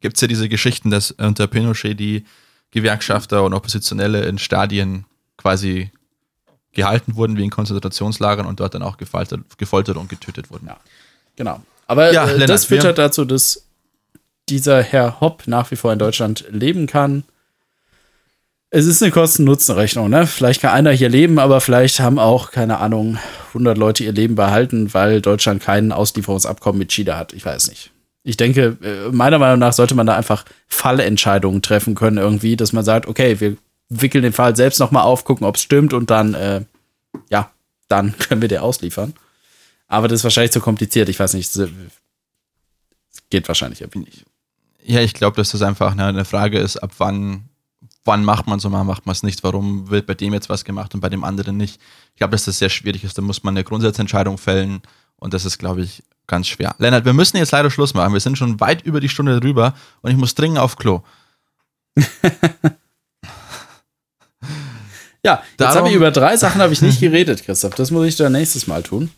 Gibt 0.00 0.16
es 0.16 0.20
ja 0.20 0.28
diese 0.28 0.48
Geschichten, 0.48 0.90
dass 0.90 1.12
unter 1.12 1.46
Pinochet 1.46 1.98
die 1.98 2.24
Gewerkschafter 2.70 3.42
und 3.44 3.54
Oppositionelle 3.54 4.26
in 4.26 4.38
Stadien 4.38 5.04
quasi 5.36 5.90
gehalten 6.72 7.16
wurden 7.16 7.36
wie 7.36 7.44
in 7.44 7.50
Konzentrationslagern 7.50 8.46
und 8.46 8.60
dort 8.60 8.74
dann 8.74 8.82
auch 8.82 8.98
gefoltert, 8.98 9.40
gefoltert 9.58 9.96
und 9.96 10.08
getötet 10.08 10.50
wurden. 10.50 10.66
Ja, 10.66 10.76
genau. 11.34 11.62
Aber 11.88 12.12
ja, 12.12 12.24
äh, 12.24 12.32
Lennart, 12.32 12.50
das 12.50 12.66
führt 12.66 12.84
halt 12.84 12.98
dazu, 12.98 13.24
dass 13.24 13.64
dieser 14.48 14.82
Herr 14.82 15.20
Hopp 15.20 15.42
nach 15.46 15.70
wie 15.70 15.76
vor 15.76 15.92
in 15.92 15.98
Deutschland 15.98 16.44
leben 16.50 16.86
kann. 16.86 17.24
Es 18.70 18.84
ist 18.84 19.02
eine 19.02 19.10
Kosten-Nutzen-Rechnung, 19.10 20.10
ne? 20.10 20.26
Vielleicht 20.26 20.60
kann 20.60 20.72
einer 20.72 20.92
hier 20.92 21.08
leben, 21.08 21.38
aber 21.38 21.62
vielleicht 21.62 22.00
haben 22.00 22.18
auch, 22.18 22.50
keine 22.50 22.78
Ahnung, 22.78 23.18
100 23.48 23.78
Leute 23.78 24.04
ihr 24.04 24.12
Leben 24.12 24.34
behalten, 24.34 24.92
weil 24.92 25.22
Deutschland 25.22 25.62
kein 25.62 25.90
Auslieferungsabkommen 25.90 26.78
mit 26.78 26.90
Chile 26.90 27.16
hat. 27.16 27.32
Ich 27.32 27.46
weiß 27.46 27.70
nicht. 27.70 27.90
Ich 28.24 28.36
denke, 28.36 28.76
äh, 28.82 29.10
meiner 29.10 29.38
Meinung 29.38 29.58
nach 29.58 29.72
sollte 29.72 29.94
man 29.94 30.06
da 30.06 30.14
einfach 30.14 30.44
Fallentscheidungen 30.66 31.62
treffen 31.62 31.94
können 31.94 32.18
irgendwie, 32.18 32.56
dass 32.56 32.74
man 32.74 32.84
sagt, 32.84 33.08
okay, 33.08 33.40
wir 33.40 33.56
wickeln 33.88 34.22
den 34.22 34.34
Fall 34.34 34.54
selbst 34.54 34.80
nochmal 34.80 35.04
auf, 35.04 35.24
gucken, 35.24 35.46
ob 35.46 35.56
es 35.56 35.62
stimmt 35.62 35.94
und 35.94 36.10
dann, 36.10 36.34
äh, 36.34 36.60
ja, 37.30 37.50
dann 37.88 38.14
können 38.28 38.42
wir 38.42 38.48
den 38.48 38.58
ausliefern. 38.58 39.14
Aber 39.88 40.06
das 40.06 40.20
ist 40.20 40.24
wahrscheinlich 40.24 40.52
zu 40.52 40.60
kompliziert. 40.60 41.08
Ich 41.08 41.18
weiß 41.18 41.34
nicht, 41.34 41.54
es 41.56 41.68
geht 43.30 43.48
wahrscheinlich 43.48 43.80
irgendwie 43.80 44.00
nicht. 44.00 44.24
Ja, 44.84 45.00
ich 45.00 45.14
glaube, 45.14 45.36
dass 45.36 45.50
das 45.50 45.62
einfach 45.62 45.92
eine, 45.92 46.06
eine, 46.06 46.24
Frage 46.24 46.58
ist, 46.58 46.76
ab 46.76 46.92
wann, 46.98 47.48
wann 48.04 48.24
macht 48.24 48.46
man 48.46 48.60
so, 48.60 48.70
wann 48.70 48.86
macht 48.86 49.06
man 49.06 49.12
es 49.12 49.22
nicht, 49.22 49.42
warum 49.42 49.90
wird 49.90 50.06
bei 50.06 50.14
dem 50.14 50.32
jetzt 50.32 50.48
was 50.48 50.64
gemacht 50.64 50.94
und 50.94 51.00
bei 51.00 51.08
dem 51.08 51.24
anderen 51.24 51.56
nicht. 51.56 51.80
Ich 52.12 52.16
glaube, 52.18 52.32
dass 52.32 52.44
das 52.44 52.58
sehr 52.58 52.68
schwierig 52.68 53.04
ist, 53.04 53.18
da 53.18 53.22
muss 53.22 53.42
man 53.42 53.54
eine 53.54 53.64
Grundsatzentscheidung 53.64 54.38
fällen 54.38 54.80
und 55.16 55.34
das 55.34 55.44
ist, 55.44 55.58
glaube 55.58 55.82
ich, 55.82 56.02
ganz 56.26 56.46
schwer. 56.46 56.74
Lennart, 56.78 57.04
wir 57.04 57.12
müssen 57.12 57.36
jetzt 57.38 57.52
leider 57.52 57.70
Schluss 57.70 57.92
machen, 57.94 58.12
wir 58.12 58.20
sind 58.20 58.38
schon 58.38 58.60
weit 58.60 58.82
über 58.82 59.00
die 59.00 59.08
Stunde 59.08 59.40
drüber 59.40 59.74
und 60.02 60.10
ich 60.10 60.16
muss 60.16 60.34
dringend 60.34 60.58
auf 60.58 60.76
Klo. 60.76 61.02
ja, 65.24 65.42
jetzt 65.58 65.74
habe 65.74 65.88
ich 65.88 65.94
über 65.94 66.10
drei 66.10 66.36
Sachen 66.36 66.60
habe 66.62 66.72
ich 66.72 66.80
nicht 66.80 67.00
geredet, 67.00 67.44
Christoph. 67.44 67.74
Das 67.74 67.90
muss 67.90 68.06
ich 68.06 68.16
dann 68.16 68.32
nächstes 68.32 68.66
Mal 68.66 68.82
tun. 68.82 69.10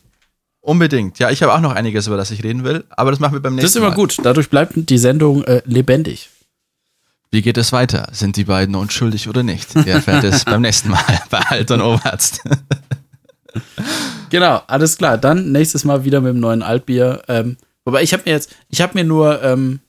Unbedingt. 0.61 1.17
Ja, 1.17 1.31
ich 1.31 1.41
habe 1.41 1.53
auch 1.53 1.59
noch 1.59 1.73
einiges, 1.73 2.05
über 2.05 2.17
das 2.17 2.29
ich 2.29 2.43
reden 2.43 2.63
will, 2.63 2.83
aber 2.91 3.09
das 3.09 3.19
machen 3.19 3.33
wir 3.33 3.39
beim 3.39 3.55
nächsten 3.55 3.61
Mal. 3.61 3.61
Das 3.63 3.71
ist 3.71 3.75
immer 3.77 3.89
Mal. 3.89 3.95
gut. 3.95 4.17
Dadurch 4.23 4.49
bleibt 4.49 4.73
die 4.75 4.97
Sendung 4.99 5.43
äh, 5.43 5.63
lebendig. 5.65 6.29
Wie 7.31 7.41
geht 7.41 7.57
es 7.57 7.71
weiter? 7.71 8.09
Sind 8.11 8.35
die 8.35 8.43
beiden 8.43 8.75
unschuldig 8.75 9.27
oder 9.27 9.41
nicht? 9.41 9.73
Ihr 9.75 9.87
erfährt 9.87 10.23
es 10.23 10.45
beim 10.45 10.61
nächsten 10.61 10.89
Mal 10.89 11.03
bei 11.29 11.39
Alt 11.39 11.71
und 11.71 11.81
Oberarzt. 11.81 12.41
genau, 14.29 14.61
alles 14.67 14.97
klar. 14.97 15.17
Dann 15.17 15.51
nächstes 15.51 15.83
Mal 15.83 16.03
wieder 16.03 16.21
mit 16.21 16.33
dem 16.33 16.39
neuen 16.39 16.61
Altbier. 16.61 17.23
Ähm, 17.27 17.57
wobei 17.85 18.03
ich 18.03 18.13
habe 18.13 18.23
mir 18.25 18.31
jetzt, 18.31 18.55
ich 18.69 18.81
habe 18.81 18.93
mir 18.95 19.05
nur 19.05 19.41
ähm, 19.41 19.79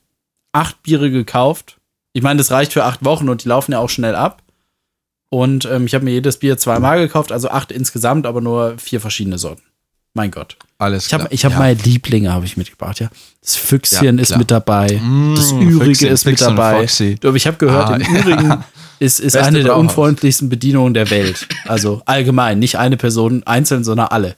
acht 0.53 0.81
Biere 0.83 1.11
gekauft 1.11 1.77
Ich 2.13 2.23
meine, 2.23 2.37
das 2.37 2.49
reicht 2.51 2.73
für 2.73 2.85
acht 2.85 3.03
Wochen 3.05 3.29
und 3.29 3.43
die 3.43 3.49
laufen 3.49 3.73
ja 3.73 3.79
auch 3.79 3.89
schnell 3.89 4.15
ab. 4.15 4.41
Und 5.29 5.65
ähm, 5.65 5.85
ich 5.85 5.93
habe 5.93 6.05
mir 6.05 6.11
jedes 6.11 6.37
Bier 6.37 6.57
zweimal 6.57 6.99
gekauft, 6.99 7.31
also 7.31 7.49
acht 7.49 7.71
insgesamt, 7.71 8.25
aber 8.25 8.39
nur 8.39 8.77
vier 8.77 9.01
verschiedene 9.01 9.37
Sorten. 9.37 9.63
Mein 10.13 10.29
Gott. 10.31 10.57
Alles 10.77 11.03
Ich 11.03 11.09
klar. 11.09 11.21
habe 11.21 11.33
ich 11.33 11.45
hab 11.45 11.53
Ja. 11.53 11.59
meine 11.59 11.79
Lieblinge 11.81 12.31
habe 12.31 12.45
ich 12.45 12.55
mitgebracht, 12.57 12.99
ja. 12.99 13.09
Das 13.41 13.55
Füchschen 13.55 14.17
Ja, 14.17 14.21
ist 14.21 14.37
mit 14.37 14.51
dabei. 14.51 14.99
Mm, 15.01 15.35
das 15.35 15.51
Ürige 15.51 15.85
Füchschen, 15.85 16.07
ist 16.09 16.25
mit 16.25 16.37
Füchsen 16.39 16.55
dabei. 16.55 16.79
Foxy. 16.81 17.15
Aber 17.23 17.35
ich 17.35 17.47
habe 17.47 17.57
gehört, 17.57 17.89
Ah, 17.89 17.95
im 17.95 18.15
Ürigen 18.15 18.63
ist, 18.99 19.19
ist 19.19 19.33
Beste 19.33 19.47
eine 19.47 19.59
der 19.59 19.69
Brauhaus. 19.69 19.79
unfreundlichsten 19.81 20.49
Bedienungen 20.49 20.93
der 20.93 21.09
Welt. 21.09 21.47
Also 21.65 22.01
allgemein, 22.05 22.59
nicht 22.59 22.77
eine 22.77 22.97
Person 22.97 23.43
einzeln, 23.45 23.83
sondern 23.83 24.07
alle. 24.07 24.35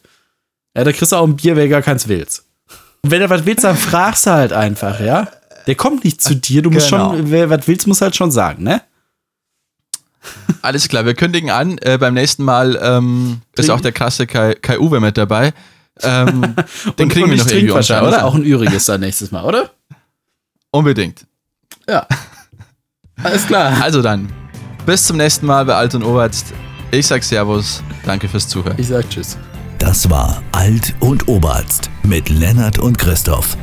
Ja, 0.77 0.83
da 0.83 0.91
kriegst 0.91 1.11
du 1.11 1.15
auch 1.17 1.25
ein 1.27 1.35
Bier, 1.35 1.55
wer 1.55 1.67
gar 1.67 1.81
keins 1.81 2.07
willst. 2.07 2.45
Und 3.03 3.11
wenn 3.11 3.19
du 3.21 3.29
was 3.29 3.45
willst, 3.45 3.63
dann 3.63 3.75
fragst 3.77 4.25
du 4.27 4.31
halt 4.31 4.53
einfach, 4.53 4.99
ja. 4.99 5.27
Der 5.67 5.75
kommt 5.75 6.03
nicht 6.03 6.21
zu 6.21 6.35
dir, 6.35 6.61
du 6.61 6.69
musst 6.71 6.89
Genau. 6.89 7.15
schon, 7.15 7.31
wer 7.31 7.49
was 7.49 7.67
willst, 7.67 7.87
muss 7.87 8.01
halt 8.01 8.15
schon 8.15 8.31
sagen, 8.31 8.63
ne? 8.63 8.81
Alles 10.61 10.87
klar, 10.87 11.05
wir 11.05 11.13
kündigen 11.13 11.49
an. 11.51 11.77
Äh, 11.79 11.97
beim 11.97 12.13
nächsten 12.13 12.43
Mal 12.43 12.79
ähm, 12.81 13.41
ist 13.55 13.69
auch 13.69 13.81
der 13.81 13.91
krasse 13.91 14.25
Kai, 14.27 14.55
Kai 14.55 14.79
Uwe 14.79 14.99
mit 14.99 15.17
dabei. 15.17 15.53
Ähm, 16.01 16.41
den 16.99 17.05
Und- 17.05 17.09
kriegen 17.09 17.23
und 17.25 17.29
wir 17.31 17.35
ich 17.35 17.43
noch 17.45 17.51
irgendwie 17.51 17.73
wahrscheinlich, 17.73 18.07
unter. 18.07 18.17
oder? 18.19 18.25
Auch 18.25 18.35
ein 18.35 18.43
Üriges 18.43 18.85
dann 18.85 19.01
nächstes 19.01 19.31
Mal, 19.31 19.43
oder? 19.45 19.71
Unbedingt. 20.71 21.25
Ja. 21.87 22.05
Alles 23.23 23.47
klar. 23.47 23.81
Also 23.81 24.01
dann, 24.01 24.29
bis 24.85 25.05
zum 25.05 25.17
nächsten 25.17 25.45
Mal 25.45 25.63
bei 25.65 25.75
Alt 25.75 25.95
und 25.95 26.03
Oberst. 26.03 26.47
Ich 26.91 27.07
sag 27.07 27.23
Servus, 27.23 27.81
danke 28.05 28.27
fürs 28.27 28.47
Zuhören. 28.47 28.75
Ich 28.77 28.87
sag 28.87 29.09
Tschüss. 29.09 29.37
Das 29.79 30.09
war 30.09 30.41
Alt 30.51 30.93
und 30.99 31.27
Oberarzt 31.27 31.89
mit 32.03 32.29
Lennart 32.29 32.79
und 32.79 32.97
Christoph. 32.97 33.55